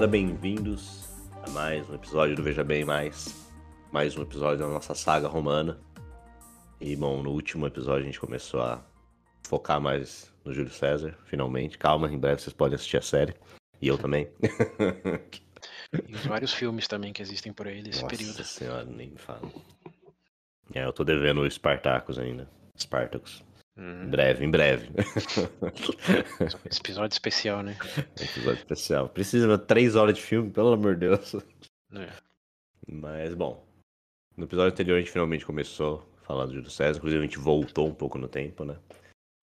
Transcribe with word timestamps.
galera, 0.00 0.12
bem-vindos 0.12 1.10
a 1.42 1.50
mais 1.50 1.86
um 1.90 1.94
episódio 1.94 2.34
do 2.34 2.42
Veja 2.42 2.64
Bem 2.64 2.86
Mais. 2.86 3.46
Mais 3.92 4.16
um 4.16 4.22
episódio 4.22 4.60
da 4.60 4.66
nossa 4.66 4.94
saga 4.94 5.28
romana. 5.28 5.78
E, 6.80 6.96
bom, 6.96 7.22
no 7.22 7.30
último 7.30 7.66
episódio 7.66 8.04
a 8.04 8.06
gente 8.06 8.18
começou 8.18 8.62
a 8.62 8.82
focar 9.46 9.78
mais 9.78 10.32
no 10.42 10.54
Júlio 10.54 10.70
César, 10.70 11.18
finalmente. 11.26 11.76
Calma, 11.76 12.10
em 12.10 12.18
breve 12.18 12.40
vocês 12.40 12.54
podem 12.54 12.76
assistir 12.76 12.96
a 12.96 13.02
série. 13.02 13.34
E 13.82 13.88
eu 13.88 13.98
também. 14.00 14.30
E 16.08 16.14
os 16.14 16.24
vários 16.24 16.54
filmes 16.54 16.88
também 16.88 17.12
que 17.12 17.20
existem 17.20 17.52
por 17.52 17.66
aí 17.66 17.82
desse 17.82 18.02
Nossa 18.02 18.16
período. 18.16 18.42
senhora, 18.42 18.84
nem 18.84 19.10
me 19.10 19.18
fala. 19.18 19.52
É, 20.72 20.82
eu 20.82 20.94
tô 20.94 21.04
devendo 21.04 21.42
o 21.42 21.50
Spartacus 21.50 22.18
ainda. 22.18 22.48
Spartacus. 22.74 23.44
Em 23.80 23.82
Uhum. 23.82 24.10
breve, 24.10 24.44
em 24.44 24.50
breve. 24.50 24.90
Esse 26.66 26.78
episódio 26.80 27.14
especial, 27.14 27.62
né? 27.62 27.76
Episódio 28.20 28.58
especial. 28.58 29.08
Precisa 29.08 29.56
de 29.56 29.64
três 29.64 29.96
horas 29.96 30.14
de 30.14 30.20
filme, 30.22 30.50
pelo 30.50 30.72
amor 30.72 30.94
de 30.96 31.00
Deus. 31.08 31.34
É. 31.94 32.08
Mas, 32.86 33.32
bom. 33.34 33.66
No 34.36 34.44
episódio 34.44 34.72
anterior 34.72 34.96
a 34.96 35.00
gente 35.00 35.10
finalmente 35.10 35.46
começou 35.46 36.06
falando 36.22 36.50
de 36.50 36.56
Júlio 36.56 36.70
César. 36.70 36.98
Inclusive 36.98 37.20
a 37.22 37.26
gente 37.26 37.38
voltou 37.38 37.88
um 37.88 37.94
pouco 37.94 38.18
no 38.18 38.28
tempo, 38.28 38.64
né? 38.64 38.76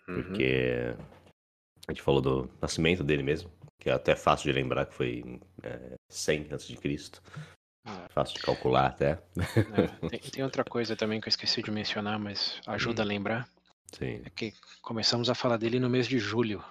Uhum. 0.07 0.15
Porque 0.23 0.93
a 1.87 1.91
gente 1.91 2.01
falou 2.03 2.21
do 2.21 2.49
nascimento 2.61 3.03
dele 3.03 3.23
mesmo. 3.23 3.51
Que 3.79 3.89
é 3.89 3.93
até 3.93 4.15
fácil 4.15 4.51
de 4.51 4.59
lembrar 4.59 4.85
que 4.85 4.93
foi 4.93 5.39
é, 5.63 5.95
100 6.09 6.47
antes 6.51 6.67
de 6.67 6.77
Cristo. 6.77 7.21
Ah, 7.85 8.05
Fácil 8.09 8.35
de 8.35 8.41
calcular 8.43 8.87
até. 8.87 9.19
é. 9.37 10.09
Tem, 10.09 10.19
tem 10.19 10.43
outra 10.43 10.63
coisa 10.63 10.95
também 10.95 11.21
que 11.21 11.27
eu 11.27 11.29
esqueci 11.29 11.61
de 11.63 11.71
mencionar, 11.71 12.19
mas 12.19 12.59
ajuda 12.67 13.01
a 13.01 13.05
lembrar. 13.05 13.47
Sim. 13.93 14.21
É 14.25 14.29
que 14.29 14.53
começamos 14.81 15.29
a 15.29 15.35
falar 15.35 15.57
dele 15.57 15.79
no 15.79 15.89
mês 15.89 16.07
de 16.07 16.19
julho. 16.19 16.63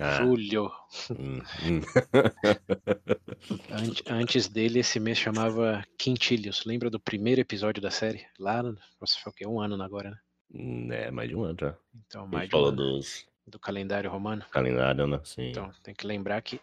Ah, 0.00 0.22
Julho. 0.22 0.72
hum, 1.10 1.38
hum. 1.62 1.80
Ante- 3.70 4.02
antes 4.08 4.48
dele, 4.48 4.78
esse 4.80 4.98
mês 4.98 5.18
chamava 5.18 5.84
Quintilhos. 5.98 6.64
Lembra 6.64 6.88
do 6.88 6.98
primeiro 6.98 7.40
episódio 7.40 7.82
da 7.82 7.90
série? 7.90 8.26
Lá, 8.38 8.62
nossa, 8.62 9.18
foi 9.22 9.30
o 9.30 9.34
quê? 9.34 9.46
Um 9.46 9.60
ano 9.60 9.80
agora, 9.82 10.10
né? 10.10 10.18
Hum, 10.54 10.90
É, 10.92 11.10
mais 11.10 11.28
de 11.28 11.36
um 11.36 11.44
ano 11.44 11.56
já. 11.60 11.76
Então, 12.06 12.26
mais 12.26 12.48
de 12.48 12.56
um 12.56 12.64
ano 12.64 12.76
dos 12.76 13.26
do 13.46 13.58
calendário 13.58 14.10
romano. 14.10 14.44
calendários, 14.50 15.08
né? 15.10 15.20
Sim. 15.24 15.50
Então, 15.50 15.70
tem 15.82 15.94
que 15.94 16.06
lembrar 16.06 16.40
que 16.42 16.60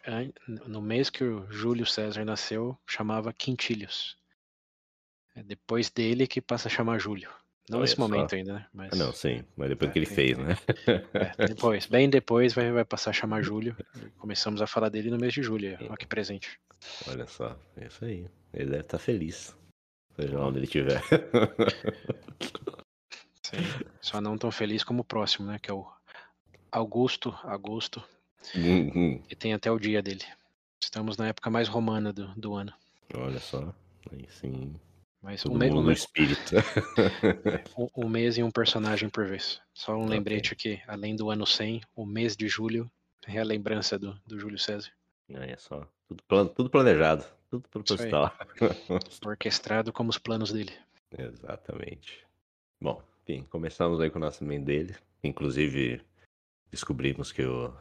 no 0.47 0.81
mês 0.81 1.09
que 1.09 1.23
o 1.23 1.45
Júlio 1.51 1.85
César 1.85 2.23
nasceu, 2.25 2.77
chamava 2.87 3.31
Quintilhos. 3.33 4.17
É 5.35 5.43
depois 5.43 5.89
dele 5.89 6.25
que 6.25 6.41
passa 6.41 6.67
a 6.67 6.71
chamar 6.71 6.97
Júlio. 6.99 7.29
Não 7.69 7.81
nesse 7.81 7.95
só. 7.95 8.01
momento 8.01 8.33
ainda, 8.35 8.53
né? 8.53 8.65
Mas 8.73 8.93
Ah, 8.93 8.95
não, 8.95 9.13
sim. 9.13 9.43
Mas 9.55 9.69
depois 9.69 9.89
É, 9.89 9.93
que 9.93 9.99
ele 9.99 10.05
tem- 10.07 10.15
fez, 10.15 10.37
né? 10.37 10.57
é, 11.37 11.47
depois, 11.47 11.85
bem 11.85 12.09
depois, 12.09 12.53
vai, 12.53 12.71
vai 12.71 12.85
passar 12.85 13.11
a 13.11 13.13
chamar 13.13 13.41
Júlio. 13.43 13.75
Começamos 14.17 14.61
a 14.61 14.67
falar 14.67 14.89
dele 14.89 15.09
no 15.09 15.17
mês 15.17 15.33
de 15.33 15.43
julho. 15.43 15.77
Olha 15.81 15.97
que 15.97 16.07
presente. 16.07 16.59
Olha 17.07 17.27
só, 17.27 17.57
é 17.77 17.87
isso 17.87 18.03
aí. 18.05 18.25
Ele 18.53 18.69
deve 18.71 18.81
estar 18.81 18.99
feliz. 18.99 19.55
Seja 20.15 20.37
lá 20.37 20.47
onde 20.47 20.59
ele 20.59 20.65
estiver. 20.65 21.01
Sim. 23.43 23.57
Só 24.01 24.21
não 24.21 24.37
tão 24.37 24.51
feliz 24.51 24.83
como 24.83 25.01
o 25.01 25.05
próximo, 25.05 25.47
né? 25.47 25.59
Que 25.59 25.71
é 25.71 25.73
o 25.73 25.85
Augusto, 26.71 27.35
Augusto. 27.43 28.03
Hum, 28.55 28.91
hum. 28.95 29.23
E 29.29 29.35
tem 29.35 29.53
até 29.53 29.71
o 29.71 29.79
dia 29.79 30.01
dele. 30.01 30.23
Estamos 30.81 31.17
na 31.17 31.27
época 31.27 31.49
mais 31.49 31.67
romana 31.67 32.13
do, 32.13 32.27
do 32.35 32.53
ano. 32.55 32.73
Olha 33.13 33.39
só. 33.39 33.73
Aí 34.11 34.25
sim. 34.29 34.75
Mas 35.21 35.45
um, 35.45 35.49
Todo 35.49 35.59
me- 35.59 35.67
mundo 35.67 35.79
um 35.79 35.81
no 35.81 35.87
me- 35.87 35.93
espírito. 35.93 36.55
um- 37.77 38.05
um 38.05 38.09
mês 38.09 38.37
e 38.37 38.43
um 38.43 38.49
personagem 38.51 39.09
por 39.09 39.25
vez. 39.25 39.61
Só 39.73 39.93
um 39.95 40.03
Ok. 40.03 40.09
lembrete 40.09 40.55
que, 40.55 40.81
além 40.87 41.15
do 41.15 41.29
ano 41.29 41.45
100, 41.45 41.81
o 41.95 42.05
mês 42.05 42.35
de 42.37 42.47
julho 42.47 42.89
é 43.27 43.37
a 43.37 43.43
lembrança 43.43 43.99
do, 43.99 44.13
do 44.25 44.39
Júlio 44.39 44.57
César. 44.57 44.91
É 45.29 45.57
só. 45.57 45.85
Tudo, 46.07 46.23
plan- 46.23 46.47
tudo 46.47 46.69
planejado. 46.69 47.25
Tudo 47.49 47.67
proposital. 47.69 48.31
Orquestrado 49.25 49.91
como 49.91 50.09
os 50.09 50.17
planos 50.17 50.51
dele. 50.53 50.73
Exatamente. 51.17 52.25
Bom, 52.81 53.03
enfim, 53.23 53.43
começamos 53.43 53.99
aí 53.99 54.09
com 54.09 54.17
o 54.19 54.21
nascimento 54.21 54.65
dele. 54.65 54.95
Inclusive, 55.23 56.01
descobrimos 56.71 57.31
que 57.31 57.43
o 57.43 57.73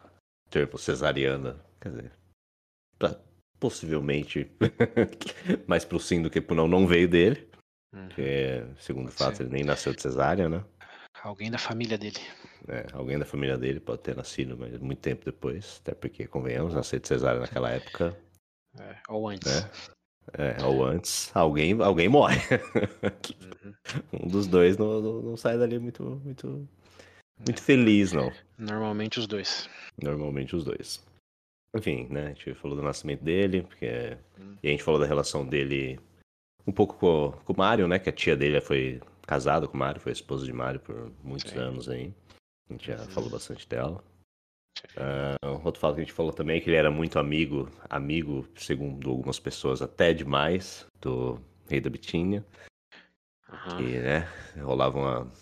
termo 0.50 0.76
cesariana, 0.76 1.56
quer 1.80 1.90
dizer, 1.90 2.12
pra- 2.98 3.18
possivelmente 3.58 4.50
mais 5.66 5.84
pro 5.84 5.98
sim 6.00 6.22
do 6.22 6.30
que 6.30 6.40
pro 6.40 6.54
não, 6.56 6.68
não 6.68 6.86
veio 6.86 7.08
dele. 7.08 7.48
Uhum. 7.94 8.06
Porque, 8.08 8.64
segundo 8.78 9.06
Pode 9.06 9.16
fato, 9.16 9.36
ser. 9.38 9.42
ele 9.44 9.52
nem 9.52 9.64
nasceu 9.64 9.94
de 9.94 10.02
cesárea, 10.02 10.48
né? 10.48 10.64
Alguém 11.22 11.50
da 11.50 11.58
família 11.58 11.98
dele. 11.98 12.18
É, 12.68 12.86
alguém 12.92 13.18
da 13.18 13.24
família 13.24 13.56
dele 13.56 13.80
pode 13.80 14.02
ter 14.02 14.14
nascido, 14.16 14.56
mas 14.58 14.78
muito 14.78 15.00
tempo 15.00 15.24
depois. 15.24 15.80
Até 15.82 15.94
porque, 15.94 16.26
convenhamos, 16.26 16.74
nascer 16.74 17.00
de 17.00 17.08
cesárea 17.08 17.40
naquela 17.40 17.70
época, 17.70 18.16
É, 18.78 18.96
ou 19.08 19.28
antes. 19.28 19.62
né? 19.64 19.70
É, 20.34 20.62
ou 20.62 20.84
antes, 20.84 21.34
alguém, 21.34 21.80
alguém 21.82 22.08
morre. 22.08 22.36
Uhum. 23.64 24.24
um 24.24 24.28
dos 24.28 24.46
dois 24.46 24.76
não, 24.76 25.00
não, 25.00 25.22
não 25.22 25.36
sai 25.36 25.58
dali 25.58 25.78
muito, 25.78 26.02
muito, 26.24 26.68
muito 27.44 27.62
feliz, 27.62 28.12
não. 28.12 28.30
Normalmente 28.58 29.18
os 29.18 29.26
dois. 29.26 29.68
Normalmente 30.00 30.54
os 30.54 30.64
dois. 30.64 31.02
Enfim, 31.76 32.06
né? 32.10 32.26
A 32.26 32.28
gente 32.28 32.54
falou 32.54 32.76
do 32.76 32.82
nascimento 32.82 33.22
dele, 33.22 33.62
porque... 33.62 34.16
Hum. 34.40 34.56
e 34.62 34.68
a 34.68 34.70
gente 34.70 34.82
falou 34.82 34.98
da 35.00 35.06
relação 35.06 35.46
dele 35.46 35.98
um 36.66 36.72
pouco 36.72 36.96
com, 36.96 37.32
com 37.44 37.52
o 37.52 37.56
Mário, 37.56 37.86
né? 37.88 37.98
Que 37.98 38.08
a 38.08 38.12
tia 38.12 38.36
dele 38.36 38.60
foi 38.60 39.00
casada 39.26 39.66
com 39.68 39.74
o 39.74 39.78
Mário, 39.80 40.00
foi 40.00 40.12
esposa 40.12 40.44
de 40.46 40.52
Mário 40.52 40.80
por 40.80 41.12
muitos 41.22 41.50
Sim. 41.52 41.58
anos 41.58 41.88
aí. 41.88 42.12
A 42.68 42.72
gente 42.72 42.86
já 42.88 42.98
Uhum. 42.98 43.08
falou 43.08 43.30
bastante 43.30 43.66
dela. 43.68 44.02
Sim. 44.78 44.86
Ah, 44.96 45.36
outro 45.64 45.80
fato 45.80 45.94
que 45.96 46.00
a 46.00 46.04
gente 46.04 46.12
falou 46.12 46.32
também 46.32 46.56
é 46.58 46.60
que 46.60 46.70
ele 46.70 46.76
era 46.76 46.90
muito 46.90 47.18
amigo, 47.18 47.68
amigo, 47.90 48.46
segundo 48.56 49.10
algumas 49.10 49.38
pessoas, 49.38 49.82
até 49.82 50.12
demais, 50.14 50.86
do 51.00 51.40
rei 51.68 51.80
da 51.80 51.90
Bitínia. 51.90 52.44
Aham. 53.50 53.80
E, 53.80 53.98
né, 53.98 54.28
rolava 54.62 54.98
uma. 54.98 55.32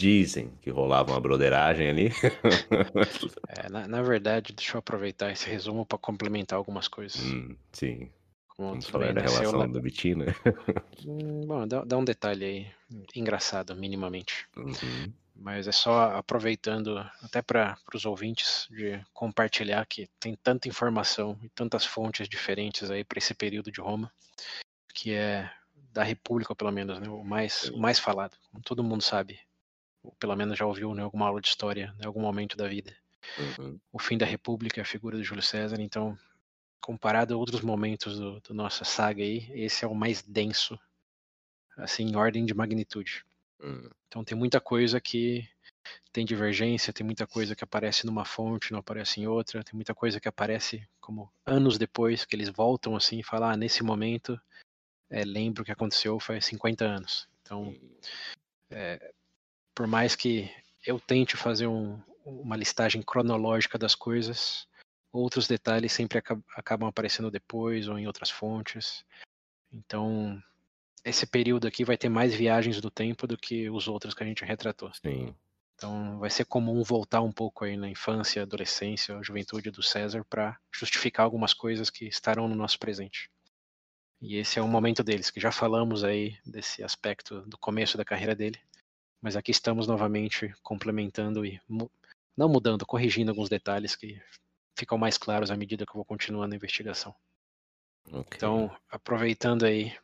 Dizem 0.00 0.50
que 0.62 0.70
rolava 0.70 1.12
uma 1.12 1.20
broderagem 1.20 1.90
ali. 1.90 2.08
É, 3.48 3.68
na, 3.68 3.86
na 3.86 4.00
verdade, 4.02 4.52
deixa 4.54 4.76
eu 4.76 4.78
aproveitar 4.78 5.30
esse 5.30 5.48
resumo 5.48 5.84
para 5.84 5.98
complementar 5.98 6.56
algumas 6.56 6.88
coisas. 6.88 7.20
Hum, 7.20 7.54
sim. 7.72 8.10
Como 8.56 8.70
Vamos 8.70 8.86
falar 8.86 9.06
bem, 9.06 9.14
da 9.14 9.20
relação 9.20 9.58
lá- 9.58 9.66
da 9.66 9.80
Bitina. 9.80 10.24
Hum, 11.04 11.42
Bom, 11.46 11.66
dá, 11.68 11.84
dá 11.84 11.98
um 11.98 12.04
detalhe 12.04 12.44
aí, 12.44 12.66
engraçado, 13.14 13.74
minimamente. 13.76 14.46
Uhum. 14.56 15.12
Mas 15.34 15.66
é 15.68 15.72
só 15.72 16.16
aproveitando, 16.16 16.96
até 17.22 17.42
para 17.42 17.76
os 17.94 18.06
ouvintes, 18.06 18.66
de 18.70 18.98
compartilhar 19.12 19.84
que 19.86 20.08
tem 20.18 20.34
tanta 20.36 20.66
informação 20.68 21.38
e 21.42 21.48
tantas 21.50 21.84
fontes 21.84 22.26
diferentes 22.28 22.90
aí 22.90 23.04
para 23.04 23.18
esse 23.18 23.34
período 23.34 23.70
de 23.70 23.80
Roma, 23.80 24.10
que 24.94 25.12
é 25.12 25.50
da 25.92 26.02
República, 26.04 26.54
pelo 26.54 26.70
menos, 26.72 26.98
né, 27.00 27.08
o, 27.08 27.22
mais, 27.24 27.64
o 27.70 27.78
mais 27.78 27.98
falado, 27.98 28.36
como 28.50 28.62
todo 28.62 28.84
mundo 28.84 29.02
sabe, 29.02 29.38
ou 30.02 30.12
pelo 30.12 30.36
menos 30.36 30.58
já 30.58 30.66
ouviu 30.66 30.94
em 30.94 31.00
alguma 31.00 31.26
aula 31.26 31.40
de 31.40 31.48
história, 31.48 31.94
em 32.00 32.06
algum 32.06 32.20
momento 32.20 32.56
da 32.56 32.68
vida. 32.68 32.94
Uhum. 33.38 33.78
O 33.92 33.98
fim 33.98 34.16
da 34.16 34.26
República, 34.26 34.80
a 34.80 34.84
figura 34.84 35.16
de 35.16 35.22
Júlio 35.22 35.42
César, 35.42 35.80
então, 35.80 36.18
comparado 36.80 37.34
a 37.34 37.36
outros 37.36 37.60
momentos 37.60 38.18
do, 38.18 38.40
do 38.40 38.54
nossa 38.54 38.84
saga 38.84 39.22
aí, 39.22 39.50
esse 39.52 39.84
é 39.84 39.88
o 39.88 39.94
mais 39.94 40.22
denso, 40.22 40.78
assim, 41.76 42.04
em 42.04 42.16
ordem 42.16 42.44
de 42.44 42.54
magnitude. 42.54 43.24
Hum, 43.62 43.90
Então 44.08 44.24
tem 44.24 44.36
muita 44.36 44.60
coisa 44.60 45.00
que 45.00 45.46
tem 46.12 46.24
divergência, 46.24 46.92
tem 46.92 47.04
muita 47.04 47.26
coisa 47.26 47.54
que 47.54 47.62
aparece 47.62 48.06
numa 48.06 48.24
fonte, 48.24 48.72
não 48.72 48.80
aparece 48.80 49.20
em 49.20 49.26
outra, 49.26 49.62
tem 49.62 49.74
muita 49.74 49.94
coisa 49.94 50.18
que 50.20 50.28
aparece 50.28 50.86
como 51.00 51.30
anos 51.46 51.78
depois, 51.78 52.24
que 52.24 52.34
eles 52.34 52.48
voltam 52.48 52.96
assim 52.96 53.20
e 53.20 53.22
falam, 53.22 53.50
ah, 53.50 53.56
nesse 53.56 53.82
momento, 53.82 54.40
é, 55.08 55.24
lembro 55.24 55.64
que 55.64 55.72
aconteceu 55.72 56.18
faz 56.18 56.46
50 56.46 56.84
anos. 56.84 57.28
Então, 57.42 57.74
é, 58.70 59.12
por 59.80 59.86
mais 59.86 60.14
que 60.14 60.54
eu 60.84 61.00
tente 61.00 61.38
fazer 61.38 61.66
um- 61.66 61.98
uma 62.22 62.54
listagem 62.54 63.00
cronológica 63.00 63.78
das 63.78 63.94
coisas, 63.94 64.68
outros 65.10 65.48
detalhes 65.48 65.90
sempre 65.90 66.18
aca- 66.18 66.38
acabam 66.54 66.86
aparecendo 66.86 67.30
depois 67.30 67.88
ou 67.88 67.98
em 67.98 68.06
outras 68.06 68.28
fontes. 68.28 69.02
Então, 69.72 70.38
esse 71.02 71.26
período 71.26 71.66
aqui 71.66 71.82
vai 71.82 71.96
ter 71.96 72.10
mais 72.10 72.34
viagens 72.34 72.78
do 72.78 72.90
tempo 72.90 73.26
do 73.26 73.38
que 73.38 73.70
os 73.70 73.88
outros 73.88 74.12
que 74.12 74.22
a 74.22 74.26
gente 74.26 74.44
retratou. 74.44 74.92
Sim. 74.92 75.34
Então, 75.76 76.18
vai 76.18 76.28
ser 76.28 76.44
comum 76.44 76.82
voltar 76.82 77.22
um 77.22 77.32
pouco 77.32 77.64
aí 77.64 77.74
na 77.74 77.88
infância, 77.88 78.42
adolescência, 78.42 79.18
juventude 79.22 79.70
do 79.70 79.82
César 79.82 80.26
para 80.28 80.58
justificar 80.70 81.24
algumas 81.24 81.54
coisas 81.54 81.88
que 81.88 82.04
estarão 82.04 82.46
no 82.46 82.54
nosso 82.54 82.78
presente. 82.78 83.30
E 84.20 84.36
esse 84.36 84.58
é 84.58 84.62
um 84.62 84.68
momento 84.68 85.02
deles, 85.02 85.30
que 85.30 85.40
já 85.40 85.50
falamos 85.50 86.04
aí 86.04 86.36
desse 86.44 86.82
aspecto 86.82 87.40
do 87.46 87.56
começo 87.56 87.96
da 87.96 88.04
carreira 88.04 88.36
dele, 88.36 88.60
mas 89.20 89.36
aqui 89.36 89.50
estamos 89.50 89.86
novamente 89.86 90.52
complementando 90.62 91.44
e 91.44 91.60
não 92.36 92.48
mudando, 92.48 92.86
corrigindo 92.86 93.30
alguns 93.30 93.48
detalhes 93.48 93.94
que 93.94 94.20
ficam 94.78 94.96
mais 94.96 95.18
claros 95.18 95.50
à 95.50 95.56
medida 95.56 95.84
que 95.84 95.90
eu 95.90 95.96
vou 95.96 96.04
continuando 96.04 96.54
a 96.54 96.56
investigação. 96.56 97.14
ok. 98.12 98.36
Então, 98.36 98.74
aproveitando 98.88 99.64
aí 99.64 99.96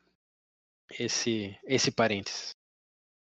esse 0.99 1.59
esse 1.65 1.91
parênteses. 1.91 2.55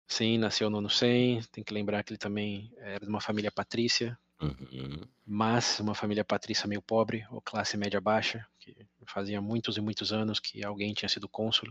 Sim, 0.09 0.39
nasceu 0.39 0.69
no 0.71 0.79
ano 0.79 0.91
100, 0.91 1.43
tem 1.45 1.65
que 1.65 1.73
lembrar 1.75 2.03
que 2.05 2.13
ele 2.13 2.19
também 2.19 2.73
era 2.79 3.05
de 3.05 3.11
uma 3.11 3.21
família 3.21 3.51
patrícia, 3.51 4.19
Uhum. 4.41 5.01
mas 5.25 5.79
uma 5.81 5.95
família 5.95 6.25
patrícia 6.25 6.67
meio 6.67 6.83
pobre, 6.83 7.25
ou 7.31 7.41
classe 7.41 7.77
média 7.77 8.01
baixa, 8.01 8.47
que 8.59 8.77
Fazia 9.07 9.41
muitos 9.41 9.77
e 9.77 9.81
muitos 9.81 10.13
anos 10.13 10.41
que 10.41 10.65
alguém 10.65 10.95
tinha 10.95 11.09
sido 11.09 11.29
cônsul. 11.29 11.69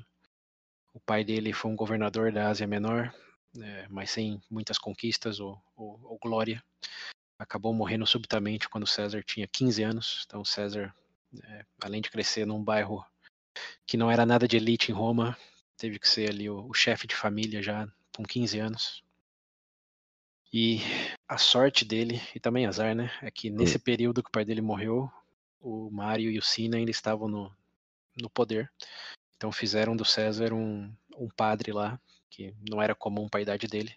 O 0.94 1.00
pai 1.00 1.24
dele 1.24 1.52
foi 1.52 1.72
um 1.72 1.76
governador 1.76 2.32
da 2.32 2.50
Ásia 2.50 2.68
Menor, 2.68 3.14
é, 3.62 3.88
mas 3.90 4.12
sem 4.12 4.42
muitas 4.50 4.78
conquistas 4.78 5.40
ou, 5.40 5.62
ou, 5.76 6.00
ou, 6.04 6.20
glória. 6.20 6.64
Acabou 7.38 7.74
morrendo 7.74 8.06
subitamente 8.06 8.70
quando 8.70 8.88
César 8.88 9.24
tinha 9.24 9.48
15 9.48 9.84
anos. 9.84 10.24
Então 10.26 10.44
César, 10.46 10.94
é, 11.44 11.66
além 11.82 12.02
de 12.02 12.10
crescer 12.10 12.46
num 12.46 12.64
bairro 12.64 13.06
que 13.86 13.98
não 13.98 14.10
era 14.10 14.26
nada 14.26 14.48
de 14.48 14.58
elite 14.58 14.92
em 14.92 14.96
Roma, 14.96 15.38
teve 15.78 16.00
que 16.00 16.08
ser 16.08 16.30
ali 16.30 16.50
o, 16.50 16.68
o 16.68 16.74
chefe 16.74 17.06
de 17.08 17.16
família 17.16 17.62
já 17.62 17.88
com 18.16 18.24
15 18.24 18.60
anos. 18.60 19.04
E 20.52 20.80
a 21.28 21.38
sorte 21.38 21.84
dele, 21.84 22.22
e 22.36 22.40
também 22.40 22.68
azar, 22.68 22.94
né? 22.94 23.12
É 23.24 23.32
que 23.32 23.50
nesse 23.50 23.80
período 23.80 24.22
que 24.22 24.30
o 24.30 24.32
pai 24.32 24.46
dele 24.46 24.62
morreu, 24.62 25.12
o 25.60 25.90
Mário 25.90 26.30
e 26.30 26.38
o 26.38 26.44
Sina 26.44 26.78
ainda 26.78 26.92
estavam 26.92 27.28
no, 27.28 27.52
no 28.22 28.30
poder. 28.30 28.72
Então 29.36 29.52
fizeram 29.52 29.96
do 29.96 30.06
César 30.06 30.54
um, 30.54 30.94
um 31.18 31.28
padre 31.28 31.72
lá, 31.72 32.00
que 32.34 32.52
não 32.68 32.82
era 32.82 32.96
comum 32.96 33.30
para 33.30 33.40
a 33.40 33.44
idade 33.44 33.68
dele, 33.68 33.96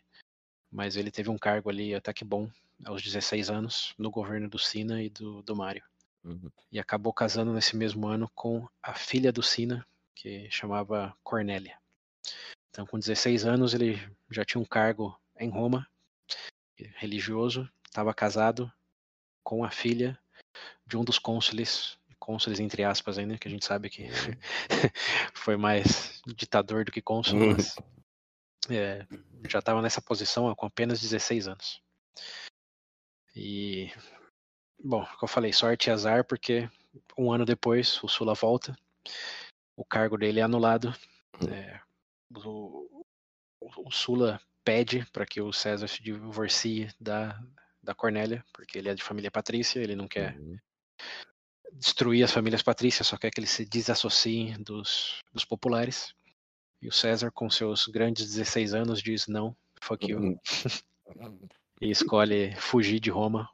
mas 0.70 0.94
ele 0.94 1.10
teve 1.10 1.30
um 1.30 1.38
cargo 1.38 1.70
ali 1.70 1.94
até 1.94 2.12
que 2.12 2.22
bom, 2.22 2.50
aos 2.84 3.02
16 3.02 3.48
anos, 3.48 3.94
no 3.96 4.10
governo 4.10 4.46
do 4.46 4.58
Sina 4.58 5.02
e 5.02 5.08
do, 5.08 5.42
do 5.42 5.56
Mário. 5.56 5.82
Uhum. 6.22 6.50
E 6.70 6.78
acabou 6.78 7.14
casando 7.14 7.54
nesse 7.54 7.74
mesmo 7.74 8.06
ano 8.06 8.30
com 8.34 8.68
a 8.82 8.92
filha 8.92 9.32
do 9.32 9.42
Sina, 9.42 9.86
que 10.14 10.50
chamava 10.50 11.16
Cornélia. 11.24 11.78
Então, 12.68 12.84
com 12.84 12.98
16 12.98 13.46
anos, 13.46 13.72
ele 13.72 13.98
já 14.30 14.44
tinha 14.44 14.60
um 14.60 14.66
cargo 14.66 15.18
em 15.38 15.48
Roma 15.48 15.88
religioso, 16.96 17.66
estava 17.86 18.12
casado 18.12 18.70
com 19.42 19.64
a 19.64 19.70
filha 19.70 20.18
de 20.86 20.98
um 20.98 21.04
dos 21.04 21.18
cônsules, 21.18 21.98
cônsules 22.18 22.60
entre 22.60 22.84
aspas 22.84 23.16
ainda, 23.16 23.38
que 23.38 23.48
a 23.48 23.50
gente 23.50 23.64
sabe 23.64 23.88
que 23.88 24.08
foi 25.32 25.56
mais 25.56 26.20
ditador 26.26 26.84
do 26.84 26.92
que 26.92 27.00
cônsul, 27.00 27.38
uhum. 27.38 27.52
mas 27.52 27.74
é, 28.70 29.06
já 29.48 29.58
estava 29.58 29.82
nessa 29.82 30.00
posição 30.00 30.54
com 30.54 30.66
apenas 30.66 31.00
16 31.00 31.48
anos. 31.48 31.82
E, 33.34 33.92
bom, 34.82 35.04
como 35.04 35.18
eu 35.24 35.28
falei, 35.28 35.52
sorte 35.52 35.88
e 35.88 35.92
azar, 35.92 36.24
porque 36.24 36.68
um 37.16 37.32
ano 37.32 37.44
depois 37.44 38.02
o 38.02 38.08
Sula 38.08 38.34
volta, 38.34 38.76
o 39.76 39.84
cargo 39.84 40.16
dele 40.16 40.40
é 40.40 40.42
anulado, 40.42 40.94
uhum. 41.42 41.52
é, 41.52 41.82
o, 42.34 43.04
o 43.60 43.90
Sula 43.90 44.40
pede 44.64 45.06
para 45.12 45.26
que 45.26 45.40
o 45.40 45.52
César 45.52 45.86
se 45.86 46.02
divorcie 46.02 46.88
da, 47.00 47.40
da 47.82 47.94
Cornélia, 47.94 48.44
porque 48.52 48.78
ele 48.78 48.88
é 48.88 48.94
de 48.94 49.02
família 49.02 49.30
patrícia, 49.30 49.80
ele 49.80 49.94
não 49.94 50.08
quer 50.08 50.36
uhum. 50.36 50.58
destruir 51.74 52.24
as 52.24 52.32
famílias 52.32 52.62
patrícias, 52.62 53.06
só 53.06 53.16
quer 53.16 53.30
que 53.30 53.38
ele 53.38 53.46
se 53.46 53.64
desassocie 53.64 54.56
dos, 54.58 55.20
dos 55.32 55.44
populares. 55.44 56.14
E 56.80 56.88
o 56.88 56.92
César, 56.92 57.30
com 57.30 57.48
seus 57.48 57.86
grandes 57.86 58.26
16 58.26 58.74
anos, 58.74 59.02
diz 59.02 59.26
não, 59.26 59.56
fuck 59.80 60.10
you. 60.10 60.18
Uhum. 60.18 60.38
e 61.80 61.90
escolhe 61.90 62.54
fugir 62.56 63.00
de 63.00 63.10
Roma, 63.10 63.48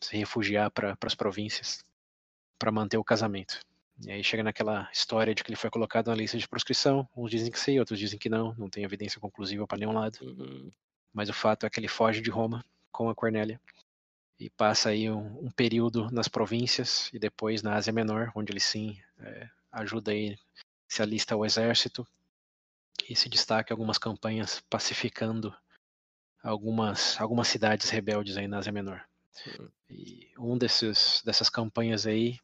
se 0.00 0.16
refugiar 0.16 0.70
para 0.70 0.96
as 1.02 1.14
províncias, 1.14 1.84
para 2.58 2.72
manter 2.72 2.98
o 2.98 3.04
casamento. 3.04 3.60
E 4.04 4.10
aí 4.10 4.22
chega 4.22 4.42
naquela 4.42 4.88
história 4.92 5.34
de 5.34 5.42
que 5.42 5.50
ele 5.50 5.56
foi 5.56 5.70
colocado 5.70 6.08
na 6.08 6.14
lista 6.14 6.36
de 6.36 6.46
proscrição. 6.46 7.08
Uns 7.16 7.30
dizem 7.30 7.50
que 7.50 7.58
sim, 7.58 7.78
outros 7.78 7.98
dizem 7.98 8.18
que 8.18 8.28
não. 8.28 8.54
Não 8.58 8.68
tem 8.68 8.84
evidência 8.84 9.20
conclusiva 9.20 9.66
para 9.66 9.78
nenhum 9.78 9.92
lado. 9.92 10.18
Uhum. 10.20 10.70
Mas 11.14 11.30
o 11.30 11.32
fato 11.32 11.64
é 11.64 11.70
que 11.70 11.80
ele 11.80 11.88
foge 11.88 12.20
de 12.20 12.28
Roma 12.28 12.64
com 12.92 13.08
a 13.08 13.14
Cornélia 13.14 13.58
e 14.38 14.50
passa 14.50 14.90
aí 14.90 15.10
um, 15.10 15.46
um, 15.46 15.50
período 15.50 16.10
nas 16.10 16.28
províncias 16.28 17.10
e 17.12 17.18
depois 17.18 17.62
na 17.62 17.74
Ásia 17.74 17.92
Menor, 17.92 18.30
onde 18.34 18.52
ele 18.52 18.60
sim 18.60 18.98
é, 19.18 19.48
ajuda 19.72 20.10
aí, 20.10 20.38
se 20.86 21.00
alista 21.00 21.34
ao 21.34 21.44
exército 21.44 22.06
e 23.08 23.14
se 23.14 23.28
destaca 23.28 23.72
algumas 23.72 23.98
campanhas 23.98 24.60
pacificando 24.68 25.54
algumas, 26.42 27.20
algumas 27.20 27.48
cidades 27.48 27.90
rebeldes 27.90 28.36
aí 28.36 28.46
na 28.46 28.58
Ásia 28.58 28.72
Menor. 28.72 29.04
Uhum. 29.46 29.68
E 29.90 30.30
um 30.38 30.56
desses, 30.56 31.22
dessas 31.24 31.50
campanhas 31.50 32.06
aí 32.06 32.38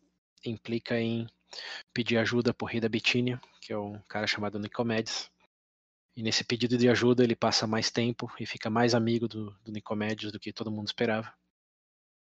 implica 0.45 0.99
em 1.01 1.27
pedir 1.93 2.19
ajuda 2.19 2.53
por 2.53 2.67
rei 2.67 2.81
da 2.81 2.89
Bitínia, 2.89 3.41
que 3.61 3.73
é 3.73 3.79
um 3.79 3.99
cara 4.09 4.27
chamado 4.27 4.59
Nicomedes. 4.59 5.31
E 6.17 6.23
nesse 6.23 6.45
pedido 6.45 6.77
de 6.77 6.89
ajuda 6.89 7.25
ele 7.25 7.35
passa 7.35 7.67
mais 7.67 7.91
tempo 7.91 8.31
e 8.39 8.45
fica 8.45 8.69
mais 8.69 8.95
amigo 8.95 9.27
do, 9.27 9.51
do 9.65 9.73
Nicomedes 9.73 10.31
do 10.31 10.39
que 10.39 10.53
todo 10.53 10.71
mundo 10.71 10.89
esperava. 10.89 11.33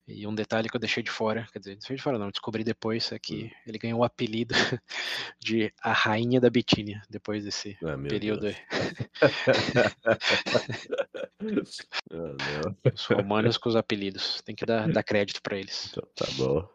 E 0.08 0.26
um 0.26 0.34
detalhe 0.34 0.70
que 0.70 0.76
eu 0.76 0.80
deixei 0.80 1.04
de 1.04 1.12
fora, 1.12 1.46
quer 1.52 1.60
dizer, 1.60 1.76
deixei 1.76 1.98
de 1.98 2.02
fora 2.02 2.18
não, 2.18 2.32
descobri 2.32 2.64
depois, 2.64 3.12
é 3.12 3.20
que 3.20 3.44
hum. 3.44 3.50
ele 3.68 3.78
ganhou 3.78 4.00
o 4.00 4.06
apelido 4.06 4.54
de 5.38 5.74
a 5.82 5.92
Rainha 5.92 6.40
da 6.40 6.50
Bitínia, 6.50 7.02
depois 7.10 7.44
desse 7.44 7.78
ah, 7.84 7.98
período 8.08 8.48
aí. 8.48 8.56
oh, 12.10 12.88
os 12.94 13.06
romanos 13.06 13.58
com 13.58 13.68
os 13.68 13.76
apelidos, 13.76 14.42
tem 14.44 14.56
que 14.56 14.66
dar, 14.66 14.90
dar 14.90 15.04
crédito 15.04 15.42
para 15.42 15.58
eles. 15.58 15.92
Então, 15.92 16.08
tá 16.16 16.26
bom. 16.38 16.66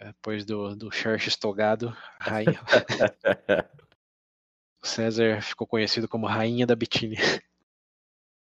É, 0.00 0.06
depois 0.06 0.44
do, 0.44 0.74
do 0.74 0.90
Xerxes 0.90 1.36
Togado, 1.36 1.96
rainha. 2.18 2.60
César 4.82 5.40
ficou 5.42 5.66
conhecido 5.66 6.08
como 6.08 6.26
Rainha 6.26 6.66
da 6.66 6.74
Bitínia. 6.74 7.20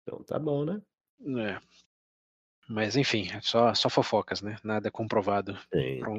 Então 0.02 0.22
tá 0.22 0.38
bom, 0.38 0.64
né? 0.64 0.80
É. 1.20 1.60
Mas 2.68 2.96
enfim, 2.96 3.28
é 3.32 3.40
só, 3.40 3.72
só 3.74 3.88
fofocas, 3.88 4.42
né? 4.42 4.56
Nada 4.62 4.90
comprovado. 4.90 5.58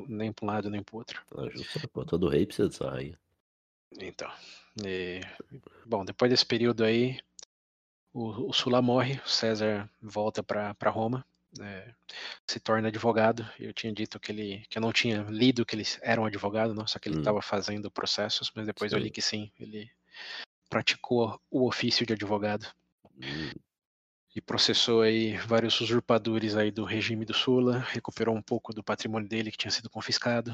Nem 0.08 0.32
para 0.32 0.46
um 0.46 0.48
lado, 0.48 0.70
nem 0.70 0.82
para 0.82 0.96
o 0.96 0.98
outro. 0.98 1.22
Pô, 1.92 2.06
todo 2.06 2.30
rei 2.30 2.46
precisa 2.46 2.70
de 2.70 2.78
rainha. 2.78 3.20
Então. 4.00 4.32
E, 4.86 5.22
bom, 5.86 6.06
depois 6.06 6.32
desse 6.32 6.46
período 6.46 6.84
aí, 6.84 7.20
o, 8.14 8.50
o 8.50 8.54
Sula 8.54 8.82
morre, 8.82 9.20
o 9.26 9.30
César 9.30 9.90
volta 10.02 10.42
para 10.42 10.90
Roma 10.90 11.26
é, 11.60 11.94
se 12.46 12.60
torna 12.60 12.88
advogado. 12.88 13.48
Eu 13.60 13.74
tinha 13.74 13.92
dito 13.94 14.20
que 14.20 14.32
ele 14.32 14.66
que 14.70 14.78
eu 14.78 14.82
não 14.82 14.92
tinha 14.92 15.24
lido 15.30 15.66
que 15.66 15.76
ele 15.76 15.84
era 16.02 16.22
um 16.22 16.26
advogado, 16.26 16.74
não, 16.74 16.88
só 16.88 17.00
que 17.00 17.10
ele 17.10 17.20
estava 17.20 17.40
hum. 17.40 17.42
fazendo 17.42 17.92
processos, 17.92 18.52
mas 18.56 18.66
depois 18.66 18.92
sim. 18.92 18.98
eu 18.98 19.02
li 19.02 19.10
que 19.10 19.22
sim, 19.22 19.52
ele 19.60 19.90
praticou 20.70 21.40
o 21.50 21.68
ofício 21.68 22.06
de 22.06 22.14
advogado. 22.14 22.68
Hum. 23.16 23.52
E 24.38 24.42
processou 24.42 25.02
aí 25.02 25.36
vários 25.36 25.82
usurpadores 25.82 26.56
aí 26.56 26.70
do 26.70 26.86
regime 26.86 27.26
do 27.26 27.34
Sula, 27.34 27.80
recuperou 27.80 28.36
um 28.36 28.42
pouco 28.42 28.72
do 28.72 28.84
patrimônio 28.84 29.28
dele 29.28 29.50
que 29.50 29.58
tinha 29.58 29.72
sido 29.72 29.90
confiscado. 29.90 30.54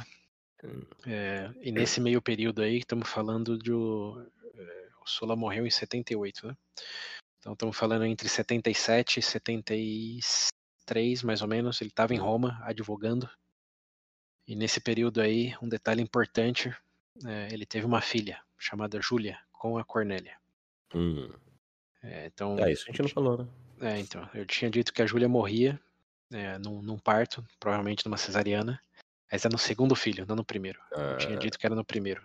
Hum. 0.63 0.85
É, 1.05 1.51
e 1.61 1.69
nesse 1.69 1.99
meio 1.99 2.21
período 2.21 2.61
aí, 2.61 2.77
estamos 2.77 3.09
falando 3.09 3.57
de 3.57 3.73
o, 3.73 4.25
é, 4.55 4.89
o 5.03 5.09
Sula 5.09 5.35
morreu 5.35 5.67
em 5.67 5.69
78, 5.69 6.47
né? 6.47 6.55
Então 7.39 7.51
estamos 7.51 7.75
falando 7.75 8.05
entre 8.05 8.29
77 8.29 9.19
e 9.19 9.21
76 9.21 10.47
3, 10.85 11.21
mais 11.21 11.41
ou 11.41 11.49
menos, 11.49 11.81
ele 11.81 11.89
estava 11.89 12.13
em 12.13 12.19
uhum. 12.19 12.25
Roma 12.25 12.61
advogando. 12.63 13.29
E 14.47 14.55
nesse 14.55 14.79
período 14.79 15.19
aí, 15.19 15.57
um 15.61 15.67
detalhe 15.67 16.01
importante, 16.01 16.73
é, 17.25 17.49
ele 17.51 17.65
teve 17.65 17.85
uma 17.85 17.99
filha 17.99 18.41
chamada 18.57 19.01
Júlia 19.01 19.37
com 19.51 19.77
a 19.77 19.83
Cornélia. 19.83 20.37
Hum. 20.95 21.29
É, 22.01 22.27
então, 22.27 22.57
é, 22.59 22.71
isso 22.71 22.83
a 22.83 22.91
gente 22.91 23.01
não 23.01 23.09
falou, 23.09 23.39
né? 23.39 23.62
É, 23.81 23.99
então, 23.99 24.29
eu 24.33 24.45
tinha 24.45 24.69
dito 24.69 24.93
que 24.93 25.01
a 25.01 25.05
Júlia 25.05 25.27
morria 25.27 25.79
é, 26.31 26.57
num, 26.57 26.81
num, 26.81 26.97
parto, 26.97 27.45
provavelmente 27.59 28.05
numa 28.05 28.17
cesariana, 28.17 28.79
mas 29.31 29.45
é 29.45 29.49
no 29.49 29.57
segundo 29.57 29.95
filho, 29.95 30.25
não 30.27 30.35
no 30.35 30.45
primeiro. 30.45 30.79
Eu 30.91 31.17
tinha 31.17 31.35
ah. 31.35 31.39
dito 31.39 31.57
que 31.57 31.65
era 31.65 31.75
no 31.75 31.83
primeiro. 31.83 32.23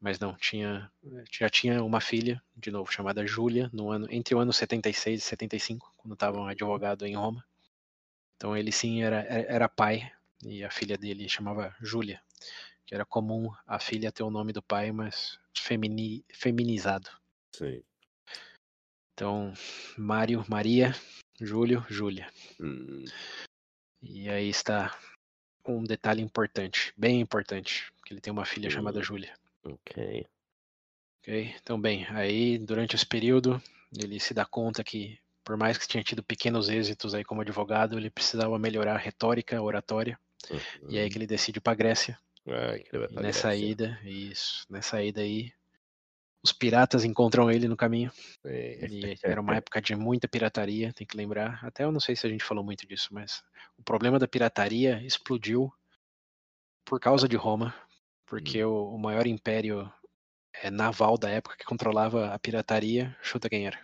Mas 0.00 0.18
não, 0.18 0.34
tinha 0.34 0.90
já 1.30 1.48
tinha 1.48 1.82
uma 1.82 2.00
filha, 2.00 2.42
de 2.56 2.70
novo, 2.70 2.92
chamada 2.92 3.26
Júlia, 3.26 3.70
no 3.72 3.90
ano 3.90 4.06
entre 4.10 4.34
o 4.34 4.38
ano 4.38 4.52
76 4.52 5.20
e 5.20 5.24
75, 5.24 5.92
quando 5.96 6.14
estavam 6.14 6.46
advogado 6.46 7.06
em 7.06 7.14
Roma. 7.16 7.44
Então 8.36 8.56
ele 8.56 8.72
sim 8.72 9.02
era, 9.02 9.22
era 9.22 9.68
pai 9.68 10.10
e 10.44 10.62
a 10.62 10.70
filha 10.70 10.98
dele 10.98 11.28
chamava 11.28 11.74
Júlia, 11.80 12.20
que 12.84 12.94
era 12.94 13.04
comum 13.04 13.50
a 13.66 13.78
filha 13.78 14.12
ter 14.12 14.22
o 14.22 14.30
nome 14.30 14.52
do 14.52 14.62
pai, 14.62 14.92
mas 14.92 15.38
femini, 15.56 16.24
feminizado. 16.32 17.08
Sim. 17.52 17.82
Então, 19.14 19.54
Mário, 19.96 20.44
Maria, 20.48 20.94
Júlio, 21.40 21.84
Júlia. 21.88 22.28
Hum. 22.60 23.04
E 24.02 24.28
aí 24.28 24.48
está 24.48 24.98
um 25.66 25.84
detalhe 25.84 26.20
importante, 26.20 26.92
bem 26.96 27.20
importante, 27.20 27.90
que 28.04 28.12
ele 28.12 28.20
tem 28.20 28.32
uma 28.32 28.44
filha 28.44 28.68
hum. 28.68 28.72
chamada 28.72 29.02
Júlia. 29.02 29.32
Ok. 29.64 30.26
Ok, 31.20 31.54
então 31.62 31.80
bem, 31.80 32.06
aí 32.10 32.58
durante 32.58 32.96
esse 32.96 33.06
período 33.06 33.62
ele 33.96 34.20
se 34.20 34.34
dá 34.34 34.44
conta 34.44 34.84
que 34.84 35.18
por 35.44 35.56
mais 35.56 35.78
que 35.78 35.86
tinha 35.86 36.02
tido 36.02 36.22
pequenos 36.22 36.68
êxitos 36.68 37.14
aí 37.14 37.22
como 37.22 37.42
advogado, 37.42 37.98
ele 37.98 38.10
precisava 38.10 38.58
melhorar 38.58 38.94
a 38.94 38.98
retórica, 38.98 39.56
a 39.56 39.62
oratória. 39.62 40.18
Uhum. 40.50 40.58
E 40.90 40.98
aí 40.98 41.08
que 41.08 41.18
ele 41.18 41.26
decide 41.26 41.60
para 41.60 41.74
Grécia. 41.74 42.18
Ah, 42.46 42.78
que 42.78 42.96
ele 42.96 43.06
vai 43.06 43.22
nessa 43.22 43.48
Grécia. 43.48 43.66
ida, 43.66 44.00
isso, 44.04 44.66
nessa 44.70 45.02
ida 45.02 45.20
aí, 45.20 45.52
os 46.44 46.52
piratas 46.52 47.04
encontram 47.04 47.50
ele 47.50 47.66
no 47.66 47.76
caminho. 47.76 48.12
E 48.44 49.16
era 49.22 49.40
uma 49.40 49.56
época 49.56 49.80
de 49.80 49.96
muita 49.96 50.28
pirataria, 50.28 50.92
tem 50.92 51.06
que 51.06 51.16
lembrar. 51.16 51.64
Até 51.64 51.84
eu 51.84 51.90
não 51.90 51.98
sei 51.98 52.14
se 52.14 52.26
a 52.26 52.30
gente 52.30 52.44
falou 52.44 52.62
muito 52.62 52.86
disso, 52.86 53.08
mas 53.12 53.42
o 53.78 53.82
problema 53.82 54.18
da 54.18 54.28
pirataria 54.28 55.02
explodiu 55.02 55.72
por 56.84 57.00
causa 57.00 57.26
de 57.26 57.34
Roma, 57.34 57.74
porque 58.26 58.62
o, 58.62 58.90
o 58.90 58.98
maior 58.98 59.26
império 59.26 59.90
é, 60.62 60.70
naval 60.70 61.16
da 61.16 61.30
época 61.30 61.56
que 61.56 61.64
controlava 61.64 62.28
a 62.28 62.38
pirataria, 62.38 63.16
chuta 63.22 63.48
quem 63.48 63.66
era. 63.66 63.78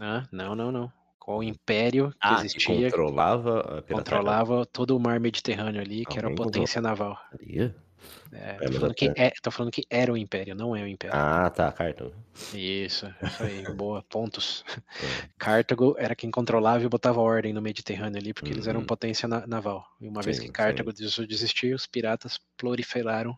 Ah, 0.00 0.22
não, 0.30 0.54
não, 0.54 0.70
não. 0.70 0.92
Qual 1.18 1.42
império 1.42 2.10
que 2.10 2.16
Ah, 2.20 2.36
que 2.36 2.46
existia, 2.46 2.90
controlava 2.90 3.58
a 3.58 3.82
pirataria. 3.82 3.94
controlava 3.94 4.66
todo 4.66 4.96
o 4.96 5.00
mar 5.00 5.18
Mediterrâneo 5.18 5.80
ali, 5.80 6.04
que 6.04 6.16
era 6.16 6.28
a 6.28 6.34
potência 6.34 6.80
naval. 6.80 7.18
Pirataria? 7.30 7.83
É, 8.32 8.56
É, 8.60 8.66
tô, 8.66 8.72
falando 8.72 8.94
que 8.94 9.12
é, 9.16 9.30
tô 9.42 9.50
falando 9.50 9.72
que 9.72 9.86
era 9.88 10.12
o 10.12 10.16
império, 10.16 10.54
não 10.54 10.74
é 10.74 10.82
o 10.82 10.88
império. 10.88 11.16
Ah, 11.16 11.48
tá, 11.50 11.70
cartão. 11.70 12.12
Isso, 12.52 13.06
isso 13.24 13.42
aí, 13.42 13.62
boa, 13.76 14.02
pontos. 14.02 14.64
É. 15.00 15.28
Cartago 15.38 15.94
era 15.98 16.14
quem 16.16 16.30
controlava 16.30 16.82
e 16.84 16.88
botava 16.88 17.20
ordem 17.20 17.52
no 17.52 17.62
Mediterrâneo 17.62 18.18
ali, 18.20 18.32
porque 18.34 18.52
eles 18.52 18.66
eram 18.66 18.80
Uhum. 18.80 18.86
potência 18.86 19.28
na- 19.28 19.46
naval. 19.46 19.86
E 20.00 20.08
uma 20.08 20.22
vez 20.22 20.36
Sim, 20.36 20.42
que 20.42 20.46
sim. 20.48 20.52
Cartago 20.52 20.92
des- 20.92 21.16
desistiu, 21.28 21.76
os 21.76 21.86
piratas 21.86 22.40
proliferaram. 22.56 23.36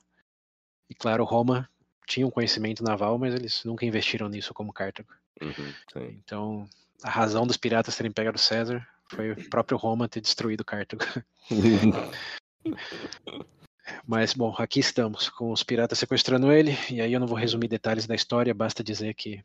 E 0.89 0.95
claro, 0.95 1.25
Roma 1.25 1.69
tinha 2.07 2.27
um 2.27 2.31
conhecimento 2.31 2.83
naval, 2.83 3.19
mas 3.19 3.35
eles 3.35 3.65
nunca 3.65 3.85
investiram 3.85 4.29
nisso 4.29 4.55
como 4.55 4.73
Cartago. 4.73 5.13
Uhum, 5.43 5.73
sim. 5.93 6.21
Então, 6.25 6.69
a 7.03 7.11
razão 7.11 7.47
dos 7.47 7.57
piratas 7.57 7.97
terem 7.97 8.13
pegado 8.13 8.39
César 8.39 8.87
foi 9.11 9.33
o 9.33 9.51
próprio 9.51 9.77
Roma 9.77 10.09
ter 10.09 10.21
destruído 10.21 10.65
Cartago. 10.65 11.05
Mas, 14.07 14.35
bom, 14.35 14.55
aqui 14.59 14.81
estamos, 14.81 15.29
com 15.29 15.53
os 15.53 15.63
piratas 15.63 15.99
sequestrando 15.99 16.53
ele, 16.53 16.77
e 16.91 17.01
aí 17.01 17.13
eu 17.13 17.21
não 17.21 17.27
vou 17.27 17.39
resumir 17.39 17.69
detalhes 17.69 18.07
da 18.07 18.15
história, 18.15 18.55
basta 18.55 18.83
dizer 18.83 19.15
que 19.15 19.45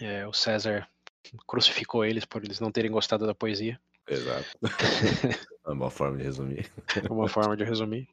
é, 0.00 0.26
o 0.26 0.32
César 0.32 0.88
crucificou 1.46 2.04
eles 2.04 2.24
por 2.24 2.44
eles 2.44 2.60
não 2.60 2.72
terem 2.72 2.90
gostado 2.90 3.26
da 3.26 3.34
poesia, 3.34 3.78
Exato. 4.08 4.58
É 5.64 5.70
uma 5.70 5.90
forma 5.90 6.18
de 6.18 6.24
resumir. 6.24 6.68
uma 7.08 7.28
forma 7.28 7.56
de 7.56 7.62
resumir, 7.62 8.08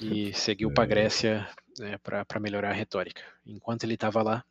e 0.00 0.32
seguiu 0.32 0.72
para 0.72 0.84
a 0.84 0.86
Grécia 0.86 1.48
é, 1.80 1.98
para 1.98 2.38
melhorar 2.38 2.70
a 2.70 2.72
retórica. 2.72 3.20
Enquanto 3.44 3.82
ele 3.82 3.94
estava 3.94 4.22
lá, 4.22 4.44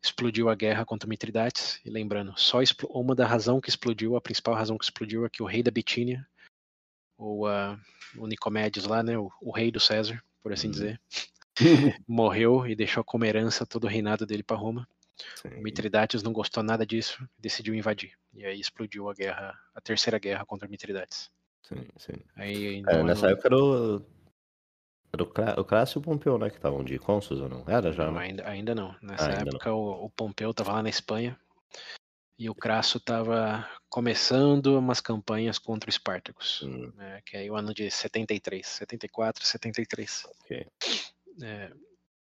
explodiu 0.00 0.48
a 0.48 0.54
guerra 0.54 0.84
contra 0.84 1.08
Mitridates, 1.08 1.80
e 1.84 1.90
lembrando, 1.90 2.32
só 2.36 2.60
uma 2.88 3.16
da 3.16 3.26
razão 3.26 3.60
que 3.60 3.68
explodiu, 3.68 4.14
a 4.14 4.20
principal 4.20 4.54
razão 4.54 4.78
que 4.78 4.84
explodiu 4.84 5.26
é 5.26 5.28
que 5.28 5.42
o 5.42 5.46
rei 5.46 5.60
da 5.60 5.72
Bitínia, 5.72 6.24
ou 7.16 7.46
ah, 7.46 7.78
o 8.16 8.26
Nicomédes 8.26 8.84
lá, 8.84 9.02
né, 9.02 9.16
o, 9.18 9.30
o 9.40 9.50
rei 9.50 9.70
do 9.70 9.80
César, 9.80 10.22
por 10.42 10.52
assim 10.52 10.66
Uhum. 10.68 10.72
dizer, 10.72 11.00
morreu 12.08 12.66
e 12.66 12.74
deixou 12.74 13.04
como 13.04 13.24
herança 13.24 13.64
todo 13.66 13.84
o 13.84 13.88
reinado 13.88 14.26
dele 14.26 14.42
para 14.42 14.56
Roma. 14.56 14.88
Sim. 15.36 15.48
O 15.58 15.62
Mitridates 15.62 16.22
não 16.22 16.32
gostou 16.32 16.62
nada 16.62 16.84
disso, 16.84 17.26
decidiu 17.38 17.74
invadir. 17.74 18.12
E 18.32 18.44
aí 18.44 18.58
explodiu 18.58 19.08
a 19.08 19.14
guerra, 19.14 19.58
a 19.74 19.80
terceira 19.80 20.18
guerra 20.18 20.44
contra 20.44 20.68
Mitridates. 20.68 21.30
Sim, 21.62 21.86
sim. 21.96 22.12
Aí 22.36 22.82
É, 22.88 22.98
no 22.98 23.04
nessa 23.04 23.26
ano- 23.26 23.32
época 23.32 23.48
era 23.48 23.56
o. 23.56 24.02
Era 25.12 25.22
o, 25.22 25.62
o 25.62 25.66
e 25.94 25.98
o 25.98 26.00
Pompeu, 26.02 26.36
né? 26.36 26.50
Que 26.50 26.56
estavam 26.56 26.82
de 26.82 26.98
cônsuls 26.98 27.40
ou 27.40 27.48
não? 27.48 27.64
Era 27.68 27.92
já, 27.92 28.06
não, 28.06 28.14
né? 28.14 28.20
ainda, 28.24 28.48
ainda 28.48 28.74
não. 28.74 28.96
Nessa 29.00 29.26
Ah, 29.26 29.38
ainda 29.38 29.50
época 29.52 29.72
o, 29.72 30.04
o 30.06 30.10
Pompeu 30.10 30.50
estava 30.50 30.72
lá 30.72 30.82
na 30.82 30.88
Espanha 30.88 31.38
e 32.38 32.50
o 32.50 32.54
Crasso 32.54 32.98
estava 32.98 33.68
começando 33.88 34.78
umas 34.78 35.00
campanhas 35.00 35.58
contra 35.58 35.88
os 35.88 35.94
Espartacos, 35.94 36.62
Hum, 36.62 36.92
né, 36.96 37.20
que 37.24 37.36
é 37.36 37.50
o 37.50 37.56
ano 37.56 37.72
de 37.72 37.90
73, 37.90 38.66
74, 38.66 39.44
73. 39.46 40.24
ok. 40.42 40.66
É, 41.42 41.72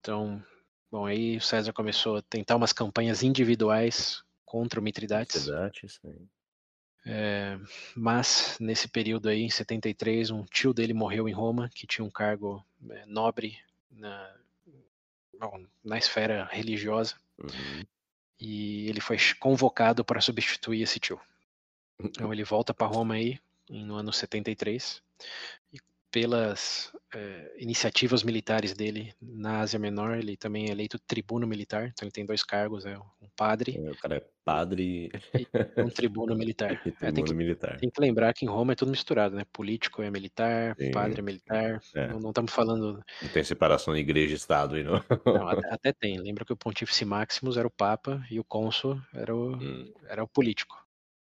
então, 0.01 0.43
bom, 0.91 1.07
aí 1.07 1.37
o 1.37 1.41
César 1.41 1.73
começou 1.73 2.17
a 2.17 2.23
tentar 2.23 2.57
umas 2.57 2.73
campanhas 2.73 3.23
individuais 3.23 4.23
contra 4.45 4.81
o 4.81 4.83
Mitridates. 4.83 5.45
Sim. 5.89 6.29
É, 7.07 7.59
mas 7.97 8.59
nesse 8.61 8.87
período 8.89 9.29
aí, 9.29 9.43
em 9.43 9.51
73, 9.51 10.31
um 10.31 10.45
tio 10.45 10.75
dele 10.75 10.93
morreu 10.93 11.29
em 11.29 11.33
Roma, 11.33 11.71
que 11.75 11.87
tinha 11.87 12.05
um 12.05 12.11
cargo 12.11 12.65
é, 12.91 13.07
nobre 13.07 13.59
na, 13.91 14.35
bom, 15.39 15.65
na 15.85 15.97
esfera 15.99 16.49
religiosa, 16.51 17.17
Uhum. 17.39 17.85
E 18.41 18.89
ele 18.89 19.01
foi 19.01 19.17
convocado 19.39 20.05
para 20.05 20.21
substituir 20.21 20.83
esse 20.83 20.99
tio. 20.99 21.21
Então 21.99 22.33
ele 22.33 22.43
volta 22.43 22.73
para 22.73 22.87
Roma 22.87 23.15
aí, 23.15 23.39
no 23.69 23.95
ano 23.95 24.13
73, 24.13 25.03
e 25.73 25.79
pelas 26.11 26.93
é, 27.15 27.55
iniciativas 27.59 28.23
militares 28.23 28.75
dele 28.75 29.13
na 29.21 29.61
Ásia 29.61 29.79
Menor, 29.79 30.19
ele 30.19 30.37
também 30.37 30.69
é 30.69 30.73
eleito 30.73 30.99
tribuno 30.99 31.47
militar, 31.47 31.89
então 31.89 32.07
ele 32.07 32.13
tem 32.13 32.27
dois 32.27 32.43
cargos, 32.45 32.85
é 32.87 32.99
um 32.99 33.29
padre 33.37 33.83
O 33.91 33.97
cara 33.97 34.17
é 34.17 34.29
padre 34.45 35.09
e 35.09 35.49
um 35.79 35.89
tribuno 35.91 36.35
militar. 36.37 36.81
e 36.87 36.93
É, 37.01 37.13
tem 37.13 37.25
tribuno 37.25 37.25
que 37.25 37.35
militar. 37.35 37.79
Tem 37.79 37.91
que 37.91 38.01
lembrar 38.01 38.35
que 38.35 38.45
em 38.45 38.49
Roma 38.49 38.73
é 38.73 38.77
tudo 38.77 38.91
misturado, 38.91 39.35
né? 39.37 39.45
Político 39.53 40.03
é 40.03 40.11
militar, 40.11 40.79
Sim, 40.79 40.91
padre 40.91 41.21
é 41.21 41.23
militar. 41.25 41.85
é. 41.95 42.09
Não, 42.09 42.21
não 42.21 42.31
estamos 42.31 42.53
falando. 42.53 43.03
Não 43.21 43.29
tem 43.31 43.45
separação 43.45 43.95
de 43.95 44.01
igreja 44.01 44.33
e 44.35 44.37
Estado 44.37 44.77
aí, 44.77 44.83
não. 44.83 45.03
Não, 45.33 45.47
até, 45.49 45.73
até 45.73 45.93
tem. 45.93 46.19
Lembra 46.21 46.45
que 46.45 46.53
o 46.53 46.57
Pontífice 46.57 47.05
Maximus 47.05 47.57
era 47.57 47.67
o 47.67 47.71
Papa 47.71 48.25
e 48.31 48.41
o 48.41 48.45
cônsul 48.45 49.01
era 49.15 49.35
o, 49.35 49.57
Hum, 49.61 49.93
era 50.09 50.23
o 50.25 50.29
político. 50.29 50.77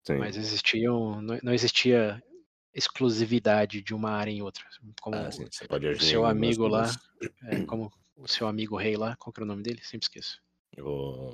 sim. 0.05 0.19
Mas 0.19 0.37
existiam. 0.37 1.21
Não, 1.21 1.39
não 1.43 1.53
existia 1.53 2.21
exclusividade 2.73 3.81
de 3.81 3.93
uma 3.93 4.11
área 4.11 4.31
em 4.31 4.41
outra. 4.41 4.63
Como 5.01 5.15
Ah, 5.15 5.31
sim, 5.31 5.47
você 5.49 5.67
pode 5.67 5.87
o 5.87 5.99
seu 5.99 6.25
amigo 6.25 6.67
lá, 6.67 6.89
é, 7.45 7.63
como 7.65 7.91
o 8.15 8.27
seu 8.27 8.47
amigo 8.47 8.77
rei 8.77 8.95
lá, 8.95 9.15
qual 9.15 9.33
que 9.33 9.39
era 9.39 9.45
o 9.45 9.47
nome 9.47 9.63
dele? 9.63 9.83
Sempre 9.83 10.05
esqueço. 10.05 10.41
O... 10.77 11.33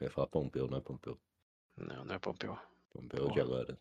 Eu 0.00 0.06
ia 0.06 0.10
falar 0.10 0.26
Pompeu, 0.26 0.66
não 0.66 0.78
é 0.78 0.80
Pompeu. 0.80 1.18
Não, 1.76 2.04
não 2.04 2.14
é 2.14 2.18
Pompeu. 2.18 2.58
Pompeu 2.90 3.30
de 3.30 3.40
agora. 3.40 3.78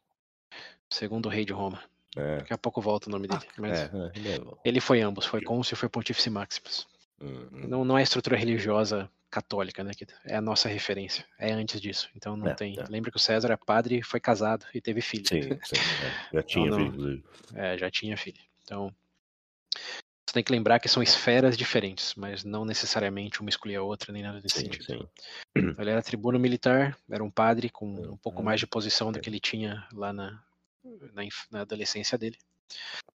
Segundo 0.89 1.29
rei 1.29 1.45
de 1.45 1.53
Roma. 1.53 1.81
É, 2.15 2.37
Daqui 2.37 2.53
a 2.53 2.57
pouco 2.57 2.81
volta 2.81 3.09
o 3.09 3.11
nome 3.11 3.27
dele. 3.27 3.45
Mas 3.57 3.79
é, 3.79 3.83
é, 3.85 4.11
ele 4.15 4.29
é 4.29 4.39
ele 4.65 4.79
foi 4.81 5.01
ambos, 5.01 5.25
foi 5.25 5.41
cônsul 5.41 5.75
e 5.75 5.77
foi 5.77 5.89
Pontífice 5.89 6.29
Maximus. 6.29 6.87
Hum, 7.21 7.47
hum. 7.51 7.67
Não, 7.67 7.85
não 7.85 7.97
é 7.97 8.03
estrutura 8.03 8.35
religiosa 8.35 9.09
católica, 9.29 9.83
né? 9.83 9.91
Que 9.93 10.05
é 10.25 10.35
a 10.35 10.41
nossa 10.41 10.67
referência. 10.69 11.25
É 11.37 11.51
antes 11.51 11.79
disso. 11.81 12.09
Então 12.15 12.35
não 12.37 12.47
É, 12.47 12.53
tem. 12.53 12.75
é. 12.79 12.83
Lembra 12.89 13.11
que 13.11 13.17
o 13.17 13.19
César 13.19 13.51
é 13.51 13.57
padre, 13.57 14.01
foi 14.01 14.19
casado 14.19 14.65
e 14.73 14.79
teve 14.81 15.01
filho. 15.01 15.27
Sim, 15.27 15.41
sim. 15.41 15.75
é. 15.75 16.31
Já 16.33 16.43
tinha 16.43 16.69
não. 16.71 16.91
filho. 16.91 17.23
É, 17.55 17.77
já 17.77 17.89
tinha 17.91 18.17
filho. 18.17 18.39
Então. 18.63 18.93
Você 20.29 20.33
tem 20.33 20.43
que 20.43 20.51
lembrar 20.51 20.79
que 20.79 20.89
são 20.89 21.01
esferas 21.01 21.55
diferentes, 21.57 22.13
mas 22.15 22.43
não 22.43 22.65
necessariamente 22.65 23.39
uma 23.39 23.49
escolhia 23.49 23.79
a 23.79 23.83
outra, 23.83 24.11
nem 24.11 24.21
nada 24.23 24.41
nesse 24.41 24.59
Sim, 24.59 24.65
sentido. 24.65 24.83
sim. 24.83 25.07
Então, 25.55 25.75
ele 25.81 25.89
era 25.89 26.01
tribuno 26.01 26.37
militar, 26.37 26.97
era 27.09 27.23
um 27.23 27.31
padre 27.31 27.69
com 27.69 27.87
um 28.13 28.17
pouco 28.17 28.41
Ah, 28.41 28.43
mais 28.43 28.59
de 28.59 28.67
posição 28.67 29.09
do 29.11 29.21
que 29.21 29.29
ele 29.29 29.39
tinha 29.39 29.87
lá 29.93 30.11
na, 30.11 30.43
na, 31.13 31.23
na 31.49 31.61
adolescência 31.61 32.17
dele. 32.17 32.37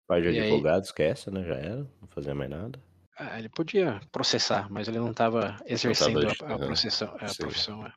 Pai 0.08 0.22
de 0.22 0.28
E 0.30 0.40
aí- 0.40 0.52
advogado, 0.52 0.84
esquece, 0.84 1.32
né? 1.32 1.44
Já 1.44 1.56
era, 1.56 1.78
não 2.00 2.08
fazia 2.10 2.36
mais 2.36 2.50
nada. 2.50 2.80
Ah, 3.20 3.38
ele 3.38 3.50
podia 3.50 4.00
processar, 4.14 4.72
mas 4.72 4.88
ele 4.88 4.98
não 4.98 5.12
estava 5.12 5.58
exercendo 5.66 6.26
a, 6.30 6.32
a 6.32 6.56
aham, 6.56 6.58
processão, 6.60 7.14
a 7.20 7.28
sim. 7.28 7.44
profissão. 7.44 7.86
é. 7.86 7.92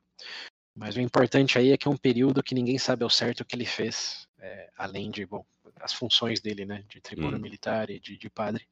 Mas 0.74 0.96
o 0.96 1.00
importante 1.00 1.58
aí 1.58 1.70
é 1.70 1.76
que 1.76 1.86
é 1.86 1.90
um 1.90 1.96
período 1.96 2.42
que 2.42 2.56
ninguém 2.56 2.76
sabe 2.76 3.04
ao 3.04 3.10
certo 3.10 3.42
o 3.42 3.44
que 3.44 3.54
ele 3.54 3.64
fez, 3.64 4.26
é, 4.40 4.68
além 4.76 5.12
de, 5.12 5.24
bom, 5.24 5.44
as 5.80 5.92
funções 5.92 6.40
dele, 6.40 6.64
né, 6.64 6.84
de 6.88 7.00
tribuno 7.00 7.36
Hum. 7.36 7.40
militar 7.40 7.88
e 7.88 8.00
de, 8.00 8.16
de 8.16 8.28
padre. 8.28 8.66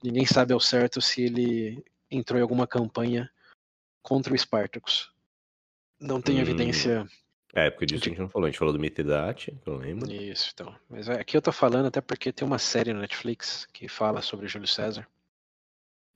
Ninguém 0.00 0.24
sabe 0.24 0.52
ao 0.52 0.60
certo 0.60 1.00
se 1.00 1.22
ele 1.22 1.82
entrou 2.08 2.38
em 2.38 2.42
alguma 2.42 2.66
campanha 2.66 3.28
contra 4.00 4.32
o 4.32 4.38
Spartacus. 4.38 5.10
Não 5.98 6.20
tem 6.20 6.36
Hum. 6.36 6.42
evidência 6.42 7.08
É, 7.54 7.70
porque 7.70 7.86
disso 7.86 8.04
a 8.04 8.08
gente 8.08 8.20
não 8.20 8.28
falou. 8.28 8.46
A 8.46 8.50
gente 8.50 8.58
falou 8.58 8.72
do 8.72 8.78
Mitridate, 8.78 9.58
que 9.64 9.68
eu 9.68 9.76
lembro. 9.78 10.12
Isso, 10.12 10.50
então. 10.54 10.72
Mas 10.88 11.08
aqui 11.08 11.36
eu 11.36 11.42
tô 11.42 11.50
falando 11.50 11.86
até 11.86 12.00
porque 12.00 12.30
tem 12.30 12.46
uma 12.46 12.58
série 12.58 12.92
na 12.92 13.00
Netflix 13.00 13.66
que 13.72 13.88
fala 13.88 14.22
sobre 14.22 14.46
Júlio 14.46 14.68
César. 14.68 15.08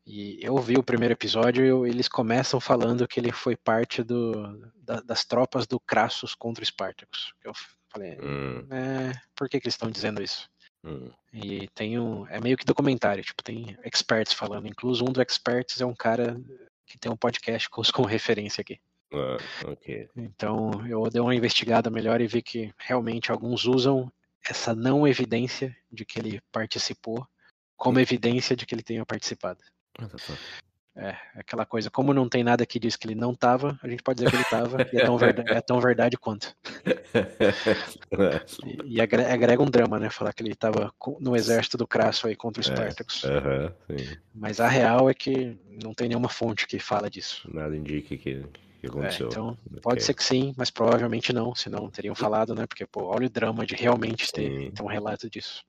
E 0.04 0.38
eu 0.42 0.56
vi 0.58 0.74
o 0.76 0.82
primeiro 0.82 1.12
episódio 1.14 1.86
e 1.86 1.90
eles 1.90 2.08
começam 2.08 2.58
falando 2.60 3.06
que 3.06 3.20
ele 3.20 3.30
foi 3.30 3.56
parte 3.56 4.02
do, 4.02 4.58
da- 4.76 5.00
das 5.00 5.24
tropas 5.24 5.66
do 5.66 5.78
Crassus 5.78 6.34
contra 6.34 6.62
o 6.62 6.66
Spartacus. 6.66 7.32
Eu 7.44 7.52
falei, 7.88 8.18
Hum, 8.20 8.66
é, 8.70 9.12
por 9.36 9.48
que, 9.48 9.60
que 9.60 9.66
eles 9.66 9.74
estão 9.74 9.90
dizendo 9.90 10.20
isso? 10.22 10.50
hum. 10.84 11.10
E 11.32 11.68
tem 11.68 11.98
um. 12.00 12.26
É 12.28 12.40
meio 12.40 12.56
que 12.56 12.64
documentário, 12.64 13.22
tipo, 13.22 13.42
tem 13.42 13.76
experts 13.84 14.32
falando. 14.32 14.66
Incluso 14.66 15.04
um 15.04 15.12
dos 15.12 15.22
experts 15.22 15.80
é 15.80 15.86
um 15.86 15.94
cara 15.94 16.38
que 16.86 16.98
tem 16.98 17.10
um 17.10 17.16
podcast 17.16 17.70
com, 17.70 17.80
com 17.94 18.02
referência 18.02 18.60
aqui. 18.60 18.80
Ah, 19.14 19.36
ok. 19.70 20.08
Então 20.16 20.84
eu 20.88 21.08
dei 21.10 21.20
uma 21.20 21.34
investigada 21.34 21.88
melhor 21.90 22.20
e 22.20 22.26
vi 22.26 22.42
que 22.42 22.72
realmente 22.76 23.30
alguns 23.30 23.66
usam 23.66 24.10
essa 24.44 24.74
não 24.74 25.06
evidência 25.06 25.76
de 25.90 26.04
que 26.04 26.18
ele 26.18 26.40
participou 26.50 27.24
como 27.76 28.00
evidência 28.00 28.56
de 28.56 28.66
que 28.66 28.74
ele 28.74 28.82
tenha 28.82 29.06
participado. 29.06 29.60
É, 30.94 31.16
aquela 31.36 31.64
coisa, 31.64 31.90
como 31.90 32.12
não 32.12 32.28
tem 32.28 32.44
nada 32.44 32.66
que 32.66 32.78
diz 32.78 32.96
que 32.96 33.06
ele 33.06 33.14
não 33.14 33.32
estava, 33.32 33.78
a 33.82 33.88
gente 33.88 34.02
pode 34.02 34.16
dizer 34.18 34.28
que 34.30 34.36
ele 34.36 34.42
estava 34.42 34.86
e 34.92 34.96
é 34.98 35.04
tão, 35.04 35.16
verda- 35.16 35.44
é 35.48 35.60
tão 35.60 35.80
verdade 35.80 36.16
quanto. 36.18 36.54
E, 38.64 38.96
e 38.96 39.00
agre- 39.00 39.24
agrega 39.24 39.62
um 39.62 39.70
drama, 39.70 39.98
né? 39.98 40.10
Falar 40.10 40.32
que 40.32 40.42
ele 40.42 40.52
estava 40.52 40.92
no 41.20 41.34
exército 41.34 41.76
do 41.76 41.86
Crasso 41.86 42.26
aí 42.26 42.36
contra 42.36 42.60
os 42.60 42.68
É, 42.68 42.70
Spartacus. 42.70 43.24
Aham, 43.24 43.74
sim. 43.86 44.16
Mas 44.34 44.60
a 44.60 44.68
real 44.68 45.08
é 45.08 45.14
que 45.14 45.56
não 45.82 45.94
tem 45.94 46.08
nenhuma 46.08 46.28
fonte 46.28 46.66
que 46.66 46.78
fala 46.78 47.08
disso. 47.10 47.48
Nada 47.52 47.76
indica 47.76 48.08
que, 48.08 48.16
que 48.18 48.30
É, 48.84 48.88
aconteceu. 48.88 49.28
então, 49.28 49.58
pode 49.80 50.02
ser 50.02 50.14
que 50.14 50.22
sim, 50.22 50.54
mas 50.56 50.70
provavelmente 50.70 51.32
não, 51.32 51.54
senão 51.54 51.90
teriam 51.90 52.14
falado, 52.14 52.54
né? 52.54 52.66
Porque, 52.66 52.86
pô, 52.86 53.04
olha 53.04 53.26
o 53.26 53.30
drama 53.30 53.64
de 53.66 53.74
realmente 53.74 54.30
ter, 54.32 54.72
ter 54.72 54.82
um 54.82 54.86
relato 54.86 55.28
disso. 55.30 55.64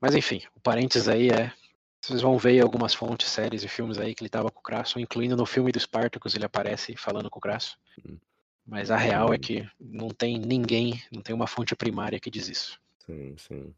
Mas 0.00 0.14
enfim, 0.14 0.42
o 0.54 0.60
parênteses 0.60 1.08
aí 1.08 1.30
é. 1.30 1.52
Vocês 2.06 2.22
vão 2.22 2.38
ver 2.38 2.60
algumas 2.60 2.94
fontes, 2.94 3.28
séries 3.28 3.64
e 3.64 3.68
filmes 3.68 3.98
aí 3.98 4.14
que 4.14 4.22
ele 4.22 4.28
tava 4.28 4.48
com 4.48 4.60
o 4.60 4.62
Crasso, 4.62 5.00
incluindo 5.00 5.36
no 5.36 5.44
filme 5.44 5.72
do 5.72 5.80
Spartacus 5.80 6.36
ele 6.36 6.44
aparece 6.44 6.96
falando 6.96 7.28
com 7.28 7.40
o 7.40 7.42
Crasso. 7.42 7.76
Hum. 8.08 8.16
Mas 8.64 8.92
a 8.92 8.96
real 8.96 9.34
é 9.34 9.38
que 9.38 9.68
não 9.80 10.08
tem 10.08 10.38
ninguém, 10.38 11.02
não 11.10 11.20
tem 11.20 11.34
uma 11.34 11.48
fonte 11.48 11.74
primária 11.74 12.20
que 12.20 12.30
diz 12.30 12.48
isso. 12.48 12.80
Sim, 13.04 13.34
sim. 13.36 13.74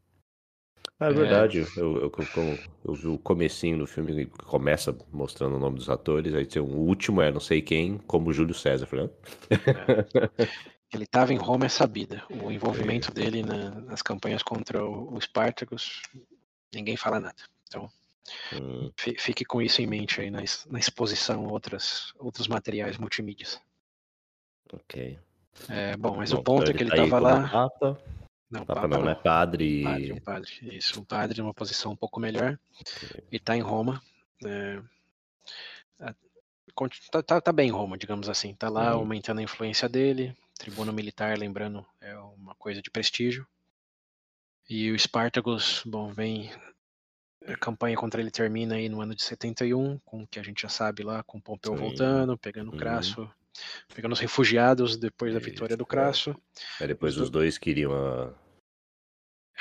Ah, 0.99 1.07
é 1.07 1.13
verdade. 1.13 1.65
Eu, 1.75 1.97
eu, 1.97 2.11
eu, 2.35 2.59
eu 2.85 2.93
vi 2.93 3.07
o 3.07 3.17
comecinho 3.17 3.79
do 3.79 3.87
filme 3.87 4.27
que 4.27 4.45
começa 4.45 4.95
mostrando 5.11 5.55
o 5.55 5.59
nome 5.59 5.77
dos 5.77 5.89
atores, 5.89 6.33
aí 6.35 6.45
tem 6.45 6.61
o 6.61 6.65
último 6.65 7.23
é 7.23 7.31
não 7.31 7.39
sei 7.39 7.63
quem, 7.63 7.97
como 7.97 8.31
Júlio 8.31 8.53
César. 8.53 8.85
Falei, 8.85 9.09
é. 9.49 10.47
Ele 10.93 11.03
estava 11.03 11.33
em 11.33 11.37
Roma 11.37 11.65
é 11.65 11.69
sabida. 11.69 12.23
O 12.29 12.51
envolvimento 12.51 13.11
dele 13.11 13.41
na, 13.41 13.71
nas 13.71 14.03
campanhas 14.03 14.43
contra 14.43 14.85
o, 14.85 15.15
o 15.15 15.21
Spartacus, 15.21 16.03
ninguém 16.73 16.95
fala 16.95 17.19
nada. 17.19 17.41
Então, 17.67 17.89
hum. 18.53 18.91
fique 18.95 19.45
com 19.45 19.61
isso 19.61 19.81
em 19.81 19.87
mente 19.87 20.21
aí 20.21 20.29
na, 20.29 20.39
na 20.67 20.79
exposição 20.79 21.45
outras, 21.47 22.13
outros 22.17 22.47
materiais 22.47 22.97
multimídias. 22.97 23.61
Ok. 24.71 25.17
É, 25.67 25.97
bom, 25.97 26.15
mas 26.15 26.31
bom, 26.31 26.39
o 26.39 26.43
ponto 26.43 26.69
é 26.69 26.73
que 26.73 26.83
ele 26.83 26.91
estava 26.91 27.09
tá 27.09 27.19
lá. 27.19 27.49
Papa. 27.49 28.01
Não, 28.49 28.65
Papa, 28.65 28.87
não, 28.87 29.03
né? 29.03 29.15
Padre. 29.15 29.83
Padre, 29.83 30.13
um 30.13 30.19
padre. 30.19 30.51
Isso, 30.75 30.99
um 30.99 31.03
padre 31.03 31.41
numa 31.41 31.53
posição 31.53 31.91
um 31.91 31.95
pouco 31.95 32.19
melhor. 32.19 32.57
Okay. 32.81 33.23
E 33.31 33.35
está 33.35 33.55
em 33.55 33.61
Roma. 33.61 34.01
É... 34.45 34.81
Tá, 37.11 37.21
tá, 37.21 37.41
tá, 37.41 37.51
bem 37.51 37.67
em 37.67 37.71
Roma, 37.71 37.97
digamos 37.97 38.29
assim. 38.29 38.53
Tá 38.53 38.69
lá 38.69 38.95
hum. 38.95 38.99
aumentando 38.99 39.39
a 39.39 39.43
influência 39.43 39.89
dele, 39.89 40.35
Tribuno 40.59 40.91
militar, 40.91 41.37
lembrando, 41.37 41.85
é 42.01 42.17
uma 42.17 42.53
coisa 42.55 42.81
de 42.81 42.89
prestígio. 42.89 43.47
E 44.69 44.91
o 44.91 44.99
Spartacus, 44.99 45.81
bom, 45.85 46.11
vem. 46.11 46.51
A 47.53 47.57
campanha 47.57 47.95
contra 47.95 48.21
ele 48.21 48.31
termina 48.31 48.75
aí 48.75 48.87
no 48.87 49.01
ano 49.01 49.15
de 49.15 49.23
71, 49.23 49.99
com 50.05 50.23
o 50.23 50.27
que 50.27 50.39
a 50.39 50.43
gente 50.43 50.61
já 50.61 50.69
sabe 50.69 51.03
lá, 51.03 51.23
com 51.23 51.39
Pompeu 51.39 51.75
Sim. 51.75 51.79
voltando, 51.79 52.37
pegando 52.37 52.69
o 52.69 52.73
uhum. 52.73 52.77
Crasso, 52.77 53.29
pegando 53.93 54.13
os 54.13 54.19
refugiados 54.19 54.97
depois 54.97 55.33
da 55.33 55.39
vitória 55.39 55.75
do 55.75 55.85
Crasso. 55.85 56.35
É, 56.79 56.87
depois 56.87 57.17
os 57.17 57.29
dois 57.29 57.57
queriam 57.57 57.93
a... 57.93 58.33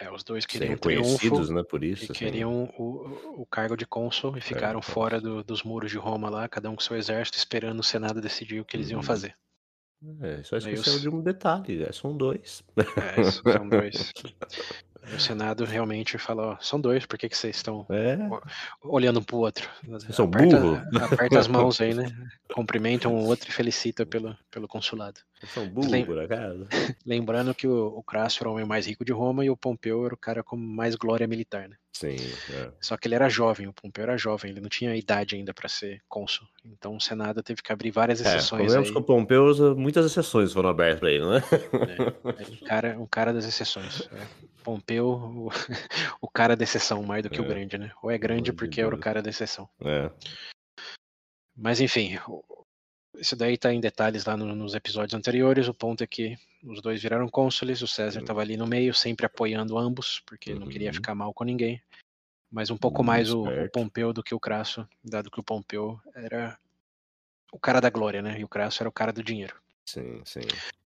É, 0.01 0.13
os 0.13 0.23
dois 0.23 0.47
queriam 0.47 0.77
triunfo 0.77 1.53
né, 1.53 1.65
por 1.65 1.83
isso. 1.83 2.05
E 2.05 2.05
assim. 2.05 2.13
queriam 2.13 2.73
o, 2.79 3.43
o 3.43 3.47
cargo 3.47 3.77
de 3.77 3.85
cônsul 3.85 4.37
e 4.37 4.39
é, 4.39 4.41
ficaram 4.41 4.79
é, 4.79 4.83
fora 4.83 5.21
do, 5.21 5.43
dos 5.43 5.65
muros 5.65 5.91
de 5.91 5.99
Roma 5.99 6.31
lá, 6.31 6.49
cada 6.49 6.71
um 6.71 6.77
com 6.77 6.81
seu 6.81 6.97
exército, 6.97 7.37
esperando 7.37 7.81
o 7.81 7.85
Senado 7.85 8.21
decidir 8.21 8.61
o 8.61 8.65
que 8.65 8.77
eles 8.77 8.91
iam 8.91 9.01
uhum. 9.01 9.07
fazer. 9.07 9.37
É, 10.21 10.43
só 10.45 10.57
esqueceram 10.57 11.01
de 11.01 11.09
um 11.09 11.21
detalhe, 11.21 11.83
é, 11.83 11.91
são 11.91 12.17
dois. 12.17 12.63
É, 12.77 13.25
são 13.25 13.69
dois. 13.69 14.13
o 15.15 15.21
Senado 15.21 15.65
realmente 15.65 16.19
falou, 16.19 16.57
são 16.61 16.81
dois, 16.81 17.07
por 17.07 17.19
que, 17.19 17.29
que 17.29 17.37
vocês 17.37 17.57
estão 17.57 17.87
é. 17.91 18.19
olhando 18.83 19.21
um 19.21 19.23
pro 19.23 19.39
outro? 19.39 19.69
São 20.11 20.27
burro? 20.27 20.77
Aperta 21.03 21.39
as 21.39 21.49
mãos 21.49 21.81
aí, 21.81 21.95
né? 21.95 22.07
Cumprimentam 22.53 23.15
um 23.15 23.25
outro 23.27 23.49
e 23.49 23.53
felicita 23.53 24.05
pelo, 24.05 24.37
pelo 24.51 24.69
consulado. 24.69 25.21
São 25.47 25.69
burro, 25.69 25.91
Lem... 25.91 26.05
por 26.05 26.19
acaso? 26.19 26.67
Lembrando 27.07 27.55
que 27.55 27.67
o, 27.67 27.87
o 27.87 28.03
Crasso 28.03 28.43
era 28.43 28.49
o 28.49 28.53
homem 28.53 28.65
mais 28.65 28.87
rico 28.87 29.05
de 29.05 29.13
Roma 29.13 29.45
e 29.45 29.51
o 29.51 29.57
Pompeu 29.57 30.05
era 30.05 30.15
o 30.15 30.19
cara 30.19 30.43
com 30.43 30.57
mais 30.57 30.95
glória 30.95 31.27
militar, 31.27 31.69
né? 31.69 31.77
Sim. 31.93 32.17
É. 32.51 32.71
Só 32.81 32.97
que 32.97 33.09
ele 33.09 33.17
era 33.17 33.29
jovem, 33.29 33.67
o 33.67 33.73
Pompeu 33.73 34.05
era 34.05 34.17
jovem, 34.17 34.51
ele 34.51 34.61
não 34.61 34.69
tinha 34.69 34.95
idade 34.95 35.35
ainda 35.35 35.53
para 35.53 35.69
ser 35.69 36.01
cônsul. 36.09 36.47
Então 36.65 36.97
o 36.97 37.01
Senado 37.01 37.43
teve 37.43 37.63
que 37.63 37.73
abrir 37.73 37.91
várias 37.91 38.25
é, 38.25 38.37
exceções. 38.37 38.73
É, 38.73 38.79
aí. 38.79 38.85
que 38.85 38.97
o 38.99 39.03
Pompeu, 39.03 39.77
muitas 39.77 40.07
exceções 40.07 40.53
foram 40.53 40.69
abertas 40.69 41.01
para 41.01 41.11
ele, 41.11 41.27
né? 41.27 41.43
É, 42.39 42.63
um, 42.63 42.67
cara, 42.67 43.01
um 43.01 43.07
cara 43.07 43.33
das 43.33 43.45
exceções. 43.45 44.09
É. 44.13 44.27
Pompeu, 44.63 45.09
o, 45.09 45.51
o, 46.21 46.29
cara 46.29 46.55
da 46.55 46.63
exceção, 46.63 47.03
mais 47.03 47.23
do 47.23 47.31
que 47.31 47.41
o 47.41 47.45
é. 47.45 47.49
grande, 47.49 47.79
né? 47.79 47.91
Ou 48.03 48.11
é 48.11 48.19
grande 48.19 48.53
porque 48.53 48.81
era 48.81 48.95
o 48.95 48.99
cara 48.99 49.23
da 49.23 49.31
exceção. 49.31 49.69
É. 49.81 50.11
Mas 51.57 51.81
enfim, 51.81 52.17
isso 53.19 53.37
daí 53.37 53.55
está 53.55 53.73
em 53.73 53.81
detalhes 53.81 54.25
lá 54.25 54.37
no, 54.37 54.55
nos 54.55 54.75
episódios 54.75 55.15
anteriores. 55.15 55.69
O 55.69 55.75
ponto 55.75 56.03
é 56.03 56.07
que 56.07 56.37
os 56.63 56.81
dois 56.81 57.03
viraram 57.03 57.29
cônsules, 57.29 57.83
o 57.83 57.87
César 57.87 58.21
estava 58.21 58.41
ali 58.41 58.57
no 58.57 58.67
meio, 58.67 58.95
sempre 58.95 59.27
apoiando 59.27 59.77
ambos, 59.77 60.21
porque 60.27 60.53
uhum. 60.53 60.61
não 60.61 60.69
queria 60.69 60.89
uhum. 60.89 60.95
ficar 60.95 61.15
mal 61.15 61.33
com 61.35 61.45
ninguém. 61.45 61.81
Mas 62.51 62.71
um 62.71 62.79
pouco 62.79 63.05
mais 63.05 63.33
o, 63.33 63.43
o, 63.43 63.71
Pompeu 63.71 64.13
do 64.13 64.23
que 64.23 64.35
o 64.35 64.41
Crasso, 64.41 64.89
dado 65.05 65.31
que 65.31 65.39
o 65.39 65.43
Pompeu 65.43 66.01
era 66.15 66.59
o 67.53 67.59
cara 67.59 67.81
da 67.81 67.91
glória, 67.91 68.23
né? 68.23 68.41
E 68.41 68.45
o 68.45 68.49
Crasso 68.49 68.83
era 68.83 68.89
o 68.89 68.93
cara 68.93 69.13
do 69.13 69.23
dinheiro. 69.23 69.55
Sim, 69.85 70.23
sim. 70.25 70.41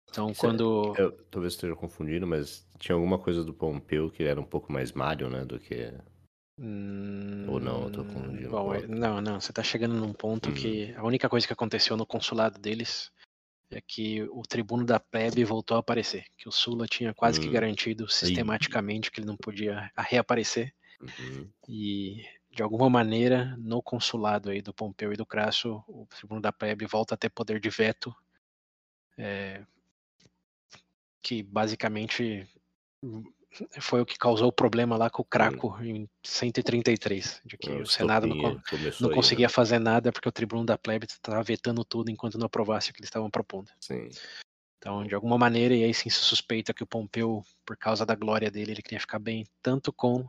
Então, 0.09 0.33
quando. 0.35 0.95
Eu, 0.97 1.13
talvez 1.31 1.55
esteja 1.55 1.75
confundindo, 1.75 2.27
mas 2.27 2.67
tinha 2.79 2.95
alguma 2.95 3.19
coisa 3.19 3.43
do 3.45 3.53
Pompeu 3.53 4.11
que 4.11 4.23
era 4.23 4.41
um 4.41 4.45
pouco 4.45 4.73
mais 4.73 4.93
malho, 4.93 5.29
né? 5.29 5.45
Do 5.45 5.59
que 5.59 5.93
Hum, 6.59 7.47
Ou 7.49 7.61
não, 7.61 7.85
eu 7.85 7.91
tô 7.91 8.05
confundindo. 8.05 8.51
Bom, 8.51 8.73
não, 8.89 9.21
não, 9.21 9.41
você 9.41 9.53
tá 9.53 9.63
chegando 9.63 9.95
num 9.95 10.13
ponto 10.13 10.51
hum. 10.51 10.55
que 10.55 10.93
a 10.97 11.05
única 11.05 11.29
coisa 11.29 11.47
que 11.47 11.53
aconteceu 11.53 11.97
no 11.97 12.05
consulado 12.05 12.59
deles 12.59 13.13
é 13.71 13.81
que 13.81 14.23
o 14.31 14.43
tribuno 14.43 14.85
da 14.85 14.99
plebe 14.99 15.45
voltou 15.45 15.77
a 15.77 15.81
aparecer, 15.81 16.25
que 16.37 16.49
o 16.49 16.53
Sula 16.53 16.87
tinha 16.87 17.15
quase 17.15 17.39
hum. 17.39 17.43
que 17.43 17.51
garantido 17.51 18.09
sistematicamente 18.09 19.11
que 19.11 19.21
ele 19.21 19.27
não 19.27 19.37
podia 19.37 19.91
reaparecer. 19.97 20.75
Uhum. 21.01 21.49
E 21.69 22.25
de 22.51 22.63
alguma 22.63 22.91
maneira, 22.91 23.55
no 23.59 23.81
consulado 23.81 24.51
aí 24.51 24.61
do 24.61 24.75
Pompeu 24.75 25.13
e 25.13 25.17
do 25.17 25.27
Crasso, 25.27 25.85
o 25.87 26.07
tribuno 26.07 26.41
da 26.41 26.53
plebe 26.53 26.87
volta 26.87 27.15
a 27.15 27.17
ter 27.17 27.29
poder 27.29 27.61
de 27.61 27.71
veto, 27.71 28.13
é, 29.17 29.65
que 31.23 31.43
basicamente 31.43 32.49
foi 33.81 34.01
o 34.01 34.07
que 34.07 34.19
causou 34.19 34.49
o 34.49 34.53
problema 34.53 34.97
lá 34.97 35.09
com 35.09 35.23
o 35.23 35.25
Craco 35.25 35.77
em 35.83 36.09
133, 36.23 37.41
de 37.45 37.57
que 37.57 37.71
o 37.71 37.87
Senado 37.87 38.27
não, 38.27 38.61
não 39.01 39.11
conseguia 39.11 39.47
aí, 39.47 39.51
né? 39.51 39.55
fazer 39.55 39.79
nada 39.79 40.13
porque 40.13 40.29
o 40.29 40.33
tribuno 40.33 40.65
da 40.65 40.77
plebe 40.77 41.07
estava 41.07 41.43
vetando 41.43 41.85
tudo 41.85 42.11
enquanto 42.11 42.39
não 42.39 42.47
aprovasse 42.47 42.91
o 42.91 42.95
que 42.95 43.01
eles 43.01 43.09
estavam 43.09 43.31
propondo. 43.31 43.71
Sim. 43.81 44.09
Então, 44.79 45.05
de 45.05 45.15
alguma 45.15 45.37
maneira, 45.37 45.75
e 45.75 45.83
aí 45.83 45.93
sim 45.93 46.09
se 46.09 46.21
suspeita 46.21 46.73
que 46.73 46.85
o 46.85 46.87
Pompeu, 46.87 47.43
por 47.67 47.77
causa 47.77 48.07
da 48.07 48.15
glória 48.15 48.51
dele, 48.51 48.73
ele 48.73 48.83
queria 48.83 49.01
ficar 49.01 49.19
bem 49.19 49.45
tanto 49.61 49.93
com 49.93 50.29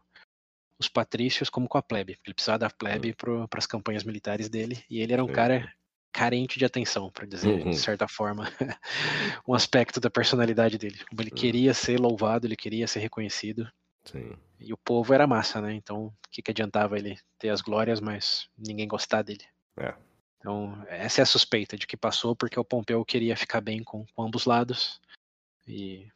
os 0.80 0.88
patrícios 0.88 1.50
como 1.50 1.68
com 1.68 1.78
a 1.78 1.84
plebe. 1.84 2.18
Ele 2.26 2.34
precisava 2.34 2.58
da 2.58 2.70
plebe 2.70 3.14
para 3.14 3.48
as 3.56 3.68
campanhas 3.68 4.04
militares 4.04 4.50
dele, 4.50 4.84
e 4.90 5.02
ele 5.02 5.14
era 5.14 5.24
um 5.24 5.32
cara 5.32 5.72
carente 6.12 6.58
de 6.58 6.65
atenção, 6.65 7.10
para 7.10 7.26
dizer 7.26 7.50
uhum. 7.50 7.69
de 7.69 7.78
certa 7.78 8.08
forma, 8.08 8.52
um 9.48 9.54
aspecto 9.54 10.00
da 10.00 10.10
personalidade 10.10 10.78
dele. 10.78 11.00
Ele 11.12 11.30
uhum. 11.30 11.36
queria 11.36 11.74
ser 11.74 12.00
louvado, 12.00 12.48
ele 12.48 12.56
queria 12.56 12.88
ser 12.88 13.00
reconhecido. 13.00 13.69
Sim. 14.04 14.34
E 14.60 14.74
o 14.74 14.78
povo 14.78 15.13
era 15.13 15.28
massa, 15.28 15.62
né? 15.62 15.74
Então, 15.74 16.08
o 16.08 16.13
que, 16.32 16.41
que 16.41 16.52
adiantava 16.52 16.98
ele 16.98 17.17
ter 17.38 17.50
as 17.50 17.62
glórias, 17.62 18.00
mas 18.00 18.50
ninguém 18.58 18.88
gostar 18.88 19.22
dele? 19.22 19.45
É. 19.78 19.93
Então, 20.39 20.84
essa 20.88 21.22
é 21.22 21.24
a 21.24 21.26
suspeita 21.26 21.78
de 21.78 21.86
que 21.86 21.98
passou 21.98 22.36
porque 22.36 22.60
o 22.60 22.65
Pompeu 22.65 23.04
queria 23.06 23.36
ficar 23.36 23.62
bem 23.62 23.84
com, 23.84 24.06
com 24.15 24.24
ambos 24.24 24.45
lados. 24.45 25.00
E, 25.67 26.08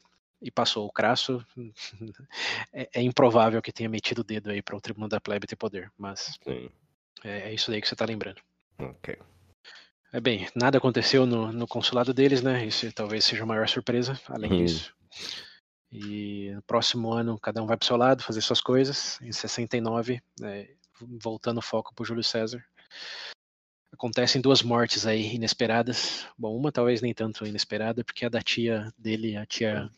e 0.42 0.50
passou. 0.50 0.88
O 0.88 0.92
Crasso 0.92 1.46
é, 2.74 2.90
é, 2.94 3.02
improvável 3.02 3.62
que 3.62 3.72
tenha 3.72 3.90
metido 3.90 4.20
o 4.20 4.24
dedo 4.24 4.50
aí 4.50 4.62
para 4.62 4.76
o 4.76 4.82
Tribunal 4.82 5.10
da 5.10 5.22
Plebe 5.22 5.48
ter 5.48 5.56
poder, 5.56 5.92
mas 5.98 6.38
é, 7.24 7.50
é, 7.50 7.54
isso 7.54 7.72
aí 7.72 7.82
que 7.82 7.88
você 7.88 7.94
está 7.94 8.06
lembrando. 8.06 8.42
Ok. 8.78 9.18
É 10.14 10.22
bem, 10.22 10.48
nada 10.56 10.78
aconteceu 10.78 11.26
no, 11.26 11.52
no 11.52 11.68
consulado 11.68 12.14
deles, 12.14 12.44
né? 12.44 12.64
Isso 12.68 12.94
talvez 12.94 13.26
seja 13.26 13.42
a 13.42 13.48
maior 13.48 13.68
surpresa, 13.68 14.14
além 14.30 14.54
hum. 14.54 14.58
disso. 14.58 14.94
E 15.92 16.52
no 16.54 16.62
próximo 16.62 17.12
ano, 17.12 17.40
cada 17.40 17.64
um 17.64 17.66
vai 17.66 17.76
para 17.76 17.84
o 17.84 17.88
seu 17.88 17.98
lado, 17.98 18.22
fazer 18.22 18.42
suas 18.42 18.62
coisas. 18.62 19.20
Em 19.24 19.32
69, 19.32 20.22
né, 20.40 20.68
voltando 21.20 21.58
o 21.58 21.64
foco 21.64 21.96
para 21.96 22.06
Júlio 22.06 22.24
César. 22.24 22.64
Acontecem 23.92 24.40
duas 24.40 24.62
mortes 24.62 25.08
aí 25.08 25.34
inesperadas. 25.34 26.28
Bom, 26.38 26.56
uma 26.56 26.72
talvez 26.72 27.02
nem 27.02 27.14
tanto 27.14 27.48
inesperada, 27.48 28.04
porque 28.04 28.24
é 28.24 28.28
a 28.28 28.30
da 28.30 28.42
tia 28.42 28.94
dele, 28.96 29.36
a 29.36 29.48
tia 29.48 29.90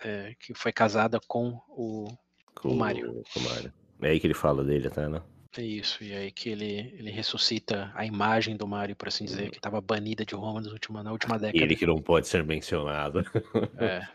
é, 0.00 0.36
que 0.38 0.54
foi 0.54 0.72
casada 0.72 1.18
com 1.26 1.60
o, 1.68 2.06
com 2.54 2.68
o 2.68 2.76
Mário. 2.76 3.24
Com 3.34 3.40
o 3.40 3.42
Mário. 3.42 3.72
É 4.00 4.10
aí 4.10 4.20
que 4.20 4.28
ele 4.28 4.34
fala 4.34 4.62
dele 4.62 4.86
até, 4.86 5.08
né? 5.08 5.20
Isso, 5.62 6.02
e 6.04 6.12
aí 6.14 6.30
que 6.30 6.50
ele, 6.50 6.94
ele 6.98 7.10
ressuscita 7.10 7.90
a 7.94 8.04
imagem 8.04 8.56
do 8.56 8.66
Mario, 8.66 8.96
por 8.96 9.08
assim 9.08 9.24
dizer, 9.24 9.50
que 9.50 9.56
estava 9.56 9.80
banida 9.80 10.24
de 10.24 10.34
Roma 10.34 10.60
nas 10.60 10.72
última, 10.72 11.02
na 11.02 11.12
última 11.12 11.38
década. 11.38 11.62
Ele 11.62 11.76
que 11.76 11.86
não 11.86 12.00
pode 12.00 12.28
ser 12.28 12.44
mencionado. 12.44 13.24
É. 13.78 14.06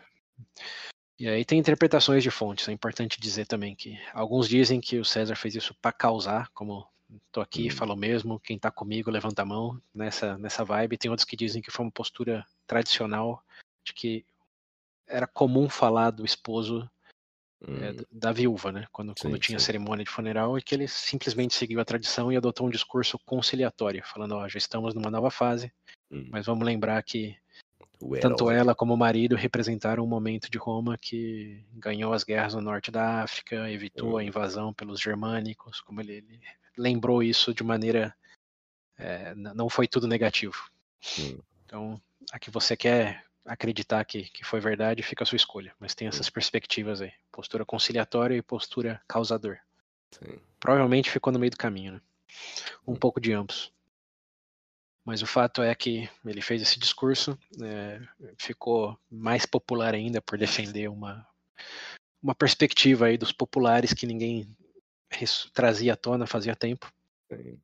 E 1.18 1.28
aí 1.28 1.44
tem 1.44 1.58
interpretações 1.58 2.22
de 2.22 2.30
fontes, 2.30 2.68
é 2.68 2.72
importante 2.72 3.20
dizer 3.20 3.46
também 3.46 3.76
que 3.76 3.96
alguns 4.12 4.48
dizem 4.48 4.80
que 4.80 4.98
o 4.98 5.04
César 5.04 5.36
fez 5.36 5.54
isso 5.54 5.74
para 5.80 5.92
causar, 5.92 6.48
como 6.52 6.86
tô 7.30 7.40
aqui, 7.40 7.68
hum. 7.68 7.70
falo 7.70 7.96
mesmo, 7.96 8.40
quem 8.40 8.58
tá 8.58 8.70
comigo 8.70 9.10
levanta 9.10 9.42
a 9.42 9.44
mão 9.44 9.80
nessa, 9.94 10.36
nessa 10.38 10.64
vibe. 10.64 10.96
Tem 10.96 11.10
outros 11.10 11.24
que 11.24 11.36
dizem 11.36 11.62
que 11.62 11.70
foi 11.70 11.84
uma 11.84 11.92
postura 11.92 12.44
tradicional, 12.66 13.42
de 13.84 13.92
que 13.92 14.24
era 15.06 15.26
comum 15.26 15.68
falar 15.68 16.10
do 16.10 16.24
esposo 16.24 16.88
é, 17.66 17.90
hum. 17.90 18.04
da 18.10 18.32
viúva, 18.32 18.72
né? 18.72 18.86
Quando, 18.90 19.10
sim, 19.10 19.28
quando 19.28 19.38
tinha 19.38 19.58
sim. 19.58 19.66
cerimônia 19.66 20.04
de 20.04 20.10
funeral, 20.10 20.58
e 20.58 20.62
que 20.62 20.74
ele 20.74 20.88
simplesmente 20.88 21.54
seguiu 21.54 21.80
a 21.80 21.84
tradição 21.84 22.32
e 22.32 22.36
adotou 22.36 22.66
um 22.66 22.70
discurso 22.70 23.18
conciliatório, 23.24 24.02
falando: 24.04 24.32
ó, 24.32 24.48
já 24.48 24.58
estamos 24.58 24.94
numa 24.94 25.10
nova 25.10 25.30
fase, 25.30 25.72
hum. 26.10 26.28
mas 26.30 26.46
vamos 26.46 26.64
lembrar 26.64 27.02
que 27.02 27.36
Tanto 28.20 28.50
ela 28.50 28.74
como 28.74 28.94
o 28.94 28.96
marido 28.96 29.36
representaram 29.36 30.02
um 30.02 30.08
momento 30.08 30.50
de 30.50 30.58
Roma 30.58 30.98
que 30.98 31.64
ganhou 31.72 32.12
as 32.12 32.24
guerras 32.24 32.54
no 32.54 32.60
norte 32.60 32.90
da 32.90 33.22
África, 33.22 33.70
evitou 33.70 34.18
a 34.18 34.22
Uhum. 34.22 34.28
invasão 34.28 34.74
pelos 34.74 35.00
germânicos, 35.00 35.80
como 35.80 36.00
ele, 36.00 36.14
ele 36.14 36.40
lembrou 36.76 37.22
isso 37.22 37.54
de 37.54 37.62
maneira. 37.62 38.14
é, 38.98 39.34
não 39.34 39.68
foi 39.68 39.88
tudo 39.88 40.06
negativo. 40.06 40.70
Hum. 41.18 41.38
Então, 41.64 42.00
a 42.30 42.38
que 42.38 42.50
você 42.50 42.76
quer 42.76 43.24
acreditar 43.44 44.04
que, 44.04 44.24
que 44.24 44.44
foi 44.44 44.60
verdade, 44.60 45.02
fica 45.02 45.24
a 45.24 45.26
sua 45.26 45.36
escolha. 45.36 45.74
Mas 45.78 45.94
tem 45.94 46.08
essas 46.08 46.30
perspectivas 46.30 47.00
aí: 47.00 47.12
postura 47.30 47.64
conciliatória 47.64 48.36
e 48.36 48.42
postura 48.42 49.00
causador. 49.08 49.58
Sim. 50.10 50.38
Provavelmente 50.60 51.10
ficou 51.10 51.32
no 51.32 51.38
meio 51.38 51.50
do 51.50 51.56
caminho, 51.56 51.94
né? 51.94 52.00
Um 52.86 52.92
Hum. 52.92 52.96
pouco 52.96 53.20
de 53.20 53.32
ambos. 53.32 53.72
Mas 55.04 55.20
o 55.20 55.26
fato 55.26 55.62
é 55.62 55.74
que 55.74 56.08
ele 56.24 56.40
fez 56.40 56.62
esse 56.62 56.78
discurso, 56.78 57.36
é, 57.60 58.00
ficou 58.38 58.96
mais 59.10 59.44
popular 59.44 59.94
ainda 59.94 60.22
por 60.22 60.38
defender 60.38 60.88
uma, 60.88 61.26
uma 62.22 62.34
perspectiva 62.34 63.06
aí 63.06 63.18
dos 63.18 63.32
populares 63.32 63.92
que 63.92 64.06
ninguém 64.06 64.46
trazia 65.52 65.94
à 65.94 65.96
tona 65.96 66.26
fazia 66.26 66.54
tempo. 66.54 66.90
Sim. 67.28 67.58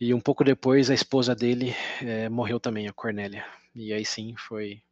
E 0.00 0.12
um 0.12 0.20
pouco 0.20 0.44
depois 0.44 0.90
a 0.90 0.94
esposa 0.94 1.34
dele 1.34 1.74
é, 2.02 2.28
morreu 2.28 2.58
também, 2.58 2.88
a 2.88 2.92
Cornélia. 2.92 3.46
E 3.74 3.92
aí 3.92 4.04
sim 4.04 4.34
foi 4.36 4.82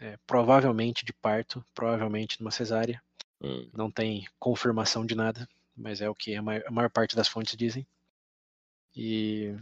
é, 0.00 0.18
provavelmente 0.26 1.04
de 1.04 1.12
parto, 1.12 1.64
provavelmente 1.74 2.40
numa 2.40 2.50
cesárea. 2.50 3.02
Hum. 3.40 3.68
Não 3.72 3.90
tem 3.90 4.26
confirmação 4.38 5.04
de 5.04 5.14
nada, 5.14 5.48
mas 5.76 6.00
é 6.00 6.08
o 6.08 6.14
que 6.14 6.34
a 6.34 6.42
maior, 6.42 6.62
a 6.66 6.70
maior 6.70 6.90
parte 6.90 7.16
das 7.16 7.28
fontes 7.28 7.56
dizem. 7.56 7.86
E 8.96 9.54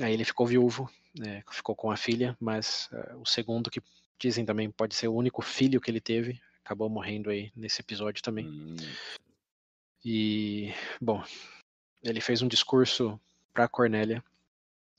aí 0.00 0.12
ele 0.12 0.24
ficou 0.24 0.46
viúvo, 0.46 0.90
né, 1.18 1.42
ficou 1.50 1.74
com 1.74 1.90
a 1.90 1.96
filha, 1.96 2.36
mas 2.40 2.88
eh, 2.92 3.16
o 3.16 3.26
segundo 3.26 3.70
que 3.70 3.82
dizem 4.18 4.44
também 4.44 4.70
pode 4.70 4.94
ser 4.94 5.08
o 5.08 5.14
único 5.14 5.42
filho 5.42 5.80
que 5.80 5.90
ele 5.90 6.00
teve, 6.00 6.40
acabou 6.64 6.88
morrendo 6.88 7.30
aí 7.30 7.52
nesse 7.56 7.80
episódio 7.80 8.22
também. 8.22 8.46
Hum. 8.46 8.76
E 10.04 10.72
bom, 11.00 11.22
ele 12.02 12.20
fez 12.20 12.42
um 12.42 12.48
discurso 12.48 13.20
para 13.52 13.68
Cornélia, 13.68 14.22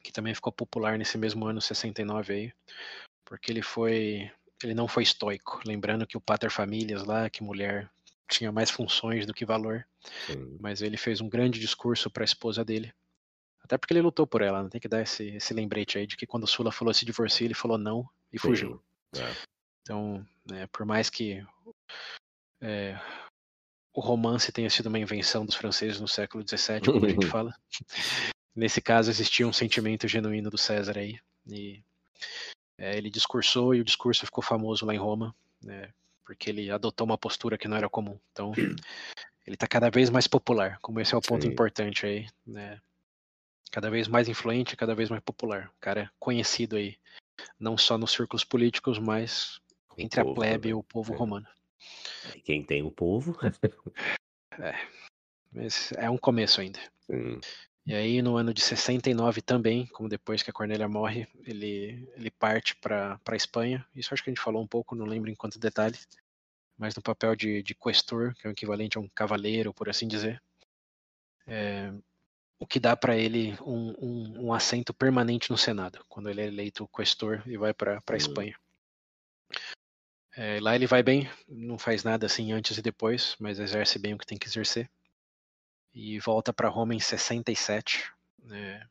que 0.03 0.11
também 0.11 0.35
ficou 0.35 0.51
popular 0.51 0.97
nesse 0.97 1.17
mesmo 1.17 1.45
ano 1.45 1.61
69 1.61 2.33
aí, 2.33 2.53
porque 3.29 3.51
ele 3.51 3.61
foi 3.61 4.29
ele 4.61 4.73
não 4.73 4.89
foi 4.89 5.03
estoico, 5.03 5.61
lembrando 5.65 6.05
que 6.05 6.17
o 6.17 6.21
pater 6.21 6.51
familias 6.51 7.05
lá, 7.05 7.29
que 7.29 7.41
mulher 7.41 7.89
tinha 8.27 8.51
mais 8.51 8.69
funções 8.69 9.25
do 9.25 9.33
que 9.33 9.45
valor, 9.45 9.87
Sim. 10.27 10.57
mas 10.59 10.81
ele 10.81 10.97
fez 10.97 11.21
um 11.21 11.29
grande 11.29 11.59
discurso 11.59 12.09
para 12.09 12.23
a 12.23 12.25
esposa 12.25 12.65
dele. 12.65 12.93
Até 13.63 13.77
porque 13.77 13.93
ele 13.93 14.01
lutou 14.01 14.27
por 14.27 14.41
ela, 14.41 14.61
não 14.61 14.69
tem 14.69 14.81
que 14.81 14.87
dar 14.87 15.01
esse, 15.01 15.29
esse 15.29 15.53
lembrete 15.53 15.97
aí 15.97 16.05
de 16.05 16.17
que 16.17 16.27
quando 16.27 16.45
Sula 16.45 16.71
falou 16.71 16.93
se 16.93 17.05
divorciar, 17.05 17.45
ele 17.45 17.53
falou 17.53 17.77
não 17.77 18.07
e 18.33 18.37
fugiu. 18.37 18.83
Sim. 19.15 19.23
É. 19.23 19.35
Então, 19.81 20.27
né, 20.49 20.67
por 20.67 20.85
mais 20.85 21.09
que 21.09 21.41
é, 22.61 22.99
o 23.93 24.01
romance 24.01 24.51
tenha 24.51 24.69
sido 24.69 24.87
uma 24.87 24.99
invenção 24.99 25.45
dos 25.45 25.55
franceses 25.55 26.01
no 26.01 26.07
século 26.07 26.43
XVII, 26.45 26.81
como 26.81 27.05
a 27.05 27.09
gente 27.09 27.25
fala, 27.27 27.55
nesse 28.53 28.81
caso 28.81 29.09
existia 29.09 29.47
um 29.47 29.53
sentimento 29.53 30.07
genuíno 30.07 30.49
do 30.49 30.57
César 30.57 30.97
aí. 30.97 31.17
E 31.47 31.81
é, 32.79 32.97
ele 32.97 33.09
discursou 33.09 33.75
e 33.75 33.81
o 33.81 33.83
discurso 33.83 34.25
ficou 34.25 34.43
famoso 34.43 34.85
lá 34.85 34.93
em 34.93 34.97
Roma, 34.97 35.35
né, 35.61 35.89
porque 36.25 36.49
ele 36.49 36.71
adotou 36.71 37.05
uma 37.05 37.17
postura 37.17 37.57
que 37.57 37.67
não 37.67 37.75
era 37.77 37.89
comum. 37.89 38.17
Então, 38.31 38.53
ele 39.45 39.55
está 39.55 39.67
cada 39.67 39.89
vez 39.89 40.09
mais 40.09 40.27
popular, 40.27 40.79
como 40.81 40.99
esse 40.99 41.13
é 41.13 41.17
o 41.17 41.21
ponto 41.21 41.43
Sim. 41.43 41.49
importante 41.49 42.05
aí, 42.05 42.27
né? 42.47 42.79
Cada 43.71 43.89
vez 43.91 44.07
mais 44.07 44.27
influente, 44.27 44.75
cada 44.75 44.95
vez 44.95 45.09
mais 45.09 45.21
popular. 45.21 45.71
O 45.77 45.79
cara 45.79 46.01
é 46.01 46.09
conhecido 46.17 46.75
aí, 46.75 46.97
não 47.59 47.77
só 47.77 47.97
nos 47.99 48.11
círculos 48.11 48.43
políticos, 48.43 48.97
mas 48.97 49.61
Com 49.87 50.01
entre 50.01 50.19
a 50.21 50.23
povo 50.23 50.35
plebe 50.35 50.55
também. 50.55 50.71
e 50.71 50.73
o 50.73 50.81
povo 50.81 51.13
É. 51.13 51.17
romano. 51.17 51.47
E 52.35 52.41
Quem 52.41 52.63
tem 52.63 52.81
o 52.81 52.89
povo. 52.89 53.37
Mas 55.51 55.91
é 55.93 56.09
um 56.09 56.17
começo 56.17 56.61
ainda. 56.61 56.79
Sim. 57.05 57.39
E 57.89 57.95
aí, 57.95 58.21
no 58.21 58.37
ano 58.37 58.53
de 58.53 58.61
69 58.61 59.41
também, 59.41 59.87
como 59.87 60.07
depois 60.07 60.43
que 60.43 60.51
a 60.51 60.53
Cornélia 60.53 60.87
morre, 60.87 61.27
ele, 61.43 62.07
ele 62.15 62.29
parte 62.29 62.75
para 62.75 63.19
a 63.25 63.35
Espanha. 63.35 63.83
Isso 63.95 64.13
acho 64.13 64.23
que 64.23 64.29
a 64.29 64.31
gente 64.31 64.43
falou 64.43 64.61
um 64.61 64.67
pouco, 64.67 64.93
não 64.93 65.07
lembro 65.07 65.27
em 65.27 65.33
quantos 65.33 65.57
detalhes. 65.57 66.07
Mas 66.77 66.95
no 66.95 67.01
papel 67.01 67.35
de, 67.35 67.63
de 67.63 67.73
questor, 67.73 68.35
que 68.35 68.45
é 68.45 68.49
o 68.51 68.51
equivalente 68.51 68.95
a 68.99 69.01
um 69.01 69.09
cavaleiro, 69.09 69.73
por 69.73 69.89
assim 69.89 70.07
dizer. 70.07 70.39
É, 71.47 71.91
o 72.59 72.67
que 72.67 72.79
dá 72.79 72.95
para 72.95 73.17
ele 73.17 73.57
um, 73.59 73.95
um, 73.99 74.45
um 74.45 74.53
assento 74.53 74.93
permanente 74.93 75.49
no 75.49 75.57
Senado, 75.57 76.05
quando 76.07 76.29
ele 76.29 76.41
é 76.41 76.45
eleito 76.45 76.87
questor 76.95 77.41
e 77.47 77.57
vai 77.57 77.73
para 77.73 77.95
a 77.95 78.13
Hum. 78.13 78.15
Espanha. 78.15 78.55
É, 80.37 80.59
lá 80.61 80.75
ele 80.75 80.85
vai 80.85 81.01
bem, 81.01 81.27
não 81.47 81.79
faz 81.79 82.03
nada 82.03 82.27
assim 82.27 82.51
antes 82.51 82.77
e 82.77 82.83
depois, 82.83 83.35
mas 83.39 83.57
exerce 83.57 83.97
bem 83.97 84.13
o 84.13 84.17
que 84.19 84.27
tem 84.27 84.37
que 84.37 84.47
exercer. 84.47 84.87
E 86.01 86.17
volta 86.19 86.53
para 86.53 86.69
Roma 86.69 86.95
em 86.95 86.99
67. 86.99 88.09
né? 88.41 88.87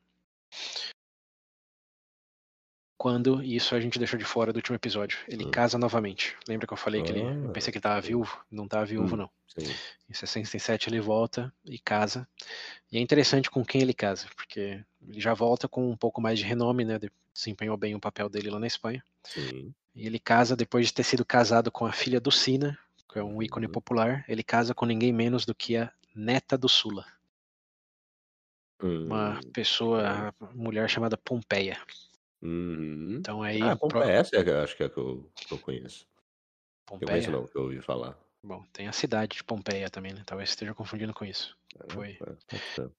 Quando, 2.99 3.41
e 3.41 3.55
isso 3.55 3.73
a 3.73 3.79
gente 3.79 3.97
deixou 3.97 4.19
de 4.19 4.25
fora 4.25 4.53
do 4.53 4.57
último 4.57 4.75
episódio, 4.75 5.17
ele 5.27 5.45
Hum. 5.45 5.51
casa 5.51 5.77
novamente. 5.77 6.37
Lembra 6.47 6.67
que 6.67 6.73
eu 6.73 6.77
falei 6.77 7.01
que 7.01 7.11
ele. 7.11 7.21
Eu 7.21 7.49
Ah, 7.49 7.53
pensei 7.53 7.71
que 7.71 7.77
ele 7.77 7.81
tava 7.83 7.99
sim. 8.01 8.09
viúvo? 8.09 8.45
Não 8.51 8.67
tava 8.67 8.85
viúvo, 8.85 9.15
Hum. 9.15 9.19
não. 9.19 9.29
Sim. 9.47 9.73
Em 10.07 10.13
67 10.13 10.87
ele 10.89 10.99
volta 10.99 11.51
e 11.65 11.79
casa. 11.79 12.27
E 12.91 12.97
é 12.97 13.01
interessante 13.01 13.49
com 13.49 13.65
quem 13.65 13.81
ele 13.81 13.93
casa, 13.93 14.27
porque 14.35 14.83
ele 15.01 15.19
já 15.19 15.33
volta 15.33 15.67
com 15.67 15.89
um 15.89 15.97
pouco 15.97 16.21
mais 16.21 16.37
de 16.37 16.45
renome, 16.45 16.85
né? 16.85 16.99
de- 16.99 17.11
Desempenhou 17.33 17.77
bem 17.77 17.95
o 17.95 17.99
papel 17.99 18.27
dele 18.29 18.49
lá 18.51 18.59
na 18.59 18.67
Espanha. 18.67 19.01
Sim. 19.23 19.73
E 19.95 20.05
ele 20.05 20.19
casa 20.19 20.55
depois 20.55 20.87
de 20.87 20.93
ter 20.93 21.03
sido 21.03 21.23
casado 21.25 21.71
com 21.71 21.85
a 21.85 21.91
filha 21.93 22.19
do 22.19 22.31
Sina, 22.31 22.77
que 23.11 23.17
é 23.17 23.23
um 23.23 23.41
ícone 23.41 23.65
Uhum. 23.67 23.71
popular. 23.71 24.25
Ele 24.27 24.43
casa 24.43 24.75
com 24.75 24.85
ninguém 24.85 25.13
menos 25.13 25.45
do 25.45 25.55
que 25.55 25.77
a 25.77 25.89
neta 26.15 26.57
do 26.57 26.67
Sula, 26.69 27.05
uma 28.81 29.39
Hum. 29.39 29.51
pessoa, 29.53 30.33
mulher 30.53 30.89
chamada 30.89 31.17
Pompeia. 31.17 31.81
Uhum. 32.41 33.17
Então 33.19 33.41
aí, 33.43 33.61
Ah, 33.61 33.75
pro- 33.75 33.89
Pompeia, 33.89 34.11
essa 34.13 34.35
é 34.37 34.63
acho 34.63 34.75
que 34.77 34.83
é 34.83 34.85
a 34.85 34.89
que 34.89 34.97
eu, 34.97 35.29
que 35.35 35.53
eu 35.53 35.59
conheço. 35.59 36.05
Que 36.05 36.93
eu 36.95 36.99
conheço 37.07 37.27
Pompeia. 37.27 37.31
não, 37.31 37.45
que 37.47 37.57
eu 37.57 37.63
ouvi 37.63 37.81
falar. 37.81 38.17
Bom, 38.41 38.63
tem 38.71 38.87
a 38.87 38.93
cidade 38.93 39.35
de 39.37 39.43
Pompeia 39.43 39.89
também, 39.89 40.13
né? 40.13 40.23
Talvez 40.25 40.49
esteja 40.49 40.73
confundindo 40.73 41.13
com 41.13 41.25
isso. 41.25 41.57
É, 41.77 41.93
Foi. 41.93 42.17
é. 42.21 42.89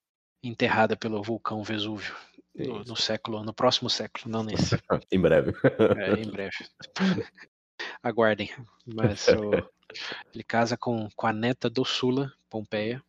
Enterrada 0.43 0.97
pelo 0.97 1.23
vulcão 1.23 1.63
Vesúvio 1.63 2.15
no, 2.55 2.85
no 2.85 2.97
século, 2.97 3.43
no 3.43 3.53
próximo 3.55 3.89
século, 3.89 4.31
não 4.31 4.43
nesse. 4.43 4.75
em 5.11 5.21
breve. 5.21 5.53
É, 5.99 6.21
em 6.21 6.31
breve. 6.31 6.57
Aguardem. 8.03 8.51
Mas 8.87 9.29
o- 9.29 9.51
ele 10.35 10.43
casa 10.45 10.77
com, 10.77 11.09
com 11.17 11.27
a 11.27 11.33
neta 11.33 11.69
do 11.69 11.85
Sula, 11.85 12.33
Pompeia. 12.49 13.03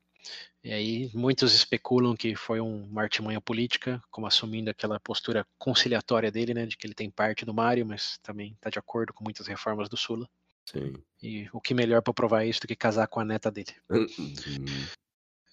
E 0.63 0.71
aí 0.71 1.09
muitos 1.13 1.53
especulam 1.55 2.15
que 2.15 2.35
foi 2.35 2.61
um- 2.61 2.83
uma 2.85 3.01
artimanha 3.01 3.41
política, 3.41 4.01
como 4.11 4.27
assumindo 4.27 4.69
aquela 4.69 4.99
postura 4.99 5.45
conciliatória 5.57 6.31
dele, 6.31 6.53
né? 6.53 6.65
De 6.65 6.77
que 6.77 6.85
ele 6.85 6.93
tem 6.93 7.09
parte 7.09 7.43
do 7.45 7.53
Mário, 7.53 7.85
mas 7.85 8.19
também 8.19 8.53
está 8.53 8.69
de 8.69 8.77
acordo 8.79 9.11
com 9.13 9.23
muitas 9.23 9.47
reformas 9.47 9.89
do 9.89 9.97
Sula. 9.97 10.29
Sim. 10.65 10.93
E 11.21 11.49
o 11.51 11.59
que 11.59 11.73
melhor 11.73 12.01
para 12.01 12.13
provar 12.13 12.45
isso 12.45 12.61
do 12.61 12.67
que 12.67 12.75
casar 12.75 13.07
com 13.07 13.19
a 13.19 13.25
neta 13.25 13.49
dele. 13.51 13.73
Uhum. 13.89 14.07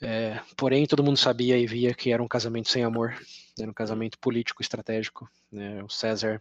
É, 0.01 0.40
porém, 0.57 0.87
todo 0.87 1.03
mundo 1.03 1.16
sabia 1.16 1.59
e 1.59 1.66
via 1.66 1.92
que 1.94 2.12
era 2.12 2.22
um 2.22 2.29
casamento 2.29 2.68
sem 2.68 2.85
amor, 2.85 3.18
era 3.59 3.68
um 3.70 3.74
casamento 3.74 4.18
político 4.18 4.62
estratégico. 4.62 5.29
né? 5.51 5.83
O 5.83 5.88
César 5.88 6.40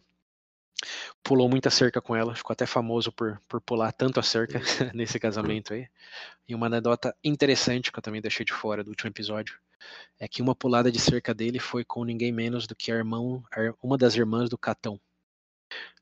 pulou 1.24 1.50
muita 1.50 1.70
cerca 1.70 2.02
com 2.02 2.16
ela, 2.16 2.36
ficou 2.36 2.54
até 2.54 2.66
famoso 2.66 3.12
por, 3.12 3.42
por 3.48 3.60
pular 3.62 3.92
tanto 3.92 4.20
a 4.20 4.24
cerca 4.24 4.60
nesse 4.94 5.20
casamento 5.20 5.74
aí. 5.74 5.88
E 6.48 6.56
uma 6.56 6.68
anedota 6.68 7.16
interessante 7.24 7.92
que 7.92 8.00
eu 8.00 8.04
também 8.04 8.22
deixei 8.22 8.46
de 8.46 8.54
fora 8.54 8.84
do 8.84 8.90
último 8.90 9.10
episódio 9.10 9.60
é 10.20 10.28
que 10.28 10.42
uma 10.42 10.56
pulada 10.56 10.92
de 10.92 11.00
cerca 11.00 11.34
dele 11.34 11.60
foi 11.60 11.84
com 11.84 12.04
ninguém 12.04 12.32
menos 12.32 12.66
do 12.66 12.76
que 12.76 12.92
a 12.92 12.96
irmão, 12.96 13.44
uma 13.82 13.98
das 13.98 14.16
irmãs 14.16 14.50
do 14.50 14.58
Catão. 14.58 15.00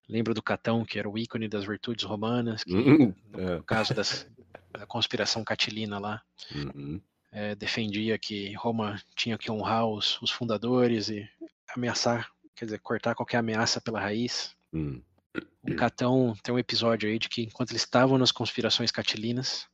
Lembra 0.07 0.33
do 0.33 0.41
Catão, 0.43 0.85
que 0.85 0.99
era 0.99 1.09
o 1.09 1.17
ícone 1.17 1.47
das 1.47 1.65
virtudes 1.65 2.05
romanas, 2.05 2.63
que 2.63 2.73
Uhum. 2.73 3.13
no, 3.33 3.39
É. 3.41 3.55
no 3.57 3.63
caso 3.63 3.93
das, 3.93 4.27
da 4.71 4.85
conspiração 4.85 5.43
catilina 5.43 5.97
lá, 5.99 6.21
Uhum. 6.53 7.01
eh, 7.31 7.55
defendia 7.55 8.17
que 8.19 8.53
Roma 8.53 9.01
tinha 9.15 9.37
que 9.37 9.51
honrar 9.51 9.87
os, 9.87 10.21
os 10.21 10.29
fundadores 10.29 11.09
e 11.09 11.27
ameaçar, 11.75 12.31
quer 12.55 12.65
dizer, 12.65 12.79
cortar 12.79 13.15
qualquer 13.15 13.37
ameaça 13.37 13.81
pela 13.81 13.99
raiz. 13.99 14.54
Hum. 14.75 15.01
O 15.63 15.75
Catão 15.75 16.35
tem 16.43 16.53
um 16.53 16.59
episódio 16.59 17.09
aí 17.09 17.17
de 17.17 17.27
que 17.27 17.43
enquanto 17.43 17.71
eles 17.71 17.81
estavam 17.81 18.17
nas 18.17 18.31
conspirações 18.31 18.91
catilinas, 18.91 19.67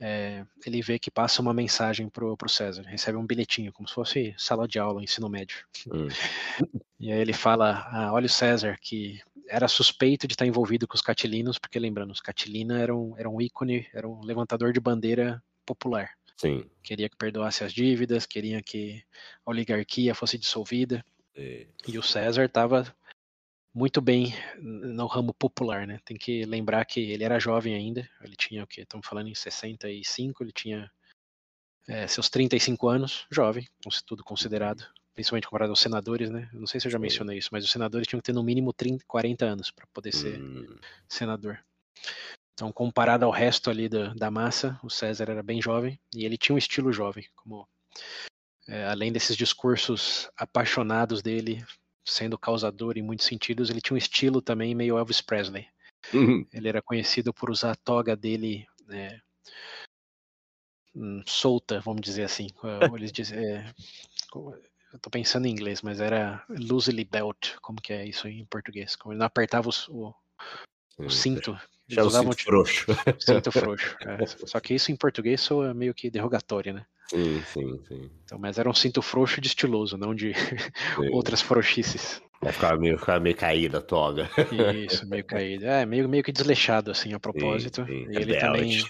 eh, 0.00 0.44
ele 0.66 0.80
vê 0.80 0.98
que 0.98 1.10
passa 1.10 1.42
uma 1.42 1.52
mensagem 1.52 2.08
pro, 2.08 2.36
pro 2.36 2.48
César, 2.48 2.82
recebe 2.82 3.16
um 3.18 3.26
bilhetinho, 3.26 3.72
como 3.72 3.86
se 3.88 3.94
fosse 3.94 4.34
sala 4.38 4.66
de 4.66 4.78
aula, 4.78 5.02
ensino 5.02 5.28
médio. 5.28 5.64
Hum. 5.86 6.08
E 6.98 7.12
aí 7.12 7.20
ele 7.20 7.32
fala, 7.32 7.86
ah, 7.92 8.12
olha 8.12 8.26
o 8.26 8.28
César, 8.28 8.78
que 8.80 9.20
era 9.48 9.68
suspeito 9.68 10.26
de 10.26 10.34
estar 10.34 10.46
envolvido 10.46 10.88
com 10.88 10.94
os 10.94 11.02
catilinos, 11.02 11.58
porque 11.58 11.78
lembrando, 11.78 12.10
os 12.10 12.20
catilina 12.20 12.80
eram, 12.80 13.14
eram 13.18 13.36
um 13.36 13.40
ícone, 13.40 13.86
eram 13.92 14.14
um 14.14 14.24
levantador 14.24 14.72
de 14.72 14.80
bandeira 14.80 15.42
popular. 15.66 16.10
Sim. 16.36 16.64
Queria 16.82 17.08
que 17.08 17.16
perdoasse 17.16 17.62
as 17.62 17.72
dívidas, 17.72 18.26
queria 18.26 18.62
que 18.62 19.02
a 19.44 19.50
oligarquia 19.50 20.14
fosse 20.14 20.38
dissolvida. 20.38 21.04
É. 21.34 21.66
E 21.86 21.98
o 21.98 22.02
César 22.02 22.44
estava 22.44 22.94
muito 23.74 24.00
bem 24.00 24.34
no 24.60 25.06
ramo 25.06 25.32
popular, 25.32 25.86
né? 25.86 26.00
Tem 26.04 26.16
que 26.16 26.44
lembrar 26.44 26.84
que 26.84 27.00
ele 27.00 27.24
era 27.24 27.38
jovem 27.38 27.74
ainda, 27.74 28.08
ele 28.20 28.36
tinha 28.36 28.64
o 28.64 28.66
que? 28.66 28.82
Estamos 28.82 29.06
falando 29.06 29.28
em 29.28 29.34
65, 29.34 30.42
ele 30.42 30.52
tinha 30.52 30.90
é, 31.88 32.06
seus 32.06 32.28
35 32.28 32.88
anos, 32.88 33.26
jovem, 33.30 33.66
tudo 34.06 34.22
considerado, 34.22 34.86
principalmente 35.14 35.46
comparado 35.46 35.72
aos 35.72 35.80
senadores, 35.80 36.30
né? 36.30 36.48
Não 36.52 36.66
sei 36.66 36.80
se 36.80 36.86
eu 36.86 36.92
já 36.92 36.98
mencionei 36.98 37.38
isso, 37.38 37.48
mas 37.52 37.64
os 37.64 37.70
senadores 37.70 38.06
tinham 38.06 38.20
que 38.20 38.26
ter 38.26 38.32
no 38.32 38.42
mínimo 38.42 38.72
30, 38.72 39.04
40 39.06 39.44
anos 39.44 39.70
para 39.70 39.86
poder 39.92 40.12
ser 40.12 40.40
hum. 40.40 40.66
senador. 41.08 41.58
Então, 42.52 42.70
comparado 42.70 43.24
ao 43.24 43.30
resto 43.30 43.70
ali 43.70 43.88
da, 43.88 44.12
da 44.14 44.30
massa, 44.30 44.78
o 44.82 44.90
César 44.90 45.30
era 45.30 45.42
bem 45.42 45.60
jovem 45.60 45.98
e 46.14 46.24
ele 46.24 46.36
tinha 46.36 46.54
um 46.54 46.58
estilo 46.58 46.92
jovem, 46.92 47.26
como 47.34 47.66
é, 48.68 48.84
além 48.86 49.10
desses 49.10 49.36
discursos 49.36 50.30
apaixonados 50.36 51.22
dele, 51.22 51.64
sendo 52.04 52.38
causador 52.38 52.96
em 52.96 53.02
muitos 53.02 53.26
sentidos, 53.26 53.70
ele 53.70 53.80
tinha 53.80 53.94
um 53.94 53.98
estilo 53.98 54.42
também 54.42 54.74
meio 54.74 54.98
Elvis 54.98 55.20
Presley. 55.20 55.66
Uhum. 56.12 56.46
Ele 56.52 56.68
era 56.68 56.82
conhecido 56.82 57.32
por 57.32 57.50
usar 57.50 57.72
a 57.72 57.76
toga 57.76 58.16
dele 58.16 58.66
né, 58.86 59.20
hum, 60.94 61.22
solta, 61.26 61.80
vamos 61.80 62.02
dizer 62.02 62.24
assim. 62.24 62.48
Eles 62.98 63.12
dizem, 63.12 63.38
é, 63.38 63.72
eu 64.92 64.98
tô 65.00 65.10
pensando 65.10 65.46
em 65.46 65.50
inglês, 65.50 65.82
mas 65.82 66.00
era 66.00 66.44
loosely 66.48 67.04
belt, 67.04 67.56
como 67.60 67.80
que 67.80 67.92
é 67.92 68.04
isso 68.04 68.28
em 68.28 68.44
português? 68.46 68.96
Como 68.96 69.12
ele 69.12 69.20
não 69.20 69.26
apertava 69.26 69.68
o, 69.88 70.14
o 70.98 71.10
cinto. 71.10 71.58
Já 71.94 72.02
usavam, 72.04 72.32
cinto 72.32 72.38
tipo, 72.38 72.50
frouxo. 72.50 72.86
Cinto 73.20 73.52
frouxo. 73.52 73.96
É. 74.00 74.26
Só 74.46 74.60
que 74.60 74.74
isso 74.74 74.90
em 74.90 74.96
português 74.96 75.40
soa 75.40 75.74
meio 75.74 75.94
que 75.94 76.10
derrogatório, 76.10 76.72
né? 76.72 76.86
Sim, 77.08 77.42
sim, 77.42 77.80
sim. 77.86 78.10
Então, 78.24 78.38
mas 78.38 78.58
era 78.58 78.68
um 78.68 78.74
cinto 78.74 79.02
frouxo 79.02 79.40
de 79.40 79.48
estiloso, 79.48 79.98
não 79.98 80.14
de 80.14 80.32
outras 81.12 81.42
frouxices. 81.42 82.22
Ficar 82.50 82.76
meio, 82.76 82.98
ficava 82.98 83.20
meio 83.20 83.36
caída 83.36 83.78
a 83.78 83.82
toga. 83.82 84.28
Isso, 84.74 85.06
meio 85.06 85.24
caída. 85.24 85.66
É, 85.66 85.86
meio, 85.86 86.08
meio 86.08 86.24
que 86.24 86.32
desleixado, 86.32 86.90
assim, 86.90 87.12
a 87.12 87.20
propósito. 87.20 87.84
Sim, 87.84 88.06
sim. 88.06 88.10
E 88.10 88.16
ele 88.16 88.36
também. 88.36 88.82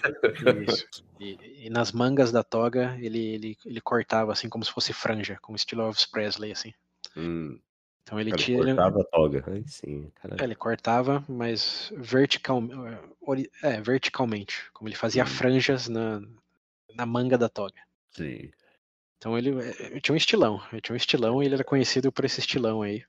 E, 1.19 1.65
e, 1.65 1.69
nas 1.69 1.91
mangas 1.91 2.31
da 2.31 2.43
toga, 2.43 2.97
ele, 2.99 3.19
ele, 3.19 3.57
ele 3.63 3.81
cortava, 3.81 4.31
assim, 4.31 4.49
como 4.49 4.65
se 4.65 4.71
fosse 4.71 4.91
franja, 4.91 5.37
com 5.39 5.53
estilo 5.53 5.83
Elvis 5.83 6.05
Presley, 6.05 6.51
assim. 6.51 6.73
Hum. 7.15 7.59
Então 8.03 8.19
ele 8.19 8.31
tinha. 8.33 8.59
Ele 8.59 8.75
cortava 8.75 9.01
a 9.01 9.03
toga. 9.05 9.43
Aí 9.47 9.63
sim, 9.67 10.11
é, 10.39 10.43
ele 10.43 10.55
cortava, 10.55 11.23
mas 11.27 11.91
vertical, 11.95 12.61
é, 13.63 13.81
verticalmente. 13.81 14.69
Como 14.73 14.89
ele 14.89 14.95
fazia 14.95 15.23
hum. 15.23 15.27
franjas 15.27 15.87
na, 15.87 16.21
na 16.93 17.05
manga 17.05 17.37
da 17.37 17.49
toga. 17.49 17.81
Sim. 18.11 18.51
Então 19.17 19.37
ele, 19.37 19.51
ele, 19.79 20.01
tinha 20.01 20.13
um 20.13 20.17
estilão. 20.17 20.61
Ele 20.71 20.81
tinha 20.81 20.93
um 20.93 20.97
estilão 20.97 21.41
e 21.41 21.45
ele 21.45 21.55
era 21.55 21.63
conhecido 21.63 22.11
por 22.11 22.25
esse 22.25 22.41
estilão 22.41 22.81
aí. 22.81 23.03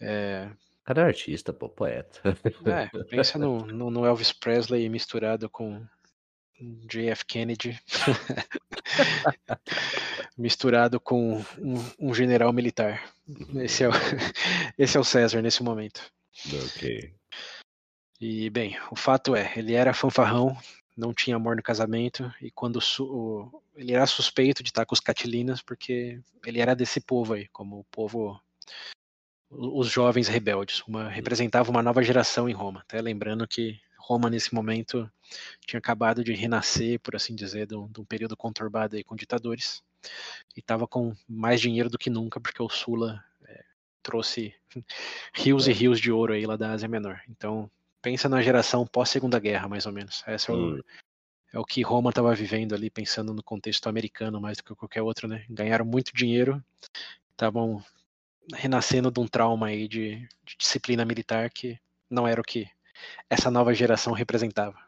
É... 0.00 0.50
Cada 0.84 1.04
artista, 1.04 1.52
pô, 1.52 1.68
poeta. 1.68 2.20
É, 2.66 3.04
pensa 3.04 3.38
no, 3.38 3.66
no, 3.66 3.90
no 3.90 4.04
Elvis 4.04 4.32
Presley 4.32 4.88
misturado 4.88 5.48
com 5.48 5.84
JF 6.60 7.24
Kennedy, 7.26 7.78
misturado 10.36 10.98
com 10.98 11.44
um, 11.58 11.90
um, 11.98 12.14
general 12.14 12.52
militar. 12.52 13.02
Esse 13.56 13.84
é, 13.84 13.88
o, 13.88 13.92
esse 14.76 14.96
é 14.96 15.00
o 15.00 15.04
César 15.04 15.40
nesse 15.40 15.62
momento. 15.62 16.02
Ok. 16.66 17.14
E, 18.20 18.50
bem, 18.50 18.76
o 18.90 18.96
fato 18.96 19.36
é, 19.36 19.52
ele 19.56 19.74
era 19.74 19.94
fanfarrão, 19.94 20.56
não 20.96 21.14
tinha 21.14 21.36
amor 21.36 21.54
no 21.54 21.62
casamento, 21.62 22.32
e 22.42 22.50
quando 22.50 22.80
o, 23.00 23.62
ele 23.76 23.92
era 23.92 24.06
suspeito 24.06 24.62
de 24.62 24.70
estar 24.70 24.84
com 24.84 24.94
os 24.94 25.00
Catilinas, 25.00 25.62
porque 25.62 26.20
ele 26.44 26.60
era 26.60 26.74
desse 26.74 27.00
povo 27.00 27.34
aí, 27.34 27.46
como 27.48 27.80
o 27.80 27.84
povo 27.84 28.40
os 29.50 29.88
jovens 29.88 30.28
rebeldes, 30.28 30.82
uma, 30.86 31.08
representava 31.08 31.70
uma 31.70 31.82
nova 31.82 32.02
geração 32.02 32.48
em 32.48 32.52
Roma. 32.52 32.80
Até 32.80 33.00
lembrando 33.00 33.48
que 33.48 33.80
Roma, 34.08 34.30
nesse 34.30 34.54
momento, 34.54 35.10
tinha 35.66 35.78
acabado 35.78 36.24
de 36.24 36.32
renascer, 36.32 36.98
por 37.00 37.14
assim 37.14 37.34
dizer, 37.34 37.66
de 37.66 37.76
um, 37.76 37.86
de 37.88 38.00
um 38.00 38.04
período 38.06 38.34
conturbado 38.34 38.96
aí 38.96 39.04
com 39.04 39.14
ditadores, 39.14 39.82
e 40.56 40.60
estava 40.60 40.86
com 40.88 41.14
mais 41.28 41.60
dinheiro 41.60 41.90
do 41.90 41.98
que 41.98 42.08
nunca, 42.08 42.40
porque 42.40 42.62
o 42.62 42.70
Sula 42.70 43.22
é, 43.44 43.64
trouxe 44.02 44.54
rios 45.34 45.68
e 45.68 45.72
rios 45.72 46.00
de 46.00 46.10
ouro 46.10 46.32
aí 46.32 46.46
lá 46.46 46.56
da 46.56 46.70
Ásia 46.72 46.88
Menor. 46.88 47.20
Então, 47.28 47.70
pensa 48.00 48.30
na 48.30 48.40
geração 48.40 48.86
pós-Segunda 48.86 49.38
Guerra, 49.38 49.68
mais 49.68 49.84
ou 49.84 49.92
menos. 49.92 50.22
Essa 50.26 50.52
é 50.52 50.54
o, 50.54 50.76
hum. 50.76 50.80
é 51.52 51.58
o 51.58 51.64
que 51.64 51.82
Roma 51.82 52.08
estava 52.08 52.34
vivendo 52.34 52.74
ali, 52.74 52.88
pensando 52.88 53.34
no 53.34 53.42
contexto 53.42 53.90
americano 53.90 54.40
mais 54.40 54.56
do 54.56 54.64
que 54.64 54.74
qualquer 54.74 55.02
outro, 55.02 55.28
né? 55.28 55.44
Ganharam 55.50 55.84
muito 55.84 56.14
dinheiro, 56.14 56.64
estavam 57.32 57.84
renascendo 58.54 59.10
de 59.10 59.20
um 59.20 59.28
trauma 59.28 59.66
aí 59.66 59.86
de, 59.86 60.26
de 60.42 60.56
disciplina 60.56 61.04
militar 61.04 61.50
que 61.50 61.78
não 62.08 62.26
era 62.26 62.40
o 62.40 62.44
que 62.44 62.66
essa 63.28 63.50
nova 63.50 63.74
geração 63.74 64.12
representava. 64.12 64.78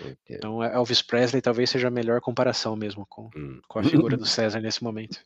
Okay. 0.00 0.16
Então, 0.36 0.62
Elvis 0.62 1.02
Presley 1.02 1.42
talvez 1.42 1.70
seja 1.70 1.88
a 1.88 1.90
melhor 1.90 2.20
comparação 2.20 2.76
mesmo 2.76 3.06
com, 3.06 3.30
hum. 3.36 3.60
com 3.68 3.78
a 3.78 3.84
figura 3.84 4.16
do 4.16 4.26
César 4.26 4.60
nesse 4.60 4.82
momento. 4.82 5.22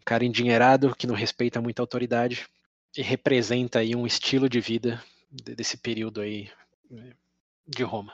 Um 0.00 0.04
cara 0.04 0.24
endinheirado, 0.24 0.94
que 0.96 1.06
não 1.06 1.14
respeita 1.14 1.60
muita 1.60 1.82
autoridade 1.82 2.46
e 2.96 3.02
representa 3.02 3.78
aí 3.78 3.94
um 3.94 4.06
estilo 4.06 4.48
de 4.48 4.60
vida 4.60 5.02
desse 5.30 5.76
período 5.76 6.20
aí 6.20 6.50
né, 6.90 7.12
de 7.66 7.82
Roma. 7.82 8.12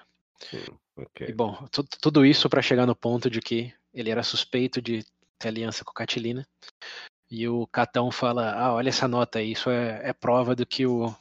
okay. 0.97 1.29
E 1.29 1.33
bom, 1.33 1.67
tudo 2.01 2.25
isso 2.25 2.49
para 2.49 2.63
chegar 2.63 2.87
no 2.87 2.95
ponto 2.95 3.29
de 3.29 3.41
que 3.41 3.73
ele 3.93 4.11
era 4.11 4.23
suspeito 4.23 4.81
de 4.81 5.05
ter 5.39 5.49
aliança 5.49 5.85
com 5.85 5.93
Catilina. 5.93 6.47
E 7.31 7.47
o 7.49 7.67
Catão 7.67 8.11
fala: 8.11 8.53
Ah, 8.53 8.73
olha 8.73 8.89
essa 8.89 9.09
nota 9.09 9.39
aí, 9.39 9.53
isso 9.53 9.71
é, 9.71 10.01
é 10.09 10.13
prova 10.13 10.55
do 10.55 10.65
que 10.65 10.87
o, 10.87 11.15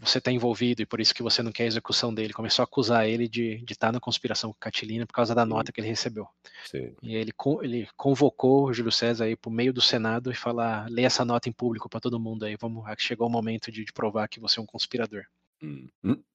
você 0.00 0.18
está 0.18 0.30
envolvido 0.30 0.80
e 0.80 0.86
por 0.86 1.00
isso 1.00 1.14
que 1.14 1.22
você 1.22 1.42
não 1.42 1.50
quer 1.50 1.64
a 1.64 1.66
execução 1.66 2.14
dele. 2.14 2.32
Começou 2.32 2.62
a 2.62 2.64
acusar 2.64 3.08
ele 3.08 3.28
de, 3.28 3.58
de 3.58 3.72
estar 3.72 3.88
tá 3.88 3.92
na 3.92 4.00
conspiração 4.00 4.52
com 4.52 4.58
Catilina 4.58 5.04
por 5.04 5.12
causa 5.12 5.34
da 5.34 5.44
nota 5.44 5.72
que 5.72 5.80
ele 5.80 5.88
recebeu. 5.88 6.28
Sim. 6.64 6.94
E 7.02 7.16
ele, 7.16 7.32
ele 7.62 7.88
convocou 7.96 8.66
o 8.66 8.72
Júlio 8.72 8.92
César 8.92 9.24
aí 9.24 9.34
para 9.34 9.48
o 9.48 9.52
meio 9.52 9.72
do 9.72 9.80
Senado 9.80 10.30
e 10.30 10.34
falar: 10.34 10.88
lê 10.88 11.02
essa 11.02 11.24
nota 11.24 11.48
em 11.48 11.52
público 11.52 11.88
para 11.88 12.00
todo 12.00 12.20
mundo 12.20 12.44
aí. 12.44 12.56
Vamos, 12.60 12.84
chegou 12.98 13.26
o 13.26 13.30
momento 13.30 13.72
de, 13.72 13.84
de 13.84 13.92
provar 13.92 14.28
que 14.28 14.38
você 14.38 14.60
é 14.60 14.62
um 14.62 14.66
conspirador. 14.66 15.24
Hum. 15.60 15.88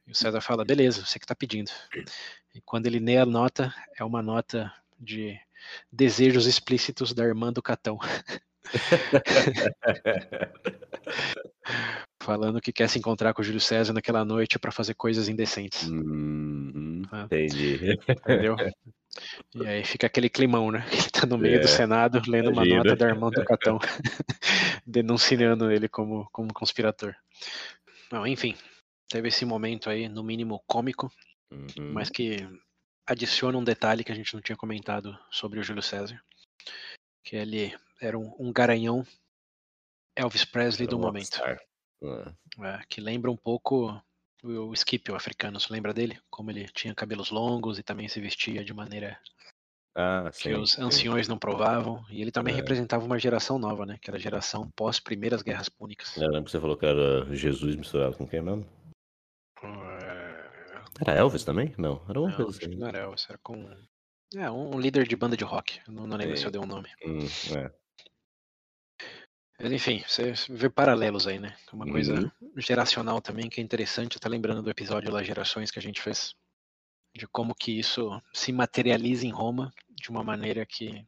E 0.06 0.12
o 0.12 0.16
César 0.16 0.42
fala: 0.42 0.66
beleza, 0.66 1.06
você 1.06 1.18
que 1.18 1.26
está 1.26 1.36
pedindo. 1.36 1.72
E 2.54 2.60
quando 2.62 2.88
ele 2.88 3.00
lê 3.00 3.18
a 3.18 3.26
nota, 3.26 3.74
é 3.98 4.04
uma 4.04 4.22
nota 4.22 4.74
de 5.00 5.40
desejos 5.90 6.46
explícitos 6.46 7.14
da 7.14 7.24
irmã 7.24 7.54
do 7.54 7.62
Catão. 7.62 7.98
falando 12.24 12.62
que 12.62 12.72
quer 12.72 12.90
se 12.90 12.98
encontrar 12.98 13.34
com 13.34 13.42
o 13.42 13.46
Júlio 13.46 13.60
César 13.60 13.94
naquela 13.94 14.26
noite 14.26 14.58
para 14.58 14.72
fazer 14.72 14.94
coisas 14.96 15.28
indecentes. 15.28 15.88
Hum, 15.88 17.04
ah, 17.12 17.24
entendi. 17.24 17.98
Entendeu? 18.08 18.56
E 19.54 19.68
aí 19.68 19.86
fica 19.86 20.08
aquele 20.08 20.28
climão, 20.28 20.72
né? 20.72 20.84
Ele 20.92 21.10
tá 21.12 21.28
no 21.28 21.38
meio 21.38 21.58
é, 21.58 21.60
do 21.60 21.68
Senado 21.68 22.20
lendo 22.28 22.50
uma 22.50 22.66
nota 22.66 22.96
da 22.96 23.08
irmã 23.08 23.30
do 23.30 23.44
Catão, 23.46 23.78
denunciando 24.88 25.72
ele 25.72 25.88
como, 25.88 26.28
como 26.32 26.52
conspirador. 26.52 27.14
Não, 28.12 28.26
enfim, 28.26 28.56
teve 29.08 29.28
esse 29.28 29.46
momento 29.46 29.90
aí, 29.90 30.10
no 30.10 30.24
mínimo 30.24 30.64
cômico, 30.66 31.12
uhum. 31.52 31.94
mas 31.94 32.10
que 32.10 32.38
adiciona 33.06 33.58
um 33.58 33.64
detalhe 33.64 34.04
que 34.04 34.12
a 34.12 34.16
gente 34.16 34.34
não 34.34 34.42
tinha 34.42 34.56
comentado 34.56 35.18
sobre 35.30 35.60
o 35.60 35.64
Júlio 35.64 35.84
César, 35.84 36.20
que 37.24 37.36
ele 37.36 37.72
era 38.02 38.18
um, 38.18 38.36
um 38.40 38.52
garanhão 38.52 39.06
Elvis 40.16 40.46
Presley 40.46 40.88
do 40.88 40.98
momento. 40.98 41.40
É, 42.04 42.82
que 42.90 43.02
lembra 43.02 43.32
um 43.32 43.38
pouco 43.38 44.02
o 44.44 44.74
Skip, 44.74 45.12
o 45.12 45.16
africano, 45.16 45.60
você 45.60 45.72
lembra 45.72 45.94
dele? 45.94 46.20
Como 46.30 46.52
ele 46.52 46.68
tinha 46.68 46.94
cabelos 46.94 47.32
longos 47.32 47.80
e 47.80 47.84
também 47.84 48.08
se 48.08 48.20
vestia 48.20 48.64
de 48.64 48.74
maneira 48.74 49.18
ah, 49.96 50.30
sim, 50.34 50.44
que 50.44 50.54
os 50.56 50.78
anciões 50.80 51.28
sim. 51.28 51.32
não 51.32 51.38
provavam. 51.38 52.04
E 52.10 52.22
ele 52.22 52.32
também 52.32 52.54
é. 52.54 52.58
representava 52.58 53.06
uma 53.06 53.20
geração 53.20 53.58
nova, 53.58 53.86
né? 53.86 53.98
Que 54.02 54.10
era 54.10 54.18
a 54.18 54.22
geração 54.22 54.70
pós 54.76 55.00
primeiras 55.00 55.42
guerras 55.42 55.70
púnicas. 55.70 56.18
Eu 56.18 56.28
lembro 56.30 56.46
que 56.46 56.52
você 56.52 56.60
falou 56.60 56.76
que 56.76 56.86
era 56.86 57.34
Jesus 57.34 57.76
misturado 57.76 58.18
com 58.18 58.28
quem 58.28 58.42
mesmo? 58.42 58.66
Era 61.00 61.18
Elvis 61.18 61.44
também? 61.44 61.74
Não, 61.78 62.02
era 62.10 62.20
um 62.20 62.30
não, 62.30 62.48
assim. 62.50 62.76
não 62.76 62.88
era 62.88 63.00
Elvis, 63.00 63.26
era 63.30 63.40
com 63.40 63.68
é, 64.36 64.50
um 64.50 64.80
líder 64.80 65.08
de 65.08 65.16
banda 65.16 65.38
de 65.38 65.44
rock. 65.44 65.80
Não, 65.88 66.06
não 66.06 66.18
lembro 66.18 66.36
se 66.38 66.46
eu 66.46 66.52
dei 66.52 66.60
um 66.60 66.66
nome. 66.66 66.90
Hum, 67.06 67.26
é. 67.56 67.72
Mas 69.64 69.72
enfim, 69.72 70.04
você 70.06 70.34
vê 70.50 70.70
paralelos 70.70 71.26
aí, 71.26 71.40
né? 71.40 71.56
Uma 71.72 71.90
coisa 71.90 72.16
uhum. 72.16 72.52
geracional 72.58 73.22
também 73.22 73.50
que 73.50 73.62
é 73.62 73.64
interessante. 73.64 74.20
Tá 74.20 74.28
lembrando 74.28 74.62
do 74.62 74.70
episódio 74.70 75.10
lá 75.10 75.24
Gerações 75.24 75.72
que 75.72 75.80
a 75.80 75.82
gente 75.82 76.02
fez? 76.02 76.36
De 77.16 77.26
como 77.26 77.56
que 77.56 77.80
isso 77.80 78.22
se 78.34 78.52
materializa 78.52 79.26
em 79.26 79.32
Roma 79.32 79.74
de 79.90 80.10
uma 80.10 80.22
maneira 80.22 80.66
que 80.66 81.08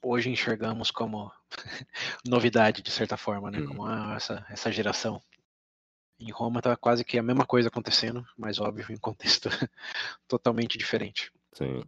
hoje 0.00 0.30
enxergamos 0.30 0.92
como 0.92 1.32
novidade, 2.24 2.80
de 2.80 2.92
certa 2.92 3.16
forma, 3.16 3.50
né? 3.50 3.58
Uhum. 3.58 3.66
Como 3.66 3.84
ah, 3.84 4.14
essa, 4.16 4.46
essa 4.48 4.70
geração. 4.70 5.20
Em 6.20 6.30
Roma 6.30 6.62
tá 6.62 6.76
quase 6.76 7.04
que 7.04 7.18
a 7.18 7.24
mesma 7.24 7.44
coisa 7.44 7.66
acontecendo, 7.66 8.24
mas 8.38 8.60
óbvio, 8.60 8.86
em 8.88 8.96
contexto 8.96 9.48
totalmente 10.28 10.78
diferente. 10.78 11.32
Sim. 11.52 11.82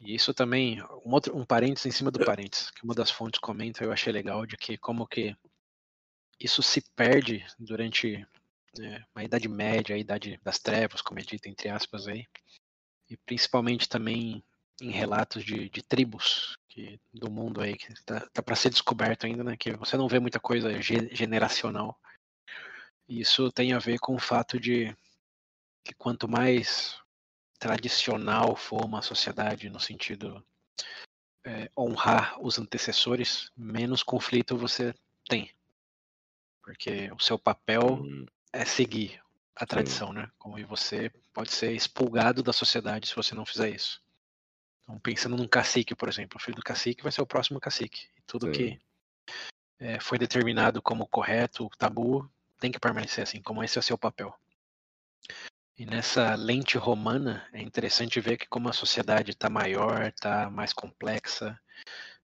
E 0.00 0.14
isso 0.14 0.34
também, 0.34 0.82
um, 1.04 1.12
outro, 1.12 1.36
um 1.36 1.44
parênteses 1.44 1.86
em 1.86 1.90
cima 1.90 2.10
do 2.10 2.24
parênteses, 2.24 2.70
que 2.70 2.84
uma 2.84 2.94
das 2.94 3.10
fontes 3.10 3.40
comenta, 3.40 3.84
eu 3.84 3.92
achei 3.92 4.12
legal, 4.12 4.44
de 4.46 4.56
que 4.56 4.76
como 4.76 5.06
que 5.06 5.36
isso 6.40 6.62
se 6.62 6.82
perde 6.96 7.44
durante 7.58 8.26
é, 8.80 9.04
a 9.14 9.24
Idade 9.24 9.48
Média, 9.48 9.94
a 9.94 9.98
Idade 9.98 10.40
das 10.42 10.58
Trevas, 10.58 11.02
como 11.02 11.20
é 11.20 11.22
dito 11.22 11.48
entre 11.48 11.68
aspas 11.68 12.08
aí, 12.08 12.26
e 13.08 13.16
principalmente 13.16 13.88
também 13.88 14.42
em 14.80 14.90
relatos 14.90 15.44
de, 15.44 15.68
de 15.68 15.82
tribos 15.82 16.56
que, 16.68 16.98
do 17.12 17.30
mundo 17.30 17.60
aí 17.60 17.76
que 17.76 17.92
tá, 18.04 18.26
tá 18.32 18.42
para 18.42 18.56
ser 18.56 18.70
descoberto 18.70 19.26
ainda, 19.26 19.44
né? 19.44 19.56
Que 19.56 19.76
você 19.76 19.96
não 19.96 20.08
vê 20.08 20.18
muita 20.18 20.40
coisa 20.40 20.80
generacional. 20.80 21.98
E 23.08 23.20
isso 23.20 23.52
tem 23.52 23.72
a 23.72 23.78
ver 23.78 23.98
com 23.98 24.14
o 24.14 24.18
fato 24.18 24.58
de 24.58 24.96
que 25.84 25.94
quanto 25.94 26.28
mais 26.28 27.01
tradicional 27.62 28.56
for 28.56 28.84
uma 28.84 29.00
sociedade 29.02 29.70
no 29.70 29.78
sentido 29.78 30.44
é, 31.44 31.70
honrar 31.78 32.36
os 32.44 32.58
antecessores, 32.58 33.52
menos 33.56 34.02
conflito 34.02 34.56
você 34.58 34.92
tem. 35.28 35.48
Porque 36.60 37.08
o 37.12 37.20
seu 37.20 37.38
papel 37.38 38.00
hum. 38.02 38.26
é 38.52 38.64
seguir 38.64 39.22
a 39.54 39.64
tradição, 39.64 40.08
Sim. 40.08 40.14
né? 40.14 40.30
Como 40.40 40.58
e 40.58 40.64
você 40.64 41.08
pode 41.32 41.52
ser 41.52 41.70
expulgado 41.70 42.42
da 42.42 42.52
sociedade 42.52 43.06
se 43.06 43.14
você 43.14 43.32
não 43.32 43.46
fizer 43.46 43.70
isso. 43.70 44.02
Então, 44.82 44.98
pensando 44.98 45.36
num 45.36 45.46
cacique, 45.46 45.94
por 45.94 46.08
exemplo, 46.08 46.38
o 46.38 46.42
filho 46.42 46.56
do 46.56 46.64
cacique 46.64 47.04
vai 47.04 47.12
ser 47.12 47.22
o 47.22 47.26
próximo 47.26 47.60
cacique. 47.60 48.08
E 48.18 48.22
tudo 48.26 48.46
Sim. 48.46 48.52
que 48.52 48.80
é, 49.78 50.00
foi 50.00 50.18
determinado 50.18 50.82
como 50.82 51.06
correto, 51.06 51.70
tabu, 51.78 52.28
tem 52.58 52.72
que 52.72 52.80
permanecer 52.80 53.22
assim, 53.22 53.40
como 53.40 53.62
esse 53.62 53.78
é 53.78 53.80
o 53.80 53.84
seu 53.84 53.96
papel. 53.96 54.36
E 55.78 55.86
nessa 55.86 56.34
lente 56.34 56.76
romana 56.76 57.48
é 57.52 57.60
interessante 57.60 58.20
ver 58.20 58.36
que 58.36 58.46
como 58.46 58.68
a 58.68 58.72
sociedade 58.72 59.30
está 59.30 59.48
maior, 59.48 60.06
está 60.06 60.50
mais 60.50 60.72
complexa, 60.72 61.58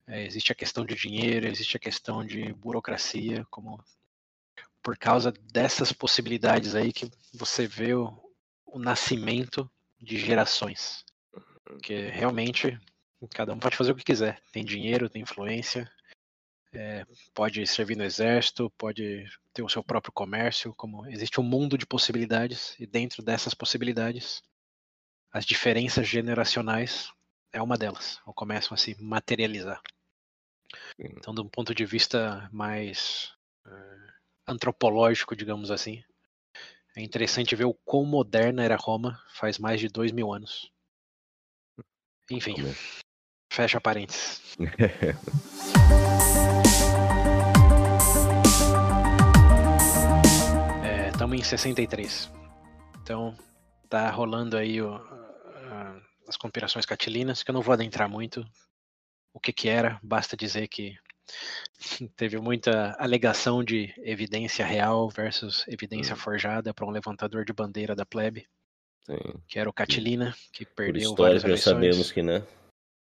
é, 0.07 0.25
existe 0.25 0.53
a 0.53 0.55
questão 0.55 0.85
de 0.85 0.95
dinheiro, 0.95 1.47
existe 1.47 1.77
a 1.77 1.81
questão 1.81 2.25
de 2.25 2.53
burocracia, 2.53 3.47
como 3.51 3.83
por 4.83 4.97
causa 4.97 5.33
dessas 5.33 5.93
possibilidades 5.93 6.75
aí 6.75 6.93
que 6.93 7.11
você 7.35 7.67
vê 7.67 7.95
o, 7.95 8.17
o 8.65 8.79
nascimento 8.79 9.71
de 10.01 10.19
gerações. 10.19 11.05
Que 11.83 12.09
realmente 12.09 12.79
cada 13.35 13.53
um 13.53 13.59
pode 13.59 13.77
fazer 13.77 13.93
o 13.93 13.97
que 13.97 14.05
quiser. 14.05 14.41
Tem 14.53 14.65
dinheiro, 14.65 15.09
tem 15.09 15.23
influência, 15.23 15.91
é, 16.77 17.07
pode 17.35 17.67
servir 17.67 17.97
no 17.97 18.05
exército, 18.05 18.71
pode 18.77 19.27
ter 19.53 19.62
o 19.62 19.69
seu 19.69 19.83
próprio 19.83 20.12
comércio, 20.12 20.75
como 20.75 21.07
existe 21.07 21.41
um 21.41 21.45
mundo 21.45 21.79
de 21.79 21.87
possibilidades 21.87 22.77
e 22.79 22.87
dentro 22.87 23.23
dessas 23.23 23.55
possibilidades, 23.55 24.43
as 25.33 25.45
diferenças 25.45 26.07
generacionais 26.07 27.11
é 27.53 27.62
uma 27.62 27.77
delas, 27.77 28.21
ou 28.27 28.35
começam 28.35 28.75
a 28.75 28.79
se 28.79 28.95
materializar. 29.01 29.81
Então, 30.99 31.35
de 31.35 31.41
um 31.41 31.49
ponto 31.49 31.75
de 31.75 31.85
vista 31.85 32.49
mais 32.53 33.33
uh, 33.67 34.12
antropológico, 34.47 35.37
digamos 35.37 35.71
assim, 35.71 36.03
é 36.97 37.03
interessante 37.03 37.57
ver 37.57 37.65
o 37.65 37.75
quão 37.75 38.05
moderna 38.05 38.65
era 38.65 38.77
Roma 38.77 39.23
faz 39.31 39.59
mais 39.59 39.81
de 39.81 39.89
dois 39.89 40.12
mil 40.12 40.33
anos. 40.33 40.71
Enfim, 42.31 42.55
fecha 43.53 43.81
parênteses. 43.81 44.41
estamos 51.27 51.41
em 51.41 51.43
63. 51.43 52.33
Então, 53.03 53.37
tá 53.89 54.09
rolando 54.11 54.57
aí 54.57 54.81
o, 54.81 54.95
a, 54.95 56.01
as 56.29 56.37
conspirações 56.37 56.87
catilinas, 56.87 57.43
que 57.43 57.51
eu 57.51 57.55
não 57.55 57.62
vou 57.62 57.73
adentrar 57.73 58.09
muito 58.09 58.45
o 59.35 59.41
que 59.41 59.53
que 59.53 59.69
era, 59.69 59.99
basta 60.03 60.37
dizer 60.37 60.69
que 60.69 60.97
teve 62.17 62.39
muita 62.39 62.97
alegação 62.99 63.65
de 63.65 63.93
evidência 63.99 64.65
real 64.65 65.09
versus 65.11 65.65
evidência 65.67 66.15
hum. 66.15 66.19
forjada 66.19 66.73
para 66.73 66.87
um 66.87 66.91
levantador 66.91 67.45
de 67.45 67.53
bandeira 67.53 67.95
da 67.95 68.07
plebe, 68.07 68.47
sim. 69.05 69.43
que 69.49 69.59
era 69.59 69.69
o 69.69 69.73
Catilina, 69.73 70.35
que 70.53 70.65
perdeu 70.65 71.15
Por 71.15 71.25
várias 71.25 71.45
eleições. 71.45 71.75
sabemos 71.75 72.12
que, 72.12 72.23
né? 72.23 72.47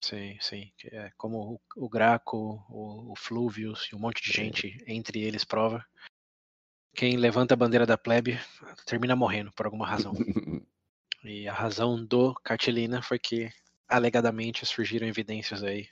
Sim, 0.01 0.37
sim. 0.39 0.71
É 0.85 1.11
como 1.17 1.59
o, 1.77 1.85
o 1.85 1.89
Graco, 1.89 2.63
o, 2.69 3.11
o 3.11 3.15
Fluvius 3.17 3.89
e 3.91 3.95
um 3.95 3.99
monte 3.99 4.21
de 4.21 4.31
gente, 4.31 4.77
entre 4.87 5.21
eles, 5.21 5.43
prova 5.43 5.83
quem 6.95 7.17
levanta 7.17 7.53
a 7.53 7.57
bandeira 7.57 7.85
da 7.85 7.97
plebe 7.97 8.39
termina 8.85 9.15
morrendo 9.15 9.51
por 9.51 9.65
alguma 9.65 9.85
razão. 9.85 10.13
e 11.23 11.47
a 11.47 11.53
razão 11.53 12.03
do 12.03 12.33
Cartilina 12.35 13.01
foi 13.01 13.19
que, 13.19 13.51
alegadamente, 13.87 14.65
surgiram 14.65 15.07
evidências 15.07 15.63
aí 15.63 15.87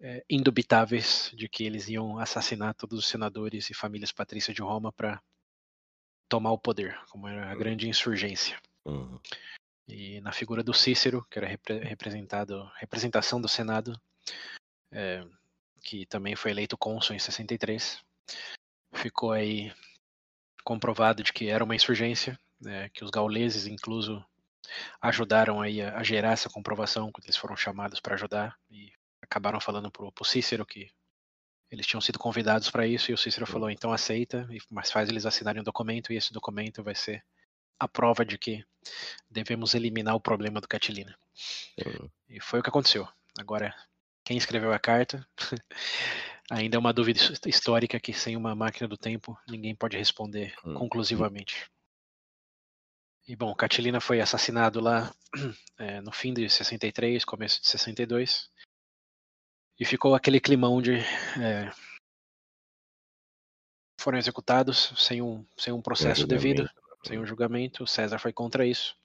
é, 0.00 0.24
indubitáveis 0.30 1.30
de 1.34 1.48
que 1.48 1.64
eles 1.64 1.88
iam 1.88 2.18
assassinar 2.18 2.74
todos 2.74 2.98
os 2.98 3.08
senadores 3.08 3.68
e 3.68 3.74
famílias 3.74 4.12
patrícias 4.12 4.54
de 4.54 4.62
Roma 4.62 4.92
para 4.92 5.20
tomar 6.28 6.52
o 6.52 6.58
poder, 6.58 6.98
como 7.10 7.28
era 7.28 7.50
a 7.50 7.54
grande 7.54 7.88
insurgência. 7.88 8.60
Uhum. 8.84 9.18
E 9.88 10.20
na 10.20 10.32
figura 10.32 10.62
do 10.62 10.74
Cícero, 10.74 11.26
que 11.30 11.38
era 11.38 11.46
repre 11.46 11.78
representado, 11.78 12.70
representação 12.76 13.40
do 13.40 13.48
Senado, 13.48 13.98
é, 14.90 15.24
que 15.82 16.06
também 16.06 16.34
foi 16.34 16.50
eleito 16.50 16.76
cônsul 16.76 17.14
em 17.14 17.18
63, 17.18 18.02
ficou 18.92 19.30
aí 19.30 19.72
comprovado 20.66 21.22
de 21.22 21.32
que 21.32 21.48
era 21.48 21.62
uma 21.62 21.76
insurgência, 21.76 22.36
né, 22.60 22.88
que 22.88 23.04
os 23.04 23.10
gauleses, 23.10 23.68
incluso, 23.68 24.22
ajudaram 25.00 25.62
aí 25.62 25.80
a, 25.80 25.96
a, 25.96 26.02
gerar 26.02 26.32
essa 26.32 26.50
comprovação 26.50 27.12
quando 27.12 27.24
eles 27.24 27.36
foram 27.36 27.56
chamados 27.56 28.00
para 28.00 28.16
ajudar 28.16 28.58
e 28.68 28.92
acabaram 29.22 29.60
falando 29.60 29.92
para 29.92 30.04
o 30.04 30.24
Cícero 30.24 30.66
que 30.66 30.90
eles 31.70 31.86
tinham 31.86 32.00
sido 32.00 32.18
convidados 32.18 32.68
para 32.68 32.84
isso 32.84 33.12
e 33.12 33.14
o 33.14 33.18
Cícero 33.18 33.46
falou 33.46 33.70
então 33.70 33.92
aceita, 33.92 34.48
mas 34.68 34.90
faz 34.90 35.08
eles 35.08 35.24
assinarem 35.24 35.60
um 35.60 35.64
documento 35.64 36.12
e 36.12 36.16
esse 36.16 36.32
documento 36.32 36.82
vai 36.82 36.96
ser 36.96 37.24
a 37.78 37.86
prova 37.86 38.24
de 38.24 38.36
que 38.36 38.64
devemos 39.30 39.72
eliminar 39.72 40.16
o 40.16 40.20
problema 40.20 40.60
do 40.60 40.66
Catilina. 40.66 41.16
Uhum. 41.78 42.10
E 42.28 42.40
foi 42.40 42.58
o 42.58 42.62
que 42.62 42.70
aconteceu. 42.70 43.06
Agora, 43.38 43.72
quem 44.24 44.36
escreveu 44.36 44.72
a 44.72 44.78
carta 44.80 45.24
ainda 46.50 46.76
é 46.76 46.78
uma 46.78 46.92
dúvida 46.92 47.20
histórica 47.46 47.98
que 47.98 48.12
sem 48.12 48.36
uma 48.36 48.54
máquina 48.54 48.88
do 48.88 48.96
tempo 48.96 49.38
ninguém 49.48 49.74
pode 49.74 49.96
responder 49.96 50.54
hum. 50.64 50.74
conclusivamente. 50.74 51.68
E 53.28 53.34
bom, 53.34 53.52
Catilina 53.54 54.00
foi 54.00 54.20
assassinado 54.20 54.80
lá 54.80 55.12
é, 55.78 56.00
no 56.00 56.12
fim 56.12 56.32
de 56.32 56.48
63, 56.48 57.24
começo 57.24 57.60
de 57.60 57.66
62. 57.68 58.48
E 59.78 59.84
ficou 59.84 60.14
aquele 60.14 60.40
climão 60.40 60.80
de. 60.80 60.98
É, 61.40 61.70
foram 64.00 64.18
executados 64.18 64.92
sem 64.96 65.20
um, 65.20 65.44
sem 65.58 65.72
um 65.72 65.82
processo 65.82 66.26
devido, 66.26 66.62
né? 66.62 66.68
sem 67.04 67.18
um 67.18 67.26
julgamento. 67.26 67.86
César 67.86 68.18
foi 68.18 68.32
contra 68.32 68.64
isso. 68.64 68.96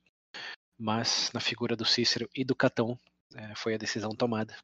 Mas 0.77 1.31
na 1.33 1.39
figura 1.39 1.75
do 1.75 1.85
Cícero 1.85 2.29
e 2.35 2.45
do 2.45 2.55
Catão 2.55 2.97
é, 3.35 3.55
foi 3.55 3.73
a 3.73 3.77
decisão 3.77 4.11
tomada. 4.11 4.55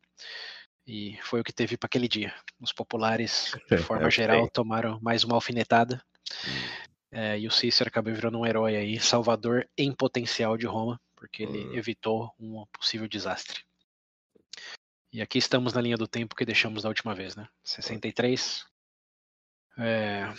E 0.87 1.19
foi 1.21 1.41
o 1.41 1.43
que 1.43 1.51
teve 1.51 1.75
para 1.75 1.87
aquele 1.87 2.07
dia. 2.07 2.33
Os 2.61 2.71
populares, 2.71 3.53
de 3.69 3.77
forma 3.83 4.09
geral, 4.09 4.49
tomaram 4.49 4.97
mais 5.01 5.25
uma 5.25 5.35
alfinetada. 5.35 6.01
Hum. 6.47 6.87
É, 7.11 7.37
e 7.37 7.45
o 7.45 7.51
Cícero 7.51 7.89
acabou 7.89 8.13
virando 8.13 8.39
um 8.39 8.45
herói 8.45 8.77
aí, 8.77 8.99
salvador 8.99 9.67
em 9.77 9.91
potencial 9.93 10.57
de 10.57 10.65
Roma, 10.65 10.99
porque 11.15 11.43
ele 11.43 11.67
hum. 11.67 11.73
evitou 11.73 12.33
um 12.39 12.65
possível 12.71 13.07
desastre. 13.07 13.63
E 15.11 15.21
aqui 15.21 15.37
estamos 15.37 15.73
na 15.73 15.81
linha 15.81 15.97
do 15.97 16.07
tempo 16.07 16.35
que 16.35 16.45
deixamos 16.45 16.83
da 16.83 16.89
última 16.89 17.13
vez, 17.13 17.35
né? 17.35 17.47
63. 17.63 18.65
É, 19.77 20.33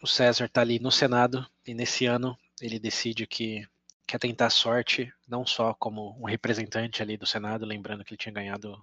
o 0.00 0.06
César 0.06 0.46
está 0.46 0.60
ali 0.60 0.78
no 0.78 0.92
Senado 0.92 1.46
e 1.66 1.74
nesse 1.74 2.06
ano 2.06 2.38
ele 2.60 2.78
decide 2.78 3.26
que 3.26 3.66
quer 4.06 4.18
tentar 4.18 4.46
a 4.46 4.50
sorte, 4.50 5.12
não 5.26 5.44
só 5.46 5.74
como 5.74 6.16
um 6.20 6.24
representante 6.24 7.02
ali 7.02 7.16
do 7.16 7.26
Senado, 7.26 7.66
lembrando 7.66 8.04
que 8.04 8.12
ele 8.12 8.18
tinha 8.18 8.32
ganhado 8.32 8.80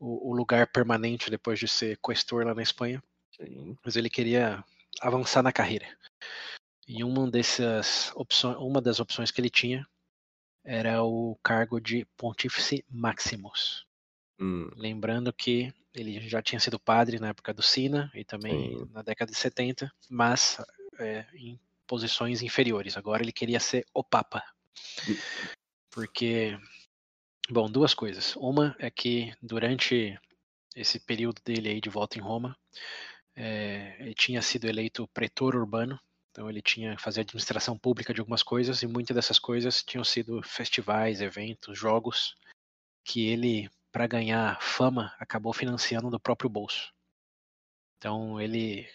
o, 0.00 0.30
o 0.30 0.34
lugar 0.34 0.66
permanente 0.66 1.30
depois 1.30 1.58
de 1.58 1.68
ser 1.68 1.98
questor 2.04 2.44
lá 2.46 2.54
na 2.54 2.62
Espanha. 2.62 3.02
Sim. 3.36 3.76
Mas 3.84 3.94
ele 3.94 4.10
queria 4.10 4.64
avançar 5.00 5.42
na 5.42 5.52
carreira. 5.52 5.86
E 6.88 7.04
uma 7.04 7.30
dessas 7.30 8.10
opções, 8.16 8.56
uma 8.56 8.80
das 8.80 8.98
opções 8.98 9.30
que 9.30 9.40
ele 9.40 9.50
tinha 9.50 9.86
era 10.64 11.02
o 11.02 11.38
cargo 11.42 11.80
de 11.80 12.04
Pontífice 12.16 12.84
Maximus. 12.88 13.86
Hum. 14.40 14.70
Lembrando 14.74 15.32
que 15.32 15.72
ele 15.94 16.20
já 16.28 16.42
tinha 16.42 16.60
sido 16.60 16.80
padre 16.80 17.18
na 17.18 17.28
época 17.28 17.52
do 17.52 17.62
Sina 17.62 18.10
e 18.14 18.24
também 18.24 18.78
Sim. 18.78 18.90
na 18.92 19.02
década 19.02 19.30
de 19.30 19.38
70, 19.38 19.92
mas 20.08 20.58
é, 20.98 21.26
em 21.34 21.60
posições 21.86 22.42
inferiores. 22.42 22.96
Agora 22.96 23.22
ele 23.22 23.32
queria 23.32 23.60
ser 23.60 23.84
o 23.92 24.02
Papa. 24.02 24.42
Porque 25.90 26.58
Bom, 27.52 27.68
duas 27.68 27.92
coisas. 27.92 28.36
Uma 28.36 28.76
é 28.78 28.88
que 28.88 29.34
durante 29.42 30.16
esse 30.76 31.00
período 31.00 31.42
dele 31.44 31.68
aí 31.68 31.80
de 31.80 31.90
volta 31.90 32.16
em 32.16 32.20
Roma, 32.20 32.56
é, 33.34 33.96
ele 33.98 34.14
tinha 34.14 34.40
sido 34.40 34.68
eleito 34.68 35.08
pretor 35.08 35.56
urbano, 35.56 35.98
então 36.30 36.48
ele 36.48 36.62
tinha 36.62 36.96
fazer 36.96 37.22
administração 37.22 37.76
pública 37.76 38.14
de 38.14 38.20
algumas 38.20 38.44
coisas 38.44 38.82
e 38.82 38.86
muitas 38.86 39.16
dessas 39.16 39.40
coisas 39.40 39.82
tinham 39.82 40.04
sido 40.04 40.40
festivais, 40.44 41.20
eventos, 41.20 41.76
jogos 41.76 42.36
que 43.04 43.26
ele, 43.26 43.68
para 43.90 44.06
ganhar 44.06 44.62
fama, 44.62 45.12
acabou 45.18 45.52
financiando 45.52 46.08
do 46.08 46.20
próprio 46.20 46.48
bolso. 46.48 46.92
Então 47.98 48.40
ele 48.40 48.88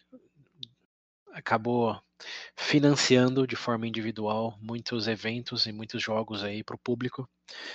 acabou 1.36 2.02
financiando 2.58 3.46
de 3.46 3.56
forma 3.56 3.88
individual 3.88 4.58
muitos 4.62 5.08
eventos 5.08 5.66
e 5.68 5.72
muitos 5.74 6.02
jogos 6.02 6.44
aí 6.44 6.64
para 6.64 6.76
o 6.76 6.80
público 6.80 7.30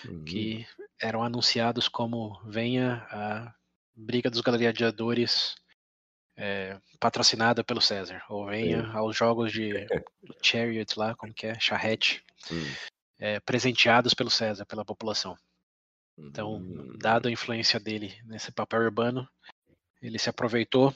Uhum. 0.05 0.25
que 0.25 0.67
eram 1.01 1.23
anunciados 1.23 1.89
como 1.89 2.41
venha 2.45 3.07
a 3.11 3.55
briga 3.95 4.31
dos 4.31 4.41
gladiadores 4.41 5.57
é, 6.37 6.81
patrocinada 6.99 7.63
pelo 7.63 7.81
César 7.81 8.23
ou 8.29 8.47
venha 8.47 8.85
Sim. 8.85 8.97
aos 8.97 9.17
jogos 9.17 9.53
de 9.53 9.73
Chariot 10.43 10.99
lá, 10.99 11.15
como 11.15 11.35
que 11.35 11.47
é, 11.47 11.59
charrete, 11.61 12.25
Hum. 12.51 12.65
é, 13.19 13.39
presenteados 13.41 14.15
pelo 14.15 14.31
César, 14.31 14.65
pela 14.67 14.85
população. 14.85 15.37
Então, 16.19 16.57
Hum. 16.57 16.97
dado 16.99 17.29
a 17.29 17.31
influência 17.31 17.79
dele 17.81 18.19
nesse 18.25 18.51
papel 18.53 18.81
urbano, 18.83 19.29
ele 20.03 20.19
se 20.19 20.31
aproveitou 20.31 20.95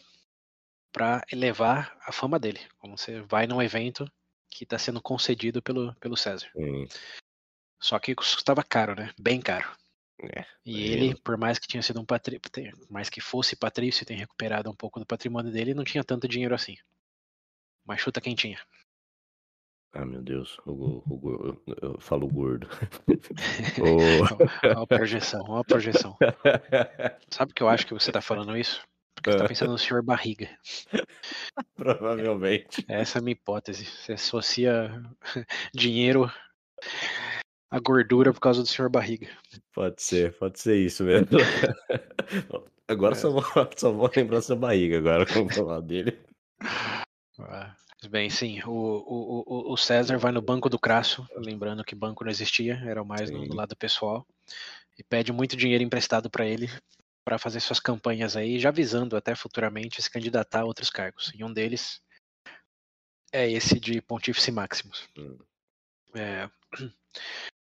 para 0.94 1.24
elevar 1.32 1.98
a 2.06 2.12
fama 2.12 2.38
dele. 2.38 2.60
Como 2.78 2.96
você 2.96 3.20
vai 3.22 3.48
num 3.48 3.60
evento 3.60 4.08
que 4.48 4.62
está 4.62 4.78
sendo 4.78 5.02
concedido 5.02 5.60
pelo, 5.60 5.92
pelo 5.96 6.16
César. 6.16 6.48
Sim. 6.56 6.86
Só 7.80 7.98
que 7.98 8.14
custava 8.14 8.62
caro, 8.62 8.94
né? 8.94 9.12
Bem 9.20 9.40
caro. 9.40 9.68
É, 10.22 10.46
E 10.64 10.86
ele, 10.92 11.14
por 11.16 11.36
mais 11.36 11.58
que 11.58 11.66
tinha 11.66 11.82
sido 11.82 12.00
um 12.00 12.04
patrício, 12.04 12.40
mais 12.88 13.10
que 13.10 13.20
fosse 13.20 13.56
patrício 13.56 14.04
e 14.04 14.06
tenha 14.06 14.20
recuperado 14.20 14.70
um 14.70 14.74
pouco 14.74 15.00
do 15.00 15.04
patrimônio 15.04 15.50
dele, 15.52 15.74
não 15.74 15.82
tinha 15.82 16.04
tanto 16.04 16.28
dinheiro 16.28 16.54
assim. 16.54 16.76
Mas 17.84 18.00
chuta 18.00 18.20
quem 18.20 18.36
tinha. 18.36 18.58
Ah, 19.92 20.06
meu 20.06 20.22
Deus. 20.22 20.56
O, 20.64 21.02
o, 21.12 21.18
go- 21.18 21.62
eu, 21.82 22.00
falo 22.00 22.28
gordo. 22.28 22.68
O- 23.82 24.22
Ó 24.76 24.82
a 24.82 24.86
projeção, 24.86 25.44
ó 25.48 25.58
a 25.58 25.64
projeção. 25.64 26.16
Sabe 27.30 27.50
o 27.50 27.54
que 27.54 27.62
eu 27.62 27.68
acho 27.68 27.84
que 27.86 27.92
você 27.94 28.12
tá 28.12 28.20
falando 28.22 28.56
isso? 28.56 28.80
Porque 29.14 29.30
você 29.32 29.38
tá 29.38 29.48
pensando 29.48 29.72
no 29.72 29.78
senhor 29.78 30.02
barriga. 30.02 30.48
Provavelmente. 31.76 32.84
Essa 32.88 33.18
é 33.18 33.20
a 33.20 33.22
minha 33.22 33.32
hipótese. 33.32 33.84
Você 33.84 34.14
associa 34.14 35.02
dinheiro 35.74 36.30
à 37.70 37.78
gordura 37.78 38.32
por 38.32 38.40
causa 38.40 38.62
do 38.62 38.68
senhor 38.68 38.90
barriga. 38.90 39.28
Pode 39.72 40.02
ser, 40.02 40.36
pode 40.38 40.58
ser 40.60 40.76
isso 40.76 41.04
mesmo. 41.04 41.28
Agora 42.86 43.14
É. 43.14 43.18
só, 43.18 43.30
vou, 43.30 43.42
só 43.76 43.92
vou 43.92 44.10
lembrar 44.14 44.42
sua 44.42 44.56
barriga 44.56 44.98
agora 44.98 45.24
quando 45.24 45.54
falar 45.54 45.80
dele. 45.80 46.18
Ah, 47.40 47.74
Bem, 48.10 48.28
sim, 48.28 48.60
o, 48.66 48.70
o, 48.70 49.72
o- 49.72 49.76
César 49.78 50.18
vai 50.18 50.30
no 50.30 50.42
banco 50.42 50.68
do 50.68 50.78
Crasso, 50.78 51.26
lembrando 51.38 51.82
que 51.82 51.94
banco 51.94 52.22
não 52.22 52.30
existia, 52.30 52.74
era 52.84 53.02
mais 53.02 53.30
no, 53.30 53.46
no 53.46 53.54
lado 53.54 53.74
pessoal, 53.74 54.26
e 54.98 55.02
pede 55.02 55.32
muito 55.32 55.56
dinheiro 55.56 55.82
emprestado 55.82 56.28
para 56.28 56.44
ele 56.44 56.68
para 57.24 57.38
fazer 57.38 57.60
suas 57.60 57.80
campanhas 57.80 58.36
aí, 58.36 58.58
já 58.58 58.70
visando 58.70 59.16
até 59.16 59.34
futuramente 59.34 60.00
se 60.02 60.10
candidatar 60.10 60.60
a 60.60 60.64
outros 60.64 60.90
cargos. 60.90 61.32
E 61.34 61.42
um 61.42 61.52
deles 61.52 62.02
é 63.32 63.50
esse 63.50 63.80
de 63.80 64.00
Pontífice 64.02 64.52
Maximus. 64.52 65.08
Hum. 65.16 65.38
É, 66.14 66.48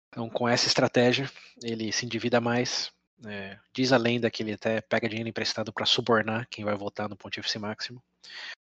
então, 0.09 0.31
com 0.31 0.49
essa 0.49 0.67
estratégia, 0.67 1.31
ele 1.63 1.93
se 1.93 2.07
endivida 2.07 2.41
mais. 2.41 2.91
é, 3.27 3.59
diz 3.75 3.93
a 3.93 3.97
lenda 3.97 4.31
que 4.31 4.43
ele 4.43 4.53
até 4.53 4.81
pega 4.81 5.09
dinheiro 5.09 5.29
emprestado 5.29 5.73
para 5.73 5.85
subornar 5.85 6.49
quem 6.49 6.65
vai 6.65 6.77
votar 6.77 7.09
no 7.09 7.17
Pontífice 7.17 7.59
Máximo, 7.59 8.03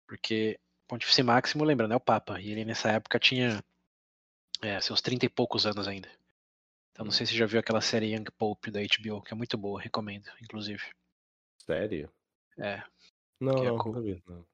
porque 0.07 0.59
Pontífice 0.87 1.23
Máximo, 1.23 1.63
lembrando, 1.63 1.93
é 1.93 1.97
o 1.97 1.99
Papa, 1.99 2.39
e 2.39 2.51
ele 2.51 2.63
nessa 2.63 2.91
época 2.91 3.19
tinha 3.19 3.63
é, 4.61 4.79
seus 4.79 5.01
30 5.01 5.25
e 5.25 5.29
poucos 5.29 5.65
anos 5.65 5.87
ainda. 5.87 6.09
Então, 6.95 7.03
não 7.03 7.11
sei 7.11 7.25
se 7.25 7.33
você 7.33 7.39
já 7.39 7.45
viu 7.45 7.59
aquela 7.59 7.81
série 7.81 8.15
Young 8.15 8.23
Pope 8.37 8.71
da 8.71 8.79
HBO, 8.79 9.21
que 9.21 9.33
é 9.33 9.35
muito 9.35 9.57
boa, 9.57 9.81
recomendo, 9.81 10.29
inclusive. 10.41 10.81
Sério? 11.65 12.09
É, 12.57 12.81
Não, 13.37 13.53
Que 13.55 13.65
é 13.65 13.69
não, 13.69 13.77
não 13.77 14.01
vi, 14.01 14.23
não. 14.25 14.47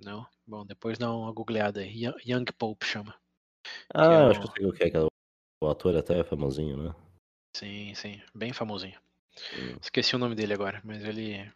não? 0.00 0.26
Bom, 0.46 0.66
depois 0.66 0.98
dá 0.98 1.10
uma 1.10 1.32
googleada 1.32 1.80
aí. 1.80 2.04
Young- 2.22 2.52
Pope 2.58 2.84
chama. 2.84 3.18
Ah, 3.94 4.12
é 4.12 4.28
acho 4.28 4.40
que 4.40 4.46
o- 4.46 4.50
eu 4.50 4.52
sei 4.52 4.66
o 4.66 4.72
que 4.74 4.84
é. 4.84 4.90
que 4.90 4.96
é 4.98 5.00
o- 5.00 5.68
ator 5.70 5.96
até 5.96 6.18
é 6.20 6.24
famosinho, 6.24 6.76
né? 6.76 6.94
Sim, 7.56 7.94
sim, 7.94 8.20
bem 8.34 8.52
famosinho. 8.52 9.00
Hum. 9.54 9.78
Esqueci 9.80 10.14
o 10.14 10.18
nome 10.18 10.34
dele 10.34 10.52
agora, 10.52 10.82
mas 10.84 11.02
ele 11.02 11.50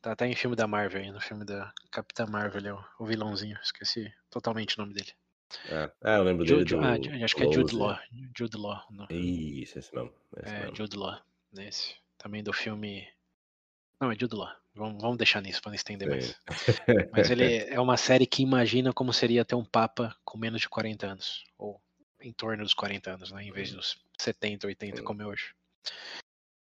tá 0.00 0.10
até 0.10 0.26
em 0.26 0.34
filme 0.34 0.56
da 0.56 0.66
Marvel 0.66 1.02
aí, 1.02 1.12
no 1.12 1.20
filme 1.20 1.44
da 1.44 1.72
Capitã 1.92 2.26
Marvel, 2.26 2.66
é 2.66 2.84
o 3.00 3.06
vilãozinho. 3.06 3.56
Esqueci 3.62 4.12
totalmente 4.28 4.76
o 4.76 4.80
nome 4.82 4.92
dele. 4.92 5.12
É, 5.68 5.90
é, 6.04 6.16
eu 6.16 6.22
lembro 6.22 6.46
Ju- 6.46 6.56
dele 6.56 6.68
Ju- 6.68 6.78
do... 6.78 6.84
ah, 6.84 7.24
acho 7.24 7.36
que 7.36 7.42
é 7.44 7.52
Jude 7.52 7.74
Law. 7.74 7.98
Jude 8.36 8.56
Law. 8.56 8.84
no- 8.90 9.06
Isso, 9.10 9.78
esse 9.78 9.94
mesmo. 9.94 10.12
Esse 10.42 10.54
É, 10.54 10.60
mesmo. 10.60 10.76
Jude 10.76 10.96
Law. 10.96 11.18
Nesse. 11.52 11.94
Também 12.18 12.42
do 12.42 12.52
filme. 12.52 13.06
Não, 14.00 14.10
é 14.10 14.16
Jude 14.18 14.34
Law. 14.34 14.50
Vamos, 14.74 15.02
vamos 15.02 15.18
deixar 15.18 15.42
nisso 15.42 15.60
para 15.60 15.70
não 15.70 15.76
estender 15.76 16.08
mais. 16.08 16.34
Mas 17.12 17.30
ele 17.30 17.44
é 17.56 17.78
uma 17.78 17.96
série 17.98 18.26
que 18.26 18.42
imagina 18.42 18.92
como 18.92 19.12
seria 19.12 19.44
ter 19.44 19.54
um 19.54 19.64
Papa 19.64 20.16
com 20.24 20.38
menos 20.38 20.62
de 20.62 20.68
40 20.68 21.06
anos. 21.06 21.44
Ou 21.58 21.80
em 22.20 22.32
torno 22.32 22.62
dos 22.62 22.72
40 22.74 23.10
anos, 23.12 23.30
né? 23.32 23.44
Em 23.44 23.52
vez 23.52 23.72
Hum. 23.72 23.76
dos 23.76 23.98
70, 24.18 24.66
80 24.66 24.96
Sim. 24.98 25.04
como 25.04 25.20
é 25.22 25.26
hoje. 25.26 25.54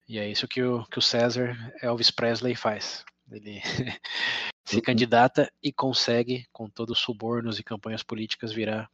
E 0.07 0.17
é 0.17 0.27
isso 0.27 0.47
que 0.47 0.61
o, 0.63 0.83
que 0.85 0.97
o 0.97 1.01
César 1.01 1.55
Elvis 1.83 2.09
Presley 2.09 2.55
faz. 2.55 3.05
Ele 3.31 3.61
se 4.69 4.75
Uhum. 4.75 4.81
candidata 4.83 5.51
e 5.63 5.73
consegue, 5.73 6.47
com 6.51 6.69
todos 6.69 6.99
os 6.99 7.03
subornos 7.03 7.57
e 7.57 7.63
campanhas 7.63 8.03
políticas, 8.03 8.51
virar 8.53 8.89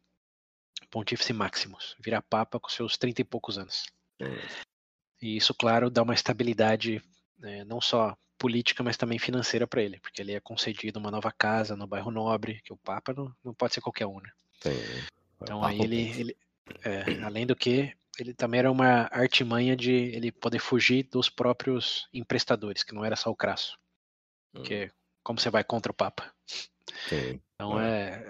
Pontífice 0.89 1.33
Maximus, 1.33 1.97
virar 1.99 2.21
Papa 2.21 2.59
com 2.59 2.69
seus 2.69 2.97
30 2.97 3.21
e 3.21 3.25
poucos 3.25 3.57
anos. 3.57 3.85
Hum. 4.21 4.37
E 5.21 5.35
isso, 5.35 5.53
claro, 5.53 5.89
dá 5.89 6.01
uma 6.01 6.13
estabilidade 6.13 7.01
né, 7.37 7.65
não 7.65 7.81
só 7.81 8.15
política, 8.37 8.83
mas 8.83 8.95
também 8.95 9.19
financeira 9.19 9.67
para 9.67 9.81
ele, 9.81 9.99
porque 9.99 10.21
ele 10.21 10.33
é 10.33 10.39
concedido 10.39 10.97
uma 10.97 11.11
nova 11.11 11.31
casa 11.31 11.75
no 11.75 11.87
bairro 11.87 12.11
Nobre, 12.11 12.61
que 12.61 12.71
o 12.71 12.77
Papa 12.77 13.13
não, 13.13 13.33
não 13.43 13.53
pode 13.53 13.73
ser 13.73 13.81
qualquer 13.81 14.05
um, 14.05 14.21
né? 14.21 14.29
Tem. 14.61 14.77
Então 15.41 15.61
Ah, 15.61 15.69
aí 15.69 15.81
ele, 15.81 16.11
ele 16.17 16.37
é, 16.85 17.03
além 17.21 17.45
do 17.45 17.55
que, 17.55 17.93
ele 18.17 18.33
também 18.33 18.59
era 18.59 18.71
uma 18.71 19.09
artimanha 19.11 19.75
de 19.75 19.91
ele 19.91 20.31
poder 20.31 20.59
fugir 20.59 21.03
dos 21.03 21.29
próprios 21.29 22.07
emprestadores, 22.13 22.83
que 22.83 22.93
não 22.93 23.03
era 23.03 23.17
só 23.17 23.29
o 23.29 23.35
Crasso, 23.35 23.77
porque 24.53 24.89
como 25.25 25.39
você 25.39 25.49
vai 25.49 25.63
contra 25.63 25.91
o 25.91 25.95
Papa? 25.95 26.31
Sim. 27.09 27.41
Então 27.55 27.81
é, 27.81 28.23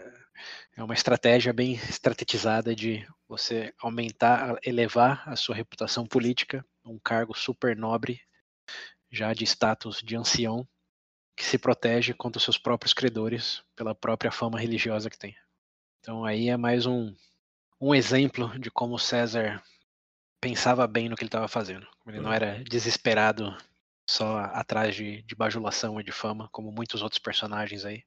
é 0.77 0.81
uma 0.81 0.93
estratégia 0.93 1.51
bem 1.51 1.73
estrategizada 1.73 2.73
de 2.73 3.05
você 3.27 3.73
aumentar, 3.79 4.57
elevar 4.63 5.27
a 5.27 5.35
sua 5.35 5.53
reputação 5.53 6.07
política, 6.07 6.65
um 6.85 6.97
cargo 6.97 7.37
super 7.37 7.75
nobre, 7.75 8.21
já 9.11 9.33
de 9.33 9.43
status 9.43 10.01
de 10.01 10.15
ancião, 10.15 10.65
que 11.35 11.43
se 11.43 11.57
protege 11.57 12.13
contra 12.13 12.37
os 12.37 12.43
seus 12.43 12.57
próprios 12.57 12.93
credores 12.93 13.61
pela 13.75 13.93
própria 13.93 14.31
fama 14.31 14.57
religiosa 14.57 15.09
que 15.09 15.19
tem. 15.19 15.35
Então 15.99 16.23
aí 16.23 16.47
é 16.47 16.55
mais 16.55 16.85
um, 16.85 17.13
um 17.79 17.93
exemplo 17.93 18.57
de 18.57 18.71
como 18.71 18.97
César 18.97 19.61
pensava 20.39 20.87
bem 20.87 21.09
no 21.09 21.15
que 21.17 21.23
ele 21.23 21.27
estava 21.27 21.49
fazendo. 21.49 21.85
Ele 22.07 22.21
não 22.21 22.31
era 22.31 22.63
desesperado 22.63 23.53
só 24.07 24.39
atrás 24.53 24.95
de, 24.95 25.21
de 25.23 25.35
bajulação 25.35 25.99
e 25.99 26.03
de 26.03 26.11
fama, 26.11 26.49
como 26.51 26.71
muitos 26.71 27.01
outros 27.01 27.19
personagens 27.19 27.85
aí. 27.85 28.03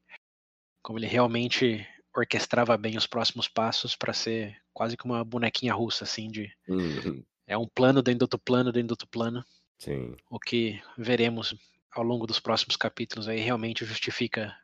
Como 0.82 0.99
ele 0.99 1.07
realmente 1.07 1.86
orquestrava 2.14 2.76
bem 2.76 2.96
os 2.96 3.07
próximos 3.07 3.49
passos 3.49 3.96
para 3.96 4.12
ser 4.12 4.57
quase 4.72 4.96
que 4.96 5.05
uma 5.05 5.24
bonequinha 5.24 5.74
russa, 5.74 6.05
assim, 6.05 6.30
de 6.30 6.53
Uhum. 6.68 7.24
é 7.46 7.57
um 7.57 7.66
plano 7.66 8.03
dentro 8.03 8.20
do 8.20 8.22
outro 8.22 8.38
plano 8.38 8.72
dentro 8.72 8.88
do 8.88 8.92
outro 8.92 9.09
plano. 9.09 9.44
Sim. 9.78 10.16
O 10.30 10.38
que 10.38 10.80
veremos 10.96 11.55
ao 11.90 12.03
longo 12.03 12.26
dos 12.26 12.40
próximos 12.40 12.76
capítulos 12.76 13.28
aí 13.28 13.40
realmente 13.40 13.84
justifica, 13.84 14.57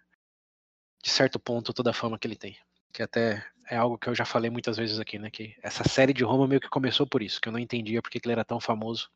de 1.03 1.11
certo 1.11 1.39
ponto, 1.39 1.73
toda 1.73 1.91
a 1.91 1.95
fama 1.95 2.19
que 2.19 2.27
ele 2.27 2.37
tem. 2.37 2.57
Que 2.93 3.03
até 3.03 3.45
é 3.69 3.77
algo 3.77 3.99
que 3.99 4.09
eu 4.09 4.15
já 4.15 4.25
falei 4.25 4.51
muitas 4.51 4.77
vezes 4.77 4.99
aqui, 4.99 5.19
né? 5.19 5.31
Que 5.31 5.57
essa 5.63 5.83
série 5.89 6.13
de 6.13 6.25
Roma 6.25 6.47
meio 6.47 6.61
que 6.61 6.69
começou 6.69 7.07
por 7.07 7.23
isso, 7.23 7.41
que 7.41 7.49
eu 7.49 7.53
não 7.53 7.59
entendia 7.59 8.01
porque 8.03 8.21
que 8.21 8.27
ele 8.27 8.33
era 8.33 8.45
tão 8.45 8.61
famoso, 8.61 9.11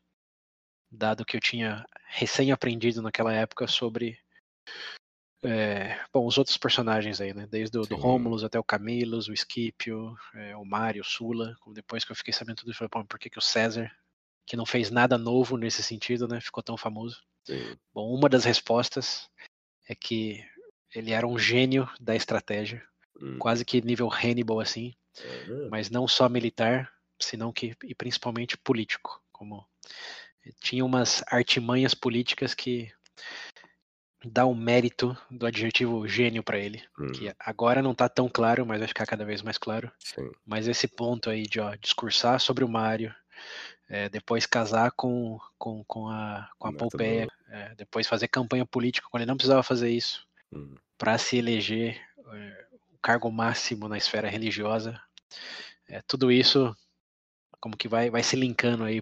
dado 0.91 1.25
que 1.25 1.37
eu 1.37 1.41
tinha 1.41 1.85
recém 2.07 2.51
aprendido 2.51 3.01
naquela 3.01 3.33
época 3.33 3.67
sobre 3.67 4.19
é, 5.43 5.97
bom, 6.11 6.25
os 6.25 6.37
outros 6.37 6.57
personagens 6.57 7.21
aí, 7.21 7.33
né? 7.33 7.47
Desde 7.47 7.77
o 7.77 7.83
do 7.83 7.95
Sim. 7.95 8.01
Rômulus 8.01 8.43
até 8.43 8.59
o 8.59 8.63
Camillus, 8.63 9.29
o 9.29 9.35
Scipio, 9.35 10.15
é, 10.33 10.55
o 10.57 10.65
Mário, 10.65 11.01
o 11.01 11.05
Sula. 11.05 11.55
Depois 11.73 12.03
que 12.03 12.11
eu 12.11 12.15
fiquei 12.15 12.33
sabendo 12.33 12.57
tudo 12.57 12.71
eu 12.71 12.75
falei, 12.75 12.89
por 13.07 13.17
que, 13.17 13.29
que 13.29 13.39
o 13.39 13.41
César, 13.41 13.89
que 14.45 14.57
não 14.57 14.65
fez 14.65 14.91
nada 14.91 15.17
novo 15.17 15.55
nesse 15.55 15.81
sentido, 15.81 16.27
né? 16.27 16.41
Ficou 16.41 16.61
tão 16.61 16.75
famoso? 16.75 17.21
Sim. 17.45 17.77
Bom, 17.93 18.13
uma 18.13 18.27
das 18.27 18.43
respostas 18.43 19.29
é 19.87 19.95
que 19.95 20.43
ele 20.93 21.11
era 21.11 21.25
um 21.25 21.39
gênio 21.39 21.89
da 21.99 22.15
estratégia, 22.15 22.85
Hum. 23.21 23.37
quase 23.37 23.65
que 23.65 23.81
nível 23.81 24.09
Hannibal 24.09 24.59
assim, 24.59 24.95
Ah, 25.19 25.67
mas 25.69 25.89
não 25.89 26.07
só 26.07 26.29
militar, 26.29 26.91
senão 27.19 27.51
que 27.51 27.75
e 27.83 27.93
principalmente 27.93 28.57
político, 28.57 29.21
como 29.31 29.67
tinha 30.61 30.83
umas 30.85 31.23
artimanhas 31.27 31.93
políticas 31.93 32.53
que 32.53 32.91
dá 34.25 34.45
o 34.45 34.53
mérito 34.53 35.17
do 35.31 35.45
adjetivo 35.45 36.07
gênio 36.07 36.43
para 36.43 36.57
ele, 36.59 36.83
hum, 36.99 37.11
que 37.11 37.33
agora 37.39 37.81
não 37.81 37.95
tá 37.95 38.09
tão 38.09 38.27
claro, 38.27 38.65
mas 38.65 38.79
vai 38.79 38.87
ficar 38.87 39.05
cada 39.05 39.23
vez 39.23 39.41
mais 39.41 39.57
claro. 39.57 39.91
Sim. 39.99 40.29
Mas 40.45 40.67
esse 40.67 40.87
ponto 40.87 41.29
aí 41.29 41.43
de 41.43 41.59
ó, 41.59 41.73
discursar 41.75 42.39
sobre 42.39 42.63
o 42.63 42.69
Mário, 42.69 43.15
é, 43.87 44.09
depois 44.09 44.45
casar 44.45 44.91
com, 44.91 45.39
com, 45.57 45.83
com 45.85 46.09
a, 46.09 46.49
com 46.59 46.67
a 46.67 46.71
Método- 46.71 46.91
Pompeia, 46.91 47.27
é, 47.49 47.75
depois 47.75 48.07
fazer 48.07 48.27
campanha 48.27 48.65
política 48.65 49.07
quando 49.09 49.21
ele 49.21 49.29
não 49.29 49.37
precisava 49.37 49.63
fazer 49.63 49.89
isso, 49.89 50.27
Hum. 50.51 50.75
para 50.97 51.17
se 51.17 51.37
eleger 51.37 52.01
é, 52.33 52.65
o 52.91 52.97
cargo 53.01 53.31
máximo 53.31 53.87
na 53.87 53.97
esfera 53.97 54.27
religiosa. 54.27 54.99
É, 55.87 56.01
tudo 56.01 56.31
isso 56.31 56.75
como 57.61 57.77
que 57.77 57.87
vai, 57.87 58.09
vai 58.09 58.23
se 58.23 58.35
linkando 58.35 58.83
aí 58.83 59.01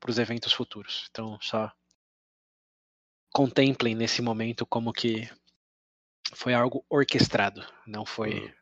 para 0.00 0.10
os 0.10 0.18
eventos 0.18 0.52
futuros. 0.52 1.06
Então, 1.10 1.38
só 1.40 1.72
contemplem 3.32 3.94
nesse 3.94 4.22
momento 4.22 4.66
como 4.66 4.92
que 4.92 5.28
foi 6.34 6.54
algo 6.54 6.84
orquestrado, 6.88 7.64
não 7.86 8.04
foi 8.04 8.40
uhum. 8.40 8.52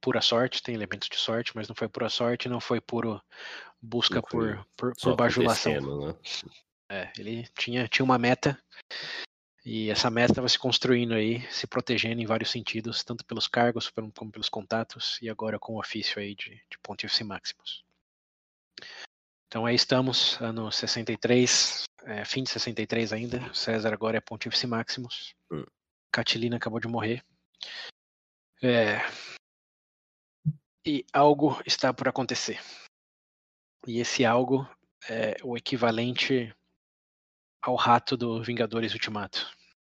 pura 0.00 0.20
sorte, 0.20 0.62
tem 0.62 0.74
elementos 0.74 1.08
de 1.08 1.16
sorte, 1.16 1.52
mas 1.54 1.68
não 1.68 1.74
foi 1.74 1.88
pura 1.88 2.08
sorte, 2.08 2.48
não 2.48 2.60
foi 2.60 2.80
puro 2.80 3.20
busca 3.80 4.22
por, 4.22 4.64
por, 4.76 4.94
por 4.94 5.16
bajulação. 5.16 6.08
Né? 6.08 6.14
É, 6.88 7.12
ele 7.18 7.46
tinha, 7.58 7.88
tinha 7.88 8.04
uma 8.04 8.18
meta 8.18 8.62
e 9.64 9.90
essa 9.90 10.10
meta 10.10 10.32
estava 10.32 10.48
se 10.48 10.58
construindo 10.58 11.14
aí, 11.14 11.40
se 11.50 11.66
protegendo 11.66 12.20
em 12.20 12.26
vários 12.26 12.50
sentidos, 12.50 13.04
tanto 13.04 13.24
pelos 13.24 13.46
cargos 13.46 13.90
como 13.90 14.30
pelos 14.30 14.48
contatos 14.48 15.18
e 15.22 15.28
agora 15.28 15.58
com 15.58 15.74
o 15.74 15.80
ofício 15.80 16.20
aí 16.20 16.34
de, 16.34 16.50
de 16.50 16.78
Pontífice 16.82 17.24
Maximus. 17.24 17.84
Então 19.52 19.66
aí 19.66 19.74
estamos, 19.74 20.40
ano 20.40 20.72
63, 20.72 21.84
é, 22.04 22.24
fim 22.24 22.42
de 22.42 22.48
63 22.48 23.12
ainda. 23.12 23.52
César 23.52 23.92
agora 23.92 24.16
é 24.16 24.20
Pontífice 24.20 24.66
Maximus. 24.66 25.34
Hum. 25.52 25.62
Catilina 26.10 26.56
acabou 26.56 26.80
de 26.80 26.88
morrer. 26.88 27.22
É... 28.62 29.02
E 30.86 31.04
algo 31.12 31.60
está 31.66 31.92
por 31.92 32.08
acontecer. 32.08 32.58
E 33.86 34.00
esse 34.00 34.24
algo 34.24 34.66
é 35.06 35.36
o 35.44 35.54
equivalente 35.54 36.50
ao 37.60 37.76
rato 37.76 38.16
do 38.16 38.42
Vingadores 38.42 38.94
Ultimato. 38.94 39.54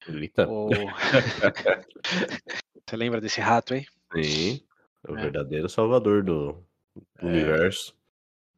Eita. 0.08 0.48
Ou... 0.48 0.70
Você 2.90 2.98
lembra 2.98 3.22
desse 3.22 3.40
rato 3.40 3.76
aí? 3.76 3.86
Sim. 4.16 4.66
É 5.08 5.12
o 5.12 5.16
é. 5.16 5.22
verdadeiro 5.22 5.70
salvador 5.70 6.24
do, 6.24 6.54
do 6.96 7.20
é... 7.20 7.26
universo. 7.28 7.96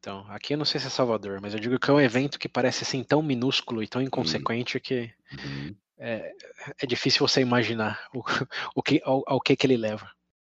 Então, 0.06 0.24
aqui 0.30 0.54
eu 0.54 0.58
não 0.60 0.66
sei 0.66 0.80
se 0.80 0.86
é 0.86 0.90
Salvador, 0.92 1.42
mas 1.42 1.56
eu 1.56 1.60
digo 1.60 1.80
que 1.80 1.90
é 1.90 1.94
um 1.94 2.00
evento 2.00 2.38
que 2.38 2.48
parece 2.48 2.84
assim 2.84 3.04
tão 3.04 3.24
minúsculo 3.24 3.82
e 3.82 3.88
tão 3.88 4.00
uhum. 4.00 4.06
inconsequente 4.06 4.80
que 4.80 5.12
uhum. 5.32 5.76
é, 5.98 6.32
é, 6.80 6.86
difícil 6.86 7.28
você 7.28 7.42
imaginar 7.42 8.08
o, 8.14 8.22
o 8.76 8.84
que, 8.84 9.02
ao, 9.04 9.24
ao, 9.26 9.42
que, 9.42 9.56
que 9.56 9.66
ele 9.66 9.76
leva. 9.76 10.08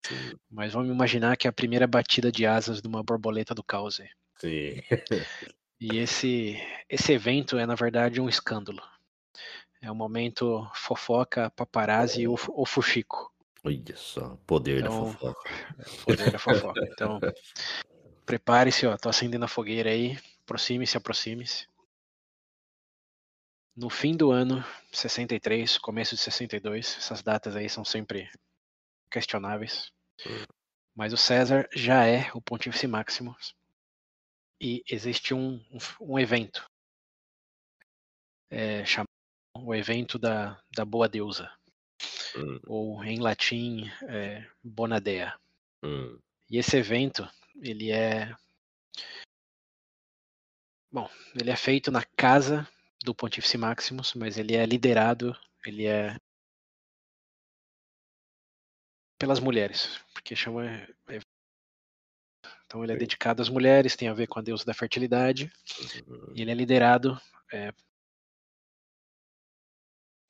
Sim. 0.06 0.38
Mas 0.50 0.72
vamos 0.72 0.90
imaginar 0.90 1.36
que 1.36 1.48
é 1.48 1.50
a 1.50 1.54
primeira 1.54 1.86
batida 1.86 2.32
de 2.32 2.46
asas 2.46 2.82
de 2.82 2.88
uma 2.88 3.04
borboleta 3.04 3.54
do 3.54 3.62
caos. 3.62 4.00
Sim. 4.38 4.82
e 5.82 5.98
esse, 5.98 6.58
esse 6.88 7.12
evento 7.12 7.58
é, 7.58 7.66
na 7.66 7.76
verdade, 7.76 8.22
um 8.22 8.30
escândalo. 8.30 8.82
É 9.82 9.92
um 9.92 9.96
momento 9.96 10.66
fofoca, 10.74 11.50
paparazzi 11.50 12.26
ou, 12.26 12.40
ou 12.52 12.66
fuxico. 12.66 13.30
Olha 13.66 13.98
só, 13.98 14.38
poder 14.48 14.80
então, 14.80 15.08
da 15.08 15.12
fofoca. 15.12 15.50
É, 15.78 16.06
poder 16.06 16.32
da 16.32 16.40
fofoca. 16.40 16.88
Então, 16.90 17.20
Prepare-se, 18.32 18.88
ó, 18.88 18.96
tô 18.96 19.10
acendendo 19.10 19.44
a 19.44 19.48
fogueira 19.50 19.90
aí. 19.90 20.18
Aproxime-se, 20.44 20.96
aproxime-se. 20.96 21.68
No 23.76 23.90
fim 23.90 24.16
do 24.16 24.32
ano 24.32 24.64
63, 24.90 25.78
começo 25.80 26.16
de 26.16 26.22
62, 26.22 26.96
essas 26.98 27.22
datas 27.22 27.58
aí 27.58 27.68
são 27.68 27.84
sempre 27.84 28.32
questionáveis. 29.12 29.92
Mas 30.96 31.12
o 31.12 31.18
César 31.18 31.68
já 31.76 32.06
é 32.06 32.32
o 32.34 32.42
Pontífice 32.42 32.88
Máximo. 32.88 33.36
E 34.62 34.82
existe 34.90 35.34
um, 35.34 35.56
um, 35.70 36.14
um 36.14 36.18
evento 36.18 36.66
é, 38.50 38.86
chamado 38.86 39.10
o 39.58 39.76
evento 39.76 40.18
da, 40.18 40.58
da 40.74 40.86
Boa 40.86 41.10
Deusa. 41.10 41.52
Hum. 42.38 42.60
Ou 42.66 43.04
em 43.04 43.20
latim, 43.20 43.92
é, 44.04 44.50
Bonadea. 44.64 45.38
Hum. 45.84 46.18
E 46.50 46.58
esse 46.58 46.78
evento 46.78 47.30
ele 47.56 47.92
é 47.92 48.36
bom, 50.92 51.10
ele 51.40 51.50
é 51.50 51.56
feito 51.56 51.92
na 51.92 52.04
casa 52.18 52.68
do 53.04 53.16
Pontífice 53.16 53.58
Maximus, 53.58 54.14
mas 54.14 54.38
ele 54.38 54.56
é 54.56 54.66
liderado, 54.66 55.36
ele 55.66 55.86
é 55.86 56.16
pelas 59.20 59.40
mulheres, 59.40 60.00
porque 60.14 60.36
chama 60.36 60.66
é, 60.66 61.20
então 62.66 62.84
ele 62.84 62.94
é 62.94 62.98
dedicado 62.98 63.42
às 63.42 63.50
mulheres, 63.50 63.96
tem 63.96 64.08
a 64.08 64.14
ver 64.14 64.28
com 64.28 64.40
a 64.40 64.42
deusa 64.42 64.66
da 64.66 64.74
fertilidade, 64.74 65.52
e 66.34 66.42
ele 66.42 66.52
é 66.52 66.54
liderado 66.54 67.20
é, 67.52 67.74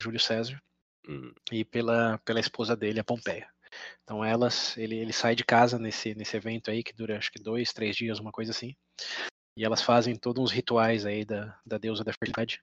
Júlio 0.02 0.18
César 0.18 0.60
uhum. 1.06 1.32
e 1.52 1.64
pela, 1.64 2.18
pela 2.18 2.40
esposa 2.40 2.76
dele, 2.76 2.98
a 2.98 3.04
Pompeia. 3.04 3.48
Então 4.02 4.24
elas, 4.24 4.76
ele, 4.76 4.96
ele 4.96 5.12
sai 5.12 5.34
de 5.34 5.44
casa 5.44 5.78
nesse, 5.78 6.14
nesse 6.14 6.36
evento 6.36 6.70
aí, 6.70 6.82
que 6.82 6.92
dura 6.92 7.18
acho 7.18 7.32
que 7.32 7.42
dois, 7.42 7.72
três 7.72 7.96
dias, 7.96 8.18
uma 8.18 8.32
coisa 8.32 8.50
assim. 8.50 8.74
E 9.56 9.64
elas 9.64 9.82
fazem 9.82 10.16
todos 10.16 10.42
uns 10.42 10.50
rituais 10.50 11.04
aí 11.04 11.24
da, 11.24 11.58
da 11.64 11.76
deusa 11.78 12.02
da 12.02 12.12
fertilidade, 12.12 12.62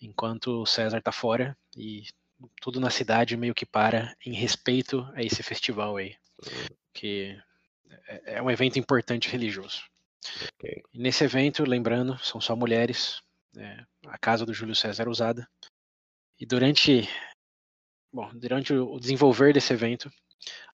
enquanto 0.00 0.64
César 0.64 1.02
tá 1.02 1.12
fora 1.12 1.56
e 1.76 2.04
tudo 2.60 2.80
na 2.80 2.90
cidade 2.90 3.36
meio 3.36 3.54
que 3.54 3.66
para 3.66 4.16
em 4.24 4.32
respeito 4.32 5.06
a 5.14 5.22
esse 5.22 5.42
festival 5.42 5.96
aí, 5.96 6.16
que 6.94 7.38
é, 8.08 8.36
é 8.36 8.42
um 8.42 8.50
evento 8.50 8.78
importante 8.78 9.28
religioso. 9.28 9.82
Okay. 10.54 10.82
Nesse 10.94 11.24
evento, 11.24 11.64
lembrando, 11.64 12.18
são 12.18 12.40
só 12.40 12.54
mulheres, 12.54 13.22
é, 13.56 13.84
a 14.06 14.18
casa 14.18 14.46
do 14.46 14.54
Júlio 14.54 14.74
César 14.74 15.04
é 15.04 15.08
usada. 15.08 15.48
E 16.38 16.46
durante, 16.46 17.08
bom, 18.12 18.30
durante 18.34 18.72
o 18.72 18.98
desenvolver 18.98 19.52
desse 19.52 19.72
evento, 19.72 20.10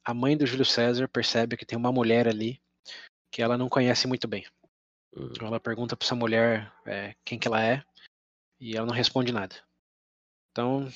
a 0.04 0.14
mãe 0.14 0.36
do 0.36 0.46
Júlio 0.46 0.64
César 0.64 1.08
percebe 1.08 1.56
que 1.56 1.66
tem 1.66 1.76
uma 1.76 1.92
mulher 1.92 2.28
ali 2.28 2.60
que 3.30 3.42
ela 3.42 3.58
não 3.58 3.68
conhece 3.68 4.06
muito 4.06 4.26
bem. 4.26 4.46
Então 5.16 5.46
ela 5.46 5.58
pergunta 5.58 5.96
para 5.96 6.06
essa 6.06 6.14
mulher 6.14 6.72
é, 6.84 7.14
quem 7.24 7.38
que 7.38 7.48
ela 7.48 7.62
é 7.64 7.82
e 8.60 8.76
ela 8.76 8.86
não 8.86 8.94
responde 8.94 9.32
nada. 9.32 9.56
Então 10.52 10.88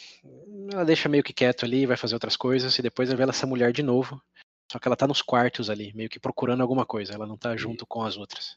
ela 0.72 0.84
deixa 0.84 1.08
meio 1.08 1.22
que 1.22 1.32
quieto 1.32 1.64
ali, 1.64 1.86
vai 1.86 1.96
fazer 1.96 2.14
outras 2.14 2.36
coisas 2.36 2.78
e 2.78 2.82
depois 2.82 3.08
revela 3.08 3.30
essa 3.30 3.46
mulher 3.46 3.72
de 3.72 3.82
novo. 3.82 4.22
Só 4.70 4.78
que 4.78 4.86
ela 4.86 4.96
tá 4.96 5.06
nos 5.06 5.20
quartos 5.20 5.68
ali, 5.68 5.92
meio 5.94 6.08
que 6.08 6.20
procurando 6.20 6.60
alguma 6.60 6.86
coisa. 6.86 7.12
Ela 7.12 7.26
não 7.26 7.36
tá 7.36 7.56
junto 7.56 7.86
com 7.86 8.02
as 8.02 8.16
outras. 8.16 8.56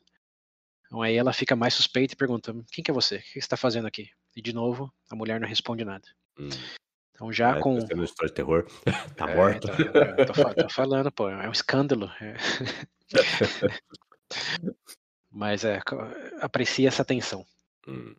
Então 0.86 1.02
aí 1.02 1.16
ela 1.16 1.34
fica 1.34 1.56
mais 1.56 1.74
suspeita 1.74 2.14
e 2.14 2.18
pergunta: 2.18 2.54
Quem 2.72 2.84
que 2.84 2.92
é 2.92 2.94
você? 2.94 3.16
O 3.16 3.22
que 3.22 3.34
você 3.34 3.40
está 3.40 3.58
fazendo 3.58 3.88
aqui? 3.88 4.10
E 4.36 4.42
de 4.42 4.54
novo, 4.54 4.94
a 5.10 5.16
mulher 5.16 5.40
não 5.40 5.48
responde 5.48 5.84
nada. 5.84 6.08
Uhum. 6.38 6.50
Então 7.14 7.32
já 7.32 7.58
é, 7.58 7.60
com. 7.60 7.80
Tá 7.80 8.04
história 8.04 8.30
de 8.30 8.34
terror. 8.34 8.66
Tá 9.16 9.30
é, 9.30 9.36
morto. 9.36 9.68
Então, 9.68 10.26
tô, 10.26 10.64
tô, 10.64 10.70
falando, 10.70 11.12
pô, 11.12 11.30
é 11.30 11.48
um 11.48 11.52
escândalo. 11.52 12.12
É. 12.20 12.36
Mas 15.32 15.64
é, 15.64 15.80
aprecia 16.42 16.88
essa 16.88 17.06
tensão. 17.06 17.46
Hum. 17.88 18.16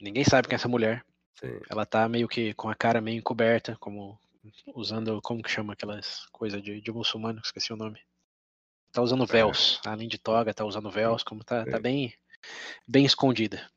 Ninguém 0.00 0.24
sabe 0.24 0.48
quem 0.48 0.54
é 0.54 0.58
essa 0.58 0.68
mulher. 0.68 1.04
Sim. 1.38 1.60
Ela 1.70 1.84
tá 1.86 2.08
meio 2.08 2.28
que 2.28 2.54
com 2.54 2.68
a 2.68 2.74
cara 2.74 3.00
meio 3.00 3.18
encoberta, 3.18 3.76
como 3.78 4.18
usando, 4.74 5.20
como 5.22 5.42
que 5.42 5.50
chama 5.50 5.74
aquelas 5.74 6.26
coisas 6.32 6.62
de, 6.62 6.80
de 6.80 6.92
muçulmano, 6.92 7.40
esqueci 7.44 7.72
o 7.72 7.76
nome. 7.76 8.00
Tá 8.92 9.02
usando 9.02 9.24
é. 9.24 9.26
véus, 9.26 9.80
é. 9.84 9.88
além 9.88 10.08
de 10.08 10.18
toga, 10.18 10.54
tá 10.54 10.64
usando 10.64 10.90
véus, 10.90 11.22
como 11.22 11.44
tá, 11.44 11.64
tá 11.64 11.78
bem, 11.78 12.14
bem 12.86 13.04
escondida 13.04 13.68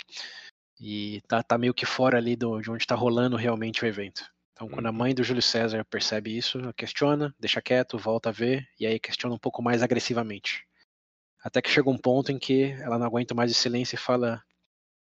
e 0.82 1.22
tá, 1.28 1.44
tá 1.44 1.60
meio 1.60 1.76
que 1.76 1.86
fora 1.86 2.18
ali 2.18 2.36
do, 2.36 2.60
de 2.60 2.72
onde 2.72 2.82
está 2.82 2.96
rolando 2.96 3.38
realmente 3.38 3.84
o 3.84 3.88
evento. 3.88 4.26
Então, 4.52 4.68
quando 4.68 4.88
a 4.88 4.90
uhum. 4.90 4.96
mãe 4.96 5.14
do 5.14 5.24
Júlio 5.24 5.42
César 5.42 5.86
percebe 5.86 6.36
isso, 6.36 6.60
questiona, 6.74 7.34
deixa 7.40 7.62
quieto, 7.62 8.00
volta 8.00 8.30
a 8.30 8.32
ver, 8.32 8.68
e 8.80 8.88
aí 8.88 9.00
questiona 9.00 9.36
um 9.36 9.40
pouco 9.40 9.62
mais 9.62 9.84
agressivamente. 9.84 10.66
Até 11.44 11.62
que 11.62 11.70
chega 11.70 11.90
um 11.90 11.98
ponto 11.98 12.32
em 12.32 12.40
que 12.40 12.72
ela 12.80 12.98
não 12.98 13.06
aguenta 13.06 13.36
mais 13.36 13.52
o 13.52 13.56
silêncio 13.56 13.96
e 13.96 13.98
fala: 13.98 14.44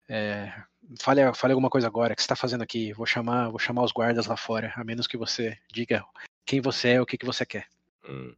é, 0.09 0.53
fale, 1.01 1.21
fale 1.35 1.53
alguma 1.53 1.71
coisa 1.71 1.87
agora, 1.87 2.13
o 2.13 2.17
que 2.17 2.23
você 2.23 2.27
está 2.27 2.37
fazendo 2.37 2.63
aqui? 2.63 2.93
Vou 2.93 3.07
chamar, 3.07 3.51
vou 3.51 3.59
chamar 3.59 3.85
os 3.85 3.93
guardas 3.93 4.27
lá 4.27 4.37
fora, 4.37 4.73
a 4.77 4.85
menos 4.85 5.07
que 5.07 5.17
você 5.17 5.59
diga 5.73 6.05
quem 6.45 6.61
você 6.61 6.91
é, 6.91 7.01
o 7.01 7.07
que, 7.07 7.19
que 7.19 7.27
você 7.27 7.45
quer. 7.45 7.67
Hum. 8.09 8.35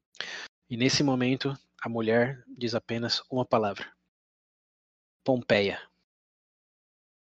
E 0.68 0.76
nesse 0.76 1.02
momento, 1.02 1.56
a 1.80 1.88
mulher 1.88 2.42
diz 2.46 2.74
apenas 2.74 3.22
uma 3.30 3.44
palavra: 3.44 3.86
Pompeia. 5.24 5.78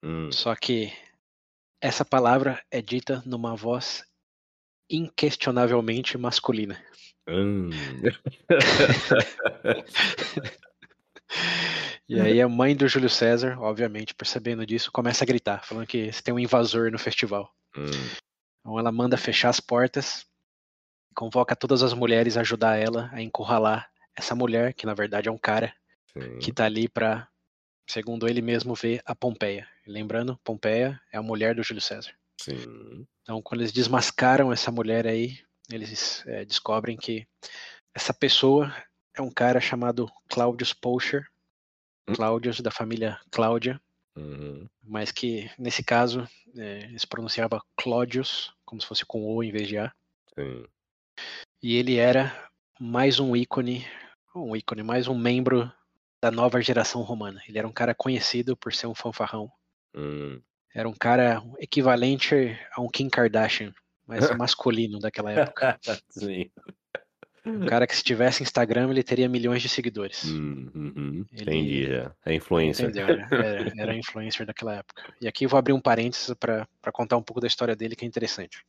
Hum. 0.04 0.32
Só 0.32 0.56
que 0.56 0.93
essa 1.82 2.06
palavra 2.06 2.64
é 2.72 2.82
dita 2.82 3.22
numa 3.26 3.56
voz 3.56 4.04
inquestionavelmente 4.89 6.18
masculina. 6.18 6.82
Hum. 7.28 7.70
e 12.08 12.20
aí 12.20 12.41
a 12.41 12.48
mãe 12.48 12.76
do 12.76 12.88
Júlio 12.88 13.10
César, 13.10 13.60
obviamente, 13.60 14.16
percebendo 14.16 14.66
disso, 14.66 14.89
começa 14.91 15.26
a 15.26 15.28
gritar, 15.28 15.66
falando 15.66 15.86
que 15.86 16.10
tem 16.24 16.34
um 16.34 16.39
invasor 16.39 16.89
no 16.89 16.98
festival. 16.98 17.54
Hum. 17.78 17.84
Então 18.62 18.80
ela 18.80 18.91
manda 18.91 19.18
fechar 19.18 19.50
as 19.50 19.60
portas, 19.60 20.26
convoca 21.14 21.56
todas 21.56 21.84
as 21.84 21.93
mulheres 21.93 22.38
a 22.38 22.41
ajudar 22.41 22.78
ela 22.78 23.10
a 23.12 23.22
encurralar 23.22 23.89
essa 24.16 24.34
mulher, 24.34 24.74
que 24.74 24.86
na 24.86 24.93
verdade 24.93 25.28
é 25.28 25.32
um 25.32 25.38
cara, 25.38 25.74
Sim. 26.14 26.39
que 26.39 26.52
tá 26.52 26.66
ali 26.66 26.88
pra 26.88 27.28
segundo 27.88 28.28
ele 28.28 28.42
mesmo, 28.42 28.76
vê 28.76 29.02
a 29.06 29.16
Pompeia. 29.16 29.68
lembrando, 29.86 30.38
Pompeia 30.44 31.00
é 31.12 31.18
a 31.18 31.22
mulher 31.24 31.56
do 31.56 31.64
Júlio 31.64 31.82
César. 31.82 32.14
Sim. 32.40 33.06
Então, 33.24 33.42
quando 33.42 33.62
eles 33.62 33.72
desmascaram 33.72 34.52
essa 34.52 34.72
mulher 34.72 35.08
aí, 35.08 35.40
eles 35.72 36.26
é, 36.28 36.46
descobrem 36.46 36.96
que 36.98 37.28
essa 37.94 38.14
pessoa 38.14 38.74
é 39.16 39.22
um 39.22 39.32
cara 39.32 39.60
chamado 39.60 40.10
Claudius 40.30 40.74
Pocher, 40.74 41.28
Hum. 42.10 42.14
Claudius 42.16 42.62
da 42.62 42.72
família 42.72 43.20
Cláudia, 43.32 43.82
Uhum. 44.16 44.66
mas 44.82 45.12
que 45.12 45.52
nesse 45.60 45.84
caso 45.84 46.28
é, 46.58 46.90
se 46.98 47.06
pronunciava 47.06 47.62
Claudius, 47.76 48.54
como 48.66 48.82
se 48.82 48.88
fosse 48.88 49.06
com 49.06 49.26
O 49.26 49.44
em 49.44 49.52
vez 49.52 49.68
de 49.68 49.78
A. 49.78 49.94
Sim. 50.34 50.66
E 51.62 51.76
ele 51.76 51.98
era 51.98 52.50
mais 52.80 53.20
um 53.20 53.36
ícone, 53.36 53.86
um 54.34 54.56
ícone, 54.56 54.84
mais 54.84 55.08
um 55.08 55.18
membro 55.18 55.70
da 56.22 56.32
nova 56.32 56.61
geração 56.61 57.01
romana. 57.01 57.41
Ele 57.47 57.57
era 57.57 57.68
um 57.68 57.72
cara 57.72 57.93
conhecido 57.93 58.55
por 58.57 58.74
ser 58.74 58.88
um 58.88 58.95
fanfarrão. 58.95 59.51
Hum. 59.95 60.41
Era 60.74 60.88
um 60.88 60.93
cara 60.93 61.41
equivalente 61.59 62.57
a 62.74 62.82
um 62.82 62.89
Kim 62.89 63.09
Kardashian, 63.09 63.74
mas 64.05 64.30
masculino 64.38 64.99
daquela 64.99 65.32
época. 65.32 65.80
Sim. 66.09 66.49
Um 67.45 67.65
cara 67.65 67.88
que 67.88 67.95
se 67.95 68.03
tivesse 68.03 68.43
Instagram 68.43 68.89
ele 68.89 69.01
teria 69.01 69.30
milhões 69.30 69.61
de 69.61 69.70
seguidores. 69.70 70.26
Hum, 70.26 70.70
uhum. 70.76 71.26
Ele- 71.32 71.41
Entendi 71.41 71.86
já. 71.88 72.13
É 72.26 72.34
influencer. 72.36 72.89
Entendeu? 72.89 73.07
Era, 73.07 73.36
era, 73.36 73.74
era 73.78 73.95
influencer 73.95 74.45
daquela 74.45 74.76
época. 74.76 75.13
E 75.22 75.28
aqui 75.28 75.45
eu 75.45 75.49
vou 75.49 75.57
abrir 75.57 75.72
um 75.72 75.80
parênteses 75.80 76.34
para 76.38 76.68
contar 76.91 77.15
um 77.15 77.24
pouco 77.24 77.39
da 77.39 77.47
história 77.47 77.76
dele, 77.76 77.95
que 77.95 78.03
é 78.03 78.07
interessante. 78.07 78.65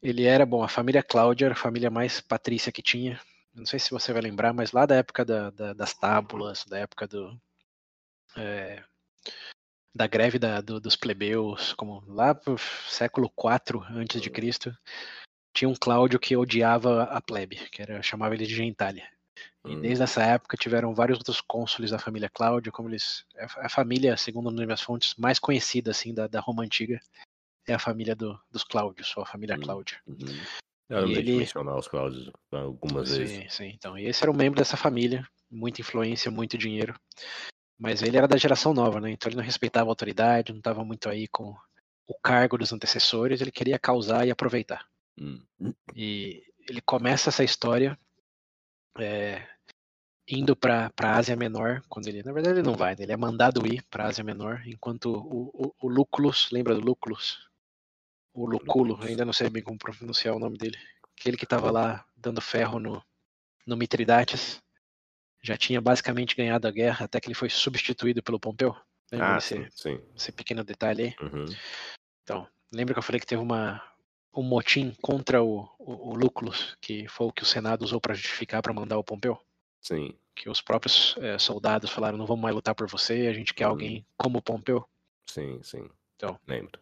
Ele 0.00 0.24
era, 0.24 0.46
bom, 0.46 0.62
a 0.62 0.68
família 0.68 1.02
Cláudia 1.02 1.46
era 1.46 1.54
a 1.54 1.58
família 1.58 1.90
mais 1.90 2.20
patrícia 2.20 2.70
que 2.70 2.82
tinha. 2.82 3.20
Não 3.58 3.66
sei 3.66 3.78
se 3.80 3.90
você 3.90 4.12
vai 4.12 4.22
lembrar, 4.22 4.52
mas 4.54 4.70
lá 4.70 4.86
da 4.86 4.94
época 4.94 5.24
da- 5.24 5.50
da- 5.50 5.72
das 5.72 5.92
tábulas, 5.92 6.64
da 6.64 6.78
época 6.78 7.06
do. 7.08 7.38
é, 8.36 8.84
da 9.94 10.06
greve 10.06 10.38
da- 10.38 10.60
do- 10.60 10.78
dos 10.80 10.94
plebeus, 10.94 11.72
como 11.72 12.04
lá 12.06 12.34
pro 12.34 12.56
século 12.88 13.28
IV 13.28 13.82
antes 13.90 14.20
de 14.20 14.30
Cristo, 14.30 14.72
tinha 15.52 15.68
um 15.68 15.74
Cláudio 15.74 16.20
que 16.20 16.36
odiava 16.36 17.04
a 17.04 17.20
plebe, 17.20 17.56
que 17.70 17.82
era 17.82 18.00
chamava 18.00 18.34
ele 18.34 18.46
de 18.46 18.54
gentalha. 18.54 19.10
E 19.64 19.74
Hum. 19.74 19.80
desde 19.80 20.04
essa 20.04 20.22
época 20.22 20.56
tiveram 20.56 20.94
vários 20.94 21.18
outros 21.18 21.40
cônsules 21.40 21.90
da 21.90 21.98
família 21.98 22.30
Cláudio, 22.30 22.70
como 22.70 22.88
eles. 22.88 23.24
é 23.34 23.44
a 23.56 23.68
família, 23.68 24.16
segundo 24.16 24.72
as 24.72 24.82
fontes, 24.82 25.14
mais 25.16 25.38
conhecida 25.40 25.90
assim 25.90 26.14
da, 26.14 26.28
da 26.28 26.38
Roma 26.38 26.62
Antiga 26.62 27.00
é 27.66 27.74
a 27.74 27.78
família 27.78 28.14
do- 28.14 28.38
dos 28.50 28.62
Cláudios, 28.62 29.16
ou 29.16 29.24
a 29.24 29.26
família 29.26 29.56
Hum. 29.56 29.60
Cláudia. 29.60 30.00
Uhum. 30.06 30.44
Eu 30.88 31.00
lembro 31.00 31.22
de 31.22 31.30
ele- 31.30 31.38
mencionar 31.38 31.76
os 31.76 31.88
Cláudios 31.88 32.30
algumas 32.50 33.16
vezes. 33.16 33.30
Sim, 33.30 33.48
sim. 33.48 33.72
Então, 33.74 33.98
e 33.98 34.06
esse 34.06 34.22
era 34.22 34.30
um 34.30 34.36
membro 34.36 34.58
dessa 34.58 34.76
família, 34.76 35.26
muita 35.50 35.80
influência, 35.80 36.30
muito 36.30 36.56
dinheiro. 36.56 36.94
Mas 37.78 38.02
ele 38.02 38.16
era 38.16 38.26
da 38.26 38.36
geração 38.36 38.74
nova, 38.74 39.00
né? 39.00 39.10
Então 39.10 39.28
ele 39.28 39.36
não 39.36 39.44
respeitava 39.44 39.88
a 39.88 39.92
autoridade, 39.92 40.52
não 40.52 40.58
estava 40.58 40.84
muito 40.84 41.08
aí 41.08 41.28
com 41.28 41.54
o 42.06 42.14
cargo 42.22 42.56
dos 42.56 42.72
antecessores, 42.72 43.40
ele 43.40 43.52
queria 43.52 43.78
causar 43.78 44.26
e 44.26 44.30
aproveitar. 44.30 44.88
Hum. 45.20 45.42
E 45.94 46.42
ele 46.68 46.80
começa 46.80 47.28
essa 47.28 47.44
história 47.44 47.98
é, 48.98 49.46
indo 50.26 50.56
para 50.56 50.90
a 51.00 51.16
Ásia 51.16 51.36
Menor, 51.36 51.82
quando 51.88 52.08
ele, 52.08 52.22
na 52.22 52.32
verdade, 52.32 52.58
ele 52.58 52.66
não 52.66 52.74
vai, 52.74 52.94
né? 52.96 53.02
ele 53.02 53.12
é 53.12 53.16
mandado 53.16 53.66
ir 53.66 53.82
para 53.90 54.04
a 54.04 54.08
Ásia 54.08 54.24
Menor, 54.24 54.62
enquanto 54.66 55.06
o, 55.06 55.74
o, 55.82 55.88
o 55.88 56.06
lembra 56.52 56.74
do 56.74 56.80
Lúculus? 56.80 57.47
O 58.38 58.46
Luculo, 58.46 58.98
ainda 59.02 59.24
não 59.24 59.32
sei 59.32 59.50
bem 59.50 59.62
como 59.62 59.78
pronunciar 59.78 60.34
o 60.34 60.38
nome 60.38 60.56
dele. 60.56 60.78
Aquele 61.18 61.36
que 61.36 61.44
estava 61.44 61.70
lá 61.72 62.04
dando 62.16 62.40
ferro 62.40 62.78
no, 62.78 63.02
no 63.66 63.76
Mitridates, 63.76 64.62
já 65.42 65.56
tinha 65.56 65.80
basicamente 65.80 66.36
ganhado 66.36 66.68
a 66.68 66.70
guerra 66.70 67.06
até 67.06 67.20
que 67.20 67.26
ele 67.26 67.34
foi 67.34 67.50
substituído 67.50 68.22
pelo 68.22 68.38
Pompeu. 68.38 68.76
Lembra 69.10 69.28
Ah, 69.30 69.34
desse, 69.36 69.68
sim, 69.74 70.00
esse 70.14 70.30
pequeno 70.30 70.62
detalhe 70.62 71.02
aí? 71.02 71.26
Uhum. 71.26 71.46
Então, 72.22 72.46
lembra 72.72 72.94
que 72.94 72.98
eu 72.98 73.02
falei 73.02 73.18
que 73.20 73.26
teve 73.26 73.42
uma, 73.42 73.82
um 74.32 74.42
motim 74.42 74.94
contra 75.02 75.42
o, 75.42 75.68
o, 75.78 76.10
o 76.10 76.14
Lúculus, 76.14 76.76
que 76.80 77.08
foi 77.08 77.26
o 77.26 77.32
que 77.32 77.42
o 77.42 77.46
Senado 77.46 77.82
usou 77.82 78.00
para 78.00 78.14
justificar 78.14 78.62
para 78.62 78.72
mandar 78.72 78.98
o 78.98 79.04
Pompeu? 79.04 79.36
Sim. 79.80 80.14
Que 80.36 80.48
os 80.48 80.60
próprios 80.60 81.16
eh, 81.18 81.38
soldados 81.38 81.90
falaram: 81.90 82.16
não 82.18 82.26
vamos 82.26 82.42
mais 82.42 82.54
lutar 82.54 82.74
por 82.74 82.88
você, 82.88 83.26
a 83.26 83.32
gente 83.32 83.52
quer 83.54 83.64
Uhum. 83.64 83.70
alguém 83.70 84.06
como 84.16 84.38
o 84.38 84.42
Pompeu. 84.42 84.86
Sim, 85.26 85.60
sim. 85.62 85.88
Então. 86.14 86.38
Lembro. 86.46 86.78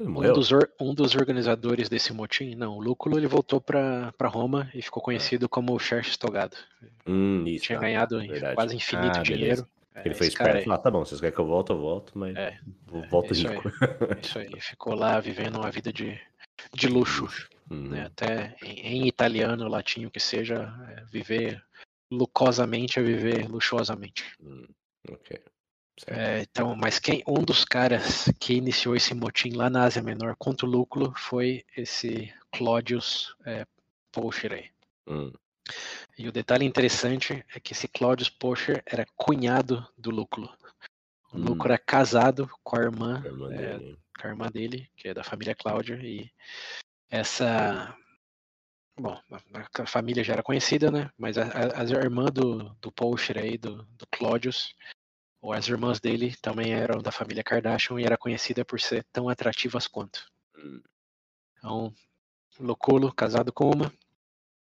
Um 0.00 0.32
dos, 0.32 0.50
or- 0.50 0.70
um 0.80 0.94
dos 0.94 1.14
organizadores 1.14 1.88
desse 1.88 2.12
motim, 2.12 2.54
não, 2.54 2.76
o 2.78 2.80
Lúculo, 2.80 3.18
ele 3.18 3.26
voltou 3.26 3.60
para 3.60 4.12
Roma 4.24 4.70
e 4.74 4.80
ficou 4.80 5.02
conhecido 5.02 5.48
como 5.48 5.78
Xerxes 5.78 6.16
Togado. 6.16 6.56
Hum, 7.06 7.44
isso. 7.46 7.66
Tinha 7.66 7.78
tá, 7.78 7.84
ganhado 7.84 8.18
verdade. 8.18 8.54
quase 8.54 8.76
infinito 8.76 9.18
Ah, 9.18 9.22
dinheiro. 9.22 9.68
É, 9.94 10.06
Ele 10.06 10.14
foi 10.14 10.30
cara 10.30 10.50
esperto 10.50 10.68
e 10.68 10.72
ah, 10.72 10.78
tá 10.78 10.90
bom, 10.90 11.04
vocês 11.04 11.20
querem 11.20 11.34
que 11.34 11.40
eu 11.40 11.46
volte, 11.46 11.70
eu 11.70 11.78
volto, 11.78 12.18
mas 12.18 12.36
É, 12.36 12.58
volto 12.86 13.32
isso 13.32 13.48
aí. 13.48 13.56
rico. 13.56 13.72
Isso 14.22 14.38
aí, 14.38 14.60
ficou 14.60 14.94
lá 14.94 15.20
vivendo 15.20 15.56
uma 15.56 15.70
vida 15.70 15.92
de, 15.92 16.18
de 16.74 16.88
luxo. 16.88 17.28
Uhum. 17.70 17.88
né, 17.90 18.06
até 18.06 18.56
em, 18.62 19.04
em 19.04 19.06
italiano, 19.06 19.68
latim, 19.68 20.04
o 20.06 20.10
que 20.10 20.18
seja, 20.18 20.74
é, 20.88 21.04
viver 21.04 21.62
lucosamente 22.10 22.98
é 22.98 23.02
viver 23.02 23.48
luxuosamente. 23.48 24.24
Hum, 24.42 24.66
Ok. 25.08 25.40
É, 26.06 26.40
então, 26.40 26.74
mas 26.74 26.98
quem 26.98 27.22
um 27.26 27.42
dos 27.42 27.64
caras 27.64 28.24
que 28.40 28.54
iniciou 28.54 28.96
esse 28.96 29.14
motim 29.14 29.50
lá 29.50 29.68
na 29.68 29.84
Ásia 29.84 30.02
Menor 30.02 30.34
contra 30.38 30.66
o 30.66 30.70
Lúculo 30.70 31.12
foi 31.16 31.64
esse 31.76 32.32
Claudius 32.52 33.34
é, 33.44 33.66
Pocher. 34.12 34.72
Hum, 35.06 35.32
E 36.18 36.28
o 36.28 36.32
detalhe 36.32 36.64
interessante 36.64 37.44
é 37.54 37.60
que 37.60 37.72
esse 37.72 37.86
Claudius 37.88 38.28
Pocher 38.28 38.82
era 38.86 39.06
cunhado 39.16 39.86
do 39.96 40.10
Lúculo. 40.10 40.48
O 41.32 41.36
Hum. 41.36 41.44
Lúculo 41.44 41.72
era 41.72 41.78
casado 41.78 42.50
com 42.62 42.76
a 42.76 42.82
irmã 42.82 43.22
a 43.22 43.26
irmã 43.26 43.52
é, 43.52 43.78
dele. 43.78 43.98
com 44.20 44.26
a 44.26 44.30
irmã 44.30 44.46
dele, 44.48 44.90
que 44.96 45.08
é 45.08 45.14
da 45.14 45.22
família 45.22 45.54
Cláudia, 45.54 45.94
e 46.02 46.30
essa. 47.08 47.96
Bom, 48.98 49.18
a, 49.30 49.82
a 49.82 49.86
família 49.86 50.24
já 50.24 50.34
era 50.34 50.42
conhecida, 50.42 50.90
né? 50.90 51.10
Mas 51.16 51.38
a, 51.38 51.44
a, 51.44 51.82
as 51.82 51.90
irmãs 51.90 52.30
do, 52.32 52.64
do 52.80 52.92
aí, 53.36 53.56
do, 53.56 53.84
do 53.96 54.06
Claudius, 54.10 54.74
ou 55.40 55.52
as 55.52 55.66
irmãs 55.68 56.00
dele 56.00 56.34
também 56.42 56.72
eram 56.72 57.00
da 57.00 57.10
família 57.10 57.42
Kardashian 57.42 58.00
e 58.00 58.04
era 58.04 58.16
conhecida 58.16 58.64
por 58.64 58.80
ser 58.80 59.04
tão 59.12 59.28
atrativas 59.28 59.86
quanto. 59.86 60.26
Hum, 60.56 60.82
Então, 61.58 61.94
Luculo, 62.58 63.12
casado 63.12 63.52
com 63.52 63.70
uma, 63.70 63.92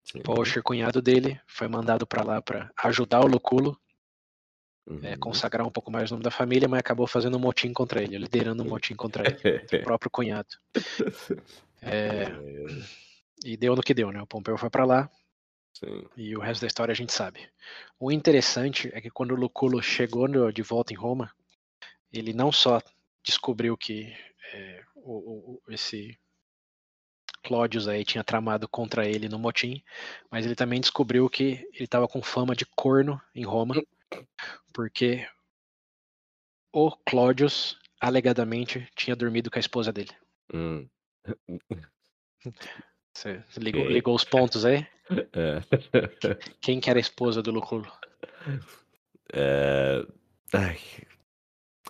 sim. 0.05 0.21
Pocher, 0.23 0.63
cunhado 0.63 1.03
dele, 1.03 1.41
foi 1.47 1.69
mandado 1.69 2.07
para 2.07 2.23
lá 2.23 2.41
para 2.41 2.71
ajudar 2.85 3.21
o 3.21 3.27
Luculo, 3.27 3.79
é, 5.03 5.13
Uhum. 5.13 5.21
consagrar 5.21 5.67
um 5.67 5.71
pouco 5.71 5.91
mais 5.91 6.11
o 6.11 6.15
nome 6.15 6.25
da 6.25 6.31
família, 6.31 6.69
mas 6.69 6.81
acabou 6.81 7.07
fazendo 7.07 7.37
um 7.37 7.41
motim 7.41 7.73
contra 7.73 8.03
ele, 8.03 8.19
liderando 8.19 8.63
um 8.63 8.69
motim 8.69 8.95
contra 8.95 9.25
ele, 9.27 9.37
o 9.83 9.83
próprio 9.85 10.11
cunhado. 10.11 10.49
É, 11.81 12.23
É, 12.25 12.33
e 13.45 13.57
deu 13.57 13.77
no 13.77 13.83
que 13.83 13.95
deu, 13.95 14.11
né? 14.11 14.21
O 14.21 14.27
Pompeu 14.27 14.59
foi 14.59 14.69
para 14.69 14.85
lá 14.85 15.09
Sim. 15.79 16.09
e 16.17 16.37
o 16.37 16.41
resto 16.41 16.63
da 16.63 16.67
história 16.67 16.93
a 16.93 16.97
gente 16.97 17.13
sabe. 17.13 17.49
O 17.99 18.11
interessante 18.11 18.91
é 18.93 19.01
que 19.01 19.11
quando 19.11 19.33
o 19.33 19.37
Luculo 19.37 19.83
chegou 19.83 20.27
de 20.51 20.63
volta 20.63 20.93
em 20.93 20.97
Roma, 20.97 21.33
ele 22.13 22.33
não 22.33 22.51
só 22.51 22.81
descobriu 23.23 23.77
que 23.77 24.13
é, 24.53 24.83
o, 24.97 25.55
o- 25.55 25.63
esse 25.69 26.19
Cláudius 27.43 27.87
aí 27.87 28.05
tinha 28.05 28.25
tramado 28.25 28.69
contra 28.69 29.07
ele 29.07 29.29
no 29.29 29.39
motim, 29.39 29.83
mas 30.31 30.45
ele 30.45 30.57
também 30.57 30.81
descobriu 30.81 31.29
que 31.31 31.69
ele 31.73 31.85
estava 31.85 32.09
com 32.09 32.21
fama 32.23 32.55
de 32.57 32.67
corno 32.67 33.21
em 33.35 33.45
Roma, 33.45 33.75
porque 34.73 35.29
o 36.73 36.91
Cláudius 36.91 37.79
alegadamente 38.01 38.89
tinha 38.97 39.15
dormido 39.17 39.51
com 39.51 39.59
a 39.59 39.61
esposa 39.61 39.93
dele. 39.93 40.11
Hum. 40.53 40.89
Você 43.15 43.41
ligou, 43.59 43.83
Ok. 43.83 43.93
ligou 43.93 44.15
os 44.15 44.25
pontos 44.25 44.65
aí? 44.65 44.87
É. 45.33 45.61
Quem 46.61 46.79
que 46.81 46.89
era 46.91 46.99
a 46.99 47.01
esposa 47.01 47.43
do 47.43 47.51
Luculo? 47.51 47.91
É... 49.33 50.05
Ai. 50.53 50.79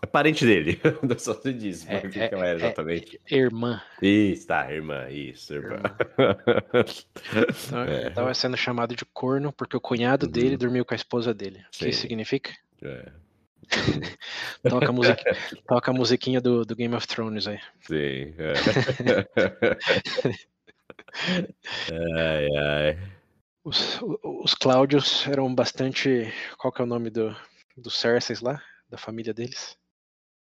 É 0.00 0.06
parente 0.06 0.46
dele. 0.46 0.80
Só 1.18 1.34
se 1.34 1.52
diz. 1.52 1.84
É, 1.88 1.98
o 1.98 2.08
que 2.10 2.20
é, 2.20 2.28
que 2.28 2.34
ela 2.34 2.46
era 2.46 2.58
é. 2.60 2.62
exatamente? 2.64 3.20
Irmã. 3.28 3.82
Isso, 4.00 4.46
tá, 4.46 4.72
irmã. 4.72 5.10
Isso, 5.10 5.54
irmã. 5.54 5.82
Então, 7.66 7.82
É. 7.84 8.00
ele 8.06 8.10
Tava 8.10 8.32
sendo 8.34 8.56
chamado 8.56 8.94
de 8.94 9.04
corno 9.04 9.52
porque 9.52 9.76
o 9.76 9.80
cunhado 9.80 10.26
Uhum. 10.26 10.32
dele 10.32 10.56
dormiu 10.56 10.84
com 10.84 10.94
a 10.94 10.96
esposa 10.96 11.34
dele. 11.34 11.58
O 11.66 11.70
que 11.72 11.84
Sim. 11.84 11.88
isso 11.90 12.00
significa? 12.02 12.52
É. 12.80 13.10
Toca 14.70 14.88
a, 14.88 14.92
music... 14.92 15.22
Toca 15.66 15.90
a 15.90 15.94
musiquinha 15.94 16.40
do, 16.40 16.64
do 16.64 16.74
Game 16.76 16.94
of 16.94 17.06
Thrones 17.06 17.46
aí. 17.48 17.58
Sim. 17.80 18.34
É. 18.38 18.54
ai, 22.16 22.46
ai. 22.56 22.98
Os, 23.64 24.00
os 24.22 24.54
Cláudios 24.54 25.26
eram 25.26 25.54
bastante. 25.54 26.32
Qual 26.58 26.72
que 26.72 26.80
é 26.80 26.84
o 26.84 26.88
nome 26.88 27.10
do, 27.10 27.34
do 27.76 27.90
Cersei 27.90 28.36
lá? 28.42 28.62
Da 28.88 28.96
família 28.96 29.34
deles? 29.34 29.76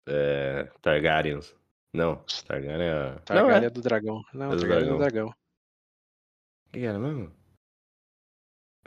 É, 0.08 0.70
Targaryens. 0.80 1.54
Não, 1.92 2.24
Targaryen 2.46 2.80
é. 2.88 2.92
a- 2.92 3.10
Não, 3.10 3.18
Targaryen 3.20 3.62
é. 3.64 3.66
é 3.66 3.70
do 3.70 3.82
dragão. 3.82 4.22
Não, 4.32 4.52
É 4.52 4.56
do 4.56 4.60
Targaryen 4.60 4.88
é 4.88 4.92
do 4.92 4.98
dragão. 4.98 5.28
O 5.28 6.72
que 6.72 6.84
era 6.86 6.98
mesmo? 6.98 7.32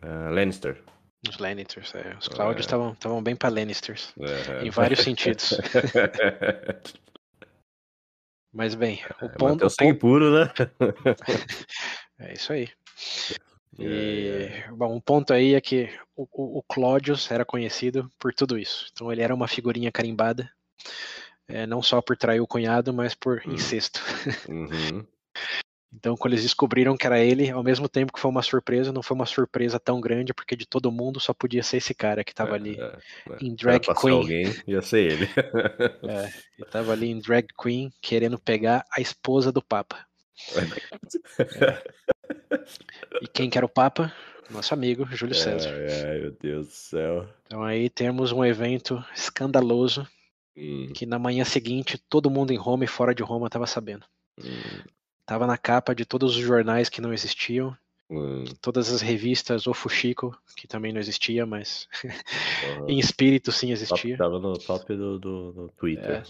Ah, 0.02 0.30
Lannister. 0.32 0.82
Os 1.30 1.38
Lannisters. 1.38 1.94
É. 1.96 2.16
Os 2.18 2.28
Cláudios 2.28 2.66
É. 2.66 2.76
estavam 2.96 3.24
bem 3.24 3.36
pra 3.36 3.50
Lannisters. 3.50 4.14
É. 4.20 4.66
Em 4.66 4.70
vários 4.70 5.00
sentidos. 5.02 5.54
Mas 8.54 8.76
bem, 8.76 9.02
o 9.22 9.26
É, 9.26 9.30
ponto. 9.30 9.44
manter 9.52 9.66
o 9.66 9.70
sangue 9.70 9.94
puro, 9.96 10.32
né? 10.32 10.52
é 12.20 12.34
isso 12.34 12.54
aí. 12.54 12.70
É, 12.70 13.44
E, 13.80 14.28
é. 14.68 14.72
bom, 14.72 14.96
o 14.96 15.02
ponto 15.02 15.34
aí 15.34 15.56
é 15.56 15.62
que 15.62 15.90
o, 16.16 16.28
o, 16.32 16.60
o 16.60 16.64
Clodius 16.64 17.32
era 17.32 17.44
conhecido 17.44 18.08
por 18.20 18.32
tudo 18.32 18.56
isso. 18.60 18.88
Então 18.92 19.12
ele 19.12 19.24
era 19.24 19.34
uma 19.34 19.48
figurinha 19.48 19.92
carimbada, 19.92 20.48
é, 21.48 21.66
não 21.66 21.82
só 21.82 22.00
por 22.00 22.16
trair 22.16 22.40
o 22.40 22.46
cunhado, 22.48 22.94
mas 22.94 23.16
por 23.16 23.42
Hum. 23.48 23.54
incesto. 23.54 24.00
Uhum. 24.48 25.08
Então, 25.96 26.18
quando 26.18 26.34
eles 26.34 26.44
descobriram 26.44 26.98
que 26.98 27.06
era 27.06 27.20
ele, 27.20 27.50
ao 27.50 27.64
mesmo 27.64 27.88
tempo 27.88 28.12
que 28.12 28.20
foi 28.20 28.30
uma 28.30 28.42
surpresa, 28.42 28.92
não 28.92 29.04
foi 29.04 29.16
uma 29.16 29.26
surpresa 29.26 29.80
tão 29.80 30.02
grande, 30.02 30.34
porque 30.34 30.56
de 30.56 30.66
todo 30.66 30.92
mundo 30.92 31.20
só 31.20 31.34
podia 31.34 31.64
ser 31.64 31.78
esse 31.78 31.94
cara 31.94 32.24
que 32.24 32.34
tava 32.34 32.56
ali 32.56 32.78
É, 32.80 32.84
é, 32.84 33.34
é. 33.34 33.38
em 33.40 33.56
drag 33.56 33.86
queen. 34.02 34.14
alguém, 34.18 34.46
ia 34.68 34.82
ser 34.82 35.12
ele. 35.12 35.28
É, 36.06 36.26
ele 36.58 36.70
tava 36.70 36.92
ali 36.92 37.10
em 37.10 37.20
drag 37.20 37.48
queen 37.62 37.92
querendo 38.02 38.38
pegar 38.38 38.86
a 38.92 39.00
esposa 39.00 39.52
do 39.52 39.62
Papa. 39.62 40.06
E 43.22 43.28
quem 43.28 43.50
que 43.50 43.58
era 43.58 43.66
o 43.66 43.70
Papa? 43.70 44.12
Nosso 44.50 44.74
amigo 44.74 45.06
Júlio 45.16 45.36
César. 45.36 45.70
Ai, 45.70 46.12
ai, 46.12 46.20
meu 46.20 46.32
Deus 46.32 46.68
do 46.68 46.74
céu. 46.74 47.28
Então 47.46 47.64
aí 47.64 47.90
temos 47.90 48.32
um 48.32 48.44
evento 48.44 49.04
escandaloso 49.16 50.08
Hum, 50.56 50.92
que 50.94 51.06
na 51.06 51.18
manhã 51.18 51.44
seguinte 51.44 51.98
todo 51.98 52.30
mundo 52.30 52.52
em 52.54 52.58
Roma 52.58 52.84
e 52.84 52.88
fora 52.88 53.16
de 53.16 53.24
Roma 53.24 53.48
estava 53.48 53.66
sabendo. 53.66 54.06
hum, 54.38 54.84
Tava 55.26 55.48
na 55.48 55.58
capa 55.58 55.96
de 55.96 56.06
todos 56.06 56.36
os 56.36 56.42
jornais 56.42 56.90
que 56.90 57.00
não 57.02 57.14
existiam, 57.14 57.76
hum. 58.10 58.44
todas 58.62 58.92
as 58.92 59.02
revistas, 59.02 59.68
o 59.68 59.74
Fuxico, 59.74 60.38
que 60.56 60.68
também 60.68 60.92
não 60.92 61.00
existia, 61.00 61.46
mas 61.46 61.88
Porra. 62.02 62.86
em 62.92 63.00
espírito 63.00 63.52
sim 63.52 63.68
Top, 63.68 63.74
existia. 63.74 64.18
tava 64.18 64.40
no 64.40 64.58
top 64.58 64.96
do, 64.96 65.20
do, 65.20 65.52
do 65.52 65.70
Twitter. 65.78 66.24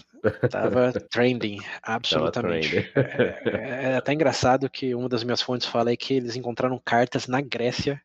Tava 0.49 0.93
trending, 1.09 1.57
Tava 1.81 1.95
absolutamente. 1.97 2.69
trending. 2.69 3.57
É, 3.57 3.91
é 3.91 3.95
até 3.95 4.13
engraçado 4.13 4.69
que 4.69 4.93
uma 4.93 5.09
das 5.09 5.23
minhas 5.23 5.41
fontes 5.41 5.67
fala 5.67 5.89
aí 5.89 5.97
que 5.97 6.13
eles 6.13 6.35
encontraram 6.35 6.79
cartas 6.83 7.27
na 7.27 7.41
Grécia 7.41 8.01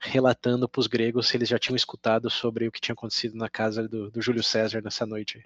relatando 0.00 0.68
para 0.68 0.80
os 0.80 0.86
gregos 0.86 1.28
se 1.28 1.36
eles 1.36 1.48
já 1.48 1.58
tinham 1.58 1.76
escutado 1.76 2.30
sobre 2.30 2.66
o 2.66 2.72
que 2.72 2.80
tinha 2.80 2.94
acontecido 2.94 3.36
na 3.36 3.48
casa 3.48 3.86
do, 3.86 4.10
do 4.10 4.22
Júlio 4.22 4.42
César 4.42 4.80
nessa 4.82 5.04
noite. 5.04 5.44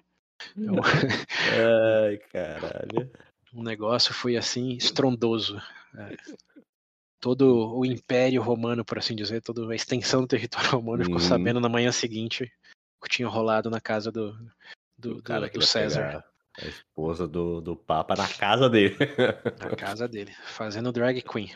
Então, 0.57 0.75
Ai, 2.05 2.17
caralho. 2.31 3.11
O 3.55 3.63
negócio 3.63 4.13
foi 4.13 4.35
assim 4.35 4.73
estrondoso. 4.73 5.61
É. 5.97 6.15
Todo 7.19 7.73
o 7.73 7.85
Império 7.85 8.41
Romano, 8.41 8.83
por 8.83 8.99
assim 8.99 9.15
dizer, 9.15 9.41
toda 9.41 9.67
a 9.71 9.75
extensão 9.75 10.21
do 10.21 10.27
território 10.27 10.69
romano 10.69 11.03
ficou 11.03 11.19
Uhum. 11.19 11.27
sabendo 11.27 11.59
na 11.59 11.69
manhã 11.69 11.91
seguinte 11.91 12.51
o 12.99 13.05
que 13.05 13.09
tinha 13.09 13.27
rolado 13.27 13.69
na 13.69 13.79
casa 13.79 14.11
do, 14.11 14.37
do, 14.97 15.23
cara 15.23 15.49
do 15.49 15.61
César, 15.61 16.23
A 16.61 16.65
esposa 16.67 17.27
do, 17.27 17.61
do 17.61 17.75
Papa 17.75 18.15
na 18.15 18.27
casa 18.27 18.69
dele. 18.69 18.95
na 19.59 19.75
casa 19.75 20.07
dele, 20.07 20.33
fazendo 20.45 20.91
drag 20.91 21.21
queen. 21.21 21.51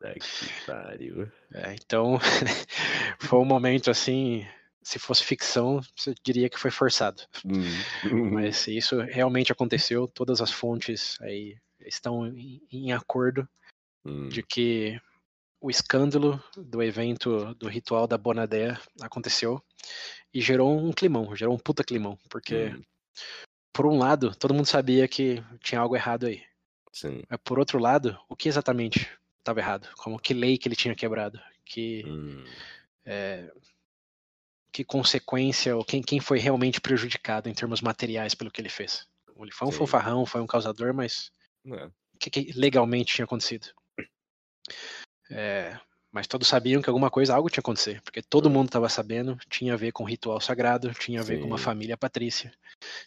Que 0.00 0.66
pariu. 0.66 1.32
É, 1.54 1.74
então, 1.74 2.18
foi 3.18 3.38
um 3.38 3.44
momento 3.44 3.90
assim, 3.90 4.46
se 4.86 5.00
fosse 5.00 5.24
ficção, 5.24 5.80
você 5.96 6.14
diria 6.22 6.48
que 6.48 6.60
foi 6.60 6.70
forçado. 6.70 7.20
Hum. 7.44 7.60
Mas 8.32 8.68
isso 8.68 9.00
realmente 9.00 9.50
aconteceu, 9.50 10.06
todas 10.06 10.40
as 10.40 10.52
fontes 10.52 11.20
aí 11.20 11.56
estão 11.80 12.24
em, 12.28 12.62
em 12.70 12.92
acordo 12.92 13.48
Hum, 14.04 14.28
de 14.28 14.40
que 14.40 15.00
o 15.60 15.68
escândalo 15.68 16.40
do 16.56 16.80
evento 16.80 17.52
do 17.56 17.66
ritual 17.68 18.06
da 18.06 18.16
Bonadea 18.16 18.80
aconteceu 19.02 19.60
e 20.32 20.40
gerou 20.40 20.78
um 20.78 20.92
climão, 20.92 21.34
gerou 21.34 21.52
um 21.52 21.58
puta 21.58 21.82
climão, 21.82 22.16
porque 22.30 22.66
hum, 22.66 22.82
por 23.72 23.86
um 23.86 23.98
lado, 23.98 24.36
todo 24.36 24.54
mundo 24.54 24.66
sabia 24.66 25.08
que 25.08 25.42
tinha 25.60 25.80
algo 25.80 25.96
errado 25.96 26.26
aí. 26.26 26.44
Sim. 26.92 27.24
Mas 27.28 27.40
por 27.42 27.58
outro 27.58 27.80
lado, 27.80 28.16
o 28.28 28.36
que 28.36 28.48
exatamente 28.48 29.10
estava 29.40 29.58
errado? 29.58 29.88
Como 29.96 30.20
que 30.20 30.32
lei 30.32 30.56
que 30.56 30.68
ele 30.68 30.76
tinha 30.76 30.94
quebrado? 30.94 31.40
Que 31.64 32.04
Hum, 32.06 32.44
é, 33.04 33.50
que 34.76 34.84
consequência 34.84 35.74
ou 35.74 35.82
quem, 35.82 36.02
quem 36.02 36.20
foi 36.20 36.38
realmente 36.38 36.82
prejudicado 36.82 37.48
em 37.48 37.54
termos 37.54 37.80
materiais 37.80 38.34
pelo 38.34 38.50
que 38.50 38.60
ele 38.60 38.68
fez. 38.68 39.06
Ele 39.40 39.50
foi 39.50 39.68
um 39.68 39.72
Sim. 39.72 39.78
fanfarrão, 39.78 40.26
foi 40.26 40.42
um 40.42 40.46
causador, 40.46 40.92
mas 40.92 41.32
é. 41.66 41.86
o 41.86 42.18
que, 42.20 42.28
que 42.28 42.52
legalmente 42.52 43.14
tinha 43.14 43.24
acontecido? 43.24 43.68
É, 45.30 45.80
mas 46.12 46.26
todos 46.26 46.46
sabiam 46.46 46.82
que 46.82 46.90
alguma 46.90 47.10
coisa, 47.10 47.34
algo 47.34 47.48
tinha 47.48 47.62
acontecido, 47.62 48.02
porque 48.02 48.20
todo 48.20 48.50
Hum. 48.50 48.52
mundo 48.52 48.66
estava 48.66 48.86
sabendo, 48.90 49.38
tinha 49.48 49.72
a 49.72 49.78
ver 49.78 49.92
com 49.92 50.04
ritual 50.04 50.42
sagrado, 50.42 50.92
tinha 50.92 51.20
a 51.20 51.24
ver 51.24 51.38
com 51.38 51.46
uma 51.46 51.56
Sim. 51.56 51.64
família 51.64 51.96
patrícia, 51.96 52.52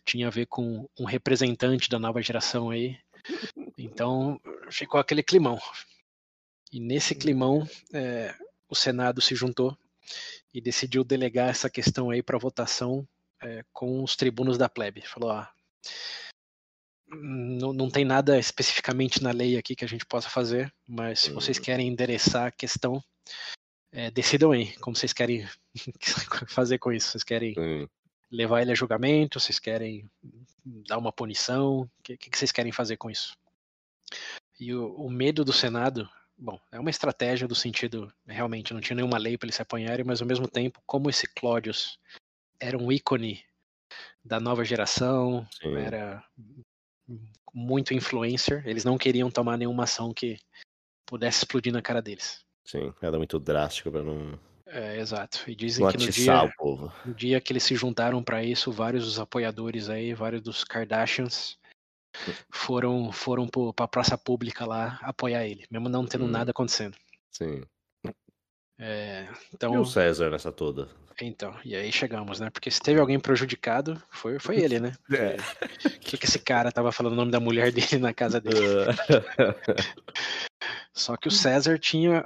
tinha 0.04 0.26
a 0.26 0.32
ver 0.32 0.48
com 0.48 0.90
um 1.00 1.06
representante 1.06 1.88
da 1.88 2.00
nova 2.00 2.20
geração 2.20 2.72
aí. 2.72 2.98
Então 3.78 4.42
ficou 4.72 5.00
aquele 5.00 5.22
climão. 5.22 5.60
E 6.72 6.80
nesse 6.80 7.14
Hum. 7.14 7.20
climão, 7.20 7.70
é, 7.94 8.34
o 8.68 8.74
Senado 8.74 9.22
se 9.22 9.36
juntou 9.36 9.78
e 10.54 10.62
decidiu 10.62 11.04
delegar 11.04 11.50
essa 11.50 11.70
questão 11.70 12.10
aí 12.10 12.24
para 12.24 12.38
votação 12.38 13.08
é, 13.42 13.64
com 13.72 14.04
os 14.04 14.16
tribunos 14.16 14.58
da 14.58 14.68
plebe. 14.68 15.02
Falou, 15.02 15.32
ah, 15.32 15.52
não, 17.08 17.74
não 17.74 17.90
tem 17.90 18.06
nada 18.06 18.38
especificamente 18.38 19.22
na 19.24 19.32
lei 19.32 19.58
aqui 19.58 19.76
que 19.76 19.86
a 19.86 19.88
gente 19.88 20.06
possa 20.06 20.30
fazer, 20.30 20.74
mas 20.88 21.22
se 21.22 21.32
vocês 21.32 21.58
Hum. 21.58 21.62
querem 21.62 21.88
endereçar 21.88 22.48
a 22.48 22.52
questão, 22.52 23.04
é, 23.92 24.12
decidam 24.12 24.52
aí 24.52 24.76
como 24.78 24.96
vocês 24.96 25.14
querem 25.14 25.48
fazer 26.48 26.78
com 26.78 26.92
isso. 26.92 27.10
Vocês 27.12 27.24
querem 27.24 27.54
Sim. 27.54 27.88
levar 28.32 28.62
ele 28.62 28.72
a 28.72 28.76
julgamento? 28.76 29.40
Vocês 29.40 29.60
querem 29.60 30.08
dar 30.88 30.98
uma 30.98 31.12
punição? 31.12 31.82
O 31.82 31.90
que, 32.04 32.18
que 32.18 32.38
vocês 32.38 32.52
querem 32.52 32.72
fazer 32.72 32.98
com 32.98 33.10
isso? 33.10 33.36
E 34.60 34.74
o, 34.74 34.94
o 34.96 35.10
medo 35.10 35.44
do 35.44 35.54
Senado, 35.54 36.08
bom, 36.40 36.60
é 36.72 36.80
uma 36.80 36.90
estratégia 36.90 37.48
do 37.48 37.56
sentido, 37.56 38.12
realmente, 38.26 38.74
não 38.74 38.82
tinha 38.82 38.96
nenhuma 38.96 39.18
lei 39.18 39.38
para 39.38 39.46
eles 39.46 39.56
se 39.56 39.62
apanharem, 39.62 40.06
mas 40.06 40.22
ao 40.22 40.28
mesmo 40.28 40.48
tempo, 40.48 40.82
como 40.86 41.10
esse 41.10 41.28
Clódius 41.28 42.00
era 42.60 42.78
um 42.78 42.92
ícone 42.92 43.44
da 44.24 44.40
nova 44.40 44.64
geração, 44.64 45.48
Sim. 45.52 45.76
era 45.76 46.24
muito 47.54 47.94
influencer, 47.94 48.66
eles 48.66 48.86
não 48.86 48.98
queriam 48.98 49.30
tomar 49.30 49.58
nenhuma 49.58 49.84
ação 49.84 50.14
que 50.14 50.38
pudesse 51.06 51.40
explodir 51.40 51.74
na 51.74 51.82
cara 51.82 52.02
deles. 52.02 52.46
Sim. 52.64 52.94
Era 53.02 53.18
muito 53.18 53.40
drástico 53.40 53.92
pra 53.92 54.04
não, 54.04 54.40
É, 54.68 54.98
exato. 55.00 55.50
E 55.50 55.56
dizem 55.56 55.88
que 55.88 55.98
no 55.98 56.10
dia, 56.12 56.54
no 57.04 57.14
dia 57.16 57.42
que 57.42 57.52
eles 57.52 57.64
se 57.64 57.76
juntaram 57.76 58.24
para 58.24 58.44
isso, 58.44 58.72
vários 58.72 59.06
dos 59.06 59.20
apoiadores 59.20 59.90
aí, 59.90 60.14
vários 60.14 60.42
dos 60.42 60.64
Kardashians 60.64 61.58
foram 62.50 63.12
foram 63.12 63.48
para 63.48 63.86
a 63.86 63.88
praça 63.88 64.18
pública 64.18 64.66
lá 64.66 65.00
apoiar 65.02 65.46
ele, 65.46 65.66
mesmo 65.70 65.90
não 65.90 66.06
tendo 66.06 66.26
Hum. 66.26 66.30
nada 66.30 66.52
acontecendo. 66.52 66.98
Sim. 67.32 67.64
É, 68.78 69.28
E 69.52 69.56
então, 69.56 69.82
o 69.82 69.86
César 69.86 70.30
nessa 70.30 70.52
toda? 70.52 70.88
então, 71.22 71.54
e 71.66 71.76
aí 71.76 71.92
chegamos, 71.92 72.40
né? 72.40 72.50
Porque 72.50 72.72
se 72.72 72.80
teve 72.80 72.98
alguém 72.98 73.20
prejudicado, 73.20 74.02
foi, 74.10 74.40
foi 74.40 74.58
ele, 74.62 74.80
né? 74.80 74.94
É. 75.12 75.36
O 75.86 76.00
que, 76.00 76.18
que 76.18 76.26
esse 76.26 76.40
cara 76.40 76.72
tava 76.72 76.94
falando 76.94 77.12
o 77.14 77.18
nome 77.18 77.30
da 77.32 77.42
mulher 77.42 77.74
dele 77.74 77.98
na 78.00 78.14
casa 78.14 78.40
dele? 78.40 78.56
Só 80.94 81.16
que 81.18 81.28
o 81.28 81.32
César 81.32 81.78
tinha 81.78 82.26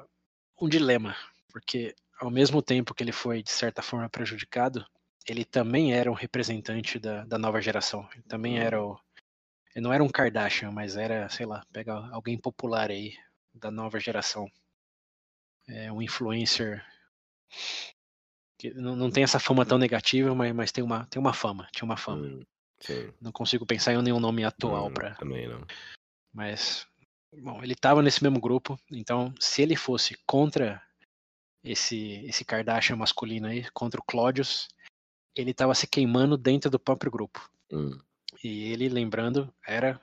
um 0.62 0.70
dilema, 0.70 1.16
porque 1.52 1.96
ao 2.20 2.30
mesmo 2.30 2.62
tempo 2.62 2.94
que 2.94 3.04
ele 3.04 3.12
foi, 3.12 3.44
de 3.44 3.52
certa 3.52 3.82
forma, 3.82 4.10
prejudicado, 4.10 4.86
ele 5.28 5.44
também 5.44 5.94
era 5.94 6.10
um 6.12 6.16
representante 6.16 7.00
da, 7.00 7.26
da 7.26 7.38
nova 7.38 7.62
geração. 7.62 8.08
Ele 8.14 8.24
também 8.24 8.60
era 8.60 8.82
o. 8.82 8.98
Ele 9.76 9.84
não 9.84 9.94
era 9.94 10.04
um 10.04 10.10
Kardashian, 10.10 10.72
mas 10.72 10.96
era, 10.96 11.28
sei 11.30 11.46
lá, 11.46 11.66
pega 11.72 11.94
alguém 12.12 12.38
popular 12.38 12.92
aí, 12.92 13.18
da 13.54 13.72
nova 13.72 14.00
geração. 14.00 14.50
É 15.68 15.92
um 15.92 16.02
influencer. 16.02 16.86
Que 18.58 18.74
não, 18.74 18.96
não 18.96 19.10
tem 19.10 19.24
essa 19.24 19.40
fama 19.40 19.66
tão 19.66 19.78
negativa, 19.78 20.34
mas, 20.36 20.54
mas 20.54 20.72
tem, 20.72 20.84
uma, 20.84 21.06
tem 21.08 21.20
uma 21.20 21.34
fama, 21.34 21.68
tinha 21.72 21.86
uma 21.86 21.98
fama. 21.98 22.28
Hum. 22.28 22.44
Não 23.22 23.32
consigo 23.32 23.66
pensar 23.66 23.94
em 23.94 24.02
nenhum 24.02 24.20
nome 24.20 24.44
atual 24.44 24.92
pra. 24.92 25.16
Também 25.16 25.48
não. 25.48 25.66
Mas, 26.34 26.86
bom, 27.42 27.64
ele 27.64 27.74
estava 27.74 28.02
nesse 28.02 28.22
mesmo 28.22 28.42
grupo, 28.42 28.78
então 28.92 29.34
se 29.40 29.62
ele 29.62 29.76
fosse 29.76 30.18
contra 30.26 30.82
esse 31.64 32.26
esse 32.26 32.44
Kardashian 32.44 32.98
masculino 32.98 33.48
aí, 33.48 33.70
contra 33.72 34.02
o 34.02 34.04
Clódius, 34.04 34.68
ele 35.36 35.52
estava 35.52 35.74
se 35.74 35.88
queimando 35.88 36.38
dentro 36.38 36.70
do 36.70 36.80
próprio 36.80 37.12
grupo. 37.12 37.50
Hum, 37.72 37.98
E 38.44 38.72
ele, 38.72 38.90
lembrando, 38.90 39.54
era 39.66 40.00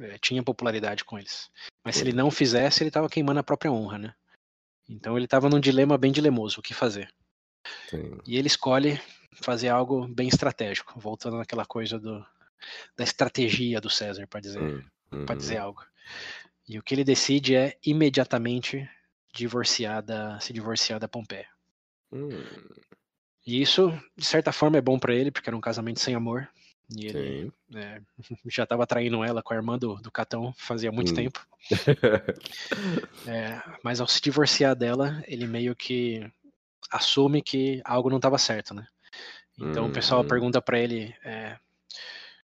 eh, 0.00 0.18
tinha 0.18 0.42
popularidade 0.42 1.04
com 1.04 1.18
eles. 1.18 1.50
Mas 1.84 1.96
se 1.96 2.02
ele 2.02 2.12
não 2.12 2.30
fizesse, 2.30 2.82
ele 2.82 2.88
estava 2.88 3.08
queimando 3.08 3.40
a 3.40 3.44
própria 3.44 3.70
honra, 3.70 3.98
né? 3.98 4.14
Então 4.88 5.16
ele 5.16 5.26
estava 5.26 5.48
num 5.48 5.60
dilema 5.60 5.96
bem 5.96 6.12
dilemoso, 6.12 6.60
o 6.60 6.62
que 6.62 6.74
fazer. 6.74 7.08
sim. 7.88 8.18
E 8.26 8.36
ele 8.36 8.48
escolhe 8.48 9.00
fazer 9.40 9.68
algo 9.68 10.06
bem 10.08 10.28
estratégico, 10.28 10.98
voltando 10.98 11.36
naquela 11.38 11.64
coisa 11.64 11.98
do 11.98 12.24
da 12.96 13.04
estratégia 13.04 13.80
do 13.80 13.90
César, 13.90 14.26
para 14.26 14.40
dizer 14.40 14.60
Hum, 14.60 14.82
para 15.10 15.34
uhum. 15.34 15.38
dizer 15.38 15.58
algo. 15.58 15.82
E 16.66 16.78
o 16.78 16.82
que 16.82 16.94
ele 16.94 17.04
decide 17.04 17.54
é 17.54 17.76
imediatamente 17.84 18.88
divorciar 19.34 20.02
da, 20.02 20.40
se 20.40 20.52
divorciar 20.52 20.98
da 20.98 21.08
Pompeia. 21.08 21.48
Hum, 22.12 22.30
E 23.46 23.60
isso, 23.60 23.90
de 24.16 24.24
certa 24.24 24.50
forma, 24.52 24.78
é 24.78 24.80
bom 24.80 24.98
para 24.98 25.14
ele, 25.14 25.30
porque 25.30 25.48
era 25.50 25.56
um 25.56 25.60
casamento 25.60 26.00
sem 26.00 26.14
amor. 26.14 26.48
E 26.90 27.06
ele 27.06 27.52
é, 27.74 28.00
já 28.46 28.64
estava 28.64 28.86
traindo 28.86 29.24
ela 29.24 29.42
com 29.42 29.52
a 29.54 29.56
irmã 29.56 29.78
do, 29.78 29.96
do 29.96 30.10
Catão 30.10 30.52
fazia 30.56 30.92
muito 30.92 31.12
hum. 31.12 31.14
tempo. 31.14 31.46
é, 33.26 33.62
mas 33.82 34.00
ao 34.00 34.06
se 34.06 34.20
divorciar 34.20 34.76
dela, 34.76 35.22
ele 35.26 35.46
meio 35.46 35.74
que 35.74 36.30
assume 36.90 37.42
que 37.42 37.80
algo 37.84 38.10
não 38.10 38.18
estava 38.18 38.38
certo, 38.38 38.74
né? 38.74 38.86
Então 39.58 39.84
hum, 39.84 39.88
o 39.88 39.92
pessoal 39.92 40.22
hum. 40.22 40.28
pergunta 40.28 40.60
para 40.60 40.78
ele 40.78 41.14
é, 41.24 41.56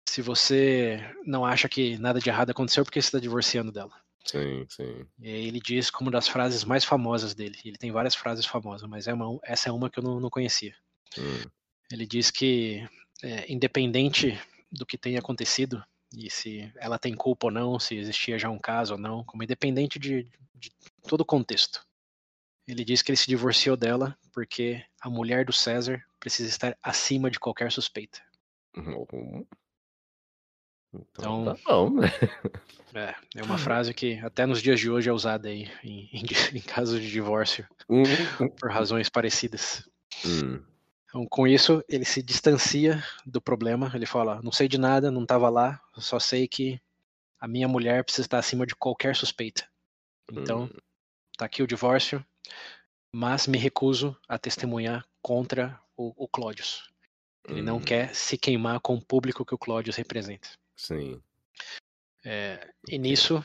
se 0.09 0.23
você 0.23 1.01
não 1.27 1.45
acha 1.45 1.69
que 1.69 1.99
nada 1.99 2.21
de 2.21 2.29
errado 2.29 2.51
aconteceu, 2.51 2.85
por 2.85 2.93
que 2.93 3.03
você 3.03 3.09
está 3.09 3.19
divorciando 3.19 3.73
dela? 3.73 3.93
Sim, 4.25 4.65
sim. 4.69 5.07
E 5.21 5.29
ele 5.29 5.61
diz 5.61 5.91
como 5.91 6.11
das 6.11 6.29
frases 6.29 6.65
mais 6.65 6.85
famosas 6.85 7.35
dele. 7.35 7.59
Ele 7.65 7.77
tem 7.77 7.93
várias 7.93 8.15
frases 8.15 8.47
famosas, 8.47 8.89
mas 8.89 9.07
é 9.07 9.13
uma, 9.13 9.39
essa 9.43 9.69
é 9.69 9.73
uma 9.73 9.91
que 9.91 9.99
eu 9.99 10.05
não, 10.05 10.21
não 10.21 10.31
conhecia. 10.31 10.75
Hum. 11.19 11.51
Ele 11.93 12.07
diz 12.07 12.31
que, 12.31 12.89
é, 13.23 13.51
independente 13.53 14.39
do 14.71 14.85
que 14.85 14.99
tenha 14.99 15.19
acontecido, 15.19 15.83
e 16.17 16.31
se 16.31 16.73
ela 16.77 16.99
tem 16.99 17.15
culpa 17.15 17.47
ou 17.47 17.53
não, 17.53 17.79
se 17.79 17.97
existia 17.97 18.39
já 18.39 18.49
um 18.49 18.59
caso 18.59 18.95
ou 18.95 19.01
não, 19.01 19.25
como 19.25 19.43
independente 19.43 19.99
de, 19.99 20.29
de 20.55 20.71
todo 21.09 21.23
o 21.23 21.27
contexto. 21.27 21.85
Ele 22.67 22.85
diz 22.85 23.03
que 23.03 23.11
ele 23.11 23.17
se 23.17 23.27
divorciou 23.27 23.77
dela 23.77 24.17
porque 24.33 24.85
a 25.01 25.11
mulher 25.11 25.45
do 25.45 25.53
César 25.53 26.03
precisa 26.19 26.49
estar 26.49 26.79
acima 26.83 27.31
de 27.31 27.39
qualquer 27.39 27.71
suspeita. 27.71 28.21
Uhum. 28.77 29.47
Então, 30.93 31.43
então 31.43 31.45
tá 31.45 31.61
bom, 31.67 31.91
né? 31.91 32.09
É, 32.97 33.13
é 33.35 33.43
uma 33.43 33.59
frase 33.59 33.93
que 33.93 34.21
até 34.21 34.47
nos 34.47 34.63
dias 34.63 34.79
de 34.79 34.89
hoje 34.89 35.11
é 35.11 35.13
usada 35.13 35.49
aí 35.49 35.69
em, 35.83 36.09
em, 36.13 36.23
em 36.55 36.61
casos 36.61 37.01
de 37.01 37.11
divórcio 37.11 37.67
uhum. 37.89 38.49
por 38.51 38.71
razões 38.71 39.09
parecidas. 39.09 39.85
Hum. 40.25 40.63
Então, 41.15 41.29
com 41.29 41.47
isso, 41.47 41.81
ele 41.89 42.05
se 42.05 42.21
distancia 42.21 43.01
do 43.25 43.41
problema. 43.41 43.89
Ele 43.95 44.05
fala: 44.05 44.43
não 44.43 44.51
sei 44.51 44.67
de 44.67 44.77
nada, 44.77 45.13
não 45.13 45.23
estava 45.23 45.49
lá, 45.49 45.81
só 45.97 46.19
sei 46.19 46.49
que 46.49 46.81
a 47.39 47.47
minha 47.47 47.69
mulher 47.69 48.03
precisa 48.03 48.27
estar 48.27 48.39
acima 48.39 48.67
de 48.67 48.75
qualquer 48.75 49.15
suspeita. 49.15 49.65
Então, 50.33 50.65
hum. 50.65 50.79
tá 51.39 51.45
aqui 51.45 51.63
o 51.63 51.69
divórcio, 51.69 52.25
mas 53.13 53.47
me 53.47 53.57
recuso 53.57 54.17
a 54.27 54.37
testemunhar 54.37 55.07
contra 55.23 55.81
o, 55.97 56.13
o 56.17 56.27
Clódius. 56.27 56.91
Ele 57.47 57.61
hum. 57.61 57.65
não 57.65 57.81
quer 57.81 58.13
se 58.13 58.37
queimar 58.37 58.81
com 58.81 58.97
o 58.97 59.05
público 59.05 59.45
que 59.45 59.55
o 59.55 59.59
Clódius 59.59 59.95
representa. 59.95 60.49
Sim. 60.75 61.23
É, 62.25 62.73
e 62.89 62.99
nisso, 62.99 63.45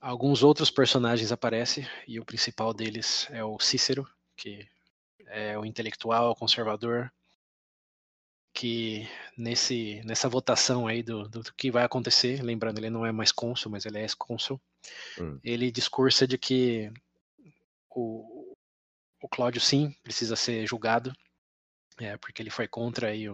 alguns 0.00 0.42
outros 0.42 0.70
personagens 0.70 1.30
aparecem, 1.30 1.86
e 2.08 2.18
o 2.18 2.24
principal 2.24 2.72
deles 2.72 3.28
é 3.30 3.44
o 3.44 3.58
Cícero, 3.58 4.08
que 4.34 4.66
é 5.32 5.58
o 5.58 5.64
intelectual, 5.64 6.30
o 6.30 6.36
conservador, 6.36 7.10
que 8.54 9.08
nesse, 9.36 10.02
nessa 10.04 10.28
votação 10.28 10.86
aí 10.86 11.02
do, 11.02 11.26
do, 11.28 11.42
que 11.54 11.70
vai 11.70 11.84
acontecer, 11.84 12.42
lembrando, 12.42 12.78
ele 12.78 12.90
não 12.90 13.06
é 13.06 13.10
mais 13.10 13.32
cônsul, 13.32 13.72
mas 13.72 13.86
ele 13.86 13.98
é 13.98 14.02
ex-cônsul, 14.02 14.60
hum. 15.18 15.38
ele 15.42 15.70
discursa 15.70 16.26
de 16.26 16.36
que 16.36 16.92
o, 17.90 18.54
o 19.22 19.28
Cláudio 19.28 19.60
sim 19.60 19.94
precisa 20.02 20.36
ser 20.36 20.66
julgado, 20.66 21.12
é, 21.98 22.16
porque 22.18 22.42
ele 22.42 22.50
foi 22.50 22.68
contra 22.68 23.14
e 23.14 23.24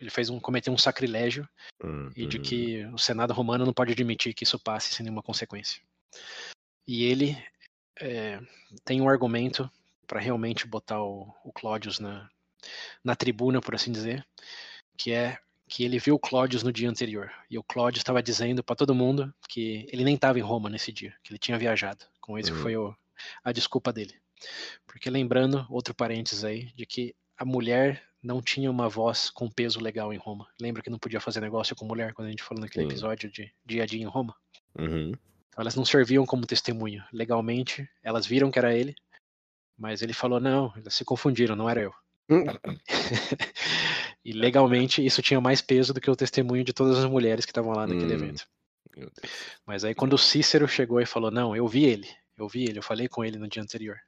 ele 0.00 0.10
fez 0.10 0.28
um 0.28 0.38
cometeu 0.38 0.72
um 0.72 0.78
sacrilégio 0.78 1.48
uhum. 1.82 2.10
e 2.16 2.26
de 2.26 2.38
que 2.38 2.84
o 2.86 2.98
Senado 2.98 3.32
romano 3.32 3.64
não 3.64 3.72
pode 3.72 3.92
admitir 3.92 4.34
que 4.34 4.44
isso 4.44 4.58
passe 4.58 4.92
sem 4.92 5.04
nenhuma 5.04 5.22
consequência. 5.22 5.80
E 6.86 7.04
ele 7.04 7.36
é, 8.00 8.40
tem 8.84 9.00
um 9.00 9.08
argumento 9.08 9.70
para 10.12 10.20
realmente 10.20 10.66
botar 10.66 11.02
o, 11.02 11.34
o 11.42 11.50
Cláudius 11.50 11.98
na, 11.98 12.28
na 13.02 13.16
tribuna, 13.16 13.62
por 13.62 13.74
assim 13.74 13.90
dizer, 13.90 14.22
que 14.94 15.10
é 15.10 15.38
que 15.66 15.84
ele 15.84 15.98
viu 15.98 16.16
o 16.16 16.18
Cláudius 16.18 16.62
no 16.62 16.70
dia 16.70 16.90
anterior 16.90 17.32
e 17.48 17.56
o 17.56 17.62
Cláudius 17.62 18.00
estava 18.00 18.22
dizendo 18.22 18.62
para 18.62 18.76
todo 18.76 18.94
mundo 18.94 19.34
que 19.48 19.88
ele 19.90 20.04
nem 20.04 20.16
estava 20.16 20.38
em 20.38 20.42
Roma 20.42 20.68
nesse 20.68 20.92
dia, 20.92 21.14
que 21.24 21.32
ele 21.32 21.38
tinha 21.38 21.56
viajado. 21.56 22.04
Com 22.20 22.38
isso 22.38 22.52
uhum. 22.52 22.60
foi 22.60 22.76
o, 22.76 22.94
a 23.42 23.52
desculpa 23.52 23.90
dele. 23.90 24.12
Porque 24.86 25.08
lembrando, 25.08 25.66
outro 25.70 25.94
parênteses 25.94 26.44
aí, 26.44 26.70
de 26.74 26.84
que 26.84 27.14
a 27.38 27.44
mulher 27.46 28.04
não 28.22 28.42
tinha 28.42 28.70
uma 28.70 28.90
voz 28.90 29.30
com 29.30 29.48
peso 29.48 29.80
legal 29.80 30.12
em 30.12 30.18
Roma. 30.18 30.46
Lembra 30.60 30.82
que 30.82 30.90
não 30.90 30.98
podia 30.98 31.20
fazer 31.22 31.40
negócio 31.40 31.74
com 31.74 31.86
mulher 31.86 32.12
quando 32.12 32.28
a 32.28 32.30
gente 32.30 32.42
falou 32.42 32.60
naquele 32.60 32.84
Sim. 32.84 32.90
episódio 32.90 33.30
de 33.30 33.50
dia 33.64 33.84
a 33.84 33.86
dia 33.86 34.02
em 34.02 34.06
Roma? 34.06 34.36
Uhum. 34.78 35.08
Então, 35.08 35.62
elas 35.62 35.74
não 35.74 35.86
serviam 35.86 36.26
como 36.26 36.46
testemunha. 36.46 37.08
Legalmente, 37.10 37.88
elas 38.02 38.26
viram 38.26 38.50
que 38.50 38.58
era 38.58 38.76
ele, 38.76 38.94
mas 39.82 40.00
ele 40.00 40.12
falou: 40.12 40.38
não, 40.38 40.72
elas 40.76 40.94
se 40.94 41.04
confundiram, 41.04 41.56
não 41.56 41.68
era 41.68 41.82
eu. 41.82 41.92
e 44.24 44.32
legalmente 44.32 45.04
isso 45.04 45.20
tinha 45.20 45.40
mais 45.40 45.60
peso 45.60 45.92
do 45.92 46.00
que 46.00 46.08
o 46.08 46.14
testemunho 46.14 46.62
de 46.62 46.72
todas 46.72 46.96
as 46.98 47.04
mulheres 47.04 47.44
que 47.44 47.50
estavam 47.50 47.72
lá 47.72 47.84
naquele 47.84 48.12
hum. 48.12 48.16
evento. 48.16 48.46
Mas 49.66 49.84
aí 49.84 49.92
quando 49.92 50.12
o 50.12 50.18
Cícero 50.18 50.68
chegou 50.68 51.00
e 51.00 51.06
falou: 51.06 51.32
não, 51.32 51.56
eu 51.56 51.66
vi 51.66 51.84
ele, 51.84 52.08
eu 52.38 52.46
vi 52.48 52.62
ele, 52.62 52.78
eu 52.78 52.82
falei 52.82 53.08
com 53.08 53.24
ele 53.24 53.38
no 53.38 53.48
dia 53.48 53.60
anterior. 53.60 53.98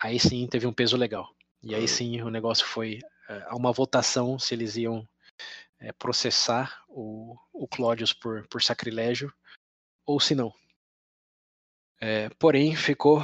Aí 0.00 0.18
sim 0.18 0.46
teve 0.46 0.66
um 0.66 0.72
peso 0.72 0.96
legal. 0.96 1.28
E 1.62 1.74
aí 1.74 1.86
sim 1.86 2.22
o 2.22 2.30
negócio 2.30 2.64
foi 2.66 2.98
a 3.46 3.54
uma 3.54 3.72
votação 3.72 4.38
se 4.38 4.54
eles 4.54 4.76
iam 4.76 5.06
é, 5.78 5.92
processar 5.92 6.82
o, 6.88 7.36
o 7.52 7.68
Clódius 7.68 8.14
por, 8.14 8.48
por 8.48 8.62
sacrilégio 8.62 9.32
ou 10.06 10.18
se 10.18 10.34
não. 10.34 10.50
É, 12.00 12.30
porém, 12.30 12.74
ficou 12.74 13.22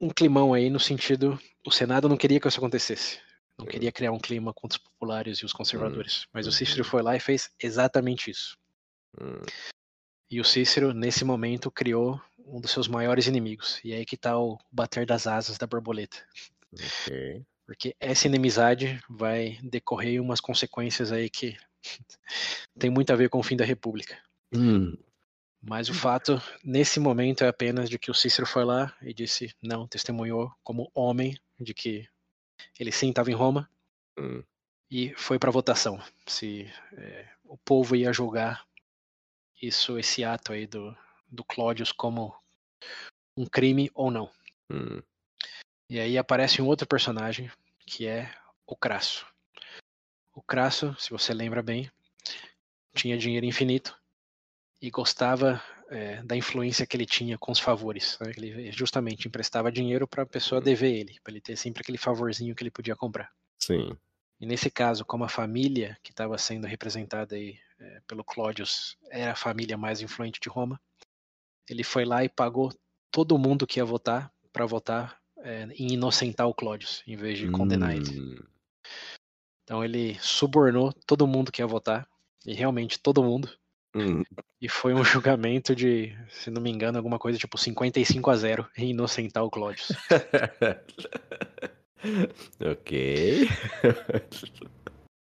um 0.00 0.10
climão 0.10 0.54
aí 0.54 0.70
no 0.70 0.80
sentido: 0.80 1.38
o 1.66 1.70
Senado 1.70 2.08
não 2.08 2.16
queria 2.16 2.40
que 2.40 2.48
isso 2.48 2.58
acontecesse. 2.58 3.20
Não 3.58 3.66
queria 3.66 3.92
criar 3.92 4.12
um 4.12 4.18
clima 4.18 4.52
contra 4.52 4.78
os 4.78 4.82
populares 4.82 5.38
e 5.38 5.44
os 5.44 5.52
conservadores. 5.52 6.26
Mas 6.32 6.46
o 6.46 6.52
Cícero 6.52 6.82
uhum. 6.82 6.90
foi 6.90 7.02
lá 7.02 7.16
e 7.16 7.20
fez 7.20 7.50
exatamente 7.62 8.30
isso. 8.30 8.56
Hum. 9.20 9.42
E 10.30 10.40
o 10.40 10.44
Cícero, 10.44 10.92
nesse 10.92 11.24
momento, 11.24 11.70
criou 11.70 12.20
um 12.46 12.60
dos 12.60 12.72
seus 12.72 12.88
maiores 12.88 13.26
inimigos. 13.26 13.80
E 13.84 13.92
é 13.92 13.98
aí 13.98 14.04
que 14.04 14.16
tá 14.16 14.36
o 14.36 14.58
bater 14.72 15.06
das 15.06 15.26
asas 15.26 15.56
da 15.56 15.66
borboleta. 15.66 16.16
Okay. 16.72 17.44
Porque 17.64 17.94
essa 18.00 18.26
inimizade 18.26 19.00
vai 19.08 19.58
decorrer 19.62 20.20
umas 20.20 20.40
consequências 20.40 21.12
aí 21.12 21.30
que 21.30 21.56
tem 22.78 22.90
muito 22.90 23.12
a 23.12 23.16
ver 23.16 23.30
com 23.30 23.38
o 23.38 23.42
fim 23.42 23.56
da 23.56 23.64
República. 23.64 24.18
Hum. 24.52 24.96
Mas 25.66 25.88
o 25.88 25.94
fato, 25.94 26.42
nesse 26.62 27.00
momento, 27.00 27.42
é 27.42 27.48
apenas 27.48 27.88
de 27.88 27.98
que 27.98 28.10
o 28.10 28.14
Cícero 28.14 28.46
foi 28.46 28.64
lá 28.64 28.94
e 29.00 29.14
disse, 29.14 29.54
não, 29.62 29.88
testemunhou 29.88 30.52
como 30.62 30.90
homem 30.94 31.38
de 31.58 31.72
que 31.72 32.06
ele 32.78 32.92
sim 32.92 33.08
estava 33.08 33.30
em 33.30 33.34
Roma 33.34 33.70
hum. 34.18 34.42
e 34.90 35.14
foi 35.16 35.38
para 35.38 35.50
votação 35.50 35.98
se 36.26 36.70
é, 36.92 37.28
o 37.44 37.56
povo 37.56 37.96
ia 37.96 38.12
julgar 38.12 38.66
isso, 39.60 39.98
esse 39.98 40.22
ato 40.22 40.52
aí 40.52 40.66
do, 40.66 40.94
do 41.26 41.42
Clódius 41.42 41.92
como 41.92 42.36
um 43.34 43.46
crime 43.46 43.90
ou 43.94 44.10
não. 44.10 44.30
Hum. 44.70 45.02
E 45.88 45.98
aí 45.98 46.18
aparece 46.18 46.60
um 46.60 46.66
outro 46.66 46.86
personagem, 46.86 47.50
que 47.86 48.06
é 48.06 48.30
o 48.66 48.76
Crasso. 48.76 49.26
O 50.34 50.42
Crasso, 50.42 50.94
se 50.98 51.10
você 51.10 51.32
lembra 51.32 51.62
bem, 51.62 51.90
tinha 52.94 53.16
dinheiro 53.16 53.46
infinito 53.46 53.98
e 54.84 54.90
gostava 54.90 55.62
é, 55.88 56.22
da 56.22 56.36
influência 56.36 56.86
que 56.86 56.94
ele 56.94 57.06
tinha 57.06 57.38
com 57.38 57.50
os 57.50 57.58
favores. 57.58 58.18
Né? 58.20 58.32
Ele 58.36 58.70
justamente 58.70 59.26
emprestava 59.26 59.72
dinheiro 59.72 60.06
para 60.06 60.24
a 60.24 60.26
pessoa 60.26 60.58
uhum. 60.58 60.64
dever 60.64 60.94
ele, 60.94 61.18
para 61.24 61.32
ele 61.32 61.40
ter 61.40 61.56
sempre 61.56 61.80
aquele 61.80 61.96
favorzinho 61.96 62.54
que 62.54 62.62
ele 62.62 62.70
podia 62.70 62.94
comprar. 62.94 63.32
Sim. 63.58 63.96
E 64.38 64.44
nesse 64.44 64.70
caso, 64.70 65.02
como 65.02 65.24
a 65.24 65.28
família 65.28 65.96
que 66.02 66.10
estava 66.10 66.36
sendo 66.36 66.66
representada 66.66 67.34
aí 67.34 67.56
é, 67.80 68.02
pelo 68.06 68.22
Clódius 68.22 68.98
era 69.10 69.32
a 69.32 69.36
família 69.36 69.78
mais 69.78 70.02
influente 70.02 70.38
de 70.38 70.50
Roma, 70.50 70.78
ele 71.66 71.82
foi 71.82 72.04
lá 72.04 72.22
e 72.22 72.28
pagou 72.28 72.70
todo 73.10 73.38
mundo 73.38 73.66
que 73.66 73.80
ia 73.80 73.86
votar 73.86 74.30
para 74.52 74.66
votar 74.66 75.18
é, 75.38 75.66
em 75.78 75.94
inocentar 75.94 76.46
o 76.46 76.52
Clódius, 76.52 77.02
em 77.06 77.16
vez 77.16 77.38
de 77.38 77.50
condenar 77.50 77.88
hum. 77.88 77.96
ele. 77.96 78.44
Então 79.62 79.82
ele 79.82 80.18
subornou 80.20 80.92
todo 81.06 81.26
mundo 81.26 81.50
que 81.50 81.62
ia 81.62 81.66
votar, 81.66 82.06
e 82.44 82.52
realmente 82.52 82.98
todo 82.98 83.24
mundo. 83.24 83.48
Hum. 83.94 84.22
E 84.60 84.68
foi 84.68 84.92
um 84.92 85.02
julgamento 85.04 85.74
de, 85.74 86.14
se 86.28 86.50
não 86.50 86.60
me 86.60 86.70
engano, 86.70 86.98
alguma 86.98 87.18
coisa 87.18 87.38
tipo 87.38 87.56
55 87.56 88.30
a 88.30 88.36
0 88.36 88.68
em 88.76 88.90
inocentar 88.90 89.44
o 89.44 89.50
Clódius. 89.50 89.92
ok. 92.60 93.48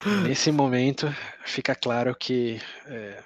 Nesse 0.27 0.51
momento, 0.51 1.07
fica 1.45 1.75
claro 1.75 2.15
que 2.15 2.61
é, 2.87 3.23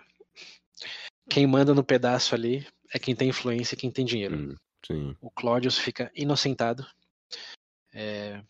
quem 1.28 1.46
manda 1.46 1.74
no 1.74 1.84
pedaço 1.84 2.34
ali 2.34 2.66
é 2.92 2.98
quem 2.98 3.14
tem 3.14 3.30
influência 3.30 3.74
e 3.74 3.78
quem 3.78 3.90
tem 3.90 4.04
dinheiro. 4.04 4.36
Hum. 4.36 4.56
Sim. 4.86 5.16
O 5.20 5.30
Claudius 5.30 5.78
fica 5.78 6.10
inocentado. 6.14 6.86
É, 7.92 8.40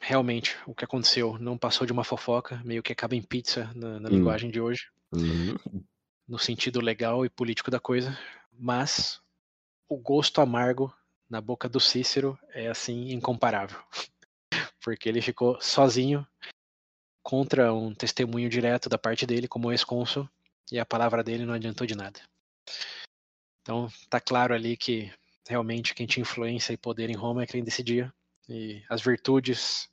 realmente, 0.00 0.56
o 0.66 0.74
que 0.74 0.84
aconteceu 0.84 1.38
não 1.38 1.56
passou 1.56 1.86
de 1.86 1.92
uma 1.92 2.04
fofoca, 2.04 2.60
meio 2.64 2.82
que 2.82 2.92
acaba 2.92 3.14
em 3.14 3.22
pizza 3.22 3.70
na, 3.74 4.00
na 4.00 4.08
hum. 4.08 4.12
linguagem 4.12 4.50
de 4.50 4.60
hoje. 4.60 4.90
Uhum. 5.12 5.56
No 6.26 6.38
sentido 6.38 6.80
legal 6.80 7.24
e 7.24 7.30
político 7.30 7.70
da 7.70 7.80
coisa. 7.80 8.16
Mas 8.52 9.20
o 9.88 9.96
gosto 9.96 10.40
amargo 10.40 10.94
na 11.28 11.40
boca 11.40 11.68
do 11.68 11.80
Cícero 11.80 12.38
é 12.50 12.68
assim 12.68 13.10
incomparável. 13.12 13.80
Porque 14.82 15.08
ele 15.08 15.20
ficou 15.20 15.60
sozinho 15.60 16.26
contra 17.22 17.72
um 17.72 17.94
testemunho 17.94 18.48
direto 18.48 18.88
da 18.88 18.98
parte 18.98 19.26
dele 19.26 19.46
como 19.46 19.70
ex-cônsul 19.70 20.28
e 20.72 20.78
a 20.78 20.86
palavra 20.86 21.22
dele 21.22 21.44
não 21.44 21.54
adiantou 21.54 21.86
de 21.86 21.94
nada. 21.94 22.20
Então 23.62 23.88
tá 24.08 24.20
claro 24.20 24.54
ali 24.54 24.76
que 24.76 25.12
realmente 25.48 25.94
quem 25.94 26.06
tinha 26.06 26.22
influência 26.22 26.72
e 26.72 26.78
poder 26.78 27.10
em 27.10 27.16
Roma 27.16 27.42
é 27.42 27.46
quem 27.46 27.62
decidia 27.62 28.12
e 28.48 28.82
as 28.88 29.02
virtudes, 29.02 29.88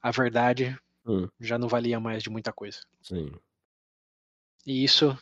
a 0.00 0.10
verdade 0.10 0.76
Hum. 1.06 1.28
já 1.38 1.58
não 1.58 1.68
valia 1.68 2.00
mais 2.00 2.22
de 2.22 2.30
muita 2.30 2.52
coisa. 2.52 2.80
Sim. 3.02 3.30
E 4.66 4.84
isso 4.84 5.16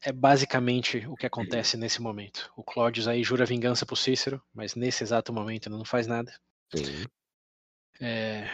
é 0.00 0.12
basicamente 0.12 1.06
o 1.08 1.16
que 1.16 1.26
acontece 1.26 1.76
nesse 1.76 2.00
momento. 2.00 2.52
O 2.56 2.62
Cláudio 2.62 3.08
aí 3.08 3.24
jura 3.24 3.46
vingança 3.46 3.86
pro 3.86 3.96
Cícero, 3.96 4.40
mas 4.52 4.74
nesse 4.74 5.02
exato 5.02 5.32
momento 5.32 5.68
ele 5.68 5.76
não 5.76 5.84
faz 5.84 6.06
nada. 6.06 6.32
É, 8.00 8.48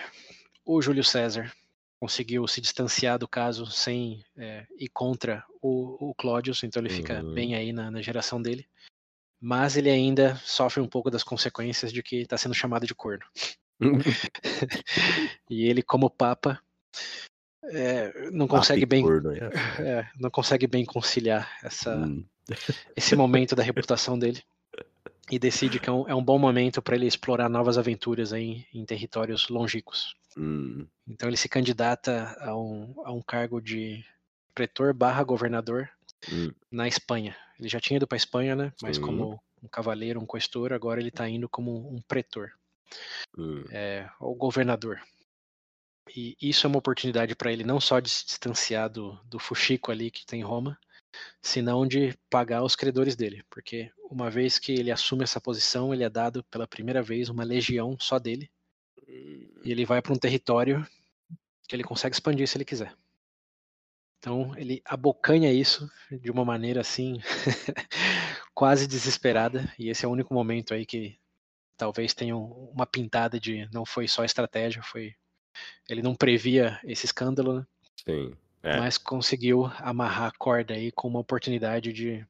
o 0.64 0.80
Júlio 0.80 1.03
César 1.03 1.53
conseguiu 1.98 2.46
se 2.46 2.61
distanciar 2.61 3.18
do 3.18 3.28
caso 3.28 3.66
sem 3.66 4.24
é, 4.36 4.66
ir 4.78 4.88
contra 4.88 5.44
o, 5.61 6.11
o 6.11 6.14
Cláudius, 6.14 6.62
então 6.62 6.80
ele 6.80 6.88
fica 6.88 7.22
Uhum. 7.22 7.34
bem 7.34 7.55
aí 7.55 7.72
na, 7.72 7.90
na 7.90 8.01
geração 8.01 8.40
dele. 8.40 8.66
Mas 9.40 9.76
ele 9.76 9.90
ainda 9.90 10.36
sofre 10.36 10.80
um 10.80 10.88
pouco 10.88 11.11
das 11.11 11.24
consequências 11.24 11.92
de 11.92 12.03
que 12.03 12.16
está 12.16 12.36
sendo 12.38 12.55
chamado 12.55 12.86
de 12.86 12.94
corno. 12.94 13.24
E 15.51 15.64
ele, 15.64 15.82
como 15.82 16.09
Papa, 16.09 16.62
é, 17.70 18.30
não 18.30 18.46
consegue 18.46 18.84
bem, 18.86 19.04
é. 19.06 19.80
é, 20.00 20.08
não 20.18 20.30
consegue 20.30 20.66
bem 20.66 20.84
conciliar 20.84 21.50
essa, 21.62 21.96
Hum. 21.96 22.24
esse 22.96 23.14
momento 23.16 23.54
da 23.56 23.62
reputação 23.62 24.18
dele 24.18 24.42
e 25.30 25.38
decide 25.38 25.78
que 25.78 25.88
é 25.88 25.92
um, 25.92 26.08
é 26.08 26.14
um 26.14 26.22
bom 26.24 26.38
momento 26.38 26.82
para 26.82 26.96
ele 26.96 27.06
explorar 27.06 27.48
novas 27.48 27.78
aventuras 27.78 28.32
aí 28.32 28.66
em, 28.72 28.80
em 28.80 28.84
territórios 28.84 29.48
longínquos. 29.48 30.14
Hum. 30.36 30.86
Então 31.08 31.28
ele 31.28 31.36
se 31.36 31.48
candidata 31.48 32.36
a 32.40 32.56
um, 32.56 32.94
a 33.04 33.12
um 33.12 33.22
cargo 33.22 33.60
de 33.60 34.04
pretor 34.54 34.92
barra 34.92 35.22
governador 35.22 35.88
Hum. 36.30 36.50
na 36.70 36.86
Espanha. 36.86 37.34
Ele 37.58 37.68
já 37.68 37.80
tinha 37.80 37.96
ido 37.96 38.06
para 38.06 38.16
Espanha, 38.16 38.54
né? 38.54 38.72
Mas 38.82 38.98
como 38.98 39.40
um 39.62 39.68
cavaleiro, 39.68 40.20
um 40.20 40.26
questor, 40.26 40.70
agora 40.72 41.00
ele 41.00 41.08
está 41.08 41.26
indo 41.28 41.48
como 41.48 41.72
um 41.94 42.00
pretor, 42.06 42.50
Hum. 43.38 43.64
é, 43.70 44.06
ou 44.20 44.34
governador. 44.34 45.00
E 46.16 46.36
isso 46.40 46.66
é 46.66 46.68
uma 46.68 46.78
oportunidade 46.78 47.34
para 47.34 47.52
ele 47.52 47.64
não 47.64 47.80
só 47.80 48.00
de 48.00 48.11
se 48.11 48.24
distanciar 48.26 48.88
do, 48.90 49.14
do 49.24 49.38
fuxico 49.38 49.90
ali 49.90 50.11
que 50.11 50.26
tem 50.26 50.40
em 50.40 50.44
Roma, 50.44 50.78
senão 51.42 51.86
de 51.86 52.16
pagar 52.30 52.62
os 52.64 52.76
credores 52.76 53.16
dele. 53.16 53.44
Porque 53.50 53.90
uma 54.11 54.30
vez 54.30 54.58
que 54.58 54.72
ele 54.72 54.90
assume 54.90 55.24
essa 55.24 55.40
posição, 55.40 55.94
ele 55.94 56.04
é 56.04 56.11
dado 56.11 56.44
pela 56.44 56.66
primeira 56.68 57.02
vez 57.02 57.28
uma 57.28 57.44
legião 57.44 57.96
só 58.00 58.18
dele, 58.18 58.50
e 59.06 59.50
ele 59.64 59.84
vai 59.84 60.02
para 60.02 60.12
um 60.12 60.18
território 60.18 60.86
que 61.68 61.76
ele 61.76 61.84
consegue 61.84 62.14
expandir 62.14 62.48
se 62.48 62.56
ele 62.56 62.64
quiser. 62.64 62.94
Então 64.18 64.54
ele 64.56 64.82
abocanha 64.84 65.52
isso 65.52 65.90
de 66.11 66.30
uma 66.30 66.44
maneira 66.44 66.80
assim 66.82 67.18
quase 68.54 68.86
desesperada 68.86 69.72
e 69.78 69.88
esse 69.88 70.04
é 70.04 70.08
o 70.08 70.12
único 70.12 70.34
momento 70.34 70.74
aí 70.74 70.84
que 70.84 71.18
talvez 71.76 72.14
tenha 72.14 72.36
um- 72.36 72.70
uma 72.74 72.86
pintada 72.86 73.40
de 73.40 73.68
não 73.72 73.86
foi 73.86 74.06
só 74.08 74.24
estratégia, 74.24 74.82
foi 74.82 75.14
ele 75.88 76.03
não 76.03 76.14
previa 76.14 76.78
esse 76.84 77.07
escândalo, 77.07 77.61
né? 77.61 77.66
Sim. 78.05 78.36
É. 78.62 78.78
mas 78.78 78.98
conseguiu 78.98 79.64
amarrar 79.78 80.28
a 80.28 80.38
corda 80.38 80.74
aí 80.74 80.92
com 80.92 81.09
uma 81.09 81.20
oportunidade 81.20 81.94
de 81.94 82.26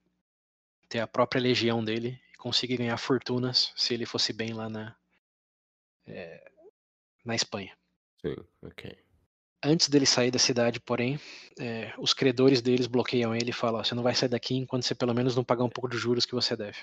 ter 0.88 1.00
a 1.00 1.06
própria 1.06 1.40
legião 1.40 1.84
dele 1.84 2.20
e 2.32 2.36
conseguir 2.36 2.76
ganhar 2.76 2.96
fortunas 2.98 3.72
se 3.74 3.94
ele 3.94 4.06
fosse 4.06 4.32
bem 4.32 4.52
lá 4.52 4.68
na 4.68 4.94
é, 6.06 6.50
na 7.24 7.34
Espanha. 7.34 7.76
Sim. 8.22 8.36
Ok. 8.62 8.96
Antes 9.62 9.88
dele 9.88 10.06
sair 10.06 10.30
da 10.30 10.38
cidade, 10.38 10.80
porém, 10.80 11.20
é, 11.58 11.92
os 11.98 12.14
credores 12.14 12.62
deles 12.62 12.86
bloqueiam 12.86 13.34
ele 13.34 13.50
e 13.50 13.52
falam: 13.52 13.80
ó, 13.80 13.84
você 13.84 13.94
não 13.94 14.02
vai 14.02 14.14
sair 14.14 14.28
daqui 14.28 14.54
enquanto 14.54 14.84
você 14.84 14.94
pelo 14.94 15.14
menos 15.14 15.36
não 15.36 15.44
pagar 15.44 15.64
um 15.64 15.68
pouco 15.68 15.88
dos 15.88 16.00
juros 16.00 16.24
que 16.24 16.34
você 16.34 16.56
deve. 16.56 16.78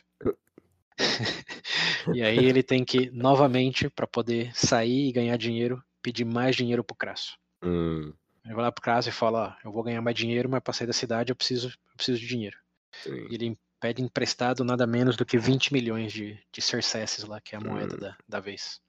e 2.13 2.21
aí 2.21 2.37
ele 2.37 2.61
tem 2.61 2.83
que, 2.83 3.09
novamente, 3.11 3.89
para 3.89 4.05
poder 4.05 4.55
sair 4.55 5.07
e 5.07 5.11
ganhar 5.11 5.37
dinheiro, 5.37 5.83
pedir 6.01 6.25
mais 6.25 6.55
dinheiro 6.55 6.83
pro 6.83 6.95
Crasso. 6.95 7.37
Hum. 7.63 8.13
Ele 8.45 8.53
vai 8.53 8.63
lá 8.63 8.71
pro 8.71 8.81
Crasso 8.83 9.09
e 9.09 9.11
fala: 9.11 9.57
ó, 9.63 9.67
eu 9.67 9.71
vou 9.71 9.83
ganhar 9.83 10.01
mais 10.01 10.15
dinheiro, 10.15 10.49
mas 10.49 10.61
para 10.61 10.73
sair 10.73 10.87
da 10.87 10.93
cidade 10.93 11.31
eu 11.31 11.35
preciso, 11.35 11.69
eu 11.69 11.95
preciso 11.95 12.19
de 12.19 12.27
dinheiro. 12.27 12.57
Sim. 13.03 13.27
E 13.29 13.35
ele 13.35 13.57
pede 13.79 14.01
emprestado 14.01 14.63
nada 14.63 14.87
menos 14.87 15.15
do 15.15 15.25
que 15.25 15.37
20 15.37 15.71
milhões 15.73 16.11
de, 16.11 16.39
de 16.51 16.61
cerceses 16.61 17.23
lá, 17.25 17.39
que 17.41 17.55
é 17.55 17.57
a 17.57 17.61
moeda 17.61 17.95
Hum. 17.95 17.99
da, 17.99 18.17
da 18.27 18.39
vez. 18.39 18.79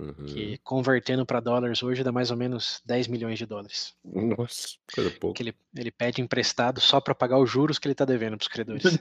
Uhum. 0.00 0.24
Que 0.24 0.56
convertendo 0.64 1.26
para 1.26 1.40
dólares 1.40 1.82
hoje 1.82 2.02
dá 2.02 2.10
mais 2.10 2.30
ou 2.30 2.36
menos 2.36 2.80
10 2.86 3.06
milhões 3.06 3.38
de 3.38 3.44
dólares. 3.44 3.92
Nossa, 4.02 4.68
coisa 4.94 5.10
pouco. 5.10 5.36
que 5.36 5.42
ele, 5.42 5.54
ele 5.76 5.90
pede 5.90 6.22
emprestado 6.22 6.80
só 6.80 7.00
para 7.02 7.14
pagar 7.14 7.38
os 7.38 7.50
juros 7.50 7.78
que 7.78 7.86
ele 7.86 7.94
tá 7.94 8.06
devendo 8.06 8.38
pros 8.38 8.48
credores. 8.48 8.98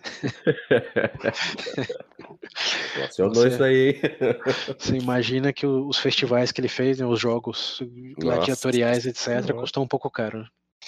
Funcionou 2.95 3.33
Você- 3.35 3.47
isso 3.49 3.63
aí, 3.63 3.89
hein? 3.89 4.01
Você 4.77 4.97
imagina 4.97 5.53
que 5.53 5.65
os 5.65 5.97
festivais 5.97 6.51
que 6.51 6.59
ele 6.59 6.67
fez, 6.67 6.99
né, 6.99 7.05
os 7.05 7.19
jogos 7.19 7.81
gladiatoriais, 8.17 9.05
etc., 9.05 9.23
Senhora. 9.23 9.53
custou 9.53 9.83
um 9.83 9.87
pouco 9.87 10.09
caro. 10.09 10.45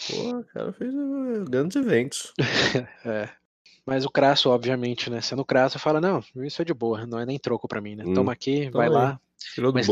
Pô, 0.10 0.40
o 0.40 0.44
cara 0.46 0.74
fez 0.74 0.94
uh, 0.94 1.46
grandes 1.50 1.76
eventos. 1.78 2.34
É. 3.06 3.30
Mas 3.86 4.06
o 4.06 4.10
Crasso, 4.12 4.50
obviamente, 4.50 5.10
né? 5.10 5.22
Sendo 5.22 5.44
Crasso, 5.44 5.80
fala, 5.80 6.00
não, 6.00 6.24
isso 6.46 6.62
é 6.62 6.66
de 6.66 6.74
boa, 6.74 7.06
não 7.08 7.18
é 7.20 7.26
nem 7.26 7.40
troco 7.40 7.68
pra 7.68 7.82
mim, 7.82 7.96
né? 7.96 8.04
Hum, 8.06 8.14
Toma 8.14 8.32
aqui, 8.32 8.70
vai 8.70 8.88
aí. 8.88 8.94
lá. 8.94 9.20
Tirou 9.54 9.74
Mas 9.74 9.88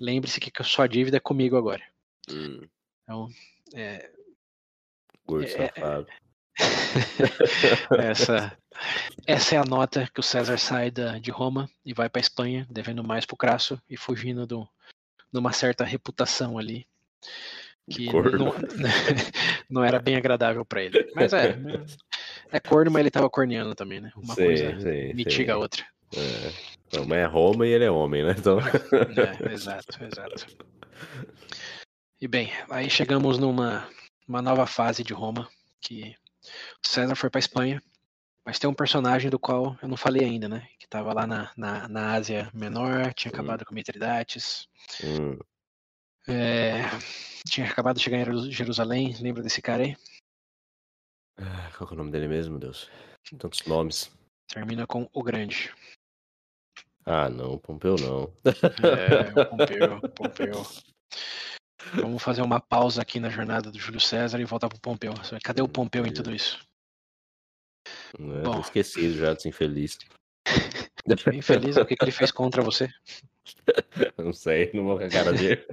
lembre-se 0.00 0.40
que 0.40 0.50
a 0.60 0.64
sua 0.64 0.86
dívida 0.86 1.16
é 1.16 1.20
comigo 1.20 1.56
agora. 1.56 1.82
Hum, 2.30 2.66
Então, 3.02 3.28
é, 3.74 4.10
gordo 5.26 5.46
É, 5.46 5.50
é, 5.50 5.68
safado. 5.68 6.06
essa, 7.98 8.58
essa 9.26 9.54
é 9.54 9.58
a 9.58 9.64
nota 9.64 10.08
que 10.12 10.20
o 10.20 10.22
César 10.22 10.58
sai 10.58 10.90
da, 10.90 11.18
de 11.18 11.30
Roma 11.30 11.68
e 11.84 11.94
vai 11.94 12.08
pra 12.08 12.20
Espanha, 12.20 12.66
devendo 12.70 13.02
mais 13.02 13.24
pro 13.24 13.36
Crasso 13.36 13.80
e 13.88 13.96
fugindo 13.96 14.46
do, 14.46 14.68
de 15.32 15.38
uma 15.38 15.52
certa 15.52 15.84
reputação 15.84 16.58
ali. 16.58 16.86
Que 17.90 18.06
Corno. 18.06 18.38
não, 18.38 18.54
não 19.68 19.84
era 19.84 19.98
bem 19.98 20.16
agradável 20.16 20.64
pra 20.64 20.82
ele. 20.82 21.10
Mas 21.14 21.32
é, 21.32 21.56
é 22.52 22.60
corno, 22.60 22.90
mas 22.90 23.00
ele 23.00 23.10
tava 23.10 23.28
corneando 23.28 23.74
também, 23.74 24.00
né? 24.00 24.12
Uma 24.16 24.34
Sim, 24.34 24.44
coisa 24.44 24.80
sim, 24.80 25.12
mitiga 25.14 25.54
a 25.54 25.56
sim. 25.56 25.62
outra. 25.62 25.86
É. 26.14 26.52
Não, 26.92 27.06
mas 27.06 27.18
é 27.18 27.24
Roma 27.24 27.66
e 27.66 27.70
ele 27.70 27.84
é 27.84 27.90
homem, 27.90 28.24
né? 28.24 28.34
Então. 28.38 28.58
É, 28.60 29.52
exato, 29.52 30.02
exato. 30.04 30.46
E 32.20 32.28
bem, 32.28 32.50
aí 32.70 32.88
chegamos 32.90 33.38
numa 33.38 33.88
uma 34.28 34.40
nova 34.42 34.66
fase 34.66 35.02
de 35.02 35.12
Roma, 35.12 35.48
que 35.80 36.14
o 36.84 36.86
César 36.86 37.14
foi 37.16 37.28
para 37.28 37.38
Espanha, 37.40 37.82
mas 38.46 38.58
tem 38.58 38.68
um 38.70 38.74
personagem 38.74 39.30
do 39.30 39.38
qual 39.38 39.76
eu 39.82 39.88
não 39.88 39.96
falei 39.96 40.24
ainda, 40.24 40.48
né? 40.48 40.68
Que 40.78 40.84
estava 40.86 41.12
lá 41.12 41.26
na, 41.26 41.50
na, 41.56 41.88
na 41.88 42.12
Ásia 42.14 42.50
Menor, 42.54 43.12
tinha 43.14 43.30
Hum. 43.32 43.34
acabado 43.34 43.64
com 43.64 43.74
Mitridates, 43.74 44.68
Hum, 45.02 45.38
é, 46.28 46.82
tinha 47.48 47.66
acabado 47.66 47.96
de 47.96 48.02
chegar 48.02 48.18
em 48.18 48.24
Jeru- 48.24 48.50
Jerusalém, 48.50 49.16
lembra 49.20 49.42
desse 49.42 49.60
cara 49.60 49.82
aí? 49.82 49.96
ah, 51.38 51.70
Qual 51.76 51.90
é 51.90 51.92
o 51.94 51.96
nome 51.96 52.10
dele 52.12 52.28
mesmo, 52.28 52.58
Deus? 52.58 52.88
Tantos 53.38 53.64
nomes. 53.66 54.10
Termina 54.48 54.86
com 54.86 55.08
o 55.12 55.22
Grande. 55.22 55.72
Ah, 57.04 57.28
não, 57.28 57.58
Pompeu 57.58 57.96
não. 57.96 58.32
É, 58.44 59.40
o 59.40 59.46
Pompeu, 59.50 59.96
o 59.96 60.08
Pompeu. 60.08 60.66
Vamos 61.94 62.22
fazer 62.22 62.42
uma 62.42 62.60
pausa 62.60 63.02
aqui 63.02 63.18
na 63.18 63.28
jornada 63.28 63.70
do 63.70 63.78
Júlio 63.78 64.00
César 64.00 64.40
e 64.40 64.44
voltar 64.44 64.68
pro 64.68 64.80
Pompeu. 64.80 65.12
Cadê 65.42 65.62
o 65.62 65.68
Pompeu 65.68 66.06
em 66.06 66.12
tudo 66.12 66.34
isso? 66.34 66.64
Né? 68.18 68.42
Bom. 68.42 68.60
Esquecido 68.60 69.14
já 69.14 69.34
desse 69.34 69.48
infeliz. 69.48 69.98
Infeliz, 71.34 71.76
o 71.76 71.84
que, 71.84 71.96
que 71.96 72.04
ele 72.04 72.12
fez 72.12 72.30
contra 72.30 72.62
você? 72.62 72.88
Não 74.16 74.32
sei, 74.32 74.70
não 74.72 74.84
vou 74.84 74.98
com 74.98 75.04
a 75.04 75.10
cara 75.10 75.32
dele. 75.32 75.66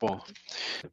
Bom, 0.00 0.20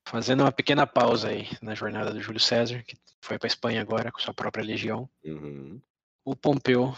fazendo 0.06 0.42
uma 0.42 0.52
pequena 0.52 0.86
pausa 0.86 1.30
aí 1.30 1.48
na 1.62 1.74
jornada 1.74 2.14
do 2.14 2.22
Júlio 2.22 2.40
César, 2.40 2.84
que 2.84 2.96
foi 3.22 3.40
para 3.40 3.48
Espanha 3.48 3.82
agora 3.82 4.12
com 4.12 4.20
sua 4.20 4.34
própria 4.34 4.64
legião. 4.64 5.10
Uhum. 5.24 5.82
O 6.24 6.36
Pompeu, 6.36 6.94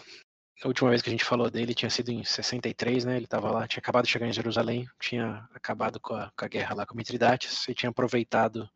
a 0.62 0.68
última 0.68 0.89
vez 0.89 1.01
que 1.01 1.10
a 1.10 1.12
gente 1.12 1.24
falou 1.24 1.49
dele 1.49 1.74
tinha 1.74 1.89
sido 1.89 2.10
em 2.12 2.24
63, 2.24 3.05
né? 3.05 3.16
Ele 3.16 3.26
estava 3.26 3.49
lá, 3.51 3.68
tinha 3.68 3.80
acabado 3.80 4.05
de 4.05 4.12
chegar 4.12 4.28
em 4.28 4.34
Jerusalém, 4.34 4.88
tinha 4.99 5.47
acabado 5.53 5.99
com 5.99 6.14
a, 6.16 6.32
com 6.36 6.45
a 6.45 6.47
guerra 6.47 6.76
lá 6.76 6.86
com 6.86 6.95
Mitridates 6.95 7.68
e 7.68 7.74
tinha 7.74 7.89
aproveitado 7.89 8.70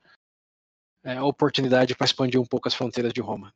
é, 1.04 1.18
a 1.18 1.24
oportunidade 1.24 1.96
para 1.96 2.06
expandir 2.06 2.40
um 2.40 2.46
pouco 2.46 2.68
as 2.68 2.74
fronteiras 2.74 3.12
de 3.12 3.20
Roma. 3.20 3.54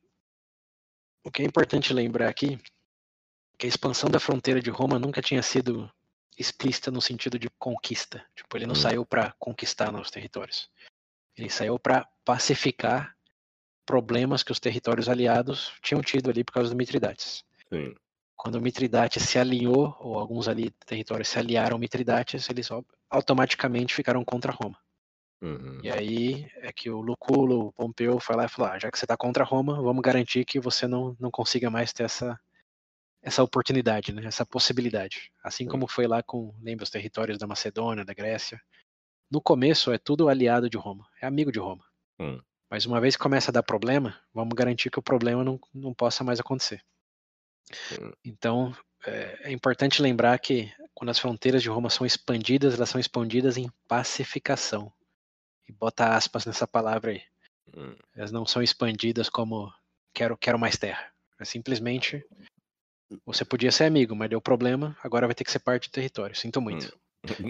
O 1.24 1.30
que 1.30 1.42
é 1.42 1.44
importante 1.44 1.92
lembrar 1.94 2.28
aqui 2.28 2.54
é 2.54 3.56
que 3.58 3.66
a 3.66 3.68
expansão 3.68 4.10
da 4.10 4.20
fronteira 4.20 4.60
de 4.60 4.70
Roma 4.70 4.98
nunca 4.98 5.22
tinha 5.22 5.42
sido 5.42 5.90
explícita 6.38 6.90
no 6.90 7.00
sentido 7.00 7.38
de 7.38 7.50
conquista. 7.58 8.24
Tipo, 8.36 8.56
ele 8.56 8.66
não 8.66 8.72
Hum. 8.72 8.76
saiu 8.76 9.06
para 9.06 9.34
conquistar 9.38 9.90
novos 9.90 10.10
territórios. 10.10 10.70
Ele 11.36 11.50
saiu 11.50 11.78
para 11.78 12.06
pacificar 12.24 13.16
problemas 13.86 14.42
que 14.42 14.52
os 14.52 14.60
territórios 14.60 15.08
aliados 15.08 15.72
tinham 15.82 16.02
tido 16.02 16.28
ali 16.30 16.44
por 16.44 16.52
causa 16.52 16.70
do 16.70 16.76
Mitridates. 16.76 17.42
Sim. 17.68 17.96
Quando 18.38 18.60
Mitridates 18.60 19.24
se 19.24 19.36
alinhou, 19.36 19.96
ou 19.98 20.16
alguns 20.16 20.46
ali 20.46 20.70
territórios 20.86 21.26
se 21.26 21.40
aliaram 21.40 21.74
ao 21.74 21.80
Mitridates, 21.80 22.48
eles 22.48 22.70
au- 22.70 22.86
automaticamente 23.10 23.92
ficaram 23.92 24.24
contra 24.24 24.52
Roma. 24.52 24.78
Uhum. 25.42 25.80
E 25.82 25.90
aí 25.90 26.48
é 26.56 26.72
que 26.72 26.88
o 26.88 27.00
Luculo, 27.00 27.66
o 27.66 27.72
Pompeu, 27.72 28.20
foi 28.20 28.36
lá 28.36 28.44
e 28.44 28.48
falou: 28.48 28.70
ah, 28.70 28.78
já 28.78 28.92
que 28.92 28.98
você 28.98 29.04
está 29.04 29.16
contra 29.16 29.42
Roma, 29.42 29.82
vamos 29.82 30.02
garantir 30.02 30.44
que 30.44 30.60
você 30.60 30.86
não, 30.86 31.16
não 31.18 31.32
consiga 31.32 31.68
mais 31.68 31.92
ter 31.92 32.04
essa, 32.04 32.38
essa 33.20 33.42
oportunidade, 33.42 34.12
né? 34.12 34.24
essa 34.24 34.46
possibilidade. 34.46 35.32
Assim 35.42 35.64
Sim. 35.64 35.70
como 35.70 35.88
foi 35.88 36.06
lá 36.06 36.22
com, 36.22 36.54
lembra, 36.62 36.84
os 36.84 36.90
territórios 36.90 37.38
da 37.38 37.46
Macedônia, 37.46 38.04
da 38.04 38.14
Grécia. 38.14 38.60
No 39.28 39.42
começo 39.42 39.92
é 39.92 39.98
tudo 39.98 40.28
aliado 40.28 40.70
de 40.70 40.76
Roma, 40.78 41.06
é 41.20 41.26
amigo 41.26 41.50
de 41.50 41.58
Roma. 41.58 41.84
Hum. 42.20 42.40
Mas 42.70 42.86
uma 42.86 43.00
vez 43.00 43.16
que 43.16 43.22
começa 43.22 43.50
a 43.50 43.52
dar 43.52 43.64
problema, 43.64 44.16
vamos 44.32 44.54
garantir 44.54 44.90
que 44.90 44.98
o 44.98 45.02
problema 45.02 45.42
não, 45.42 45.58
não 45.74 45.92
possa 45.92 46.22
mais 46.22 46.38
acontecer. 46.38 46.80
Então, 48.24 48.74
é, 49.06 49.50
é 49.50 49.52
importante 49.52 50.02
lembrar 50.02 50.38
que 50.38 50.72
quando 50.94 51.10
as 51.10 51.18
fronteiras 51.18 51.62
de 51.62 51.68
Roma 51.68 51.90
são 51.90 52.06
expandidas, 52.06 52.74
elas 52.74 52.88
são 52.88 53.00
expandidas 53.00 53.56
em 53.56 53.70
pacificação. 53.86 54.92
E 55.68 55.72
bota 55.72 56.14
aspas 56.14 56.46
nessa 56.46 56.66
palavra 56.66 57.12
aí. 57.12 57.22
Hum. 57.76 57.94
Elas 58.14 58.32
não 58.32 58.46
são 58.46 58.62
expandidas 58.62 59.28
como 59.28 59.72
quero, 60.14 60.36
quero 60.36 60.58
mais 60.58 60.76
terra. 60.76 61.12
É 61.38 61.44
simplesmente 61.44 62.24
você 63.24 63.44
podia 63.44 63.72
ser 63.72 63.84
amigo, 63.84 64.14
mas 64.14 64.28
deu 64.28 64.40
problema, 64.40 64.96
agora 65.02 65.26
vai 65.26 65.34
ter 65.34 65.44
que 65.44 65.52
ser 65.52 65.60
parte 65.60 65.88
do 65.88 65.92
território. 65.92 66.36
Sinto 66.36 66.60
muito. 66.60 66.98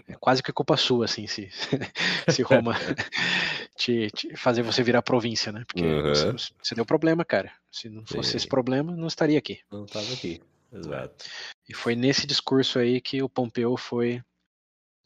É 0.08 0.14
quase 0.14 0.42
que 0.42 0.52
culpa 0.52 0.76
sua, 0.76 1.04
assim, 1.04 1.26
se, 1.26 1.50
se 2.28 2.42
Roma 2.42 2.72
te, 3.76 4.10
te 4.10 4.36
fazer 4.36 4.62
você 4.62 4.82
virar 4.82 5.02
província, 5.02 5.52
né? 5.52 5.64
Porque 5.66 5.84
Uhum. 5.84 6.12
você, 6.12 6.52
você 6.62 6.74
deu 6.74 6.86
problema, 6.86 7.24
cara. 7.24 7.52
Se 7.70 7.88
não 7.88 8.04
fosse 8.06 8.30
Sim. 8.30 8.36
esse 8.38 8.48
problema, 8.48 8.96
não 8.96 9.06
estaria 9.06 9.38
aqui. 9.38 9.60
Não 9.70 9.84
tava 9.86 10.12
aqui. 10.12 10.40
Exato. 10.72 11.24
E 11.68 11.74
foi 11.74 11.94
nesse 11.94 12.26
discurso 12.26 12.78
aí 12.78 13.00
que 13.00 13.22
o 13.22 13.28
Pompeu 13.28 13.76
foi 13.76 14.22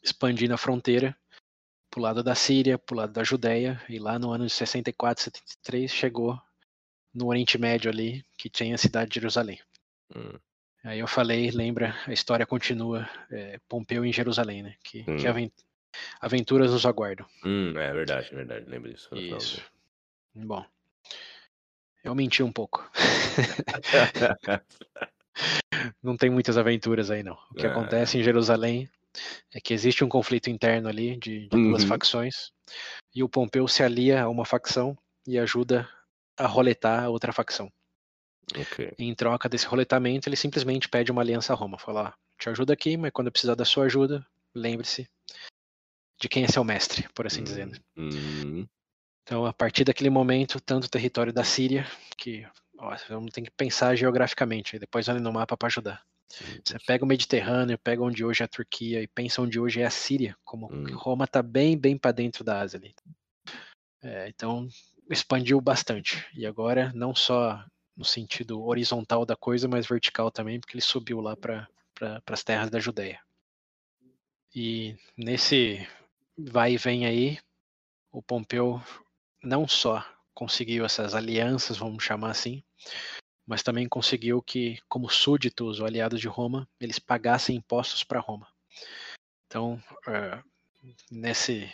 expandindo 0.01 0.53
a 0.53 0.57
fronteira 0.57 1.15
pro 1.89 2.01
lado 2.01 2.23
da 2.23 2.35
Síria, 2.35 2.77
pro 2.77 2.95
lado 2.95 3.13
da 3.13 3.23
Judéia, 3.23 3.81
e 3.87 3.99
lá 3.99 4.17
no 4.17 4.31
ano 4.31 4.45
de 4.45 4.51
64, 4.51 5.23
73 5.23 5.91
chegou 5.91 6.41
no 7.13 7.27
Oriente 7.27 7.57
Médio 7.57 7.91
ali, 7.91 8.25
que 8.37 8.49
tinha 8.49 8.73
a 8.73 8.79
cidade 8.79 9.11
de 9.11 9.15
Jerusalém. 9.19 9.59
Hum. 10.15 10.37
Aí 10.83 10.99
eu 10.99 11.07
falei, 11.07 11.49
lembra, 11.49 11.95
a 12.05 12.11
história 12.11 12.45
continua, 12.45 13.07
é, 13.31 13.57
Pompeu 13.69 14.03
em 14.03 14.11
Jerusalém, 14.11 14.61
né? 14.63 14.75
Que, 14.83 15.05
Hum. 15.07 15.15
que 15.17 15.27
aven- 15.27 15.51
aventuras 16.19 16.71
nos 16.71 16.85
aguardam. 16.85 17.25
Hum, 17.45 17.77
é 17.77 17.93
verdade, 17.93 18.29
é 18.31 18.35
verdade. 18.35 18.65
Lembro 18.69 18.91
disso. 18.93 19.09
Isso. 19.15 19.63
Bom, 20.35 20.65
eu 22.03 22.13
menti 22.13 22.43
um 22.43 22.51
pouco. 22.51 22.89
Não 26.01 26.15
tem 26.17 26.29
muitas 26.29 26.57
aventuras 26.57 27.09
aí, 27.09 27.23
não. 27.23 27.37
O 27.51 27.55
que 27.55 27.65
É. 27.65 27.69
acontece 27.69 28.17
em 28.17 28.23
Jerusalém 28.23 28.89
é 29.53 29.59
que 29.61 29.73
existe 29.73 30.03
um 30.03 30.09
conflito 30.09 30.49
interno 30.49 30.87
ali 30.89 31.17
de, 31.17 31.47
de 31.47 31.49
duas 31.49 31.83
Uhum. 31.83 31.87
facções 31.89 32.51
e 33.15 33.23
o 33.23 33.29
Pompeu 33.29 33.67
se 33.67 33.83
alia 33.83 34.23
a 34.23 34.29
uma 34.29 34.45
facção 34.45 34.97
e 35.27 35.37
ajuda 35.39 35.87
a 36.37 36.45
roletar 36.47 37.03
a 37.03 37.09
outra 37.09 37.31
facção. 37.31 37.71
Ok. 38.57 38.93
Em 38.97 39.13
troca 39.15 39.47
desse 39.49 39.65
roletamento, 39.65 40.27
ele 40.27 40.35
simplesmente 40.35 40.89
pede 40.89 41.11
uma 41.11 41.21
aliança 41.21 41.53
a 41.53 41.55
Roma. 41.55 41.77
Fala, 41.79 42.09
ó, 42.09 42.37
te 42.37 42.49
ajudo 42.49 42.71
aqui, 42.71 42.97
mas 42.97 43.11
quando 43.11 43.27
eu 43.27 43.31
precisar 43.31 43.55
da 43.55 43.65
sua 43.65 43.85
ajuda, 43.85 44.25
lembre-se 44.53 45.07
de 46.19 46.29
quem 46.29 46.43
é 46.43 46.47
seu 46.47 46.63
mestre, 46.63 47.07
por 47.13 47.27
assim 47.27 47.43
dizer. 47.43 47.67
né? 47.67 47.77
Hum, 47.97 48.65
Então, 49.23 49.45
a 49.45 49.53
partir 49.53 49.83
daquele 49.83 50.09
momento, 50.09 50.59
tanto 50.59 50.85
o 50.85 50.89
território 50.89 51.33
da 51.33 51.43
Síria, 51.43 51.85
que 52.17 52.45
ó, 52.77 52.95
vamos 53.09 53.31
ter 53.31 53.41
que 53.41 53.51
pensar 53.51 53.95
geograficamente, 53.95 54.77
depois 54.79 55.07
olha 55.07 55.19
no 55.19 55.31
mapa 55.33 55.57
para 55.57 55.67
ajudar. 55.67 56.03
Você 56.65 56.79
pega 56.79 57.05
o 57.05 57.07
Mediterrâneo, 57.07 57.77
pega 57.77 58.01
onde 58.01 58.25
hoje 58.25 58.41
é 58.41 58.45
a 58.45 58.49
Turquia 58.49 59.01
e 59.03 59.07
pensa 59.07 59.41
onde 59.41 59.59
hoje 59.59 59.81
é 59.81 59.85
a 59.85 59.89
Síria, 59.91 60.35
como 60.43 60.67
Hum. 60.73 60.85
Roma 60.95 61.25
está 61.25 61.43
bem, 61.43 61.77
bem 61.77 61.97
para 61.97 62.11
dentro 62.11 62.43
da 62.43 62.59
Ásia 62.61 62.79
ali. 62.79 62.95
É, 64.01 64.27
então, 64.29 64.67
expandiu 65.09 65.61
bastante. 65.61 66.25
E 66.33 66.45
agora, 66.45 66.91
não 66.95 67.13
só 67.13 67.63
no 67.95 68.03
sentido 68.03 68.63
horizontal 68.63 69.25
da 69.25 69.35
coisa, 69.35 69.67
mas 69.67 69.87
vertical 69.87 70.31
também, 70.31 70.59
porque 70.59 70.75
ele 70.75 70.81
subiu 70.81 71.21
lá 71.21 71.35
para 71.35 71.67
pra, 71.93 72.21
as 72.27 72.43
terras 72.43 72.69
da 72.69 72.79
Judéia. 72.79 73.21
E 74.55 74.95
nesse 75.17 75.87
vai 76.37 76.73
e 76.73 76.77
vem 76.77 77.05
aí, 77.05 77.39
o 78.11 78.21
Pompeu 78.21 78.81
não 79.41 79.67
só 79.67 80.05
conseguiu 80.33 80.85
essas 80.85 81.13
alianças, 81.13 81.77
vamos 81.77 82.03
chamar 82.03 82.31
assim, 82.31 82.63
mas 83.45 83.63
também 83.63 83.87
conseguiu 83.87 84.41
que, 84.41 84.79
como 84.87 85.09
súditos 85.09 85.79
ou 85.79 85.85
aliados 85.85 86.19
de 86.19 86.27
Roma, 86.27 86.67
eles 86.79 86.99
pagassem 86.99 87.55
impostos 87.55 88.03
para 88.03 88.19
Roma. 88.19 88.47
Então, 89.47 89.81
eh, 90.07 90.41
nesse, 91.11 91.71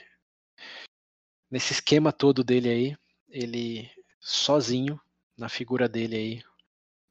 nesse 1.49 1.74
esquema 1.74 2.11
todo 2.11 2.43
dele 2.43 2.70
aí, 2.70 2.97
ele 3.30 3.89
sozinho, 4.20 4.99
na 5.40 5.50
figura 5.50 5.90
dele 5.90 6.16
aí, 6.16 6.44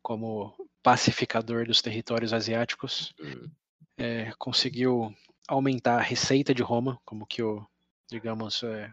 como 0.03 0.55
pacificador 0.83 1.67
dos 1.67 1.83
territórios 1.83 2.33
asiáticos, 2.33 3.15
hum, 3.21 3.51
eh, 3.99 4.33
conseguiu 4.39 5.15
aumentar 5.49 5.99
a 5.99 6.03
receita 6.03 6.55
de 6.55 6.63
Roma, 6.63 7.01
como 7.05 7.27
que 7.27 7.43
o, 7.43 7.67
digamos, 8.11 8.63
eh, 8.63 8.93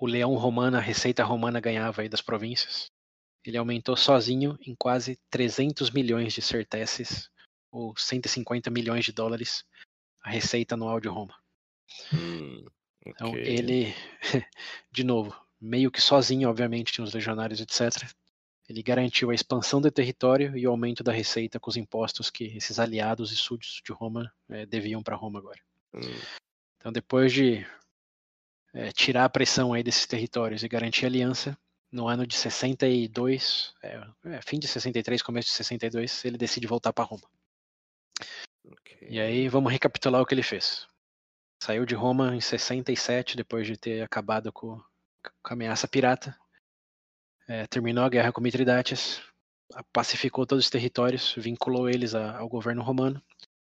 o 0.00 0.06
leão 0.06 0.34
romano, 0.36 0.76
a 0.76 0.80
receita 0.80 1.24
romana 1.24 1.60
ganhava 1.60 2.02
aí 2.02 2.08
das 2.08 2.20
províncias. 2.22 2.90
Ele 3.44 3.56
aumentou 3.56 3.96
sozinho 3.96 4.58
em 4.66 4.74
quase 4.76 5.18
300 5.30 5.90
milhões 5.90 6.32
de 6.32 6.42
certeses, 6.42 7.30
ou 7.70 7.96
150 7.96 8.70
milhões 8.70 9.04
de 9.04 9.12
dólares, 9.12 9.64
a 10.22 10.30
receita 10.30 10.74
anual 10.74 11.00
de 11.00 11.08
Roma. 11.08 11.34
hum, 12.12 12.64
Então 13.06 13.30
ok. 13.30 13.44
ele, 13.44 13.94
de 14.90 15.04
novo, 15.04 15.34
meio 15.62 15.90
que 15.92 16.00
sozinho, 16.00 16.48
obviamente, 16.48 16.92
tinha 16.92 17.04
os 17.04 17.14
legionários, 17.14 17.60
etc. 17.60 18.10
Ele 18.68 18.82
garantiu 18.82 19.30
a 19.30 19.34
expansão 19.34 19.80
do 19.80 19.90
território 19.90 20.56
e 20.56 20.66
o 20.66 20.70
aumento 20.70 21.04
da 21.04 21.12
receita 21.12 21.60
com 21.60 21.70
os 21.70 21.76
impostos 21.76 22.30
que 22.30 22.44
esses 22.56 22.80
aliados 22.80 23.30
e 23.30 23.36
súditos 23.36 23.80
de 23.84 23.92
Roma 23.92 24.32
eh, 24.50 24.66
deviam 24.66 25.02
para 25.02 25.14
Roma 25.14 25.38
agora. 25.38 25.60
Hum, 25.94 26.00
Então, 26.76 26.90
depois 26.92 27.32
de 27.32 27.64
eh, 28.74 28.90
tirar 28.92 29.24
a 29.24 29.28
pressão 29.28 29.72
aí 29.72 29.84
desses 29.84 30.06
territórios 30.06 30.64
e 30.64 30.68
garantir 30.68 31.04
a 31.04 31.08
aliança, 31.08 31.56
no 31.92 32.08
ano 32.08 32.26
de 32.26 32.34
62, 32.34 33.74
é, 33.82 34.00
é, 34.24 34.40
fim 34.42 34.58
de 34.58 34.66
63, 34.66 35.22
começo 35.22 35.48
de 35.48 35.54
62, 35.54 36.24
ele 36.24 36.38
decide 36.38 36.66
voltar 36.66 36.92
para 36.92 37.04
Roma. 37.04 37.28
ok. 38.64 39.08
E 39.10 39.20
aí, 39.20 39.48
vamos 39.48 39.70
recapitular 39.70 40.20
o 40.22 40.26
que 40.26 40.34
ele 40.34 40.42
fez. 40.42 40.88
Saiu 41.62 41.84
de 41.84 41.94
Roma 41.94 42.34
em 42.34 42.40
67, 42.40 43.36
depois 43.36 43.66
de 43.66 43.76
ter 43.76 44.02
acabado 44.02 44.50
com, 44.50 44.82
com 45.42 45.50
a 45.50 45.52
ameaça 45.52 45.86
pirata. 45.88 46.36
É, 47.48 47.66
terminou 47.66 48.04
a 48.04 48.08
guerra 48.08 48.32
com 48.32 48.40
Mitridates, 48.40 49.20
pacificou 49.92 50.46
todos 50.46 50.64
os 50.64 50.70
territórios, 50.70 51.34
vinculou 51.36 51.88
eles 51.88 52.14
a- 52.14 52.38
ao 52.38 52.48
governo 52.48 52.82
romano, 52.82 53.22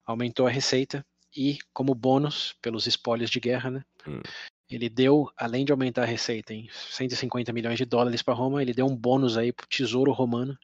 aumentou 0.06 0.46
a 0.48 0.50
receita 0.52 1.06
e, 1.36 1.58
como 1.74 1.96
bônus 1.96 2.56
pelos 2.62 2.88
espólios 2.88 3.30
de 3.30 3.40
guerra, 3.40 3.72
né, 3.72 3.86
Hum. 4.08 4.22
ele 4.70 4.90
deu, 4.90 5.32
além 5.38 5.64
de 5.66 5.72
aumentar 5.72 6.04
a 6.04 6.06
receita 6.06 6.54
em 6.54 6.70
150 6.72 7.54
milhões 7.54 7.78
de 7.78 7.86
dólares 7.86 8.22
para 8.22 8.34
Roma, 8.34 8.62
ele 8.62 8.74
deu 8.74 8.86
um 8.86 8.96
bônus 8.96 9.38
aí 9.38 9.52
para 9.54 9.64
o 9.64 9.68
tesouro 9.70 10.12
romano 10.12 10.58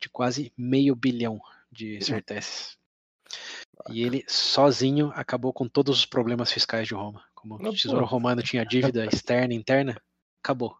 de 0.00 0.08
quase 0.08 0.52
meio 0.56 0.94
bilhão 0.94 1.40
de 1.72 2.02
certeses. 2.04 2.76
E 3.90 4.02
ele 4.02 4.24
sozinho 4.28 5.10
acabou 5.14 5.52
com 5.52 5.68
todos 5.68 5.98
os 5.98 6.06
problemas 6.06 6.52
fiscais 6.52 6.86
de 6.88 6.94
Roma. 6.94 7.24
Como 7.34 7.56
Ah, 7.56 7.68
o 7.70 7.74
tesouro 7.74 8.00
pô. 8.06 8.10
romano 8.10 8.42
tinha 8.42 8.64
dívida 8.64 9.04
externa 9.24 9.52
e 9.52 9.56
interna, 9.56 10.00
acabou. 10.46 10.76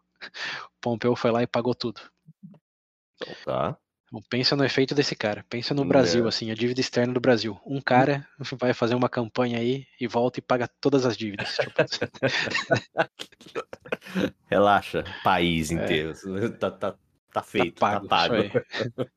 Pompeu 0.81 1.15
foi 1.15 1.31
lá 1.31 1.43
e 1.43 1.47
pagou 1.47 1.75
tudo. 1.75 2.01
Então 3.15 3.35
tá. 3.45 3.77
Então, 4.09 4.21
pensa 4.29 4.55
no 4.55 4.63
efeito 4.63 4.95
desse 4.95 5.13
cara. 5.17 5.45
Pensa 5.49 5.73
no 5.73 5.83
Né. 5.83 5.89
Brasil, 5.89 6.25
assim, 6.29 6.49
a 6.49 6.55
dívida 6.55 6.79
externa 6.79 7.13
do 7.13 7.19
Brasil. 7.19 7.59
Um 7.65 7.81
cara 7.81 8.25
vai 8.57 8.73
fazer 8.73 8.95
uma 8.95 9.09
campanha 9.09 9.59
aí 9.59 9.85
e 9.99 10.07
volta 10.07 10.39
e 10.39 10.41
paga 10.41 10.65
todas 10.79 11.05
as 11.05 11.17
dívidas. 11.17 11.57
Tipo, 11.57 11.73
Relaxa, 14.49 15.03
país 15.23 15.71
É. 15.71 15.75
inteiro. 15.75 16.13
Tá, 16.59 16.71
tá, 16.71 16.95
tá 17.33 17.43
feito, 17.43 17.79
tá 17.79 17.99
pago, 17.99 18.07
pago. 18.07 18.35
isso 18.35 18.57
aí. 18.57 19.07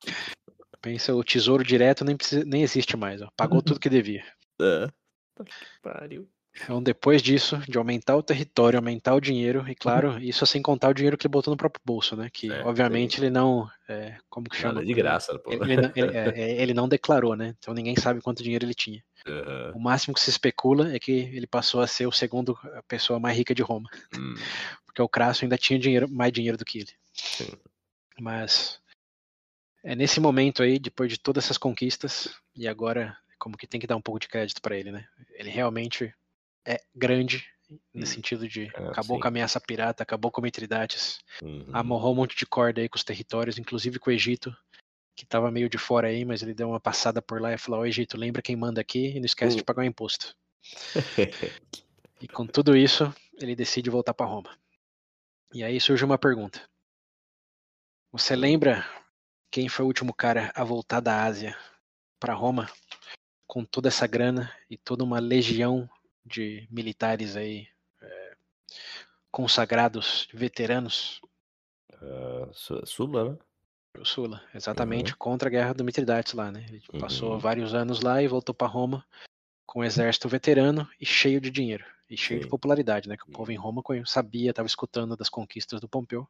Pensa, 0.82 1.14
o 1.14 1.22
tesouro 1.22 1.62
direto 1.62 2.04
nem, 2.04 2.16
precisa, 2.16 2.44
nem 2.44 2.62
existe 2.62 2.96
mais. 2.96 3.22
Ó. 3.22 3.28
Pagou 3.36 3.62
tudo 3.62 3.78
que 3.78 3.88
devia. 3.88 4.24
É. 4.60 4.88
Tá 5.36 5.44
pariu. 5.82 6.28
Então, 6.52 6.82
depois 6.82 7.22
disso, 7.22 7.56
de 7.68 7.78
aumentar 7.78 8.16
o 8.16 8.22
território, 8.22 8.78
aumentar 8.78 9.14
o 9.14 9.20
dinheiro, 9.20 9.64
e 9.68 9.74
claro, 9.74 10.18
isso 10.18 10.44
sem 10.44 10.60
contar 10.60 10.88
o 10.88 10.94
dinheiro 10.94 11.16
que 11.16 11.26
ele 11.26 11.32
botou 11.32 11.52
no 11.52 11.56
próprio 11.56 11.80
bolso, 11.84 12.16
né? 12.16 12.28
Que, 12.32 12.50
É, 12.52 12.62
obviamente, 12.64 13.20
ele 13.20 13.30
não. 13.30 13.70
é, 13.88 14.16
como 14.28 14.48
que 14.48 14.56
chama? 14.56 14.74
Nada 14.74 14.86
de 14.86 14.94
graça, 14.94 15.38
pô. 15.38 15.52
Ele, 15.52 15.62
ele 15.64 15.76
não, 15.76 15.92
ele- 15.94 16.16
é, 16.16 16.62
ele 16.62 16.74
não 16.74 16.88
declarou, 16.88 17.36
né? 17.36 17.54
Então 17.58 17.72
ninguém 17.72 17.94
sabe 17.96 18.20
quanto 18.20 18.42
dinheiro 18.42 18.64
ele 18.64 18.74
tinha. 18.74 19.02
Aham. 19.26 19.72
O 19.74 19.78
máximo 19.78 20.14
que 20.14 20.20
se 20.20 20.30
especula 20.30 20.92
é 20.94 20.98
que 20.98 21.12
ele 21.12 21.46
passou 21.46 21.80
a 21.80 21.86
ser 21.86 22.06
o 22.06 22.12
segundo 22.12 22.58
a 22.74 22.82
pessoa 22.82 23.20
mais 23.20 23.36
rica 23.36 23.54
de 23.54 23.62
Roma, 23.62 23.88
Hum, 24.18 24.34
porque 24.86 25.00
o 25.00 25.08
Crasso 25.08 25.44
ainda 25.44 25.56
tinha 25.56 25.78
dinheiro, 25.78 26.08
mais 26.10 26.32
dinheiro 26.32 26.58
do 26.58 26.64
que 26.64 26.78
ele. 26.80 26.90
Sim. 27.14 27.52
Mas 28.18 28.80
é 29.84 29.94
nesse 29.94 30.20
momento 30.20 30.62
aí, 30.62 30.78
depois 30.78 31.10
de 31.10 31.18
todas 31.18 31.44
essas 31.44 31.56
conquistas, 31.58 32.28
e 32.56 32.66
agora 32.66 33.16
como 33.38 33.56
que 33.56 33.66
tem 33.66 33.80
que 33.80 33.86
dar 33.86 33.96
um 33.96 34.02
pouco 34.02 34.18
de 34.20 34.28
crédito 34.28 34.60
para 34.60 34.76
ele, 34.76 34.90
né? 34.90 35.06
Ele 35.32 35.48
realmente 35.48 36.12
é 36.66 36.80
grande 36.94 37.46
no 37.94 38.02
Hum. 38.02 38.06
sentido 38.06 38.48
de 38.48 38.70
Ah, 38.74 38.90
acabou 38.90 39.16
sim. 39.16 39.20
com 39.20 39.26
a 39.26 39.28
ameaça 39.28 39.60
pirata, 39.60 40.02
acabou 40.02 40.30
com 40.30 40.40
Mitridates, 40.42 41.18
Uhum. 41.42 41.64
amarrou 41.72 42.12
um 42.12 42.16
monte 42.16 42.36
de 42.36 42.46
corda 42.46 42.80
aí 42.80 42.88
com 42.88 42.96
os 42.96 43.04
territórios, 43.04 43.58
inclusive 43.58 43.98
com 43.98 44.10
o 44.10 44.12
Egito, 44.12 44.54
que 45.16 45.24
tava 45.26 45.50
meio 45.50 45.68
de 45.68 45.78
fora 45.78 46.08
aí, 46.08 46.24
mas 46.24 46.42
ele 46.42 46.54
deu 46.54 46.68
uma 46.68 46.80
passada 46.80 47.20
por 47.22 47.40
lá 47.40 47.52
e 47.52 47.58
falou: 47.58 47.80
Ó, 47.80 47.86
Egito, 47.86 48.16
lembra 48.16 48.42
quem 48.42 48.56
manda 48.56 48.80
aqui 48.80 49.08
e 49.10 49.20
não 49.20 49.26
esquece 49.26 49.56
de 49.56 49.62
Hum. 49.62 49.64
pagar 49.64 49.82
o 49.82 49.86
imposto. 49.86 50.34
E 52.22 52.28
com 52.28 52.46
tudo 52.46 52.76
isso, 52.76 53.10
ele 53.40 53.56
decide 53.56 53.88
voltar 53.88 54.12
para 54.12 54.26
Roma. 54.26 54.54
E 55.54 55.64
aí 55.64 55.80
surge 55.80 56.04
uma 56.04 56.18
pergunta. 56.18 56.68
Você 58.12 58.36
lembra 58.36 58.84
quem 59.50 59.70
foi 59.70 59.86
o 59.86 59.88
último 59.88 60.12
cara 60.12 60.52
a 60.54 60.62
voltar 60.62 61.00
da 61.00 61.24
Ásia 61.24 61.56
para 62.20 62.34
Roma 62.34 62.70
com 63.46 63.64
toda 63.64 63.88
essa 63.88 64.06
grana 64.06 64.54
e 64.68 64.76
toda 64.76 65.02
uma 65.02 65.18
legião 65.18 65.88
de 66.30 66.66
militares 66.70 67.36
aí 67.36 67.66
é, 68.00 68.36
consagrados, 69.30 70.28
veteranos? 70.32 71.20
Su- 72.52 72.86
Sula, 72.86 73.32
né? 73.32 73.38
O 73.98 74.04
Sula, 74.04 74.42
exatamente 74.54 75.16
contra 75.16 75.48
a 75.48 75.50
guerra 75.50 75.74
do 75.74 75.84
Mitridates 75.84 76.32
lá, 76.32 76.50
né? 76.50 76.64
Ele 76.68 76.80
passou 77.00 77.32
Uhum. 77.32 77.38
vários 77.38 77.74
anos 77.74 78.00
lá 78.00 78.22
e 78.22 78.28
voltou 78.28 78.54
para 78.54 78.68
Roma 78.68 79.04
com 79.66 79.80
um 79.80 79.84
exército 79.84 80.28
veterano 80.28 80.88
e 81.00 81.04
cheio 81.04 81.40
de 81.40 81.50
dinheiro 81.50 81.84
e 82.08 82.16
cheio 82.16 82.40
de 82.40 82.46
Sim. 82.46 82.50
popularidade, 82.50 83.08
né? 83.08 83.16
Que 83.16 83.24
o 83.24 83.32
povo 83.32 83.50
em 83.52 83.56
Roma 83.56 83.82
sabia, 84.06 84.50
estava 84.50 84.66
escutando 84.66 85.16
das 85.16 85.28
conquistas 85.28 85.80
do 85.80 85.88
Pompeu. 85.88 86.28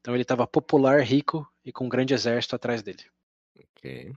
Então 0.00 0.14
ele 0.14 0.22
estava 0.22 0.46
popular, 0.46 1.00
rico 1.00 1.48
e 1.64 1.72
com 1.72 1.86
um 1.86 1.88
grande 1.88 2.12
exército 2.12 2.56
atrás 2.56 2.82
dele. 2.82 3.04
Ok. 3.58 4.12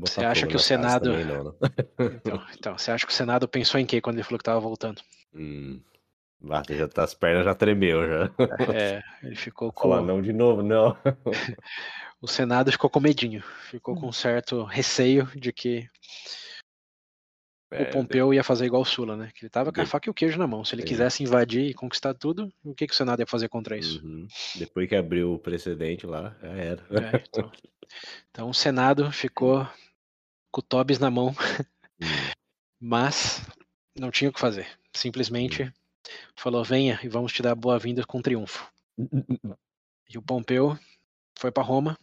Você 0.00 0.24
acha 0.24 0.46
que 0.46 0.56
o 0.56 0.58
Senado- 0.58 1.10
também, 1.10 1.24
não, 1.24 1.44
né? 1.44 1.52
Então, 2.00 2.46
então, 2.58 2.78
você 2.78 2.90
acha 2.90 3.06
que 3.06 3.12
o 3.12 3.16
Senado 3.16 3.48
pensou 3.48 3.80
em 3.80 3.86
quê 3.86 4.00
quando 4.00 4.16
ele 4.16 4.24
falou 4.24 4.38
que 4.38 4.42
estava 4.42 4.60
voltando? 4.60 5.00
Hum. 5.34 5.80
Já 6.70 6.88
tá, 6.88 7.04
as 7.04 7.14
pernas 7.14 7.44
já 7.44 7.54
tremeu 7.54 8.06
já. 8.06 8.30
É, 8.74 9.00
ele 9.22 9.36
ficou 9.36 9.72
com 9.72 9.88
Falar 9.88 10.02
não 10.02 10.20
de 10.20 10.32
novo, 10.32 10.62
não. 10.62 10.96
o 12.20 12.26
Senado 12.26 12.72
ficou 12.72 12.90
com 12.90 12.98
medinho, 12.98 13.42
ficou 13.70 13.94
com 13.94 14.08
um 14.08 14.12
certo 14.12 14.64
receio 14.64 15.26
de 15.36 15.52
que 15.52 15.88
o 17.80 17.90
Pompeu 17.90 18.34
ia 18.34 18.44
fazer 18.44 18.66
igual 18.66 18.82
o 18.82 18.84
Sula, 18.84 19.16
né? 19.16 19.30
Que 19.34 19.44
ele 19.44 19.50
tava 19.50 19.72
com 19.72 19.80
a 19.80 19.86
faca 19.86 20.08
e 20.08 20.10
o 20.10 20.14
queijo 20.14 20.38
na 20.38 20.46
mão. 20.46 20.64
Se 20.64 20.74
ele 20.74 20.82
Sim. 20.82 20.88
quisesse 20.88 21.22
invadir 21.22 21.66
e 21.70 21.74
conquistar 21.74 22.14
tudo, 22.14 22.52
o 22.64 22.74
que, 22.74 22.86
que 22.86 22.92
o 22.92 22.96
Senado 22.96 23.20
ia 23.20 23.26
fazer 23.26 23.48
contra 23.48 23.76
isso? 23.76 24.04
Uhum. 24.04 24.26
Depois 24.56 24.88
que 24.88 24.94
abriu 24.94 25.34
o 25.34 25.38
precedente 25.38 26.06
lá, 26.06 26.36
já 26.42 26.48
era. 26.50 26.82
É, 26.90 27.24
então. 27.28 27.52
Então 28.30 28.50
o 28.50 28.54
Senado 28.54 29.10
ficou 29.12 29.66
com 30.50 30.60
o 30.60 30.62
Tobis 30.62 30.98
na 30.98 31.10
mão, 31.10 31.34
Hum. 32.00 32.06
mas 32.80 33.40
não 33.98 34.10
tinha 34.10 34.30
o 34.30 34.32
que 34.32 34.40
fazer. 34.40 34.66
Simplesmente 34.92 35.72
falou: 36.36 36.64
venha 36.64 36.98
e 37.02 37.08
vamos 37.08 37.32
te 37.32 37.42
dar 37.42 37.54
boa-vinda 37.54 38.04
com 38.04 38.20
triunfo. 38.20 38.70
E 40.08 40.18
o 40.18 40.22
Pompeu 40.22 40.78
foi 41.38 41.50
para 41.50 41.62
Roma 41.62 41.98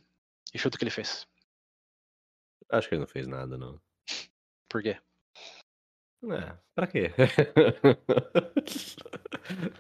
e 0.54 0.58
chuta 0.58 0.76
o 0.76 0.80
que 0.80 0.84
ele 0.84 0.92
fez. 0.92 1.28
Acho 2.72 2.88
que 2.88 2.96
ele 2.96 3.02
não 3.02 3.08
fez 3.08 3.28
nada, 3.28 3.58
não. 3.58 3.80
Por 4.68 4.82
quê? 4.82 4.98
É, 6.24 6.58
pra 6.76 6.86
quê? 6.88 7.12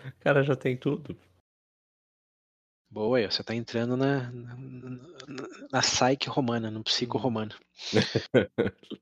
o 0.07 0.19
cara 0.19 0.41
já 0.43 0.55
tem 0.55 0.77
tudo. 0.77 1.17
Boa, 2.89 3.29
você 3.29 3.43
tá 3.43 3.53
entrando 3.53 3.95
na, 3.95 4.31
na, 4.31 4.55
na, 4.55 5.47
na 5.71 5.79
psyche 5.81 6.27
romana, 6.29 6.71
no 6.71 6.83
psico 6.83 7.17
Hum. 7.17 7.21
romano. 7.21 7.55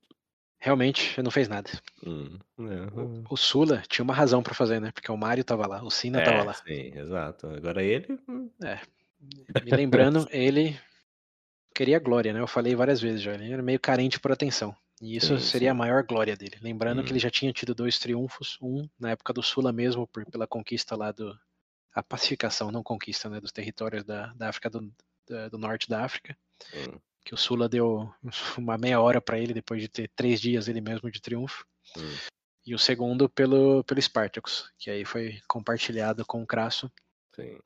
Realmente, 0.59 1.22
não 1.22 1.31
fez 1.31 1.47
nada. 1.47 1.69
Hum, 2.05 2.38
é, 2.59 2.99
O, 3.31 3.34
o 3.34 3.38
Sula 3.38 3.84
tinha 3.88 4.03
uma 4.03 4.14
razão 4.14 4.41
pra 4.43 4.53
fazer, 4.53 4.81
né? 4.81 4.91
Porque 4.91 5.11
o 5.11 5.15
Mário 5.18 5.43
tava 5.43 5.65
lá, 5.68 5.84
o 5.84 5.89
Sina 5.89 6.22
tava 6.22 6.39
é, 6.39 6.43
lá. 6.43 6.53
sim, 6.53 6.91
exato. 6.97 7.47
Agora 7.47 7.81
ele. 7.84 8.19
hum, 8.27 8.49
Me 9.64 9.72
lembrando, 9.72 10.27
ele 10.31 10.77
queria 11.73 11.99
glória, 11.99 12.34
né? 12.34 12.41
Eu 12.41 12.47
falei 12.47 12.76
várias 12.76 12.99
vezes 12.99 13.22
já. 13.22 13.34
Ele 13.35 13.53
era 13.53 13.61
meio 13.64 13.80
carente 13.80 14.19
por 14.19 14.31
atenção. 14.31 14.76
E 15.02 15.15
isso 15.15 15.38
seria 15.40 15.72
a 15.72 15.76
maior 15.76 16.03
glória 16.03 16.36
dele. 16.36 16.57
Lembrando 16.61 17.03
que 17.03 17.10
Hum. 17.10 17.14
ele 17.14 17.19
já 17.19 17.30
tinha 17.30 17.53
tido 17.53 17.76
dois 17.76 17.99
triunfos, 17.99 18.57
um 18.61 18.90
na 18.99 19.11
época 19.11 19.32
do 19.32 19.44
Sula 19.44 19.72
mesmo, 19.72 20.07
por- 20.07 20.26
pela 20.26 20.48
conquista 20.48 20.95
lá 20.95 21.11
do. 21.11 21.38
A 21.94 22.03
pacificação, 22.03 22.72
não 22.72 22.84
conquista, 22.84 23.30
né? 23.30 23.40
Dos 23.40 23.52
territórios 23.52 24.03
da, 24.03 24.28
da 24.34 24.49
África 24.49 24.69
do, 24.69 24.91
da- 25.28 25.49
do 25.49 25.57
norte 25.57 25.90
da 25.90 26.03
África. 26.03 26.38
hum, 26.74 26.99
Que 27.26 27.34
o 27.34 27.38
Sula 27.38 27.68
deu 27.69 28.11
uma 28.57 28.78
meia 28.78 28.99
hora 29.02 29.19
pra 29.22 29.38
ele 29.40 29.53
depois 29.53 29.82
de 29.82 29.88
ter 29.88 30.10
três 30.15 30.40
dias 30.41 30.68
ele 30.68 30.82
mesmo 30.82 31.10
de 31.11 31.22
triunfo. 31.22 31.65
hum, 31.98 32.15
E 32.65 32.74
o 32.76 32.80
segundo 32.80 33.30
pelo, 33.30 33.84
pelo 33.84 34.02
Spartacus, 34.02 34.72
que 34.78 34.90
aí 34.90 35.06
foi 35.06 35.40
compartilhado 35.48 36.26
com 36.26 36.41
o 36.44 36.48
Crasso 36.48 36.91
sim. 37.36 37.57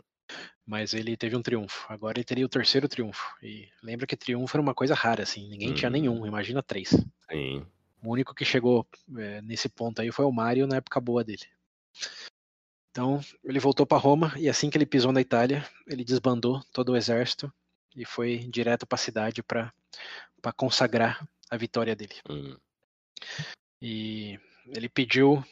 Mas 0.66 0.94
ele 0.94 1.18
teve 1.18 1.36
um 1.36 1.42
triunfo. 1.42 1.86
Agora 1.92 2.18
ele 2.18 2.24
teria 2.24 2.46
o 2.46 2.50
terceiro 2.50 2.88
triunfo. 2.88 3.36
E 3.42 3.68
lembra 3.84 4.08
que 4.08 4.16
triunfo 4.16 4.56
era 4.56 4.62
uma 4.62 4.74
coisa 4.74 4.94
rara, 4.94 5.24
assim. 5.24 5.50
Ninguém 5.50 5.74
tinha 5.74 5.90
Uhum. 5.90 5.94
nenhum, 5.94 6.26
imagina 6.26 6.64
três. 6.64 6.90
Sim. 7.30 7.66
O 8.04 8.10
único 8.12 8.34
que 8.34 8.44
chegou 8.46 8.88
é, 9.18 9.42
nesse 9.42 9.70
ponto 9.70 10.02
aí 10.02 10.12
foi 10.12 10.26
o 10.26 10.32
Mário 10.32 10.66
na 10.68 10.78
época 10.78 11.00
boa 11.00 11.24
dele. 11.24 11.46
Então, 12.92 13.22
ele 13.44 13.60
voltou 13.60 13.86
para 13.86 13.98
Roma 13.98 14.34
e 14.38 14.50
assim 14.50 14.70
que 14.70 14.78
ele 14.78 14.86
pisou 14.86 15.12
na 15.12 15.22
Itália, 15.22 15.66
ele 15.88 16.04
desbandou 16.04 16.62
todo 16.74 16.90
o 16.92 16.98
exército 16.98 17.52
e 17.96 18.06
foi 18.06 18.40
direto 18.50 18.86
para 18.86 18.96
a 18.96 19.00
cidade 19.00 19.42
para 19.42 19.74
consagrar 20.56 21.26
a 21.50 21.58
vitória 21.58 21.96
dele. 21.96 22.16
hum, 22.30 22.58
E 23.82 24.38
ele 24.68 24.90
pediu, 24.90 25.44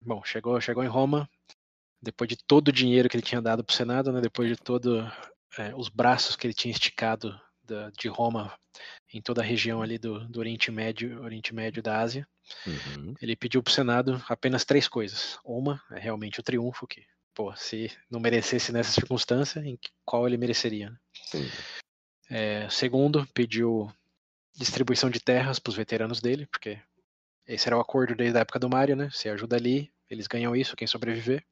bom, 0.00 0.22
chegou, 0.24 0.60
chegou 0.60 0.84
em 0.84 0.88
Roma, 0.88 1.28
depois 2.02 2.28
de 2.28 2.36
todo 2.36 2.68
o 2.68 2.72
dinheiro 2.72 3.08
que 3.08 3.16
ele 3.16 3.22
tinha 3.22 3.40
dado 3.40 3.62
para 3.64 3.72
o 3.72 3.76
Senado, 3.76 4.12
né, 4.12 4.20
depois 4.20 4.48
de 4.48 4.56
todos 4.56 5.04
os 5.76 5.88
braços 5.88 6.34
que 6.34 6.46
ele 6.46 6.54
tinha 6.54 6.72
esticado 6.72 7.38
da- 7.62 7.90
de 7.90 8.08
Roma 8.08 8.52
em 9.12 9.20
toda 9.20 9.40
a 9.42 9.44
região 9.44 9.82
ali 9.82 9.98
do, 9.98 10.26
do 10.28 10.40
Oriente 10.40 10.70
Médio, 10.70 11.22
Oriente 11.22 11.54
Médio 11.54 11.82
da 11.82 12.00
Ásia, 12.00 12.26
uhum, 12.66 13.14
ele 13.20 13.36
pediu 13.36 13.62
para 13.62 13.70
o 13.70 13.74
Senado 13.74 14.22
apenas 14.28 14.64
três 14.64 14.88
coisas. 14.88 15.38
Uma 15.44 15.80
é 15.90 15.98
realmente 16.00 16.40
o 16.40 16.42
triunfo, 16.42 16.86
que, 16.86 17.04
pô, 17.34 17.54
se 17.54 17.90
não 18.10 18.18
merecesse 18.18 18.72
nessa 18.72 18.90
circunstância, 18.90 19.60
em 19.60 19.78
qual 20.04 20.26
ele 20.26 20.38
mereceria? 20.38 20.90
né? 20.90 20.98
É, 22.30 22.68
segundo, 22.70 23.26
pediu 23.34 23.92
distribuição 24.56 25.10
de 25.10 25.20
terras 25.20 25.58
para 25.58 25.70
os 25.70 25.76
veteranos 25.76 26.20
dele, 26.20 26.46
porque 26.46 26.80
esse 27.46 27.68
era 27.68 27.76
o 27.76 27.80
acordo 27.80 28.14
desde 28.14 28.38
a 28.38 28.40
época 28.40 28.58
do 28.58 28.70
Mário, 28.70 28.96
né? 28.96 29.10
Você 29.10 29.28
ajuda 29.28 29.56
ali, 29.56 29.92
eles 30.08 30.26
ganham 30.26 30.56
isso, 30.56 30.76
quem 30.76 30.86
sobreviver. 30.86 31.44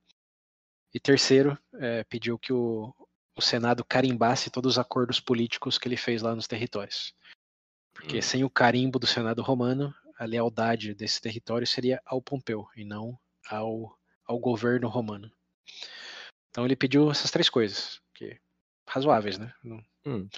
E 0.92 0.98
terceiro, 1.00 1.56
é, 1.74 2.04
pediu 2.04 2.38
que 2.38 2.52
o, 2.52 2.94
o 3.36 3.40
Senado 3.40 3.84
carimbasse 3.84 4.50
todos 4.50 4.72
os 4.72 4.78
acordos 4.78 5.20
políticos 5.20 5.78
que 5.78 5.86
ele 5.88 5.96
fez 5.96 6.22
lá 6.22 6.34
nos 6.34 6.46
territórios. 6.48 7.14
Porque 7.94 8.18
Hum. 8.18 8.22
sem 8.22 8.44
o 8.44 8.50
carimbo 8.50 8.98
do 8.98 9.06
Senado 9.06 9.42
romano, 9.42 9.94
a 10.18 10.24
lealdade 10.24 10.94
desse 10.94 11.20
território 11.20 11.66
seria 11.66 12.00
ao 12.04 12.20
Pompeu 12.20 12.66
e 12.76 12.84
não 12.84 13.18
ao, 13.48 13.96
ao 14.24 14.38
governo 14.38 14.88
romano. 14.88 15.30
Então 16.50 16.64
ele 16.64 16.76
pediu 16.76 17.10
essas 17.10 17.30
três 17.30 17.48
coisas, 17.48 18.00
que 18.14 18.38
razoáveis, 18.86 19.38
né? 19.38 19.54
Hum, 20.04 20.28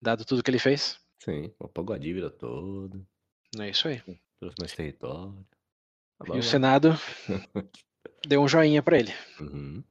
Dado 0.00 0.24
tudo 0.24 0.42
que 0.42 0.50
ele 0.50 0.58
fez, 0.58 0.98
sim. 1.22 1.54
Pagou 1.72 1.94
a 1.94 1.98
dívida 1.98 2.28
toda. 2.30 3.00
é 3.58 3.70
isso 3.70 3.86
aí. 3.86 4.02
Trouxe 4.40 4.56
mais 4.58 4.72
território. 4.72 5.46
Tá 6.18 6.34
E 6.34 6.38
o? 6.38 6.42
Senado 6.42 6.90
deu 8.26 8.42
um 8.42 8.48
joinha 8.48 8.82
pra 8.82 8.98
ele. 8.98 9.12
Uhum. 9.40 9.84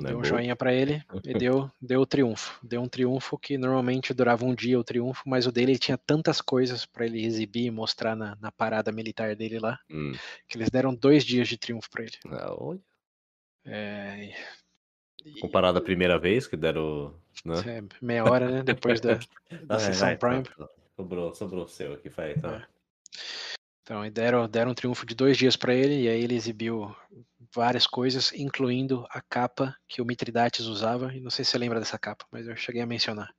Não 0.00 0.06
é 0.08 0.12
Deu 0.12 0.20
um 0.20 0.24
joinha 0.24 0.56
pra 0.56 0.72
ele 0.72 1.02
e 1.24 1.34
deu, 1.34 1.70
deu 1.80 2.00
o 2.00 2.06
triunfo. 2.06 2.58
Deu 2.66 2.80
um 2.80 2.88
triunfo 2.88 3.36
que 3.38 3.58
normalmente 3.58 4.14
durava 4.14 4.46
um 4.46 4.54
dia 4.54 4.78
o 4.80 4.84
triunfo, 4.84 5.22
mas 5.28 5.46
o 5.46 5.52
dele 5.52 5.72
ele 5.72 5.78
tinha 5.78 5.98
tantas 5.98 6.40
coisas 6.40 6.86
pra 6.86 7.04
ele 7.04 7.22
exibir 7.24 7.66
e 7.66 7.70
mostrar 7.70 8.16
na, 8.16 8.34
na 8.40 8.50
parada 8.50 8.90
militar 8.90 9.36
dele 9.36 9.58
lá, 9.58 9.78
Hum. 9.90 10.12
que 10.48 10.56
eles 10.56 10.70
deram 10.70 10.94
dois 10.94 11.22
dias 11.24 11.46
de 11.46 11.58
triunfo 11.58 11.90
pra 11.90 12.02
ele. 12.02 12.16
Ah, 12.26 12.54
olha. 12.58 12.80
É, 13.64 14.32
e- 15.24 15.40
Comparado 15.40 15.76
à 15.78 15.82
primeira 15.82 16.18
vez 16.18 16.46
que 16.46 16.56
deram. 16.56 17.14
Né? 17.44 17.54
é, 17.66 17.82
meia 18.00 18.24
hora, 18.24 18.50
né? 18.50 18.62
Depois 18.62 19.00
da, 19.02 19.18
da 19.66 19.76
Ah, 19.76 19.78
sessão 19.78 20.08
vai, 20.08 20.16
Prime. 20.16 20.42
tá, 20.44 20.54
tá. 20.54 20.68
Sobrou, 20.96 21.34
sobrou 21.34 21.64
o 21.64 21.68
seu 21.68 21.92
aqui, 21.92 22.08
vai. 22.08 22.34
Tá. 22.34 22.56
É. 22.56 22.80
Então, 23.82 24.04
e 24.06 24.10
deram, 24.10 24.48
deram 24.48 24.70
um 24.70 24.74
triunfo 24.74 25.04
de 25.04 25.14
dois 25.14 25.36
dias 25.36 25.56
pra 25.56 25.74
ele, 25.74 26.02
e 26.04 26.08
aí 26.08 26.22
ele 26.22 26.34
exibiu 26.36 26.94
várias 27.54 27.86
coisas, 27.86 28.32
incluindo 28.32 29.06
a 29.10 29.20
capa 29.20 29.76
que 29.88 30.00
o 30.00 30.04
Mitridates 30.04 30.66
usava, 30.66 31.14
e 31.14 31.20
não 31.20 31.30
sei 31.30 31.44
se 31.44 31.52
você 31.52 31.58
lembra 31.58 31.78
dessa 31.78 31.98
capa, 31.98 32.26
mas 32.30 32.46
eu 32.46 32.56
cheguei 32.56 32.80
a 32.80 32.86
mencionar. 32.86 33.34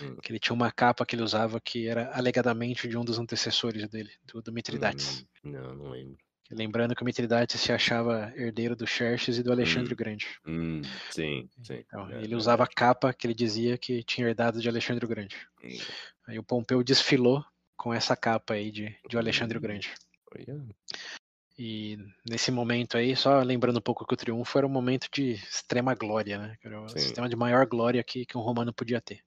Hum. 0.00 0.16
Que 0.22 0.32
ele 0.32 0.38
tinha 0.38 0.54
uma 0.54 0.70
capa 0.70 1.04
que 1.04 1.16
ele 1.16 1.22
usava 1.22 1.60
que 1.60 1.88
era 1.88 2.10
alegadamente 2.16 2.88
de 2.88 2.96
um 2.96 3.04
dos 3.04 3.18
antecessores 3.18 3.88
dele, 3.88 4.10
do, 4.24 4.40
do 4.40 4.52
Mitridates. 4.52 5.26
Hum, 5.44 5.50
não, 5.50 5.74
não 5.74 5.90
lembro. 5.90 6.16
Lembrando 6.50 6.94
que 6.94 7.02
o 7.02 7.04
Mitridates 7.04 7.60
se 7.60 7.72
achava 7.72 8.32
herdeiro 8.36 8.76
do 8.76 8.86
Xerxes 8.86 9.36
e 9.36 9.42
do 9.42 9.50
Alexandre 9.50 9.92
o 9.92 9.96
Grande. 9.96 10.28
Hum, 10.46 10.80
sim, 11.10 11.48
sim. 11.62 11.82
Então, 11.86 12.08
é 12.08 12.22
ele 12.22 12.36
usava 12.36 12.62
a 12.62 12.68
capa 12.68 13.12
que 13.12 13.26
ele 13.26 13.34
dizia 13.34 13.76
que 13.76 14.04
tinha 14.04 14.28
herdado 14.28 14.60
de 14.60 14.68
Alexandre 14.68 15.04
o 15.04 15.08
Grande. 15.08 15.36
Hum, 15.62 15.78
Aí 16.28 16.38
o 16.38 16.44
Pompeu 16.44 16.82
desfilou 16.84 17.44
com 17.76 17.92
essa 17.92 18.16
capa 18.16 18.54
aí 18.54 18.70
de, 18.70 18.96
de 19.08 19.18
Alexandre 19.18 19.58
o 19.58 19.60
Grande. 19.60 19.92
olha. 20.32 20.64
E 21.58 21.98
nesse 22.28 22.50
momento 22.50 22.98
aí, 22.98 23.16
só 23.16 23.40
lembrando 23.40 23.78
um 23.78 23.82
pouco 23.82 24.06
que 24.06 24.12
o 24.12 24.16
triunfo 24.16 24.58
era 24.58 24.66
um 24.66 24.70
momento 24.70 25.08
de 25.12 25.32
extrema 25.32 25.94
glória, 25.94 26.38
né? 26.38 26.56
Era 26.62 26.80
o 26.82 26.88
Sim. 26.88 26.98
sistema 26.98 27.28
de 27.28 27.36
maior 27.36 27.66
glória 27.66 28.02
que, 28.04 28.26
que 28.26 28.36
um 28.36 28.42
romano 28.42 28.72
podia 28.72 29.00
ter. 29.00 29.24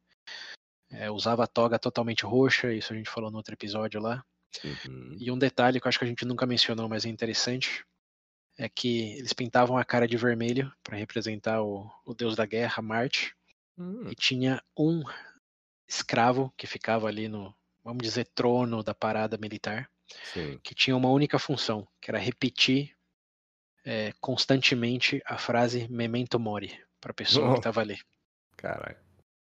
É, 0.92 1.10
usava 1.10 1.44
a 1.44 1.48
toga 1.48 1.80
totalmente 1.80 2.26
roxa, 2.26 2.74
isso 2.74 2.94
a 2.94 2.96
gente 2.96 3.10
falou 3.10 3.32
no 3.32 3.38
outro 3.38 3.54
episódio 3.54 4.00
lá. 4.00 4.24
Uhum. 4.64 5.16
E 5.20 5.32
um 5.32 5.38
detalhe 5.38 5.80
que 5.80 5.88
eu 5.88 5.90
acho 5.90 6.00
que 6.00 6.06
a 6.06 6.08
gente 6.08 6.26
nunca 6.26 6.46
mencionou, 6.46 6.88
mas 6.88 7.06
é 7.06 7.10
interessante, 7.10 7.84
é 8.58 8.68
que 8.68 9.14
eles 9.18 9.34
pintavam 9.34 9.78
a 9.78 9.86
cara 9.86 10.08
de 10.08 10.18
vermelho 10.18 10.72
para 10.84 10.98
representar 10.98 11.62
o, 11.62 11.90
o 12.06 12.14
deus 12.14 12.36
da 12.36 12.46
guerra, 12.46 12.82
Marte, 12.82 13.36
Hum, 13.80 14.10
e 14.12 14.16
tinha 14.16 14.62
um 14.78 15.02
escravo 15.88 16.54
que 16.58 16.68
ficava 16.68 17.08
ali 17.08 17.30
no, 17.30 17.56
vamos 17.82 18.04
dizer, 18.04 18.28
trono 18.36 18.84
da 18.84 18.94
parada 18.94 19.38
militar, 19.38 19.90
Sim. 20.24 20.60
que 20.64 20.74
tinha 20.76 20.96
uma 20.96 21.10
única 21.10 21.38
função, 21.40 21.88
que 22.02 22.10
era 22.12 22.18
repetir 22.20 22.96
é, 23.86 24.12
constantemente 24.20 25.22
a 25.26 25.38
frase 25.38 25.88
memento 25.90 26.40
mori 26.40 26.78
para 27.00 27.12
a 27.12 27.14
pessoa 27.16 27.50
Oh. 27.50 27.54
que 27.54 27.60
estava 27.60 27.82
ali. 27.82 27.98
Caralho. 28.58 28.98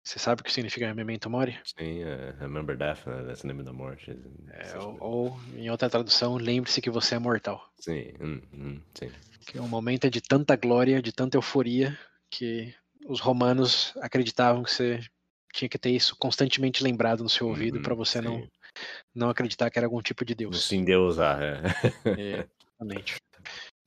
Você 0.04 0.18
sabe 0.18 0.40
o 0.40 0.44
que 0.44 0.52
significa 0.52 0.92
memento 0.94 1.30
mori? 1.30 1.58
Sim, 1.78 2.02
é 2.02 2.32
Remember 2.40 2.76
Death, 2.76 3.06
né? 3.06 3.32
Esse 3.32 3.46
nome 3.46 3.62
da 3.62 3.72
morte. 3.72 4.10
É, 4.52 4.78
ou, 4.78 4.96
ou, 5.00 5.40
em 5.56 5.70
outra 5.70 5.88
tradução, 5.88 6.36
lembre-se 6.36 6.80
que 6.80 6.90
você 6.90 7.14
é 7.14 7.18
mortal. 7.18 7.62
Sim, 7.78 8.12
hum, 8.20 8.40
hum, 8.52 8.80
sim. 8.98 9.10
Que 9.46 9.58
é 9.58 9.62
um 9.62 9.68
momento 9.68 10.10
de 10.10 10.20
tanta 10.20 10.56
glória, 10.56 11.00
de 11.00 11.12
tanta 11.12 11.36
euforia, 11.36 11.96
que 12.30 12.74
os 13.06 13.20
romanos 13.20 13.92
acreditavam 14.00 14.62
que 14.62 14.70
você 14.70 15.00
tinha 15.52 15.68
que 15.68 15.78
ter 15.78 15.90
isso 15.90 16.16
constantemente 16.16 16.82
lembrado 16.82 17.22
no 17.22 17.28
seu 17.28 17.48
ouvido 17.48 17.76
Uhum, 17.76 17.82
para 17.82 17.94
você 17.94 18.18
sim. 18.20 18.24
não 18.24 18.48
acreditar 19.30 19.70
que 19.70 19.78
era 19.78 19.86
algum 19.86 20.00
tipo 20.00 20.24
de 20.24 20.34
Não 20.34 20.50
deus. 20.50 20.64
se 20.64 20.76
endeusar, 20.76 21.40
é. 21.42 21.60
É, 22.06 22.46
exatamente. 22.70 23.16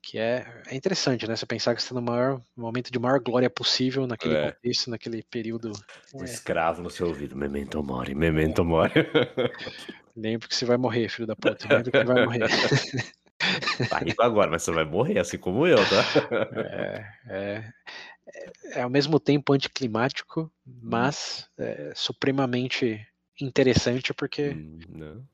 Que 0.01 0.19
é, 0.19 0.45
é 0.67 0.75
interessante, 0.75 1.27
né? 1.27 1.35
Você 1.35 1.45
pensar 1.47 1.73
que 1.73 1.81
você 1.81 1.87
está 1.87 1.95
no 1.95 2.01
maior 2.01 2.39
momento 2.55 2.91
de 2.91 2.99
maior 2.99 3.19
glória 3.19 3.49
possível 3.49 4.05
naquele 4.05 4.35
É. 4.35 4.51
contexto, 4.51 4.89
naquele 4.91 5.23
período. 5.23 5.71
Um 6.13 6.21
É, 6.21 6.25
escravo 6.25 6.81
no 6.83 6.89
seu 6.91 7.07
ouvido. 7.07 7.35
Memento 7.35 7.81
mori, 7.83 8.13
memento 8.13 8.63
mori. 8.63 8.93
lembre 10.15 10.47
que 10.47 10.55
você 10.55 10.65
vai 10.65 10.77
morrer, 10.77 11.09
filho 11.09 11.25
da 11.27 11.35
puta. 11.35 11.67
Lembre 11.67 11.91
que 11.91 12.03
vai 12.03 12.23
morrer. 12.23 12.39
Tá 13.89 13.99
rico 13.99 14.23
agora, 14.23 14.49
mas 14.49 14.63
você 14.63 14.71
vai 14.71 14.85
morrer, 14.85 15.19
assim 15.19 15.37
como 15.37 15.67
eu, 15.67 15.77
tá? 15.77 16.55
É, 16.55 17.05
é, 17.27 17.73
é, 18.27 18.79
é 18.79 18.81
ao 18.81 18.89
mesmo 18.89 19.19
tempo 19.19 19.53
anticlimático, 19.53 20.51
mas 20.65 21.47
é, 21.57 21.91
supremamente 21.93 23.05
interessante 23.39 24.13
porque 24.13 24.49
Hum, 24.49 24.79
não. 24.89 25.27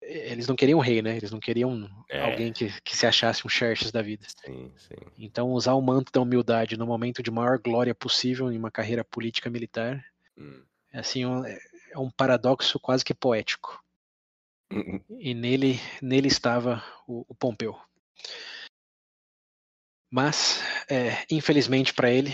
eles 0.00 0.46
não 0.46 0.56
queriam 0.56 0.78
um 0.78 0.82
rei, 0.82 1.02
né? 1.02 1.16
Eles 1.16 1.30
não 1.30 1.40
queriam 1.40 1.88
É. 2.08 2.20
alguém 2.20 2.52
que, 2.52 2.68
que 2.82 2.96
se 2.96 3.06
achasse 3.06 3.46
um 3.46 3.50
Xerxes 3.50 3.92
da 3.92 4.02
vida. 4.02 4.26
Sim, 4.44 4.72
sim. 4.76 4.94
Então, 5.18 5.50
usar 5.52 5.74
o 5.74 5.82
manto 5.82 6.12
da 6.12 6.20
humildade 6.20 6.76
no 6.76 6.86
momento 6.86 7.22
de 7.22 7.30
maior 7.30 7.58
glória 7.58 7.94
possível 7.94 8.50
em 8.52 8.58
uma 8.58 8.70
carreira 8.70 9.04
política 9.04 9.50
militar 9.50 10.04
Hum. 10.36 10.62
é 10.92 11.00
assim 11.00 11.26
um, 11.26 11.44
é 11.44 11.98
um 11.98 12.10
paradoxo 12.10 12.78
quase 12.78 13.04
que 13.04 13.12
poético. 13.12 13.82
Hum, 14.72 15.00
E 15.18 15.34
nele, 15.34 15.80
nele 16.00 16.28
estava 16.28 16.84
o, 17.06 17.24
o 17.28 17.34
Pompeu. 17.34 17.76
Mas, 20.10 20.62
é, 20.88 21.24
infelizmente 21.30 21.92
para 21.92 22.10
ele, 22.10 22.30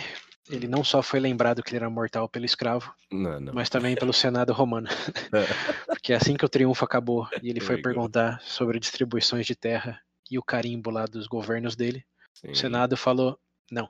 ele 0.49 0.69
não 0.69 0.85
só 0.85 1.03
foi 1.03 1.19
lembrado 1.21 1.63
que 1.63 1.71
ele 1.71 1.79
era 1.79 1.89
mortal 1.91 2.29
pelo 2.29 2.45
escravo, 2.45 2.95
Não, 3.11 3.41
não. 3.41 3.55
mas 3.55 3.69
também 3.71 3.95
pelo 3.95 4.13
Senado 4.13 4.53
romano. 4.53 4.89
Porque 5.89 6.13
assim 6.13 6.37
que 6.37 6.45
o 6.45 6.49
triunfo 6.49 6.85
acabou 6.85 7.27
e 7.43 7.49
ele 7.51 7.61
foi 7.61 7.81
perguntar 7.81 8.41
sobre 8.43 8.79
distribuições 8.79 9.47
de 9.47 9.55
terra 9.55 10.01
e 10.31 10.39
o 10.39 10.43
carimbo 10.43 10.91
lá 10.91 11.07
dos 11.07 11.27
governos 11.27 11.75
dele, 11.77 12.05
Sim. 12.35 12.51
o 12.51 12.55
Senado 12.57 12.97
falou 12.97 13.39
não. 13.71 13.89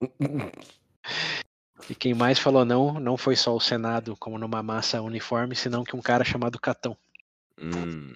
E 1.90 1.94
quem 1.94 2.14
mais 2.14 2.38
falou 2.38 2.64
não, 2.64 2.98
não 2.98 3.16
foi 3.16 3.36
só 3.36 3.54
o 3.54 3.60
Senado, 3.60 4.16
como 4.16 4.38
numa 4.38 4.62
massa 4.62 5.02
uniforme, 5.02 5.54
senão 5.54 5.84
que 5.84 5.94
um 5.94 6.00
cara 6.00 6.24
chamado 6.24 6.58
Catão. 6.58 6.96
Hum, 7.60 8.14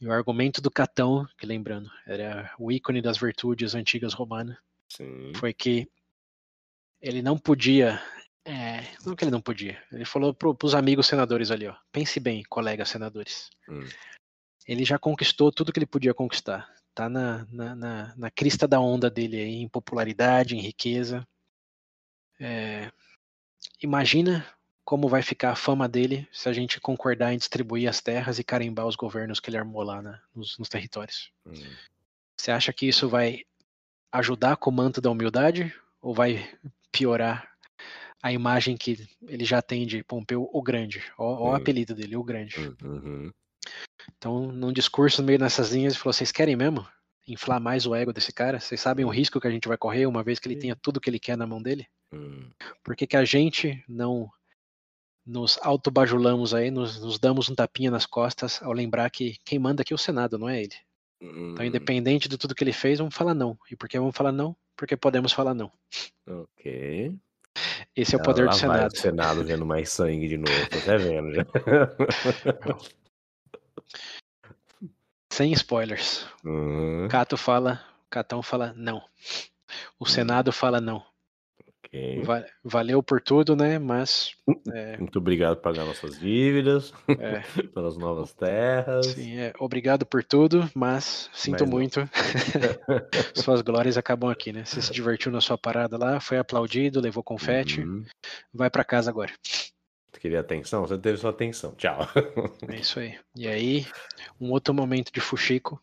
E 0.00 0.06
o 0.06 0.12
argumento 0.12 0.60
do 0.62 0.70
Catão, 0.70 1.26
que 1.36 1.44
lembrando, 1.44 1.90
era 2.06 2.52
o 2.58 2.70
ícone 2.70 3.02
das 3.02 3.18
virtudes 3.18 3.74
antigas 3.74 4.12
romanas, 4.14 4.56
sim. 4.88 5.32
foi 5.34 5.52
que 5.52 5.88
ele 7.02 7.20
não 7.20 7.36
podia. 7.36 8.00
É, 8.44 8.82
não 9.04 9.14
que 9.14 9.24
ele 9.24 9.30
não 9.30 9.40
podia. 9.40 9.82
Ele 9.92 10.04
falou 10.04 10.32
para 10.32 10.54
os 10.64 10.74
amigos 10.74 11.06
senadores 11.06 11.50
ali, 11.50 11.66
ó. 11.66 11.74
Pense 11.90 12.18
bem, 12.20 12.42
colegas 12.44 12.88
senadores. 12.88 13.50
Hum. 13.68 13.86
Ele 14.66 14.84
já 14.84 14.98
conquistou 14.98 15.52
tudo 15.52 15.72
que 15.72 15.78
ele 15.78 15.86
podia 15.86 16.14
conquistar. 16.14 16.72
Tá 16.94 17.08
na, 17.08 17.46
na, 17.50 17.74
na, 17.74 18.14
na 18.16 18.30
crista 18.30 18.68
da 18.68 18.80
onda 18.80 19.10
dele 19.10 19.36
aí, 19.36 19.54
em 19.56 19.68
popularidade, 19.68 20.56
em 20.56 20.60
riqueza. 20.60 21.26
É, 22.38 22.90
imagina 23.80 24.46
como 24.84 25.08
vai 25.08 25.22
ficar 25.22 25.52
a 25.52 25.56
fama 25.56 25.88
dele 25.88 26.28
se 26.32 26.48
a 26.48 26.52
gente 26.52 26.80
concordar 26.80 27.32
em 27.32 27.38
distribuir 27.38 27.88
as 27.88 28.00
terras 28.00 28.38
e 28.38 28.44
carimbar 28.44 28.86
os 28.86 28.96
governos 28.96 29.40
que 29.40 29.48
ele 29.48 29.56
armou 29.56 29.82
lá 29.82 30.02
na- 30.02 30.20
nos, 30.34 30.58
nos 30.58 30.68
territórios. 30.68 31.32
Hum. 31.46 31.52
Você 32.36 32.50
acha 32.50 32.72
que 32.72 32.86
isso 32.86 33.08
vai 33.08 33.44
ajudar 34.10 34.56
com 34.56 34.70
o 34.70 34.72
manto 34.72 35.00
da 35.00 35.10
humildade 35.10 35.72
ou 36.00 36.12
vai 36.12 36.52
piorar 36.92 37.50
a 38.22 38.32
imagem 38.32 38.76
que 38.76 39.08
ele 39.26 39.44
já 39.44 39.60
tem 39.60 39.86
de 39.86 40.04
Pompeu 40.04 40.48
o 40.52 40.62
Grande? 40.62 41.02
Ó, 41.18 41.48
ó 41.48 41.50
o 41.50 41.54
apelido 41.54 41.94
dele, 41.94 42.16
o 42.16 42.22
Grande. 42.22 42.60
Hum, 42.60 42.76
uhum. 42.84 43.30
Então, 44.16 44.52
num 44.52 44.72
discurso 44.72 45.20
no 45.20 45.26
meio 45.26 45.38
dessas 45.38 45.72
linhas, 45.72 45.94
ele 45.94 46.00
falou: 46.00 46.12
vocês 46.12 46.30
querem 46.30 46.54
mesmo 46.54 46.86
inflar 47.26 47.60
mais 47.60 47.86
o 47.86 47.94
ego 47.94 48.12
desse 48.12 48.32
cara? 48.32 48.60
Vocês 48.60 48.80
sabem 48.80 49.04
o 49.04 49.08
Hum. 49.08 49.12
risco 49.12 49.40
que 49.40 49.46
a 49.46 49.50
gente 49.50 49.68
vai 49.68 49.76
correr 49.76 50.06
uma 50.06 50.22
vez 50.22 50.38
que 50.38 50.48
ele 50.48 50.56
tenha 50.56 50.76
tudo 50.76 51.00
que 51.00 51.08
ele 51.10 51.18
quer 51.18 51.36
na 51.36 51.46
mão 51.46 51.62
dele? 51.62 51.86
Hum. 52.12 52.50
Por 52.84 52.94
que, 52.94 53.06
que 53.06 53.16
a 53.16 53.24
gente 53.24 53.82
não 53.88 54.30
nos 55.24 55.58
autobajulamos 55.62 56.52
aí, 56.52 56.70
nos, 56.70 57.00
nos 57.00 57.18
damos 57.18 57.48
um 57.48 57.54
tapinha 57.54 57.90
nas 57.90 58.06
costas 58.06 58.60
ao 58.62 58.72
lembrar 58.72 59.08
que 59.10 59.36
quem 59.44 59.58
manda 59.58 59.82
aqui 59.82 59.92
é 59.92 59.96
o 59.96 59.98
Senado, 59.98 60.36
não 60.36 60.48
é 60.48 60.62
ele? 60.62 60.74
Então, 61.22 61.64
Hum. 61.64 61.68
independente 61.68 62.28
de 62.28 62.36
tudo 62.36 62.54
que 62.54 62.64
ele 62.64 62.72
fez, 62.72 62.98
vamos 62.98 63.14
falar 63.14 63.34
não. 63.34 63.56
E 63.70 63.76
por 63.76 63.88
que 63.88 63.96
vamos 63.98 64.16
falar 64.16 64.32
não? 64.32 64.56
Porque 64.76 64.96
podemos 64.96 65.32
falar 65.32 65.54
não. 65.54 65.70
Ok. 66.26 67.16
Esse 67.94 68.16
é 68.16 68.18
o 68.18 68.22
poder 68.22 68.48
do 68.48 68.54
Senado. 68.54 68.92
o 68.92 68.98
Senado 68.98 69.44
vendo 69.44 69.64
mais 69.64 69.90
sangue 69.92 70.26
de 70.26 70.38
novo, 70.38 70.68
tô 70.70 70.78
até 70.78 70.96
vendo 70.98 71.32
já. 71.32 71.44
Sem 75.30 75.52
spoilers. 75.52 76.26
Hum, 76.44 77.06
Cato 77.08 77.36
fala, 77.36 77.80
Catão 78.10 78.42
fala 78.42 78.74
não. 78.76 79.02
O 79.98 80.06
Senado 80.06 80.52
fala 80.52 80.80
não. 80.80 81.04
Ok. 81.92 82.22
Va- 82.24 82.44
valeu 82.64 83.02
por 83.02 83.20
tudo, 83.20 83.54
né? 83.54 83.78
Mas 83.78 84.34
é, 84.72 84.96
Muito 84.96 85.18
obrigado 85.18 85.56
por 85.56 85.62
pagar 85.62 85.84
nossas 85.84 86.18
dívidas, 86.18 86.92
é, 87.18 87.40
pelas 87.74 87.96
novas 87.96 88.32
terras. 88.32 89.06
sim, 89.06 89.38
é, 89.38 89.52
obrigado 89.58 90.06
por 90.06 90.24
tudo, 90.24 90.70
mas 90.74 91.28
sinto 91.34 91.60
Mas 91.66 91.70
muito. 91.70 92.00
Suas 93.34 93.60
glórias 93.62 93.96
acabam 93.98 94.30
aqui, 94.30 94.52
né? 94.52 94.64
Você 94.64 94.80
se 94.80 94.92
divertiu 94.92 95.30
na 95.30 95.40
sua 95.40 95.58
parada 95.58 95.96
lá, 95.98 96.18
foi 96.20 96.38
aplaudido, 96.38 97.00
levou 97.00 97.22
confete, 97.22 97.80
Uhum. 97.82 98.04
vai 98.54 98.70
pra 98.70 98.84
casa 98.84 99.10
agora. 99.10 99.32
Você 99.44 100.20
queria 100.20 100.40
atenção? 100.40 100.86
Você 100.86 100.96
teve 100.98 101.16
sua 101.18 101.30
atenção. 101.30 101.74
Tchau. 101.74 102.06
É 102.68 102.76
isso 102.76 103.00
aí. 103.00 103.18
E 103.36 103.48
aí, 103.48 103.86
um 104.40 104.50
outro 104.50 104.72
momento 104.74 105.10
de 105.12 105.20
fuxico. 105.20 105.82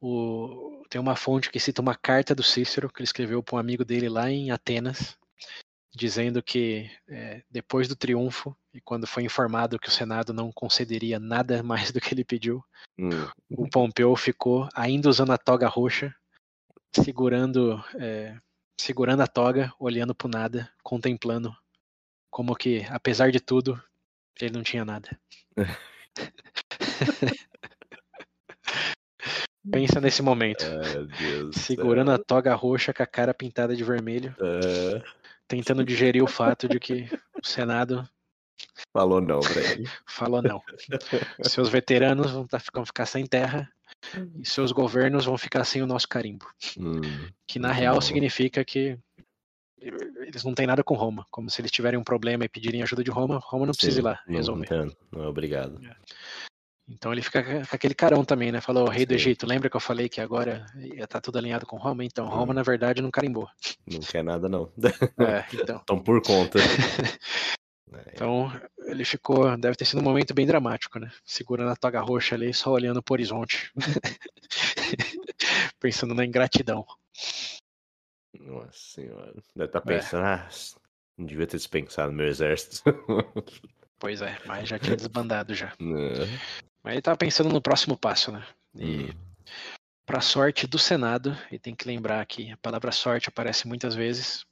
O... 0.00 0.79
Tem 0.90 1.00
uma 1.00 1.16
fonte 1.16 1.50
que 1.50 1.60
cita 1.60 1.80
uma 1.80 1.94
carta 1.94 2.34
do 2.34 2.42
Cícero 2.42 2.90
que 2.90 3.00
ele 3.00 3.04
escreveu 3.04 3.42
para 3.42 3.56
um 3.56 3.58
amigo 3.58 3.84
dele 3.84 4.08
lá 4.08 4.30
em 4.30 4.50
Atenas, 4.50 5.16
dizendo 5.94 6.42
que 6.42 6.90
é, 7.08 7.42
depois 7.48 7.88
do 7.88 7.96
triunfo 7.96 8.56
e 8.74 8.80
quando 8.80 9.06
foi 9.06 9.22
informado 9.22 9.78
que 9.78 9.88
o 9.88 9.92
Senado 9.92 10.32
não 10.32 10.52
concederia 10.52 11.18
nada 11.18 11.62
mais 11.64 11.92
do 11.92 12.00
que 12.00 12.12
ele 12.12 12.24
pediu, 12.24 12.62
Hum, 13.00 13.26
o 13.50 13.66
Pompeu 13.66 14.14
ficou 14.14 14.68
ainda 14.74 15.08
usando 15.08 15.32
a 15.32 15.38
toga 15.38 15.66
roxa, 15.66 16.14
segurando 16.94 17.82
é, 17.98 18.38
segurando 18.78 19.22
a 19.22 19.26
toga, 19.26 19.72
olhando 19.78 20.14
para 20.14 20.28
nada, 20.28 20.70
contemplando 20.82 21.56
como 22.30 22.54
que, 22.54 22.84
apesar 22.90 23.32
de 23.32 23.40
tudo, 23.40 23.82
ele 24.38 24.52
não 24.52 24.62
tinha 24.62 24.84
nada. 24.84 25.18
Pensa 29.70 30.00
nesse 30.00 30.22
momento. 30.22 30.64
do 30.64 31.52
Segurando 31.52 32.10
a 32.12 32.18
toga 32.18 32.54
roxa 32.54 32.92
com 32.94 33.02
a 33.02 33.06
cara 33.06 33.34
pintada 33.34 33.74
de 33.76 33.84
vermelho, 33.84 34.34
É, 34.40 35.02
tentando 35.48 35.84
digerir 35.84 36.22
o 36.22 36.26
fato 36.28 36.68
de 36.68 36.78
que 36.80 37.08
o 37.42 37.46
Senado 37.46 38.08
falou 38.92 39.20
não 39.20 39.40
pra 39.40 39.60
ele. 39.60 39.88
falou 40.06 40.40
não. 40.42 40.62
Seus 41.42 41.68
veteranos 41.68 42.30
vão, 42.30 42.46
tá- 42.46 42.60
vão 42.72 42.86
ficar 42.86 43.04
sem 43.06 43.26
terra 43.26 43.70
e 44.38 44.46
seus 44.48 44.72
governos 44.72 45.26
vão 45.26 45.36
ficar 45.36 45.64
sem 45.64 45.82
o 45.82 45.86
nosso 45.86 46.08
carimbo. 46.08 46.46
Hum, 46.78 47.00
Que 47.46 47.58
na 47.58 47.70
real 47.72 47.96
bom. 47.96 48.00
significa 48.00 48.64
que 48.64 48.98
eles 49.78 50.42
não 50.44 50.54
têm 50.54 50.66
nada 50.66 50.82
com 50.84 50.94
Roma. 50.94 51.26
Como 51.30 51.50
se 51.50 51.60
eles 51.60 51.70
tiverem 51.70 51.98
um 51.98 52.04
problema 52.04 52.44
e 52.44 52.48
pedirem 52.48 52.82
ajuda 52.82 53.02
de 53.04 53.10
Roma, 53.10 53.38
Roma 53.42 53.66
não 53.66 53.72
precisa 53.74 54.00
ir 54.00 54.04
lá 54.04 54.20
não, 54.26 54.36
resolver. 54.36 54.68
Não, 54.70 54.92
não, 55.12 55.28
obrigado. 55.28 55.80
Então 56.90 57.12
ele 57.12 57.22
fica 57.22 57.42
com 57.42 57.76
aquele 57.76 57.94
carão 57.94 58.24
também, 58.24 58.50
né? 58.50 58.60
Falou, 58.60 58.88
rei 58.88 59.06
do. 59.06 59.14
Egito, 59.14 59.46
lembra 59.46 59.70
que 59.70 59.76
eu 59.76 59.80
falei 59.80 60.08
que 60.08 60.20
agora 60.20 60.66
ia 60.76 61.04
estar 61.04 61.20
tudo 61.20 61.38
alinhado 61.38 61.64
com 61.64 61.76
Roma? 61.76 62.04
Então, 62.04 62.26
Roma, 62.26 62.52
na 62.52 62.64
verdade, 62.64 63.00
não 63.00 63.10
carimbou. 63.10 63.48
Não 63.86 64.00
quer 64.00 64.24
nada, 64.24 64.48
não. 64.48 64.70
É, 65.18 65.44
então. 65.54 65.76
Estão 65.76 65.98
por 65.98 66.20
conta. 66.22 66.58
É, 67.92 68.12
Então, 68.14 68.52
ele 68.86 69.04
ficou. 69.04 69.56
Deve 69.56 69.74
ter 69.74 69.84
sido 69.84 69.98
um 69.98 70.04
momento 70.04 70.32
bem 70.32 70.46
dramático, 70.46 71.00
né? 71.00 71.10
Segurando 71.24 71.72
a 71.72 71.76
toga 71.76 72.00
roxa 72.00 72.36
ali, 72.36 72.54
só 72.54 72.70
olhando 72.70 73.02
pro 73.02 73.14
horizonte. 73.14 73.72
Pensando 75.80 76.14
na 76.14 76.24
ingratidão. 76.24 76.86
Nossa 78.38 78.70
senhora. 78.72 79.34
Deve 79.56 79.66
estar 79.68 79.78
É. 79.80 79.82
pensando, 79.82 80.24
ah, 80.24 80.48
não 81.18 81.26
devia 81.26 81.48
ter 81.48 81.56
dispensado 81.56 82.12
meu 82.12 82.28
exército. 82.28 82.80
Pois 83.98 84.22
é, 84.22 84.38
mas 84.46 84.68
já 84.68 84.78
tinha 84.78 84.96
desbandado 84.96 85.52
já. 85.52 85.72
Né? 85.80 86.14
Mas 86.82 86.94
ele 86.94 87.02
tava 87.02 87.16
pensando 87.16 87.50
no 87.50 87.60
próximo 87.60 87.96
passo, 87.96 88.32
né? 88.32 88.46
E 88.74 89.14
para 90.06 90.20
sorte 90.20 90.66
do 90.66 90.78
Senado, 90.78 91.36
e 91.52 91.58
tem 91.58 91.74
que 91.74 91.86
lembrar 91.86 92.24
que 92.26 92.50
a 92.50 92.56
palavra 92.56 92.90
sorte 92.90 93.28
aparece 93.28 93.68
muitas 93.68 93.94
vezes. 93.94 94.44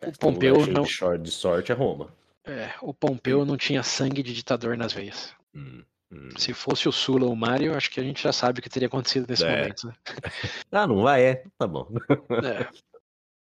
O 0.00 0.06
Então, 0.06 0.12
Pompeu 0.32 0.66
não, 0.66 0.84
de 1.18 1.30
sorte 1.30 1.72
é 1.72 1.74
Roma. 1.74 2.14
é, 2.46 2.72
o 2.80 2.94
Pompeu 2.94 3.44
não 3.44 3.56
tinha 3.56 3.82
sangue 3.82 4.22
de 4.22 4.32
ditador 4.32 4.76
nas 4.76 4.92
veias. 4.92 5.34
Hum, 5.54 5.84
hum. 6.10 6.28
Se 6.38 6.54
fosse 6.54 6.88
o 6.88 6.92
Sula 6.92 7.26
ou 7.26 7.32
o 7.32 7.36
Mário, 7.36 7.76
acho 7.76 7.90
que 7.90 8.00
a 8.00 8.02
gente 8.02 8.22
já 8.22 8.32
sabe 8.32 8.60
o 8.60 8.62
que 8.62 8.70
teria 8.70 8.86
acontecido 8.88 9.26
nesse 9.28 9.44
É. 9.44 9.56
momento. 9.60 9.88
Né? 9.88 9.94
Ah, 10.70 10.86
não 10.86 11.02
vai? 11.02 11.24
É. 11.24 11.44
Tá 11.58 11.66
bom. 11.66 11.88
É. 12.44 12.70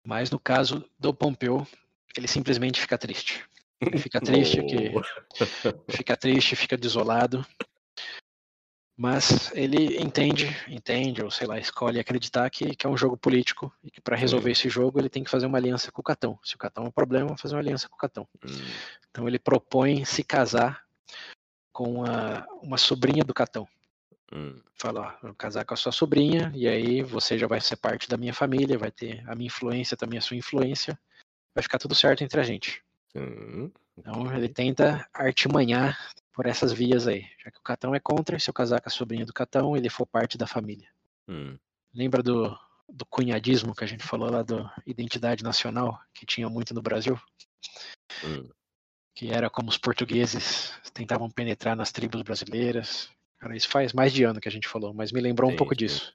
Mas 0.05 0.29
no 0.29 0.39
caso 0.39 0.87
do 0.99 1.13
Pompeu, 1.13 1.67
ele 2.15 2.27
simplesmente 2.27 2.79
fica 2.79 2.97
triste. 2.97 3.43
Fica 3.97 4.19
triste 4.21 4.63
que 4.63 4.91
fica 5.89 6.15
triste, 6.17 6.55
fica 6.55 6.77
desolado. 6.77 7.45
Mas 8.97 9.51
ele 9.53 9.97
entende, 10.01 10.47
entende, 10.69 11.21
ou 11.21 11.29
sei 11.29 11.45
lá, 11.45 11.59
escolhe 11.59 11.99
acreditar 11.99 12.49
que, 12.49 12.73
que 12.75 12.87
é 12.87 12.89
um 12.89 12.95
jogo 12.95 13.17
político 13.17 13.73
e 13.83 13.91
que 13.91 13.99
para 13.99 14.15
resolver 14.15 14.51
esse 14.51 14.69
jogo 14.69 14.99
ele 14.99 15.09
tem 15.09 15.21
que 15.21 15.29
fazer 15.29 15.45
uma 15.45 15.57
aliança 15.57 15.91
com 15.91 15.99
o 15.99 16.03
Catão. 16.03 16.39
Se 16.41 16.55
o 16.55 16.57
Catão 16.57 16.85
é 16.85 16.87
um 16.87 16.91
problema, 16.91 17.37
fazer 17.37 17.55
uma 17.55 17.61
aliança 17.61 17.89
com 17.89 17.95
o 17.95 17.99
Catão. 17.99 18.25
Hum, 18.43 18.49
Então 19.09 19.27
ele 19.27 19.37
propõe 19.37 20.05
se 20.05 20.23
casar 20.23 20.85
com 21.73 22.05
a- 22.05 22.47
uma 22.63 22.77
sobrinha 22.77 23.23
do 23.23 23.33
Catão. 23.33 23.67
hum. 24.31 24.61
Fala, 24.77 25.17
ó, 25.21 25.27
vou 25.27 25.35
casar 25.35 25.65
com 25.65 25.73
a 25.73 25.77
sua 25.77 25.91
sobrinha 25.91 26.51
e 26.55 26.67
aí 26.67 27.01
você 27.01 27.37
já 27.37 27.47
vai 27.47 27.59
ser 27.59 27.75
parte 27.75 28.07
da 28.07 28.15
minha 28.17 28.33
família, 28.33 28.77
vai 28.77 28.91
ter 28.91 29.23
a 29.29 29.35
minha 29.35 29.47
influência, 29.47 29.97
também 29.97 30.19
a 30.19 30.21
sua 30.21 30.37
influência. 30.37 30.97
Vai 31.53 31.61
ficar 31.63 31.79
tudo 31.79 31.95
certo 31.95 32.23
entre 32.23 32.39
a 32.39 32.43
gente. 32.43 32.81
Hum. 33.15 33.71
Então 33.97 34.35
ele 34.35 34.49
tenta 34.49 35.07
artimanhar 35.13 35.97
por 36.33 36.45
essas 36.45 36.73
vias 36.73 37.07
aí. 37.07 37.25
Já 37.43 37.49
que 37.49 37.59
o 37.59 37.63
Catão 37.63 37.95
é 37.95 37.99
contra, 37.99 38.35
e 38.35 38.39
se 38.39 38.49
eu 38.49 38.53
casar 38.53 38.81
com 38.81 38.89
a 38.89 38.91
sobrinha 38.91 39.25
do 39.25 39.33
Catão, 39.33 39.75
ele 39.75 39.89
for 39.89 40.05
parte 40.05 40.37
da 40.37 40.45
família. 40.45 40.89
Hum. 41.27 41.57
Lembra 41.93 42.21
do, 42.21 42.55
do 42.89 43.05
cunhadismo 43.05 43.73
que 43.73 43.83
a 43.83 43.87
gente 43.87 44.03
falou 44.03 44.29
lá 44.29 44.43
do 44.43 44.69
identidade 44.85 45.43
nacional, 45.43 45.99
que 46.13 46.25
tinha 46.25 46.49
muito 46.49 46.73
no 46.73 46.81
Brasil? 46.81 47.19
Hum. 48.23 48.49
Que 49.15 49.31
era 49.31 49.49
como 49.49 49.69
os 49.69 49.77
portugueses 49.77 50.73
tentavam 50.93 51.29
penetrar 51.29 51.75
nas 51.75 51.91
tribos 51.91 52.21
brasileiras. 52.21 53.09
Cara, 53.39 53.55
isso 53.55 53.69
faz 53.69 53.93
mais 53.93 54.11
de 54.11 54.23
ano 54.23 54.41
que 54.41 54.49
a 54.49 54.51
gente 54.51 54.67
falou, 54.67 54.93
mas 54.93 55.13
me 55.13 55.21
lembrou 55.21 55.49
um 55.49 55.55
pouco 55.55 55.73
sim. 55.73 55.85
disso. 55.85 56.13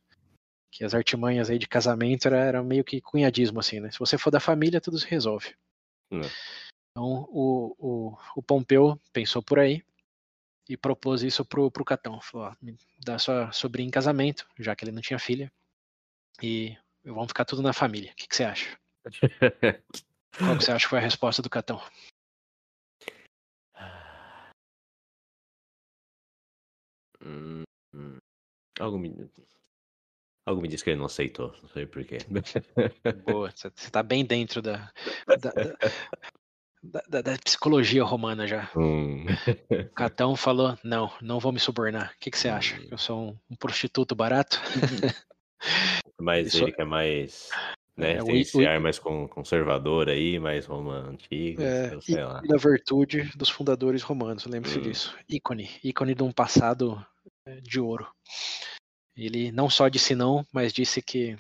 Que 0.71 0.85
as 0.85 0.95
artimanhas 0.95 1.49
aí 1.49 1.59
de 1.59 1.67
casamento 1.67 2.27
era, 2.27 2.39
era 2.39 2.63
meio 2.63 2.85
que 2.85 3.01
cunhadismo, 3.01 3.59
assim, 3.59 3.81
né? 3.81 3.91
Se 3.91 3.99
você 3.99 4.19
for 4.19 4.31
da 4.31 4.39
família, 4.39 4.81
tudo 4.81 4.99
se 4.99 5.07
resolve. 5.07 5.55
Hum. 6.13 6.21
Então 6.91 7.27
o, 7.31 7.77
o, 7.79 8.19
o 8.37 8.43
Pompeu 8.43 9.01
pensou 9.13 9.43
por 9.43 9.59
aí 9.59 9.85
e 10.69 10.77
propôs 10.77 11.23
isso 11.23 11.45
pro, 11.45 11.71
pro 11.71 11.85
Catão. 11.85 12.21
Falou, 12.21 12.49
ó, 12.49 12.57
me 12.61 12.77
dá 13.05 13.19
sua 13.19 13.51
sobrinha 13.53 13.89
em 13.89 13.93
casamento, 13.93 14.49
já 14.59 14.75
que 14.75 14.85
ele 14.85 14.93
não 14.93 15.03
tinha 15.03 15.19
filha, 15.19 15.53
e 16.43 16.77
vamos 17.05 17.29
ficar 17.29 17.45
tudo 17.45 17.63
na 17.63 17.73
família. 17.73 18.13
O 18.13 18.15
que, 18.15 18.29
que 18.29 18.37
você 18.37 18.45
acha? 18.45 18.79
Qual 20.39 20.57
que 20.57 20.65
você 20.65 20.73
acha 20.73 20.85
que 20.85 20.91
foi 20.91 20.99
a 20.99 21.03
resposta 21.03 21.43
do 21.43 21.51
Catão? 21.51 21.81
Hum. 27.23 27.65
Algo 28.79 28.99
me... 28.99 29.31
Algo 30.47 30.63
me 30.63 30.69
diz 30.69 30.83
que 30.83 30.91
ele 30.91 30.99
não 30.99 31.07
aceitou, 31.07 31.53
não 31.63 31.69
sei 31.69 31.87
porquê. 31.87 32.19
Boa, 33.25 33.51
você 33.51 33.71
você 33.71 33.91
tá 33.91 34.03
bem 34.03 34.25
dentro 34.25 34.63
da, 34.63 34.91
da, 35.27 35.37
da, 35.37 35.77
da- 36.83 37.21
da- 37.23 37.39
psicologia 37.39 38.03
romana 38.05 38.47
já. 38.47 38.71
Hum. 38.77 39.27
O 39.71 39.95
Catão 39.95 40.35
falou, 40.37 40.79
não, 40.83 41.13
não 41.21 41.39
vou 41.39 41.53
me 41.53 41.61
subornar. 41.61 42.13
O 42.15 42.19
que, 42.19 42.31
que 42.31 42.39
você 42.39 42.49
acha? 42.49 42.77
Hum. 42.81 42.89
Eu 42.91 42.99
sou 42.99 43.29
um, 43.31 43.39
um 43.51 43.57
prostituto 43.57 44.15
barato? 44.15 44.61
Mas 46.21 46.49
Isso- 46.49 46.65
ele 46.65 46.73
que 46.73 46.83
é 46.83 46.85
mais. 46.85 47.49
Né, 47.97 48.15
É, 48.15 48.23
o 48.23 48.27
tem 48.27 48.37
i- 48.37 48.41
esse 48.41 48.57
o 48.57 48.69
ar 48.69 48.81
mais 48.81 48.99
con- 48.99 49.29
conservador 49.29 50.09
aí, 50.09 50.39
mais 50.39 50.65
Roma 50.65 50.99
antiga, 51.09 51.63
É, 51.63 52.01
sei 52.01 52.25
lá. 52.25 52.41
da 52.41 52.57
virtude 52.57 53.25
dos 53.37 53.51
fundadores 53.51 54.03
romanos, 54.03 54.47
lembre-se 54.47 54.79
Hum. 54.79 54.83
disso. 54.83 55.19
Ícone, 55.29 55.69
ícone 55.85 56.15
de 56.15 56.23
um 56.23 56.33
passado 56.33 57.05
eh, 57.47 57.61
de 57.61 57.79
ouro. 57.79 58.07
Ele 59.15 59.53
não 59.53 59.69
só 59.69 59.89
disse 59.89 60.15
não, 60.15 60.47
mas 60.53 60.73
disse 60.73 61.03
que 61.03 61.37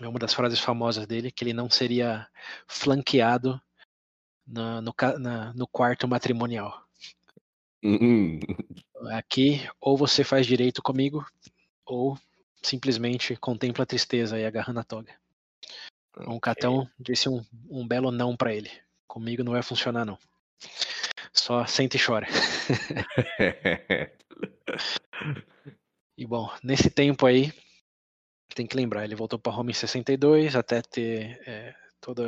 é 0.00 0.08
uma 0.08 0.18
das 0.18 0.32
frases 0.32 0.60
famosas 0.60 1.06
dele, 1.06 1.30
que 1.30 1.44
ele 1.44 1.52
não 1.52 1.68
seria 1.68 2.26
flanqueado 2.66 3.60
no, 4.48 4.92
ca- 4.92 5.18
na- 5.18 5.52
no 5.54 5.66
quarto 5.66 6.08
matrimonial. 6.08 6.82
Hum, 7.82 8.40
Aqui, 9.12 9.68
ou 9.80 9.96
você 9.96 10.24
faz 10.24 10.46
direito 10.46 10.82
comigo, 10.82 11.24
ou 11.86 12.18
simplesmente 12.62 13.36
contempla 13.36 13.84
a 13.84 13.86
tristeza 13.86 14.38
e 14.38 14.44
agarrando 14.44 14.80
a 14.80 14.84
toga. 14.84 15.14
Então, 16.10 16.34
o 16.34 16.40
Catão 16.40 16.90
disse 16.98 17.28
um, 17.28 17.44
um 17.70 17.86
belo 17.86 18.10
não 18.10 18.36
pra 18.36 18.52
ele. 18.52 18.70
Comigo 19.06 19.44
não 19.44 19.52
vai 19.52 19.62
funcionar, 19.62 20.04
não. 20.04 20.18
Só 21.32 21.64
senta 21.66 21.96
e 21.96 22.00
chora. 22.04 22.26
E 26.16 26.26
bom, 26.26 26.50
nesse 26.64 26.90
tempo 26.90 27.26
aí, 27.26 27.52
tem 28.52 28.66
que 28.66 28.76
lembrar, 28.76 29.04
ele 29.04 29.14
voltou 29.14 29.38
para 29.38 29.52
Roma 29.52 29.70
em 29.70 29.74
62 29.74 30.56
até 30.56 30.82
ter 30.82 31.40
é, 31.46 31.72
todo 32.00 32.24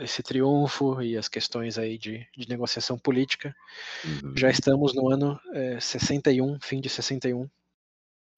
esse 0.00 0.22
triunfo 0.22 1.00
e 1.02 1.16
as 1.16 1.28
questões 1.28 1.78
aí 1.78 1.98
de, 1.98 2.26
de 2.36 2.48
negociação 2.48 2.98
política. 2.98 3.54
Uhum. 4.04 4.36
Já 4.36 4.50
estamos 4.50 4.94
no 4.94 5.10
ano 5.10 5.40
é, 5.52 5.80
61, 5.80 6.58
fim 6.60 6.80
de 6.80 6.88
61. 6.88 7.48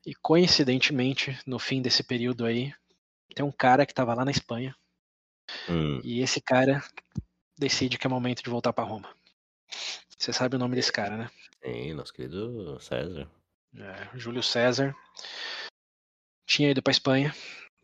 E 0.05 0.15
coincidentemente, 0.15 1.39
no 1.47 1.59
fim 1.59 1.83
desse 1.83 2.03
período 2.03 2.45
aí, 2.45 2.73
tem 3.35 3.45
um 3.45 3.53
cara 3.53 3.85
que 3.85 3.93
estava 3.93 4.15
lá 4.15 4.25
na 4.25 4.31
Espanha 4.31 4.75
Hum, 5.69 6.01
e 6.03 6.21
esse 6.21 6.41
cara 6.41 6.83
decide 7.59 7.99
que 7.99 8.07
é 8.07 8.11
momento 8.11 8.43
de 8.43 8.51
voltar 8.51 8.73
para 8.73 8.85
Roma. 8.85 9.15
Você 10.19 10.33
sabe 10.33 10.57
o 10.57 10.59
nome 10.59 10.75
desse 10.75 10.93
cara, 10.93 11.17
né? 11.17 11.31
Sim, 11.65 11.95
nosso 11.95 12.13
querido 12.13 12.79
César. 12.81 13.31
É, 13.75 14.19
Júlio 14.19 14.43
César 14.43 14.95
tinha 16.47 16.71
ido 16.71 16.83
para 16.83 16.91
Espanha 16.91 17.35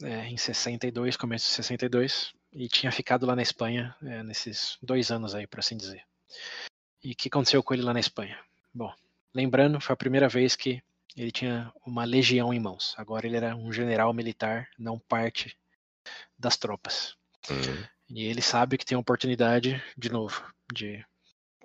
é, 0.03 0.27
em 0.27 0.37
62, 0.37 1.17
começo 1.17 1.47
de 1.47 1.53
62, 1.53 2.33
e 2.53 2.69
tinha 2.69 2.93
ficado 2.93 3.27
lá 3.27 3.35
na 3.35 3.43
Espanha 3.43 3.97
é, 4.03 4.23
nesses 4.23 4.77
dois 4.83 5.11
anos 5.11 5.35
aí, 5.35 5.47
por 5.47 5.61
assim 5.61 5.77
dizer. 5.77 6.03
E 7.03 7.13
o 7.13 7.17
que 7.17 7.29
aconteceu 7.29 7.63
com 7.63 7.75
ele 7.75 7.83
lá 7.83 7.93
na 7.93 8.01
Espanha? 8.01 8.39
Bom, 8.73 8.93
lembrando, 9.35 9.81
foi 9.81 9.95
a 9.95 9.97
primeira 9.97 10.29
vez 10.29 10.55
que 10.55 10.83
ele 11.17 11.31
tinha 11.31 11.73
uma 11.85 12.05
legião 12.05 12.53
em 12.53 12.61
mãos. 12.61 12.95
Agora 12.97 13.27
ele 13.27 13.37
era 13.37 13.57
um 13.57 13.73
general 13.73 14.13
militar, 14.13 14.69
não 14.79 14.99
parte 14.99 15.57
das 16.39 16.57
tropas. 16.57 17.17
Hum, 17.51 17.85
E 18.09 18.25
ele 18.25 18.43
sabe 18.43 18.77
que 18.77 18.85
tem 18.85 18.97
a 18.97 19.01
oportunidade, 19.01 19.83
de 19.97 20.11
novo, 20.11 20.45
de 20.73 21.05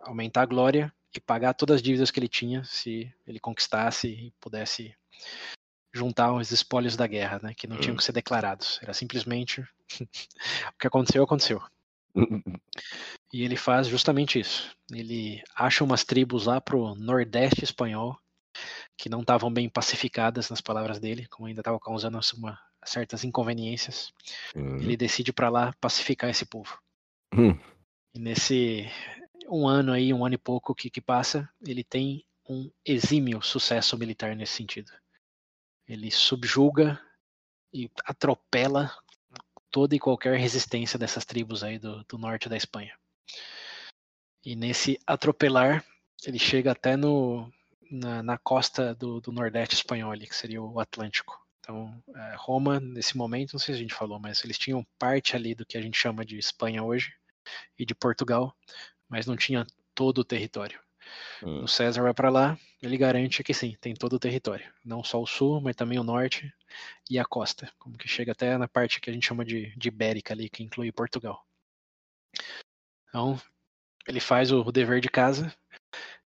aumentar 0.01 0.43
a 0.43 0.45
glória 0.45 0.93
e 1.13 1.19
pagar 1.19 1.53
todas 1.53 1.75
as 1.75 1.81
dívidas 1.81 2.11
que 2.11 2.19
ele 2.19 2.27
tinha 2.27 2.63
se 2.63 3.13
ele 3.25 3.39
conquistasse 3.39 4.07
e 4.07 4.31
pudesse 4.39 4.95
juntar 5.97 6.33
os 6.33 6.51
espólios 6.51 6.95
da 6.95 7.07
guerra, 7.07 7.39
né, 7.43 7.53
que 7.55 7.67
não 7.67 7.77
tinham 7.77 7.95
Hum. 7.95 7.97
que 7.97 8.03
ser 8.03 8.11
declarados. 8.13 8.79
Era 8.81 8.93
simplesmente 8.93 9.61
o 10.01 10.77
que 10.79 10.87
aconteceu, 10.87 11.23
aconteceu. 11.23 11.61
E 13.33 13.43
ele 13.43 13.55
faz 13.57 13.87
justamente 13.87 14.39
isso. 14.39 14.75
Ele 14.91 15.43
acha 15.55 15.83
umas 15.83 16.03
tribos 16.03 16.45
lá 16.45 16.61
pro 16.61 16.95
nordeste 16.95 17.63
espanhol 17.63 18.17
que 18.97 19.09
não 19.09 19.21
estavam 19.21 19.51
bem 19.53 19.69
pacificadas, 19.69 20.49
nas 20.49 20.61
palavras 20.61 20.99
dele, 20.99 21.27
como 21.27 21.47
ainda 21.47 21.61
estava 21.61 21.79
causando 21.79 22.19
uma, 22.37 22.59
certas 22.85 23.23
inconveniências. 23.23 24.11
hum, 24.55 24.77
Ele 24.81 24.97
decide 24.97 25.33
para 25.33 25.49
lá 25.49 25.73
pacificar 25.79 26.29
esse 26.29 26.45
povo. 26.45 26.79
hum. 27.33 27.57
E 28.13 28.19
nesse 28.19 28.89
um 29.49 29.67
ano 29.67 29.93
aí, 29.93 30.13
um 30.13 30.25
ano 30.25 30.35
e 30.35 30.37
pouco 30.37 30.75
que, 30.75 30.89
que 30.89 31.01
passa, 31.01 31.49
ele 31.65 31.83
tem 31.83 32.25
um 32.49 32.71
exímio 32.85 33.41
sucesso 33.41 33.97
militar 33.97 34.35
nesse 34.35 34.53
sentido. 34.53 34.91
Ele 35.87 36.11
subjuga 36.11 36.99
e 37.73 37.89
atropela 38.05 38.91
toda 39.71 39.95
e 39.95 39.99
qualquer 39.99 40.37
resistência 40.37 40.97
dessas 40.97 41.25
tribos 41.25 41.63
aí 41.63 41.77
do, 41.77 42.03
do 42.05 42.17
norte 42.17 42.49
da 42.49 42.57
Espanha. 42.57 42.97
E 44.43 44.55
nesse 44.55 44.99
atropelar, 45.05 45.85
ele 46.25 46.39
chega 46.39 46.71
até 46.71 46.95
no, 46.95 47.51
na, 47.91 48.23
na 48.23 48.37
costa 48.37 48.95
do, 48.95 49.19
do, 49.19 49.31
Nordeste 49.31 49.75
espanhol, 49.75 50.13
que 50.13 50.35
seria 50.35 50.61
o 50.61 50.79
Atlântico. 50.79 51.37
Então, 51.59 52.01
é, 52.15 52.35
Roma, 52.37 52.79
nesse 52.79 53.17
momento, 53.17 53.53
não 53.53 53.59
sei 53.59 53.75
se 53.75 53.79
a 53.79 53.81
gente 53.81 53.93
falou, 53.93 54.19
mas 54.19 54.43
eles 54.43 54.57
tinham 54.57 54.85
parte 54.97 55.35
ali 55.35 55.53
do 55.53 55.65
que 55.65 55.77
a 55.77 55.81
gente 55.81 55.97
chama 55.97 56.25
de 56.25 56.37
Espanha 56.37 56.83
hoje 56.83 57.13
e 57.77 57.85
de 57.85 57.93
Portugal, 57.93 58.55
mas 59.09 59.25
não 59.25 59.35
tinha 59.35 59.65
todo 59.93 60.19
o 60.19 60.25
território. 60.25 60.79
Hum. 61.43 61.63
O 61.63 61.67
César 61.67 62.01
vai 62.01 62.13
para 62.13 62.29
lá, 62.29 62.57
ele 62.81 62.97
garante 62.97 63.43
que 63.43 63.53
sim, 63.53 63.75
tem 63.79 63.93
todo 63.93 64.13
o 64.13 64.19
território, 64.19 64.71
não 64.83 65.03
só 65.03 65.21
o 65.21 65.27
sul, 65.27 65.61
mas 65.61 65.75
também 65.75 65.99
o 65.99 66.03
norte 66.03 66.51
e 67.09 67.17
a 67.19 67.25
costa, 67.25 67.71
como 67.77 67.97
que 67.97 68.07
chega 68.07 68.31
até 68.31 68.57
na 68.57 68.67
parte 68.67 68.99
que 68.99 69.09
a 69.09 69.13
gente 69.13 69.25
chama 69.25 69.45
de, 69.45 69.75
de 69.75 69.87
Ibérica 69.87 70.33
ali, 70.33 70.49
que 70.49 70.63
inclui 70.63 70.91
Portugal. 70.91 71.45
Então, 73.09 73.39
ele 74.07 74.19
faz 74.19 74.51
o, 74.51 74.61
o 74.61 74.71
dever 74.71 75.01
de 75.01 75.09
casa 75.09 75.53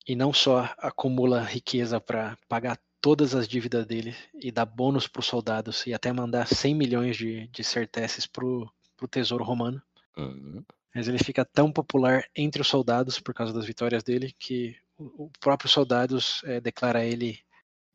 e 0.07 0.15
não 0.15 0.33
só 0.33 0.73
acumula 0.77 1.43
riqueza 1.43 1.99
para 1.99 2.37
pagar 2.47 2.79
todas 2.99 3.33
as 3.33 3.47
dívidas 3.47 3.85
dele 3.85 4.15
e 4.33 4.51
dar 4.51 4.65
bônus 4.65 5.07
para 5.07 5.19
os 5.19 5.25
soldados 5.25 5.85
e 5.87 5.93
até 5.93 6.11
mandar 6.13 6.47
100 6.47 6.75
milhões 6.75 7.17
de, 7.17 7.47
de 7.47 7.63
certeces 7.63 8.27
para 8.27 8.45
o 8.45 9.07
tesouro 9.09 9.43
romano. 9.43 9.81
Uhum. 10.15 10.63
Mas 10.93 11.07
ele 11.07 11.17
fica 11.17 11.45
tão 11.45 11.71
popular 11.71 12.23
entre 12.35 12.61
os 12.61 12.67
soldados 12.67 13.19
por 13.19 13.33
causa 13.33 13.53
das 13.53 13.65
vitórias 13.65 14.03
dele 14.03 14.35
que 14.37 14.75
o, 14.97 15.29
próprio 15.39 15.69
soldados 15.69 16.41
é, 16.43 16.59
declara 16.59 17.03
ele 17.03 17.39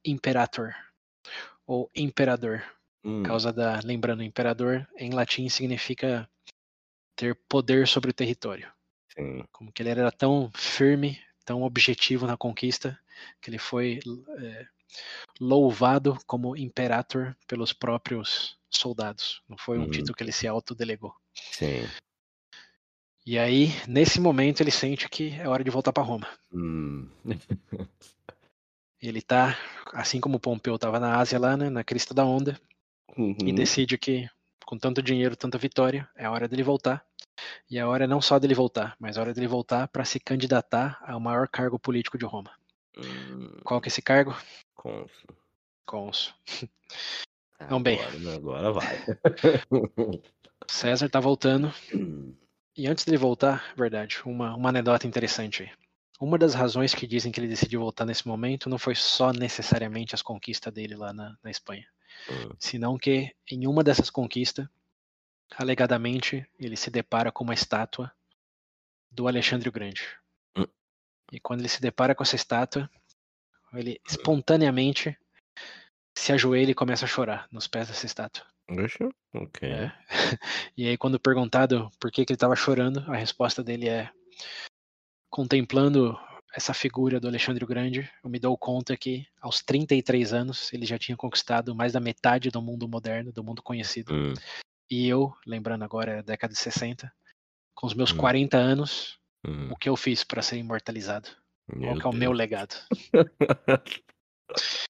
imperator 0.04 0.74
ou 1.66 1.90
imperador. 1.94 2.64
Hum. 3.04 3.22
Por 3.22 3.28
causa 3.28 3.52
da, 3.52 3.80
lembrando, 3.84 4.22
imperador 4.22 4.88
em 4.96 5.10
latim 5.10 5.48
significa 5.48 6.28
ter 7.14 7.34
poder 7.48 7.86
sobre 7.86 8.10
o 8.10 8.14
território. 8.14 8.70
Sim. 9.16 9.44
Como 9.52 9.72
que 9.72 9.82
ele 9.82 9.90
era 9.90 10.10
tão 10.10 10.50
firme, 10.54 11.18
tão 11.44 11.62
objetivo 11.62 12.26
na 12.26 12.36
conquista, 12.36 12.98
que 13.40 13.50
ele 13.50 13.58
foi 13.58 14.00
é, 14.38 14.66
louvado 15.40 16.18
como 16.26 16.56
imperator 16.56 17.34
pelos 17.46 17.72
próprios 17.72 18.58
soldados. 18.68 19.42
Não 19.48 19.56
foi 19.56 19.78
um 19.78 19.84
hum. 19.84 19.90
título 19.90 20.14
que 20.14 20.22
ele 20.22 20.32
se 20.32 20.46
autodelegou. 20.46 21.14
Sim. 21.34 21.86
E 23.26 23.36
aí, 23.40 23.70
nesse 23.88 24.20
momento, 24.20 24.60
ele 24.60 24.70
sente 24.70 25.08
que 25.08 25.34
é 25.34 25.48
hora 25.48 25.64
de 25.64 25.70
voltar 25.70 25.92
para 25.92 26.04
Roma. 26.04 26.28
Hum. 26.54 27.08
ele 29.02 29.20
tá, 29.20 29.58
assim 29.92 30.20
como 30.20 30.38
Pompeu 30.38 30.76
estava 30.76 31.00
na 31.00 31.18
Ásia 31.18 31.36
lá, 31.36 31.56
né, 31.56 31.68
na 31.68 31.82
crista 31.82 32.14
da 32.14 32.24
onda, 32.24 32.56
uhum. 33.18 33.36
e 33.44 33.52
decide 33.52 33.98
que, 33.98 34.30
com 34.64 34.78
tanto 34.78 35.02
dinheiro, 35.02 35.34
tanta 35.34 35.58
vitória, 35.58 36.08
é 36.14 36.28
hora 36.28 36.46
dele 36.46 36.62
voltar. 36.62 37.04
E 37.68 37.80
a 37.80 37.88
hora 37.88 38.04
é 38.04 38.06
não 38.06 38.22
só 38.22 38.38
dele 38.38 38.54
voltar, 38.54 38.96
mas 39.00 39.18
a 39.18 39.22
hora 39.22 39.34
dele 39.34 39.48
voltar 39.48 39.88
para 39.88 40.04
se 40.04 40.20
candidatar 40.20 41.02
ao 41.04 41.18
maior 41.18 41.48
cargo 41.48 41.80
político 41.80 42.16
de 42.16 42.24
Roma. 42.24 42.52
Hum. 42.96 43.58
Qual 43.64 43.80
que 43.80 43.88
é 43.88 43.90
esse 43.90 44.02
cargo? 44.02 44.36
Cônsul. 44.76 45.36
Cônsul. 45.84 46.32
Então, 47.58 47.82
bem. 47.82 47.98
Agora, 48.04 48.36
agora 48.36 48.72
vai. 48.72 49.04
César 50.68 51.08
tá 51.08 51.18
voltando. 51.18 51.72
Hum. 51.94 52.34
E 52.76 52.86
antes 52.86 53.04
dele 53.04 53.16
voltar, 53.16 53.72
verdade, 53.76 54.20
uma, 54.24 54.54
uma 54.54 54.68
anedota 54.68 55.06
interessante 55.06 55.62
aí. 55.62 55.70
Uma 56.20 56.38
das 56.38 56.54
razões 56.54 56.94
que 56.94 57.06
dizem 57.06 57.32
que 57.32 57.40
ele 57.40 57.48
decidiu 57.48 57.80
voltar 57.80 58.04
nesse 58.04 58.26
momento 58.26 58.68
não 58.68 58.78
foi 58.78 58.94
só 58.94 59.32
necessariamente 59.32 60.14
as 60.14 60.22
conquistas 60.22 60.72
dele 60.72 60.94
lá 60.94 61.12
na, 61.12 61.36
na 61.42 61.50
Espanha, 61.50 61.86
uhum. 62.28 62.56
senão 62.58 62.98
que 62.98 63.34
em 63.50 63.66
uma 63.66 63.84
dessas 63.84 64.10
conquistas, 64.10 64.66
alegadamente, 65.56 66.46
ele 66.58 66.76
se 66.76 66.90
depara 66.90 67.30
com 67.30 67.44
uma 67.44 67.54
estátua 67.54 68.10
do 69.10 69.28
Alexandre 69.28 69.68
o 69.68 69.72
Grande. 69.72 70.02
Uhum. 70.56 70.66
E 71.32 71.40
quando 71.40 71.60
ele 71.60 71.68
se 71.68 71.80
depara 71.80 72.14
com 72.14 72.22
essa 72.22 72.36
estátua, 72.36 72.90
ele 73.72 73.92
hum. 73.92 74.04
espontaneamente 74.06 75.16
se 76.14 76.32
ajoelha 76.32 76.70
e 76.70 76.74
começa 76.74 77.04
a 77.04 77.08
chorar 77.08 77.46
nos 77.50 77.66
pés 77.66 77.88
dessa 77.88 78.06
estátua. 78.06 78.44
Ok. 79.34 79.68
É. 79.68 79.92
E 80.76 80.86
aí, 80.86 80.98
quando 80.98 81.18
perguntado 81.18 81.90
por 81.98 82.10
que, 82.10 82.24
que 82.24 82.32
ele 82.32 82.36
estava 82.36 82.54
chorando, 82.54 83.00
a 83.10 83.16
resposta 83.16 83.62
dele 83.62 83.88
é: 83.88 84.10
contemplando 85.30 86.18
essa 86.54 86.74
figura 86.74 87.20
do 87.20 87.28
Alexandre 87.28 87.64
o 87.64 87.66
Grande, 87.66 88.10
eu 88.24 88.30
me 88.30 88.38
dou 88.38 88.56
conta 88.56 88.96
que 88.96 89.26
aos 89.40 89.62
33 89.62 90.32
anos 90.32 90.72
ele 90.72 90.86
já 90.86 90.98
tinha 90.98 91.16
conquistado 91.16 91.74
mais 91.74 91.92
da 91.92 92.00
metade 92.00 92.50
do 92.50 92.62
mundo 92.62 92.88
moderno, 92.88 93.32
do 93.32 93.44
mundo 93.44 93.62
conhecido. 93.62 94.14
Hum. 94.14 94.34
E 94.90 95.06
eu, 95.06 95.34
lembrando 95.46 95.84
agora, 95.84 96.22
década 96.22 96.52
de 96.52 96.58
60, 96.58 97.12
com 97.74 97.86
os 97.86 97.94
meus 97.94 98.12
hum. 98.12 98.16
40 98.16 98.56
anos, 98.56 99.18
hum. 99.46 99.70
o 99.70 99.76
que 99.76 99.88
eu 99.88 99.96
fiz 99.96 100.24
para 100.24 100.42
ser 100.42 100.56
imortalizado? 100.56 101.28
Meu 101.72 101.98
Qual 102.00 102.12
é 102.12 102.16
o 102.16 102.18
meu 102.18 102.32
legado? 102.32 102.74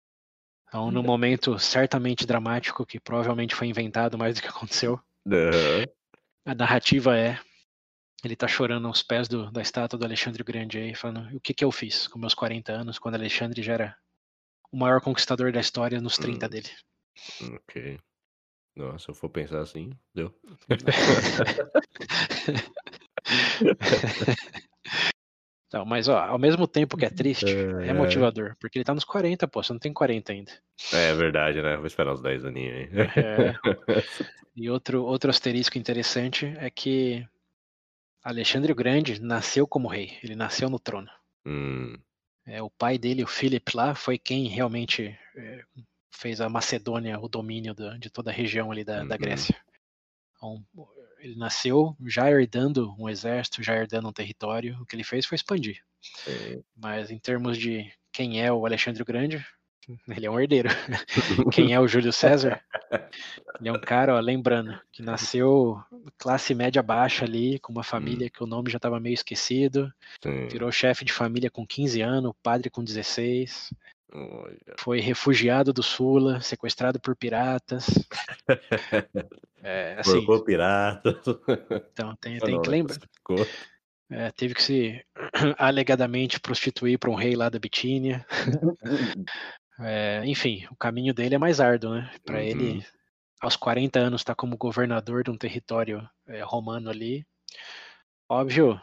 Então, 0.72 0.90
num 0.90 1.02
momento 1.02 1.58
certamente 1.58 2.26
dramático, 2.26 2.86
que 2.86 2.98
provavelmente 2.98 3.54
foi 3.54 3.66
inventado 3.66 4.16
mais 4.16 4.36
do 4.36 4.40
que 4.40 4.48
aconteceu, 4.48 4.98
uhum. 5.26 5.84
a 6.46 6.54
narrativa 6.54 7.14
é 7.14 7.38
ele 8.24 8.34
tá 8.34 8.48
chorando 8.48 8.88
aos 8.88 9.02
pés 9.02 9.28
do, 9.28 9.50
da 9.50 9.60
estátua 9.60 9.98
do 9.98 10.04
Alexandre 10.06 10.42
Grande 10.42 10.78
aí, 10.78 10.94
falando 10.94 11.36
o 11.36 11.40
que 11.40 11.52
que 11.52 11.62
eu 11.62 11.70
fiz 11.70 12.08
com 12.08 12.18
meus 12.18 12.32
40 12.32 12.72
anos, 12.72 12.98
quando 12.98 13.16
Alexandre 13.16 13.62
já 13.62 13.74
era 13.74 13.94
o 14.70 14.78
maior 14.78 15.02
conquistador 15.02 15.52
da 15.52 15.60
história 15.60 16.00
nos 16.00 16.16
30 16.16 16.46
hum. 16.46 16.48
dele. 16.48 16.70
Ok. 17.54 18.00
Nossa, 18.74 18.98
se 19.00 19.10
eu 19.10 19.14
for 19.14 19.28
pensar 19.28 19.60
assim, 19.60 19.92
deu. 20.14 20.34
Então, 25.72 25.86
mas 25.86 26.06
ó, 26.06 26.18
ao 26.18 26.38
mesmo 26.38 26.68
tempo 26.68 26.98
que 26.98 27.06
é 27.06 27.08
triste, 27.08 27.46
é, 27.46 27.88
é 27.88 27.92
motivador, 27.94 28.54
porque 28.60 28.76
ele 28.76 28.84
tá 28.84 28.92
nos 28.92 29.04
40, 29.04 29.48
pô, 29.48 29.62
você 29.62 29.72
não 29.72 29.80
tem 29.80 29.90
40 29.90 30.30
ainda. 30.30 30.52
É 30.92 31.14
verdade, 31.14 31.62
né? 31.62 31.78
Vou 31.78 31.86
esperar 31.86 32.12
uns 32.12 32.20
10 32.20 32.44
aninhos 32.44 32.76
aí. 32.76 32.90
É. 33.16 33.54
E 34.54 34.68
outro, 34.68 35.02
outro 35.02 35.30
asterisco 35.30 35.78
interessante 35.78 36.44
é 36.58 36.68
que 36.68 37.26
Alexandre 38.22 38.70
o 38.70 38.74
Grande 38.74 39.18
nasceu 39.18 39.66
como 39.66 39.88
rei, 39.88 40.18
ele 40.22 40.36
nasceu 40.36 40.68
no 40.68 40.78
trono. 40.78 41.08
Hum. 41.46 41.96
É, 42.44 42.60
o 42.60 42.68
pai 42.68 42.98
dele, 42.98 43.24
o 43.24 43.26
Philip 43.26 43.74
lá, 43.74 43.94
foi 43.94 44.18
quem 44.18 44.48
realmente 44.48 45.18
é, 45.34 45.64
fez 46.10 46.38
a 46.42 46.50
Macedônia 46.50 47.18
o 47.18 47.30
domínio 47.30 47.74
de 47.98 48.10
toda 48.10 48.30
a 48.30 48.34
região 48.34 48.70
ali 48.70 48.84
da, 48.84 49.00
uhum. 49.00 49.08
da 49.08 49.16
Grécia. 49.16 49.56
Então, 50.36 50.62
ele 51.22 51.36
nasceu 51.36 51.96
já 52.04 52.28
herdando 52.28 52.94
um 52.98 53.08
exército, 53.08 53.62
já 53.62 53.74
herdando 53.76 54.08
um 54.08 54.12
território. 54.12 54.76
O 54.80 54.84
que 54.84 54.96
ele 54.96 55.04
fez 55.04 55.24
foi 55.24 55.36
expandir. 55.36 55.80
Mas 56.76 57.10
em 57.10 57.18
termos 57.18 57.56
de 57.56 57.90
quem 58.12 58.42
é 58.42 58.52
o 58.52 58.66
Alexandre 58.66 59.02
o 59.02 59.06
Grande, 59.06 59.44
ele 60.08 60.26
é 60.26 60.30
um 60.30 60.38
herdeiro. 60.38 60.68
quem 61.52 61.72
é 61.72 61.80
o 61.80 61.86
Júlio 61.86 62.12
César? 62.12 62.60
Ele 63.60 63.68
é 63.68 63.72
um 63.72 63.80
cara, 63.80 64.16
ó, 64.16 64.20
lembrando, 64.20 64.78
que 64.90 65.00
nasceu 65.00 65.80
classe 66.18 66.54
média 66.54 66.82
baixa 66.82 67.24
ali, 67.24 67.60
com 67.60 67.72
uma 67.72 67.84
família 67.84 68.26
hum. 68.26 68.30
que 68.34 68.42
o 68.42 68.46
nome 68.46 68.70
já 68.70 68.78
estava 68.78 68.98
meio 68.98 69.14
esquecido. 69.14 69.92
Sim. 70.20 70.48
Virou 70.48 70.72
chefe 70.72 71.04
de 71.04 71.12
família 71.12 71.50
com 71.50 71.64
15 71.64 72.00
anos, 72.00 72.34
padre 72.42 72.68
com 72.68 72.82
16. 72.82 73.72
Foi 74.78 75.00
refugiado 75.00 75.72
do 75.72 75.82
Sula, 75.82 76.40
sequestrado 76.40 77.00
por 77.00 77.16
piratas. 77.16 77.86
É, 79.64 79.94
assim, 79.96 80.14
Porcou 80.26 80.44
piratas. 80.44 81.14
Então, 81.92 82.16
tem, 82.16 82.36
tem 82.40 82.60
que 82.60 82.68
lembrar. 82.68 82.98
É, 84.10 84.30
teve 84.32 84.54
que 84.54 84.62
se 84.62 85.06
alegadamente 85.56 86.40
prostituir 86.40 86.98
para 86.98 87.08
um 87.08 87.14
rei 87.14 87.36
lá 87.36 87.48
da 87.48 87.60
Bitínia. 87.60 88.26
é, 89.78 90.20
enfim, 90.26 90.66
o 90.68 90.74
caminho 90.74 91.14
dele 91.14 91.36
é 91.36 91.38
mais 91.38 91.60
árduo, 91.60 91.94
né? 91.94 92.10
Para 92.24 92.38
uhum. 92.38 92.42
ele, 92.42 92.86
aos 93.40 93.54
40 93.54 94.00
anos, 94.00 94.20
estar 94.20 94.32
tá 94.32 94.36
como 94.36 94.56
governador 94.56 95.22
de 95.22 95.30
um 95.30 95.36
território 95.36 96.06
é, 96.26 96.42
romano 96.42 96.90
ali. 96.90 97.24
Óbvio, 98.28 98.80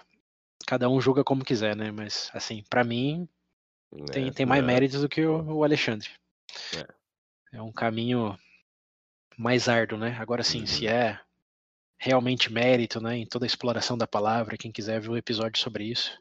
cada 0.66 0.90
um 0.90 1.02
julga 1.02 1.26
como 1.26 1.44
quiser, 1.44 1.76
né? 1.76 1.92
Mas, 1.92 2.32
assim, 2.34 2.64
para 2.70 2.86
mim, 2.86 3.28
é, 4.12 4.32
tem 4.32 4.46
mais 4.46 4.64
é. 4.64 4.66
méritos 4.66 5.02
do 5.02 5.10
que 5.10 5.26
o, 5.26 5.58
o 5.58 5.64
Alexandre. 5.64 6.10
É. 6.76 7.58
é 7.58 7.62
um 7.62 7.72
caminho 7.72 8.38
mais 9.38 9.70
árduo, 9.70 9.98
né? 9.98 10.18
Agora 10.20 10.44
sim, 10.44 10.62
uhum. 10.62 10.68
se 10.68 10.88
é 10.88 11.20
realmente 12.00 12.52
mérito, 12.52 13.02
né, 13.02 13.18
em 13.18 13.26
toda 13.26 13.46
a 13.46 13.48
exploração 13.48 13.98
da 13.98 14.08
palavra, 14.08 14.58
quem 14.58 14.72
quiser 14.72 15.02
ver 15.02 15.10
o 15.10 15.14
um 15.14 15.18
episódio 15.18 15.62
sobre 15.62 15.84
isso, 15.84 16.18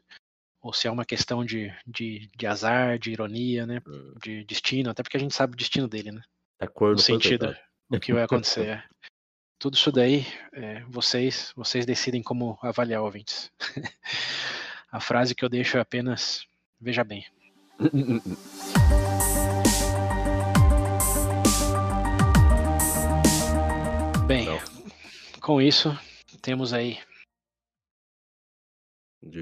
ou 0.61 0.73
se 0.73 0.87
é 0.87 0.91
uma 0.91 1.05
questão 1.05 1.45
de, 1.45 1.73
de, 1.87 2.29
de 2.35 2.45
azar, 2.45 2.99
de 2.99 3.11
ironia, 3.11 3.65
né, 3.65 3.81
uhum. 3.87 4.13
de 4.21 4.43
destino, 4.43 4.89
até 4.89 5.01
porque 5.01 5.15
a 5.15 5.19
gente 5.19 5.33
sabe 5.33 5.53
o 5.53 5.57
destino 5.57 5.87
dele, 5.87 6.11
né? 6.11 6.21
Acordo 6.59 6.97
no 6.97 7.01
sentido 7.01 7.55
do 7.89 7.99
que 7.99 8.11
vai 8.11 8.23
acontecer. 8.23 8.67
É. 8.67 8.83
Tudo 9.57 9.75
isso 9.75 9.91
daí, 9.91 10.25
é, 10.51 10.83
vocês, 10.85 11.53
vocês 11.55 11.85
decidem 11.85 12.21
como 12.21 12.59
avaliar 12.61 13.01
ouvintes. 13.01 13.49
a 14.91 14.99
frase 14.99 15.33
que 15.33 15.43
eu 15.43 15.49
deixo 15.49 15.77
é 15.77 15.81
apenas 15.81 16.45
veja 16.79 17.03
bem. 17.03 17.25
Bem, 24.27 24.45
Não. 24.45 24.59
com 25.41 25.61
isso, 25.61 25.89
temos 26.41 26.73
aí 26.73 26.99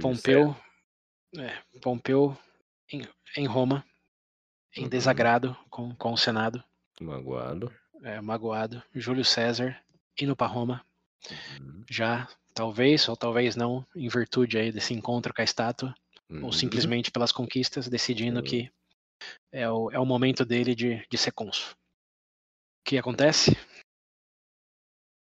Pompeu, 0.01 0.55
é, 1.37 1.61
Pompeu 1.81 2.37
em, 2.91 3.01
em 3.35 3.45
Roma, 3.45 3.83
em 4.75 4.83
Uhum. 4.83 4.89
desagrado 4.89 5.55
com, 5.69 5.93
com 5.95 6.13
o 6.13 6.17
Senado, 6.17 6.63
Magoado. 7.01 7.71
é, 8.03 8.19
magoado. 8.21 8.81
Júlio 8.95 9.25
César 9.25 9.79
indo 10.19 10.35
para 10.35 10.47
Roma, 10.47 10.83
Uhum. 11.59 11.83
já 11.89 12.27
talvez 12.53 13.07
ou 13.09 13.17
talvez 13.17 13.55
não, 13.55 13.85
em 13.95 14.07
virtude 14.07 14.57
aí 14.57 14.71
desse 14.71 14.93
encontro 14.93 15.33
com 15.33 15.41
a 15.41 15.43
estátua, 15.43 15.93
ou 16.29 16.35
Uhum. 16.43 16.51
simplesmente 16.51 17.11
pelas 17.11 17.31
conquistas, 17.31 17.87
decidindo 17.87 18.39
Sim. 18.41 18.45
que 18.45 18.71
é 19.51 19.69
o, 19.69 19.89
é 19.91 19.99
o 19.99 20.05
momento 20.05 20.45
dele 20.45 20.75
de, 20.75 21.05
de 21.09 21.17
ser 21.17 21.31
cônsul. 21.31 21.71
O 21.71 22.83
que 22.85 22.97
acontece? 22.97 23.51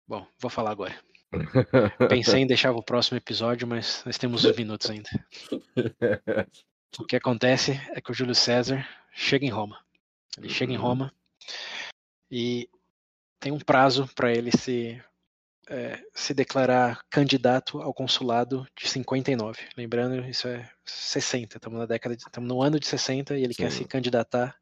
Bom, 0.06 0.26
vou 0.38 0.50
falar 0.50 0.70
agora. 0.70 0.98
Pensei 2.08 2.40
em 2.40 2.46
deixar 2.46 2.72
o 2.72 2.82
próximo 2.82 3.16
episódio, 3.18 3.66
mas 3.66 4.02
nós 4.04 4.16
temos 4.16 4.44
uns 4.44 4.56
minutos 4.56 4.88
ainda. 4.90 5.08
O 6.98 7.04
que 7.04 7.16
acontece 7.16 7.72
é 7.94 8.00
que 8.00 8.10
o 8.10 8.14
Júlio 8.14 8.34
César 8.34 8.88
chega 9.12 9.44
em 9.44 9.50
Roma. 9.50 9.84
Ele 10.38 10.48
chega 10.48 10.72
em 10.72 10.76
Uhum. 10.76 10.82
Roma 10.82 11.14
e 12.30 12.68
tem 13.40 13.52
um 13.52 13.58
prazo 13.58 14.08
para 14.14 14.32
ele 14.32 14.50
se, 14.56 15.02
é, 15.68 16.02
se 16.14 16.32
declarar 16.32 17.00
candidato 17.10 17.80
ao 17.80 17.92
consulado 17.92 18.66
de 18.76 18.88
59. 18.88 19.68
Lembrando, 19.76 20.26
isso 20.28 20.48
é 20.48 20.68
60. 20.84 21.56
Estamos 21.56 21.78
na 21.78 21.86
década, 21.86 22.14
estamos 22.14 22.48
no 22.48 22.62
ano 22.62 22.80
de 22.80 22.86
60 22.86 23.36
e 23.36 23.44
ele 23.44 23.54
quer 23.54 23.70
Sim. 23.70 23.78
se 23.78 23.84
candidatar 23.84 24.56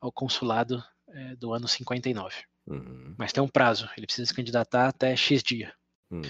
ao 0.00 0.10
consulado 0.10 0.82
é, 1.08 1.36
do 1.36 1.52
ano 1.52 1.68
59. 1.68 2.34
Uhum. 2.66 3.14
Mas 3.16 3.32
tem 3.32 3.42
um 3.42 3.48
prazo. 3.48 3.88
Ele 3.96 4.06
precisa 4.06 4.26
se 4.26 4.34
candidatar 4.34 4.88
até 4.88 5.14
X 5.14 5.42
dia. 5.42 5.72
Hum. 6.10 6.22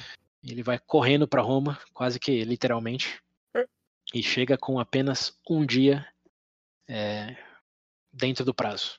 Ele 0.42 0.62
vai 0.62 0.78
correndo 0.78 1.28
para 1.28 1.42
Roma, 1.42 1.78
quase 1.92 2.18
que 2.18 2.44
literalmente, 2.44 3.20
e 4.14 4.22
chega 4.22 4.56
com 4.56 4.78
apenas 4.78 5.38
um 5.48 5.64
dia 5.64 6.06
é, 6.88 7.36
dentro 8.12 8.44
do 8.44 8.54
prazo. 8.54 8.98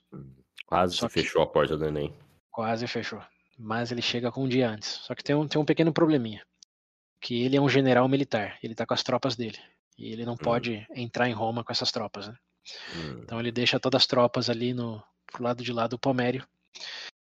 Quase 0.65 0.95
Só 0.95 1.09
fechou 1.09 1.41
a 1.41 1.47
porta 1.47 1.77
do 1.77 1.85
Enem. 1.85 2.15
Quase 2.49 2.87
fechou. 2.87 3.21
Mas 3.63 3.91
ele 3.91 4.01
chega 4.01 4.31
com 4.31 4.43
um 4.43 4.49
dia 4.49 4.67
antes. 4.67 4.89
Só 5.03 5.13
que 5.13 5.23
tem 5.23 5.35
um, 5.35 5.47
tem 5.47 5.61
um 5.61 5.65
pequeno 5.65 5.93
probleminha. 5.93 6.43
Que 7.19 7.43
ele 7.43 7.55
é 7.55 7.61
um 7.61 7.69
general 7.69 8.07
militar. 8.09 8.57
Ele 8.63 8.73
tá 8.73 8.87
com 8.87 8.93
as 8.95 9.03
tropas 9.03 9.35
dele. 9.35 9.59
E 9.95 10.11
ele 10.11 10.25
não 10.25 10.35
pode 10.35 10.85
entrar 10.95 11.29
em 11.29 11.33
Roma 11.33 11.63
com 11.63 11.71
essas 11.71 11.91
tropas, 11.91 12.27
né? 12.27 12.35
Hum. 12.95 13.21
Então 13.23 13.39
ele 13.39 13.51
deixa 13.51 13.79
todas 13.79 14.01
as 14.01 14.07
tropas 14.07 14.49
ali 14.49 14.73
no 14.73 15.01
pro 15.31 15.43
lado 15.43 15.63
de 15.63 15.71
lá 15.71 15.85
do 15.85 15.99
Pomério. 15.99 16.45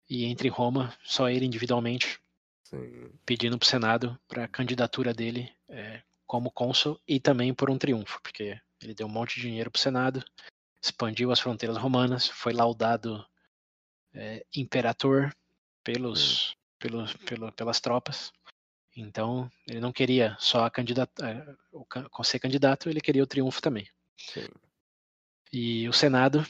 E 0.09 0.25
entra 0.25 0.47
em 0.47 0.51
Roma, 0.51 0.95
só 1.03 1.29
ele 1.29 1.45
individualmente, 1.45 2.19
Sim. 2.63 3.11
pedindo 3.25 3.57
pro 3.57 3.67
Senado 3.67 4.19
para 4.27 4.45
a 4.45 4.47
candidatura 4.47 5.13
dele 5.13 5.51
é, 5.69 6.01
como 6.25 6.51
cônsul 6.51 6.99
e 7.07 7.19
também 7.19 7.53
por 7.53 7.69
um 7.69 7.77
triunfo, 7.77 8.19
porque 8.21 8.59
ele 8.81 8.93
deu 8.93 9.07
um 9.07 9.11
monte 9.11 9.35
de 9.35 9.41
dinheiro 9.41 9.71
pro 9.71 9.81
Senado, 9.81 10.23
expandiu 10.81 11.31
as 11.31 11.39
fronteiras 11.39 11.77
romanas, 11.77 12.27
foi 12.27 12.53
laudado 12.53 13.25
é, 14.13 14.45
imperator 14.55 15.31
pelos, 15.85 16.57
pelos, 16.77 17.13
pelo, 17.13 17.51
pelas 17.53 17.79
tropas. 17.79 18.33
Então, 18.97 19.49
ele 19.67 19.79
não 19.79 19.93
queria 19.93 20.35
só 20.39 20.65
a 20.65 20.71
candidata, 20.71 21.25
é, 21.29 22.23
ser 22.23 22.39
candidato, 22.39 22.89
ele 22.89 22.99
queria 22.99 23.23
o 23.23 23.27
triunfo 23.27 23.61
também. 23.61 23.87
Sim. 24.17 24.47
E 25.53 25.87
o 25.87 25.93
Senado 25.93 26.45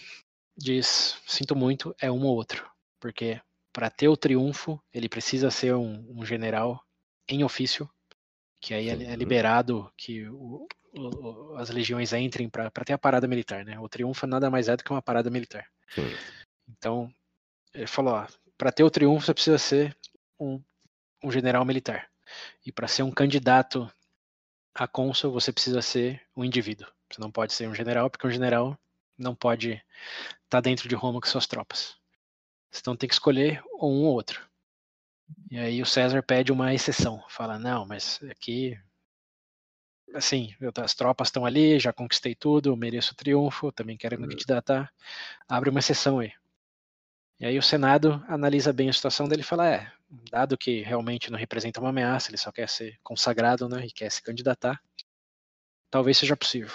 diz: 0.57 1.21
sinto 1.27 1.55
muito, 1.55 1.95
é 1.99 2.09
um 2.09 2.23
ou 2.23 2.35
outro. 2.35 2.67
Porque 2.99 3.41
para 3.73 3.89
ter 3.89 4.07
o 4.07 4.17
triunfo, 4.17 4.81
ele 4.93 5.09
precisa 5.09 5.51
ser 5.51 5.75
um, 5.75 6.05
um 6.17 6.25
general 6.25 6.83
em 7.27 7.43
ofício, 7.43 7.89
que 8.61 8.73
aí 8.73 8.89
é, 8.89 8.93
é 8.93 9.15
liberado 9.15 9.91
que 9.97 10.27
o- 10.29 10.67
o- 10.93 11.55
as 11.57 11.69
legiões 11.69 12.13
entrem 12.13 12.47
para 12.49 12.69
ter 12.85 12.93
a 12.93 12.97
parada 12.97 13.27
militar. 13.27 13.65
Né? 13.65 13.77
O 13.79 13.89
triunfo 13.89 14.25
nada 14.25 14.49
mais 14.49 14.69
é 14.69 14.77
do 14.77 14.83
que 14.83 14.91
uma 14.91 15.01
parada 15.01 15.29
militar. 15.29 15.67
Sim. 15.89 16.15
Então, 16.69 17.13
ele 17.73 17.87
falou: 17.87 18.25
para 18.57 18.71
ter 18.71 18.83
o 18.83 18.89
triunfo, 18.89 19.25
você 19.25 19.33
precisa 19.33 19.57
ser 19.57 19.95
um, 20.39 20.61
um 21.23 21.31
general 21.31 21.65
militar. 21.65 22.09
E 22.65 22.71
para 22.71 22.87
ser 22.87 23.03
um 23.03 23.11
candidato 23.11 23.91
a 24.73 24.87
cônsul, 24.87 25.31
você 25.31 25.51
precisa 25.51 25.81
ser 25.81 26.21
um 26.35 26.43
indivíduo. 26.43 26.87
Você 27.09 27.21
não 27.21 27.31
pode 27.31 27.53
ser 27.53 27.67
um 27.69 27.75
general, 27.75 28.09
porque 28.09 28.27
um 28.27 28.31
general 28.31 28.77
não 29.17 29.35
pode 29.35 29.81
estar 30.43 30.61
dentro 30.61 30.89
de 30.89 30.95
Roma 30.95 31.21
com 31.21 31.27
suas 31.27 31.47
tropas. 31.47 31.95
Então 32.77 32.95
tem 32.95 33.07
que 33.07 33.13
escolher 33.15 33.63
um 33.75 34.03
ou 34.03 34.13
outro. 34.13 34.45
E 35.49 35.57
aí 35.57 35.81
o 35.81 35.85
César 35.85 36.21
pede 36.21 36.51
uma 36.51 36.73
exceção. 36.73 37.23
Fala, 37.29 37.57
não, 37.57 37.85
mas 37.85 38.19
aqui. 38.29 38.77
Assim, 40.13 40.55
as 40.81 40.93
tropas 40.93 41.27
estão 41.27 41.45
ali, 41.45 41.79
já 41.79 41.91
conquistei 41.91 42.35
tudo, 42.35 42.75
mereço 42.75 43.13
o 43.13 43.15
triunfo, 43.15 43.71
também 43.71 43.97
quero 43.97 44.17
me 44.17 44.23
Uhum. 44.23 44.29
candidatar. 44.29 44.91
Abre 45.47 45.69
uma 45.69 45.79
exceção 45.79 46.19
aí. 46.19 46.31
E 47.39 47.45
aí 47.45 47.57
o 47.57 47.63
Senado 47.63 48.23
analisa 48.27 48.71
bem 48.71 48.89
a 48.89 48.93
situação 48.93 49.27
dele 49.27 49.41
e 49.41 49.45
fala, 49.45 49.69
é, 49.69 49.91
dado 50.31 50.57
que 50.57 50.81
realmente 50.81 51.29
não 51.29 51.37
representa 51.37 51.81
uma 51.81 51.89
ameaça, 51.89 52.29
ele 52.29 52.37
só 52.37 52.51
quer 52.51 52.69
ser 52.69 52.97
consagrado, 53.03 53.67
né, 53.67 53.85
e 53.85 53.91
quer 53.91 54.09
se 54.09 54.21
candidatar, 54.21 54.81
talvez 55.91 56.17
seja 56.17 56.37
possível. 56.37 56.71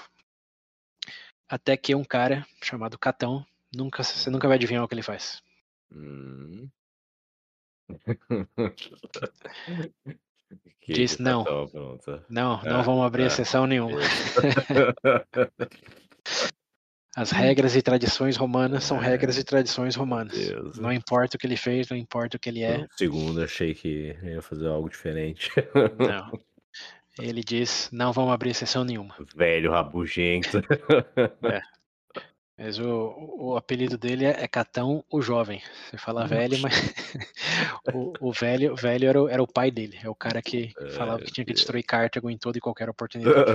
Até 1.49 1.77
que 1.77 1.95
um 1.95 2.05
cara 2.05 2.47
chamado 2.63 2.99
Catão, 2.99 3.45
nunca, 3.75 4.05
você 4.05 4.29
nunca 4.29 4.47
vai 4.47 4.57
adivinhar 4.57 4.85
o 4.85 4.89
que 4.89 4.95
ele 4.95 5.03
faz. 5.03 5.43
Hum. 5.91 6.69
Diz 10.87 11.19
não. 11.19 11.45
Não, 12.29 12.63
não 12.63 12.81
Ah, 12.81 12.83
vamos 12.83 13.05
abrir 13.05 13.23
tá. 13.23 13.27
exceção 13.29 13.67
nenhuma. 13.67 14.01
As 17.17 17.33
regras 17.33 17.75
e 17.75 17.83
tradições 17.83 18.37
romanas 18.37 18.85
são 18.85 18.99
É, 19.03 19.07
regras 19.07 19.37
e 19.37 19.43
tradições 19.43 19.97
romanas. 19.97 20.37
Deus. 20.37 20.79
Não 20.79 20.93
importa 20.93 21.37
o 21.37 21.41
que 21.41 21.47
ele 21.47 21.57
fez, 21.57 21.89
não 21.89 21.97
importa 21.97 22.37
o 22.37 22.41
que 22.41 22.49
ele 22.49 22.63
é. 22.63 22.79
No 22.79 22.89
segundo, 22.97 23.43
achei 23.43 23.75
que 23.75 24.17
ia 24.23 24.41
fazer 24.41 24.69
algo 24.69 24.89
diferente. 24.89 25.51
Não. 25.99 26.39
Ele 27.19 27.43
diz, 27.43 27.89
não 27.93 28.13
vamos 28.13 28.33
abrir 28.33 28.51
exceção 28.51 28.85
nenhuma. 28.85 29.15
Velho 29.35 29.73
rabugento. 29.73 30.63
Mas 32.57 32.79
o, 32.79 33.37
o 33.39 33.57
apelido 33.57 33.99
dele 33.99 34.27
é 34.27 34.45
é 34.45 34.47
Catão 34.47 35.03
o 35.11 35.21
Jovem. 35.21 35.63
Você 35.89 35.99
fala 35.99 36.27
velho, 36.27 36.59
mas 36.61 36.75
o, 37.93 38.13
o 38.21 38.33
velho, 38.33 38.77
velho 38.77 39.09
era, 39.09 39.23
o, 39.23 39.29
era 39.29 39.43
o 39.43 39.47
pai 39.47 39.71
dele. 39.71 39.99
É 40.03 40.09
o 40.09 40.15
cara 40.15 40.41
que 40.41 40.73
falava 40.95 41.23
que 41.23 41.33
tinha 41.33 41.45
que 41.45 41.55
destruir 41.55 41.83
Cartago 41.83 42.31
em 42.31 42.39
toda 42.39 42.59
e 42.59 42.61
qualquer 42.61 42.89
oportunidade. 42.89 43.51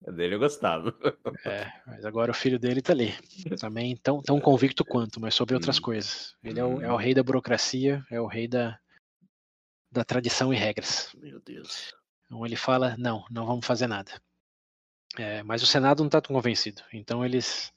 Dele 0.00 0.34
eu 0.34 0.38
gostava. 0.38 0.94
É, 1.44 1.72
mas 1.86 2.04
agora 2.04 2.30
o 2.30 2.34
filho 2.34 2.58
dele 2.58 2.80
tá 2.82 2.92
ali. 2.92 3.14
Também 3.58 3.96
tão, 3.96 4.22
tão 4.22 4.40
convicto 4.40 4.84
quanto, 4.84 5.20
mas 5.20 5.34
sobre 5.34 5.54
outras 5.54 5.78
Hum. 5.78 5.82
coisas. 5.82 6.34
Ele 6.42 6.58
é 6.58 6.64
o, 6.64 6.82
é 6.82 6.92
o 6.92 6.96
rei 6.96 7.14
da 7.14 7.22
burocracia, 7.22 8.04
é 8.10 8.20
o 8.20 8.26
rei 8.26 8.48
da, 8.48 8.78
da 9.90 10.04
tradição 10.04 10.52
e 10.52 10.56
regras. 10.56 11.14
Meu 11.14 11.40
Deus. 11.40 11.94
Então 12.24 12.44
ele 12.44 12.56
fala, 12.56 12.96
não, 12.98 13.24
não 13.30 13.46
vamos 13.46 13.66
fazer 13.66 13.86
nada. 13.86 14.10
É, 15.18 15.42
mas 15.42 15.62
o 15.62 15.66
Senado 15.66 16.00
não 16.00 16.06
está 16.06 16.20
tão 16.20 16.34
convencido. 16.34 16.82
Então 16.92 17.24
eles 17.24 17.72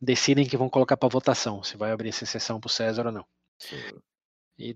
decidem 0.00 0.46
que 0.46 0.56
vão 0.56 0.68
colocar 0.68 0.96
para 0.96 1.08
votação 1.08 1.62
se 1.62 1.76
vai 1.76 1.92
abrir 1.92 2.08
essa 2.08 2.24
exceção 2.24 2.60
para 2.60 2.68
o 2.68 2.72
César 2.72 3.06
ou 3.06 3.12
não. 3.12 3.26
Sim. 3.58 4.74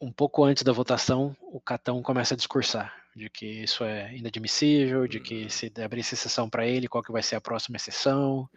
Um 0.00 0.12
pouco 0.12 0.44
antes 0.44 0.62
da 0.62 0.72
votação, 0.72 1.36
o 1.40 1.60
Catão 1.60 2.02
começa 2.02 2.34
a 2.34 2.36
discursar 2.36 3.03
de 3.14 3.30
que 3.30 3.46
isso 3.46 3.84
é 3.84 4.16
inadmissível, 4.16 5.06
de 5.06 5.20
que 5.20 5.48
se 5.48 5.72
abrir 5.82 6.00
essa 6.00 6.14
exceção 6.14 6.50
para 6.50 6.66
ele, 6.66 6.88
qual 6.88 7.02
que 7.02 7.12
vai 7.12 7.22
ser 7.22 7.36
a 7.36 7.40
próxima 7.40 7.76
exceção, 7.76 8.48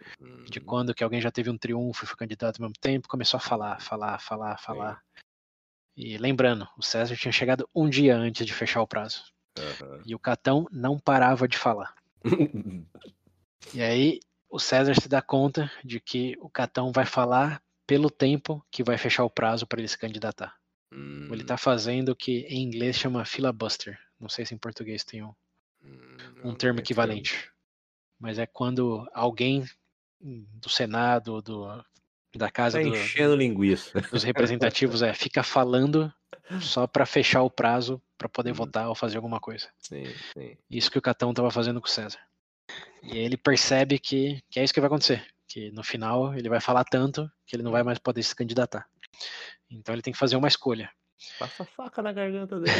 de 0.46 0.60
Hum, 0.60 0.64
quando 0.64 0.94
que 0.94 1.04
alguém 1.04 1.20
já 1.20 1.30
teve 1.30 1.50
um 1.50 1.58
triunfo 1.58 2.04
e 2.04 2.06
foi 2.06 2.16
candidato 2.16 2.58
ao 2.58 2.68
mesmo 2.68 2.80
tempo, 2.80 3.08
começou 3.08 3.38
a 3.38 3.40
falar, 3.40 3.80
falar, 3.80 4.18
falar, 4.18 4.58
falar. 4.58 5.02
E 5.96 6.16
lembrando, 6.16 6.68
o 6.76 6.82
César 6.82 7.16
tinha 7.16 7.32
chegado 7.32 7.68
um 7.74 7.88
dia 7.88 8.16
antes 8.16 8.46
de 8.46 8.52
fechar 8.52 8.82
o 8.82 8.86
prazo. 8.86 9.24
aham. 9.58 10.02
E 10.06 10.14
o 10.14 10.18
Catão 10.18 10.66
não 10.70 10.98
parava 10.98 11.46
de 11.46 11.58
falar. 11.58 11.94
E 13.74 13.82
aí 13.82 14.18
o 14.48 14.58
César 14.58 14.94
se 14.94 15.08
dá 15.10 15.20
conta 15.20 15.70
de 15.84 16.00
que 16.00 16.34
o 16.40 16.48
Catão 16.48 16.90
vai 16.90 17.04
falar 17.04 17.62
pelo 17.86 18.10
tempo 18.10 18.64
que 18.70 18.82
vai 18.82 18.96
fechar 18.96 19.24
o 19.24 19.30
prazo 19.30 19.66
para 19.66 19.80
ele 19.80 19.88
se 19.88 19.98
candidatar. 19.98 20.56
Hum, 20.92 21.28
Ele 21.30 21.42
está 21.42 21.56
fazendo 21.56 22.10
o 22.10 22.16
que 22.16 22.46
em 22.48 22.62
inglês 22.62 22.96
chama 22.96 23.24
filibuster. 23.24 23.98
Não 24.20 24.28
sei 24.28 24.44
se 24.44 24.54
em 24.54 24.58
português 24.58 25.04
tem 25.04 25.22
um, 25.22 25.34
hum, 25.82 26.34
um 26.44 26.54
termo 26.54 26.80
equivalente. 26.80 27.50
Mas 28.18 28.38
é 28.38 28.46
quando 28.46 29.08
alguém 29.14 29.64
do 30.20 30.68
Senado, 30.68 31.40
do, 31.40 31.66
da 32.36 32.50
casa 32.50 32.78
Tá 32.78 32.82
do- 32.82 32.88
enchendo 32.88 33.36
linguiça. 33.36 34.00
dos 34.10 34.24
representativos, 34.24 35.02
é, 35.02 35.14
fica 35.14 35.42
falando 35.42 36.12
só 36.60 36.86
para 36.86 37.06
fechar 37.06 37.42
o 37.42 37.50
prazo 37.50 38.02
para 38.16 38.28
poder 38.28 38.50
Hum. 38.50 38.54
votar 38.54 38.88
ou 38.88 38.94
fazer 38.94 39.16
alguma 39.16 39.38
coisa. 39.38 39.68
Sim, 39.78 40.04
sim. 40.32 40.56
Isso 40.68 40.90
que 40.90 40.98
o 40.98 41.02
Catão 41.02 41.30
estava 41.30 41.50
fazendo 41.50 41.80
com 41.80 41.86
o 41.86 41.90
César. 41.90 42.18
E 43.02 43.12
aí 43.12 43.18
ele 43.18 43.36
percebe 43.36 43.98
que, 43.98 44.42
que 44.50 44.58
é 44.58 44.64
isso 44.64 44.74
que 44.74 44.80
vai 44.80 44.88
acontecer. 44.88 45.24
Que 45.46 45.70
no 45.70 45.82
final 45.84 46.34
ele 46.34 46.48
vai 46.48 46.60
falar 46.60 46.84
tanto 46.84 47.30
que 47.46 47.54
ele 47.54 47.62
não 47.62 47.70
vai 47.70 47.82
mais 47.84 47.98
poder 47.98 48.22
se 48.22 48.34
candidatar. 48.34 48.86
Então 49.70 49.94
ele 49.94 50.02
tem 50.02 50.12
que 50.12 50.18
fazer 50.18 50.36
uma 50.36 50.48
escolha. 50.48 50.90
Passa 51.38 51.62
a 51.62 51.66
faca 51.66 52.02
na 52.02 52.12
garganta 52.12 52.58
dele. 52.60 52.72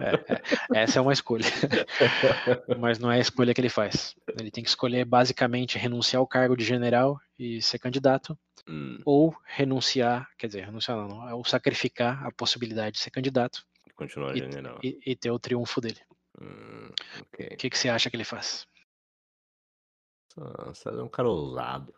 É, 0.00 0.78
é, 0.78 0.82
essa 0.82 0.98
é 0.98 1.02
uma 1.02 1.12
escolha. 1.12 1.44
Mas 2.78 2.98
não 2.98 3.10
é 3.10 3.16
a 3.16 3.20
escolha 3.20 3.52
que 3.52 3.60
ele 3.60 3.68
faz. 3.68 4.14
Ele 4.38 4.50
tem 4.50 4.62
que 4.62 4.70
escolher 4.70 5.04
basicamente 5.04 5.76
renunciar 5.76 6.20
ao 6.20 6.26
cargo 6.26 6.56
de 6.56 6.64
general 6.64 7.20
e 7.38 7.60
ser 7.60 7.78
candidato, 7.78 8.38
Hum, 8.68 8.98
ou 9.04 9.34
renunciar, 9.44 10.28
quer 10.38 10.46
dizer, 10.46 10.64
renunciar 10.64 10.96
não, 10.96 11.08
não, 11.08 11.36
ou 11.36 11.44
sacrificar 11.44 12.24
a 12.24 12.30
possibilidade 12.30 12.96
de 12.96 13.00
ser 13.00 13.10
candidato 13.10 13.66
continua 13.98 14.32
E- 14.32 14.38
general. 14.38 14.78
e, 14.82 14.98
e 15.04 15.16
ter 15.16 15.30
o 15.30 15.38
triunfo 15.38 15.80
dele. 15.80 16.00
Hum, 16.40 16.88
ok. 17.20 17.46
O 17.52 17.56
que, 17.56 17.68
que 17.70 17.76
você 17.78 17.88
acha 17.88 18.08
que 18.08 18.16
ele 18.16 18.24
faz? 18.24 18.66
Nossa, 20.36 20.90
é 20.90 21.02
um 21.02 21.08
cara 21.08 21.28
ousado. 21.28 21.92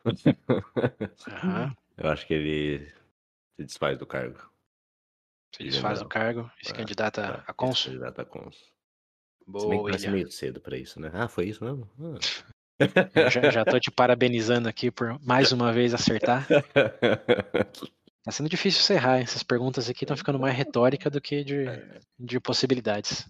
Aham. 1.28 1.74
Eu 1.98 2.08
acho 2.08 2.26
que 2.26 2.32
ele 2.32 2.90
se 3.60 3.64
desfaz 3.66 3.98
do 3.98 4.06
cargo. 4.06 4.38
Se 5.54 5.64
desfaz 5.64 6.00
do 6.00 6.08
cargo 6.08 6.50
e 6.62 6.66
se 6.66 6.72
É, 6.72 6.76
candidata 6.76 7.22
Tá, 7.22 7.44
a 7.46 7.52
cônsul. 7.52 7.92
Candidato 7.92 8.20
a 8.20 8.24
cônsul. 8.24 8.52
Se 8.52 8.70
Boa, 9.46 9.68
bem 9.68 9.84
que 9.84 9.90
William. 9.92 10.12
meio 10.12 10.30
cedo 10.30 10.60
pra 10.60 10.78
isso, 10.78 11.00
né? 11.00 11.10
Ah, 11.12 11.28
foi 11.28 11.46
isso 11.48 11.62
mesmo? 11.64 11.90
Eu 13.14 13.30
já, 13.30 13.50
já 13.50 13.64
tô 13.64 13.78
te 13.78 13.90
parabenizando 13.90 14.68
aqui 14.68 14.90
por 14.90 15.18
mais 15.20 15.52
uma 15.52 15.72
vez 15.72 15.92
acertar. 15.92 16.46
Tá 18.22 18.30
sendo 18.30 18.50
difícil 18.50 18.82
você 18.82 18.92
errar. 18.92 19.18
Essas 19.18 19.42
perguntas 19.42 19.88
aqui 19.88 20.04
estão 20.04 20.14
ficando 20.14 20.38
mais 20.38 20.54
retórica 20.54 21.08
do 21.08 21.22
que 21.22 21.42
de, 21.42 21.64
de 22.18 22.38
possibilidades. 22.38 23.26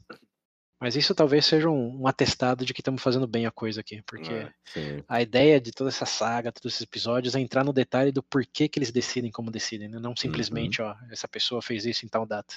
Mas 0.80 0.96
isso 0.96 1.14
talvez 1.14 1.44
seja 1.44 1.68
um, 1.68 2.00
um 2.02 2.06
atestado 2.06 2.64
de 2.64 2.72
que 2.72 2.80
estamos 2.80 3.02
fazendo 3.02 3.26
bem 3.26 3.44
a 3.44 3.50
coisa 3.50 3.80
aqui. 3.82 4.02
Porque 4.06 4.50
sim. 4.64 5.04
a 5.06 5.20
ideia 5.20 5.60
de 5.60 5.72
toda 5.72 5.90
essa 5.90 6.06
saga, 6.06 6.50
todos 6.50 6.72
esses 6.72 6.86
episódios, 6.86 7.34
é 7.34 7.40
entrar 7.40 7.62
no 7.62 7.72
detalhe 7.72 8.10
do 8.10 8.22
porquê 8.22 8.66
que 8.66 8.78
eles 8.78 8.90
decidem 8.90 9.30
como 9.30 9.50
decidem. 9.50 9.88
né? 9.88 9.98
Não 9.98 10.16
simplesmente, 10.16 10.80
ó, 10.80 10.96
essa 11.10 11.28
pessoa 11.28 11.60
fez 11.60 11.84
isso 11.84 12.06
em 12.06 12.08
tal 12.08 12.24
data. 12.24 12.54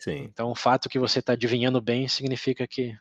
Sim. 0.00 0.24
Então 0.24 0.50
o 0.50 0.54
fato 0.54 0.88
que 0.88 0.98
você 0.98 1.20
está 1.20 1.34
adivinhando 1.34 1.80
bem 1.80 2.08
significa 2.08 2.66
que 2.66 2.98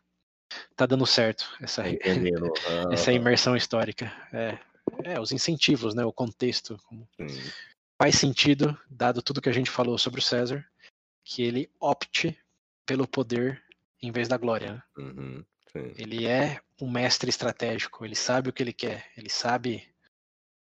tá 0.76 0.86
dando 0.86 1.06
certo 1.06 1.52
essa, 1.60 1.82
Tá 1.84 1.90
essa 2.94 3.10
Ah, 3.10 3.14
imersão 3.14 3.56
histórica. 3.56 4.12
É, 4.32 4.60
é, 5.04 5.20
os 5.20 5.32
incentivos, 5.32 5.96
né, 5.96 6.06
o 6.06 6.14
contexto. 6.14 6.78
sim. 7.20 7.52
Faz 8.00 8.16
sentido, 8.16 8.78
dado 8.88 9.24
tudo 9.24 9.42
que 9.42 9.50
a 9.50 9.54
gente 9.54 9.72
falou 9.72 9.98
sobre 9.98 10.20
o 10.20 10.24
César, 10.24 10.64
que 11.26 11.42
ele 11.42 11.68
opte 11.80 12.38
pelo 12.86 13.08
poder 13.08 13.64
em 14.02 14.11
vez 14.11 14.28
da 14.28 14.38
glória. 14.38 14.74
né? 14.74 14.84
Uhum. 14.98 15.45
Ele 15.98 16.26
é 16.26 16.60
um 16.82 16.90
mestre 16.90 17.30
estratégico, 17.30 18.03
ele 18.06 18.15
sabe 18.15 18.49
o 18.49 18.53
que 18.53 18.64
ele 18.64 18.74
quer, 18.74 19.11
ele 19.15 19.30
sabe 19.30 19.88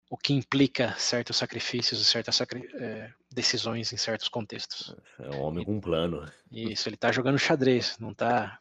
o 0.10 0.18
que 0.18 0.34
implica 0.34 0.96
certos 0.98 1.38
sacrifícios 1.38 2.02
e 2.02 2.06
certas 2.06 2.36
sacri- 2.36 2.68
é, 2.76 3.14
decisões 3.32 3.92
em 3.92 3.98
certos 3.98 4.30
contextos. 4.30 4.96
É 5.20 5.30
um 5.30 5.42
homem 5.42 5.66
com 5.66 5.76
um 5.76 5.82
plano. 5.82 6.26
Isso, 6.52 6.88
ele 6.88 6.98
tá 6.98 7.12
jogando 7.12 7.38
xadrez, 7.38 7.98
não 8.00 8.14
tá 8.14 8.60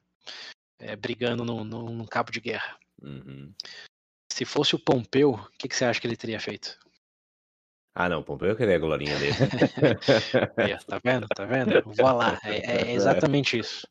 é, 0.78 0.96
brigando 0.96 1.44
num, 1.44 1.64
num- 1.64 2.04
cabo 2.06 2.30
de 2.32 2.40
guerra. 2.40 2.76
Uhum. 3.00 3.54
Se 4.32 4.44
fosse 4.44 4.74
o 4.74 4.78
Pompeu, 4.78 5.30
o 5.34 5.50
que, 5.58 5.68
que 5.68 5.76
você 5.76 5.84
acha 5.84 6.00
que 6.00 6.06
ele 6.06 6.16
teria 6.16 6.40
feito? 6.40 6.78
Ah, 7.94 8.08
não, 8.10 8.22
Pompeu 8.22 8.48
eu 8.48 8.56
queria 8.56 8.76
a 8.76 8.78
glorinha 8.78 9.18
dele. 9.18 9.32
Tá 10.86 11.00
vendo? 11.02 11.26
Tá 11.28 11.44
vendo? 11.46 11.82
Vou 11.84 12.12
lá. 12.12 12.38
É, 12.44 12.90
é 12.90 12.92
exatamente 12.92 13.58
isso. 13.58 13.86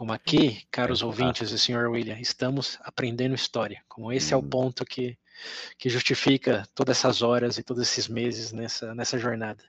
Como 0.00 0.14
aqui, 0.14 0.66
caros 0.70 1.02
ouvintes 1.02 1.50
e 1.50 1.58
senhor 1.58 1.90
William, 1.90 2.18
estamos 2.18 2.78
aprendendo 2.80 3.34
história. 3.34 3.84
Como 3.86 4.10
esse 4.10 4.32
é 4.32 4.36
o 4.36 4.40
Hum. 4.40 4.48
ponto 4.48 4.82
que, 4.82 5.18
que 5.76 5.90
justifica 5.90 6.66
todas 6.74 6.96
essas 6.96 7.20
horas 7.20 7.58
e 7.58 7.62
todos 7.62 7.82
esses 7.82 8.08
meses 8.08 8.50
nessa, 8.50 8.94
nessa 8.94 9.18
jornada. 9.18 9.62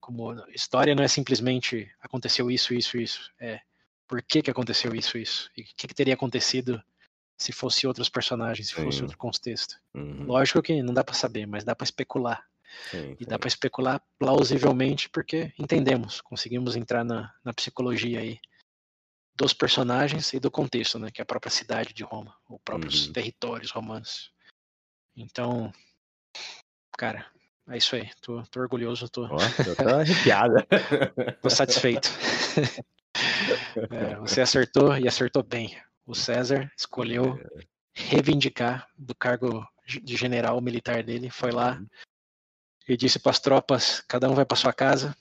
Como 0.00 0.34
história 0.48 0.92
não 0.92 1.04
é 1.04 1.06
simplesmente 1.06 1.88
aconteceu 2.00 2.50
isso, 2.50 2.74
isso, 2.74 2.98
isso. 2.98 3.30
É 3.38 3.60
por 4.08 4.20
que, 4.22 4.42
que 4.42 4.50
aconteceu 4.50 4.92
isso, 4.92 5.16
isso. 5.16 5.48
E 5.56 5.62
o 5.62 5.64
que, 5.76 5.86
que 5.86 5.94
teria 5.94 6.14
acontecido 6.14 6.82
se 7.38 7.52
fosse 7.52 7.86
outros 7.86 8.08
personagens, 8.08 8.66
se 8.66 8.74
fosse 8.74 8.98
Sim. 8.98 9.02
outro 9.04 9.16
contexto. 9.16 9.76
Uhum, 9.94 10.26
Lógico 10.26 10.60
que 10.62 10.82
não 10.82 10.92
dá 10.92 11.04
para 11.04 11.14
saber, 11.14 11.46
mas 11.46 11.62
dá 11.62 11.76
para 11.76 11.84
especular. 11.84 12.44
sim, 12.90 13.16
E 13.20 13.24
dá 13.24 13.38
para 13.38 13.46
especular 13.46 14.02
plausivelmente 14.18 15.08
porque 15.08 15.52
entendemos, 15.56 16.20
conseguimos 16.20 16.74
entrar 16.74 17.04
na, 17.04 17.32
na 17.44 17.52
psicologia 17.54 18.18
aí 18.18 18.40
dos 19.36 19.52
personagens 19.52 20.32
e 20.32 20.38
do 20.38 20.50
contexto, 20.50 20.98
né, 20.98 21.10
que 21.10 21.20
é 21.20 21.24
a 21.24 21.26
própria 21.26 21.50
cidade 21.50 21.92
de 21.92 22.04
Roma, 22.04 22.36
os 22.48 22.60
próprios 22.64 23.06
Uhum. 23.06 23.12
territórios 23.12 23.70
romanos. 23.70 24.32
Então, 25.16 25.72
cara, 26.96 27.26
é 27.68 27.76
isso 27.76 27.96
aí. 27.96 28.10
Tô, 28.20 28.42
tô 28.44 28.60
orgulhoso, 28.60 29.08
tô, 29.08 29.26
eu 29.26 29.76
tô 29.76 29.88
arrepiada. 29.88 30.66
tô 31.42 31.50
satisfeito. 31.50 32.08
É, 33.90 34.16
você 34.16 34.40
acertou 34.40 34.96
e 34.96 35.06
acertou 35.06 35.42
bem. 35.42 35.80
O 36.06 36.14
César 36.14 36.70
escolheu 36.76 37.40
reivindicar 37.92 38.88
do 38.96 39.14
cargo 39.14 39.66
de 39.86 40.16
general 40.16 40.60
militar 40.60 41.02
dele, 41.02 41.30
foi 41.30 41.52
lá 41.52 41.78
Uhum. 41.78 41.86
e 42.88 42.96
disse 42.96 43.18
para 43.18 43.30
as 43.30 43.38
tropas: 43.38 44.00
cada 44.08 44.28
um 44.28 44.34
vai 44.34 44.44
para 44.44 44.56
sua 44.56 44.72
casa, 44.72 45.16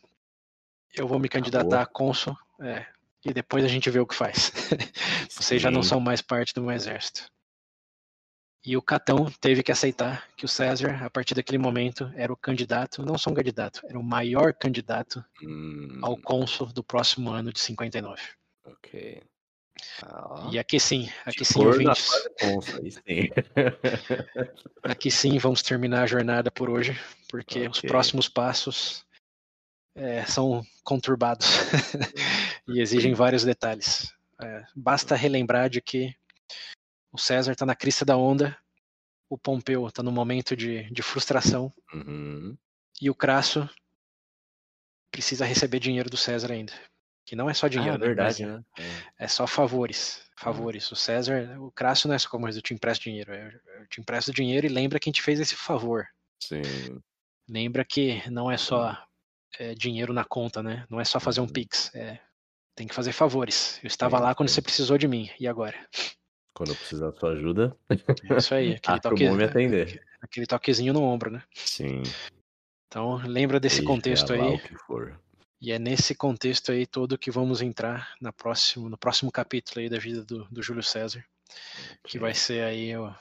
eu 0.95 1.07
vou 1.07 1.19
me 1.19 1.29
candidatar 1.29 1.81
a 1.81 1.85
cônsul, 1.85 2.35
é, 2.61 2.87
e 3.25 3.33
depois 3.33 3.63
a 3.63 3.67
gente 3.67 3.89
vê 3.89 3.99
o 3.99 4.07
que 4.07 4.15
faz. 4.15 4.51
Vocês 5.29 5.61
já 5.61 5.71
não 5.71 5.83
são 5.83 5.99
mais 5.99 6.21
parte 6.21 6.53
do 6.53 6.61
meu 6.61 6.71
exército. 6.71 7.25
E 8.65 8.77
o 8.77 8.81
Catão 8.81 9.29
teve 9.41 9.61
que 9.61 9.71
aceitar 9.73 10.25
que 10.37 10.45
o 10.45 10.47
César, 10.47 11.03
a 11.03 11.09
partir 11.09 11.35
daquele 11.35 11.57
momento, 11.57 12.09
era 12.15 12.31
o 12.31 12.37
candidato, 12.37 13.05
não 13.05 13.17
só 13.17 13.29
um 13.29 13.33
candidato, 13.33 13.81
era 13.85 13.99
o 13.99 14.03
maior 14.03 14.53
candidato 14.53 15.23
Hum, 15.41 15.99
ao 16.01 16.15
cônsul 16.15 16.67
do 16.67 16.81
próximo 16.83 17.29
ano 17.29 17.51
de 17.51 17.59
59. 17.59 18.21
ok. 18.65 19.21
Ah. 20.03 20.49
E 20.51 20.57
aqui 20.57 20.79
sim, 20.79 21.09
aqui 21.25 21.43
sim, 21.43 21.65
ouvintes. 21.65 22.09
aí 22.73 22.91
sim. 22.91 23.29
Aqui 24.81 25.11
sim 25.11 25.37
vamos 25.39 25.61
terminar 25.61 26.03
a 26.03 26.07
jornada 26.07 26.49
por 26.49 26.69
hoje, 26.69 26.97
porque 27.29 27.67
os 27.67 27.79
Ok. 27.79 27.89
próximos 27.89 28.29
passos 28.29 29.03
é, 29.95 30.25
são 30.25 30.65
conturbados 30.83 31.47
e 32.67 32.79
exigem 32.81 33.13
vários 33.13 33.43
detalhes. 33.43 34.13
É, 34.41 34.63
basta 34.75 35.15
relembrar 35.15 35.69
de 35.69 35.81
que 35.81 36.15
o 37.11 37.17
César 37.17 37.51
está 37.53 37.65
na 37.65 37.75
crista 37.75 38.03
da 38.03 38.17
onda, 38.17 38.57
o 39.29 39.37
Pompeu 39.37 39.87
está 39.87 40.01
no 40.03 40.11
momento 40.11 40.55
de, 40.55 40.83
de 40.91 41.01
frustração 41.01 41.73
Uhum, 41.93 42.57
e 43.01 43.09
o 43.09 43.15
Crasso 43.15 43.69
precisa 45.11 45.45
receber 45.45 45.79
dinheiro 45.79 46.09
do 46.09 46.17
César 46.17 46.51
ainda. 46.51 46.73
Que 47.25 47.35
não 47.35 47.49
é 47.49 47.53
só 47.53 47.67
dinheiro, 47.67 47.95
Ah, 47.95 47.97
né, 47.99 48.05
verdade, 48.05 48.45
mas 48.45 48.55
né? 48.55 48.63
É 49.17 49.27
só 49.27 49.47
favores. 49.47 50.21
Favores. 50.35 50.91
O 50.91 50.95
César, 50.95 51.57
o 51.61 51.71
Crasso 51.71 52.07
não 52.07 52.15
é 52.15 52.19
só 52.19 52.27
como 52.27 52.49
eu 52.49 52.61
te 52.61 52.73
empresto 52.73 53.03
dinheiro. 53.03 53.31
é, 53.31 53.47
Eu 53.79 53.87
te 53.87 54.01
empresto 54.01 54.33
dinheiro 54.33 54.65
e 54.65 54.69
lembra 54.69 54.99
quem 54.99 55.13
te 55.13 55.21
fez 55.21 55.39
esse 55.39 55.55
favor. 55.55 56.05
Sim. 56.41 56.61
Lembra 57.47 57.85
que 57.85 58.21
não 58.29 58.51
é 58.51 58.57
só 58.57 58.97
é, 59.59 59.73
dinheiro 59.73 60.13
na 60.13 60.23
conta, 60.23 60.61
né? 60.63 60.85
Não 60.89 60.99
é 60.99 61.05
só 61.05 61.19
fazer 61.19 61.39
um 61.41 61.43
Uhum. 61.43 61.49
Pix. 61.49 61.93
É, 61.95 62.19
tem 62.75 62.87
que 62.87 62.95
fazer 62.95 63.11
favores. 63.11 63.79
Eu 63.83 63.87
estava 63.87 64.19
lá 64.19 64.33
quando 64.35 64.49
sim. 64.49 64.55
você 64.55 64.61
precisou 64.61 64.97
de 64.97 65.07
mim. 65.07 65.29
E 65.39 65.47
agora? 65.47 65.75
Quando 66.55 66.69
eu 66.69 66.75
precisar 66.75 67.09
da 67.11 67.17
sua 67.19 67.31
ajuda, 67.33 67.75
É 67.89 68.37
isso 68.37 68.53
aí. 68.53 68.73
Aquele, 68.83 68.93
acho 68.93 69.01
toque, 69.01 69.99
aquele 70.21 70.45
toquezinho 70.45 70.93
no 70.93 71.01
ombro, 71.03 71.31
né? 71.31 71.43
Sim. 71.53 72.03
Então, 72.87 73.15
lembra 73.25 73.59
desse 73.59 73.81
contexto 73.83 74.35
lá 74.35 74.45
aí. 74.45 74.61
E 75.59 75.71
é 75.71 75.79
nesse 75.79 76.13
contexto 76.13 76.71
aí 76.71 76.85
todo 76.85 77.17
que 77.17 77.31
vamos 77.31 77.61
entrar 77.61 78.13
na 78.21 78.31
próximo, 78.31 78.89
no 78.89 78.97
próximo 78.97 79.31
capítulo 79.31 79.79
aí 79.79 79.89
da 79.89 79.97
vida 79.97 80.23
do, 80.23 80.45
do 80.45 80.61
Júlio 80.61 80.83
César. 80.83 81.23
que 82.03 82.19
vai 82.19 82.33
ser 82.33 82.63
aí 82.63 82.95
o, 82.95 83.11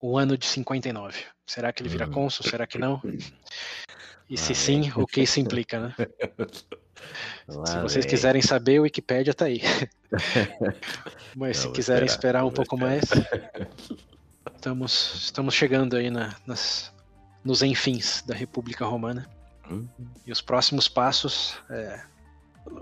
o 0.00 0.18
ano 0.18 0.36
de 0.36 0.44
59. 0.46 1.24
Será 1.46 1.72
que 1.72 1.82
ele 1.82 1.88
vira 1.88 2.06
Uhum. 2.06 2.12
cônsul? 2.12 2.44
Será 2.46 2.66
que 2.66 2.76
não? 2.78 3.00
E 4.28 4.36
se 4.38 4.48
Lá 4.48 4.54
sim, 4.54 4.80
vem. 4.80 4.92
o 5.02 5.06
que 5.06 5.20
isso 5.22 5.38
implica, 5.40 5.78
né? 5.80 5.94
Lá 7.48 7.66
Se 7.66 7.78
vocês 7.78 8.04
vem. 8.04 8.10
quiserem 8.10 8.42
saber, 8.42 8.78
o 8.80 8.82
Wikipédia 8.82 9.34
tá 9.34 9.44
aí. 9.46 9.60
Mas 11.36 11.58
se 11.58 11.70
quiserem 11.72 12.06
esperar 12.06 12.40
um 12.42 12.44
vou 12.48 12.52
pouco 12.54 12.76
mais, 12.76 13.02
estamos, 14.56 15.14
estamos 15.24 15.54
chegando 15.54 15.96
aí 15.96 16.10
na, 16.10 16.34
nas, 16.46 16.92
nos 17.44 17.62
enfins 17.62 18.22
da 18.22 18.34
República 18.34 18.84
Romana. 18.84 19.28
Hum, 19.70 19.86
E 20.26 20.32
os 20.32 20.40
próximos 20.40 20.88
passos, 20.88 21.56
é, 21.70 22.00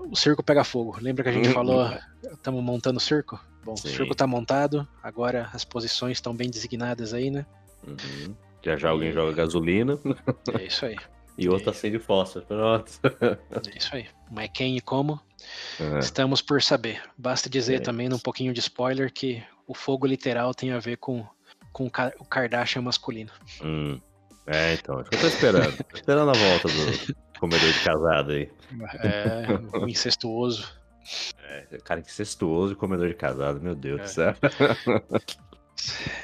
o 0.09 0.15
circo 0.15 0.43
pega 0.43 0.63
fogo. 0.63 0.97
Lembra 1.01 1.23
que 1.23 1.29
a 1.29 1.33
gente 1.33 1.49
Hum, 1.49 1.53
falou, 1.53 1.91
estamos 2.23 2.63
montando 2.63 2.97
o 2.97 3.01
circo? 3.01 3.39
Bom, 3.63 3.75
Sim. 3.75 3.87
o 3.89 3.91
circo 3.91 4.15
tá 4.15 4.27
montado, 4.27 4.87
agora 5.01 5.49
as 5.53 5.63
posições 5.65 6.17
estão 6.17 6.35
bem 6.35 6.49
designadas 6.49 7.13
aí, 7.13 7.29
né? 7.31 7.45
uhum. 7.87 8.35
Já 8.63 8.77
já 8.77 8.89
alguém 8.89 9.09
E- 9.09 9.13
joga 9.13 9.33
gasolina 9.33 9.97
É 10.57 10.65
isso 10.65 10.85
aí. 10.85 10.95
E 11.37 11.49
outro 11.49 11.69
acende 11.69 11.99
fósforo. 11.99 12.45
Pronto. 12.45 12.91
É 13.73 13.77
isso 13.77 13.95
aí. 13.95 14.05
Mas 14.31 14.49
quem 14.53 14.77
e 14.77 14.81
como, 14.81 15.19
É, 15.79 15.99
estamos 15.99 16.41
por 16.41 16.61
saber. 16.61 17.01
Basta 17.17 17.49
dizer 17.49 17.75
É. 17.75 17.79
também, 17.79 18.07
num 18.09 18.19
pouquinho 18.19 18.53
de 18.53 18.59
spoiler, 18.59 19.11
que 19.11 19.43
o 19.67 19.73
fogo 19.73 20.05
literal 20.07 20.53
tem 20.53 20.71
a 20.71 20.79
ver 20.79 20.97
com, 20.97 21.25
com 21.71 21.85
o 21.85 21.89
Ka- 21.91 22.13
o 22.19 22.25
Kardashian 22.25 22.81
masculino. 22.81 23.31
hum. 23.63 23.99
É, 24.45 24.73
então, 24.73 24.99
é 24.99 25.03
eu 25.03 25.19
tô 25.21 25.27
esperando. 25.27 25.77
Tô 25.85 25.95
esperando 25.95 26.29
a 26.29 26.33
volta 26.33 26.67
do 26.67 27.15
comedor 27.39 27.71
de 27.71 27.79
casado 27.79 28.31
aí. 28.33 28.51
É, 29.01 29.87
incestuoso. 29.89 30.69
É, 31.45 31.77
cara 31.83 31.99
incestuoso 32.01 32.73
e 32.73 32.75
comedor 32.75 33.07
de 33.07 33.13
casado, 33.15 33.61
meu 33.61 33.73
Deus 33.75 34.01
É. 34.01 34.03
do 34.03 34.09
céu. 34.09 34.35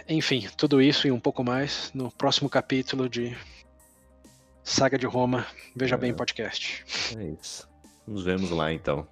Enfim, 0.08 0.48
tudo 0.58 0.82
isso 0.82 1.08
e 1.08 1.12
um 1.12 1.20
pouco 1.20 1.44
mais 1.44 1.92
no 1.94 2.12
próximo 2.12 2.50
capítulo 2.50 3.08
de 3.10 3.36
Saga 4.70 5.00
de 5.00 5.08
Roma. 5.08 5.48
Veja 5.76 5.98
bem 5.98 6.14
podcast. 6.14 6.86
É 7.18 7.24
isso. 7.42 7.68
Nos 8.08 8.24
vemos 8.24 8.52
lá 8.52 8.72
então. 8.72 9.08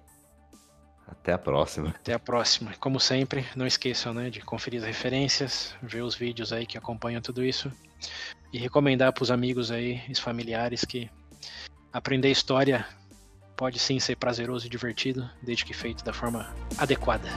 Até 1.04 1.32
a 1.32 1.38
próxima. 1.38 1.88
Até 1.88 2.12
a 2.12 2.18
próxima. 2.18 2.72
Como 2.78 3.00
sempre, 3.00 3.44
não 3.56 3.66
esqueçam 3.66 4.14
né, 4.14 4.30
de 4.30 4.40
conferir 4.40 4.80
as 4.80 4.86
referências, 4.86 5.74
ver 5.82 6.02
os 6.02 6.14
vídeos 6.14 6.52
aí 6.52 6.64
que 6.64 6.78
acompanham 6.78 7.20
tudo 7.20 7.44
isso 7.44 7.72
e 8.52 8.58
recomendar 8.58 9.12
para 9.12 9.24
os 9.24 9.32
amigos 9.32 9.72
aí, 9.72 10.00
os 10.08 10.20
familiares 10.20 10.84
que 10.84 11.10
aprender 11.92 12.30
história 12.30 12.86
pode 13.56 13.80
sim 13.80 13.98
ser 13.98 14.14
prazeroso 14.14 14.64
e 14.64 14.70
divertido, 14.70 15.28
desde 15.42 15.64
que 15.64 15.74
feito 15.74 16.04
da 16.04 16.12
forma 16.12 16.54
adequada. 16.78 17.28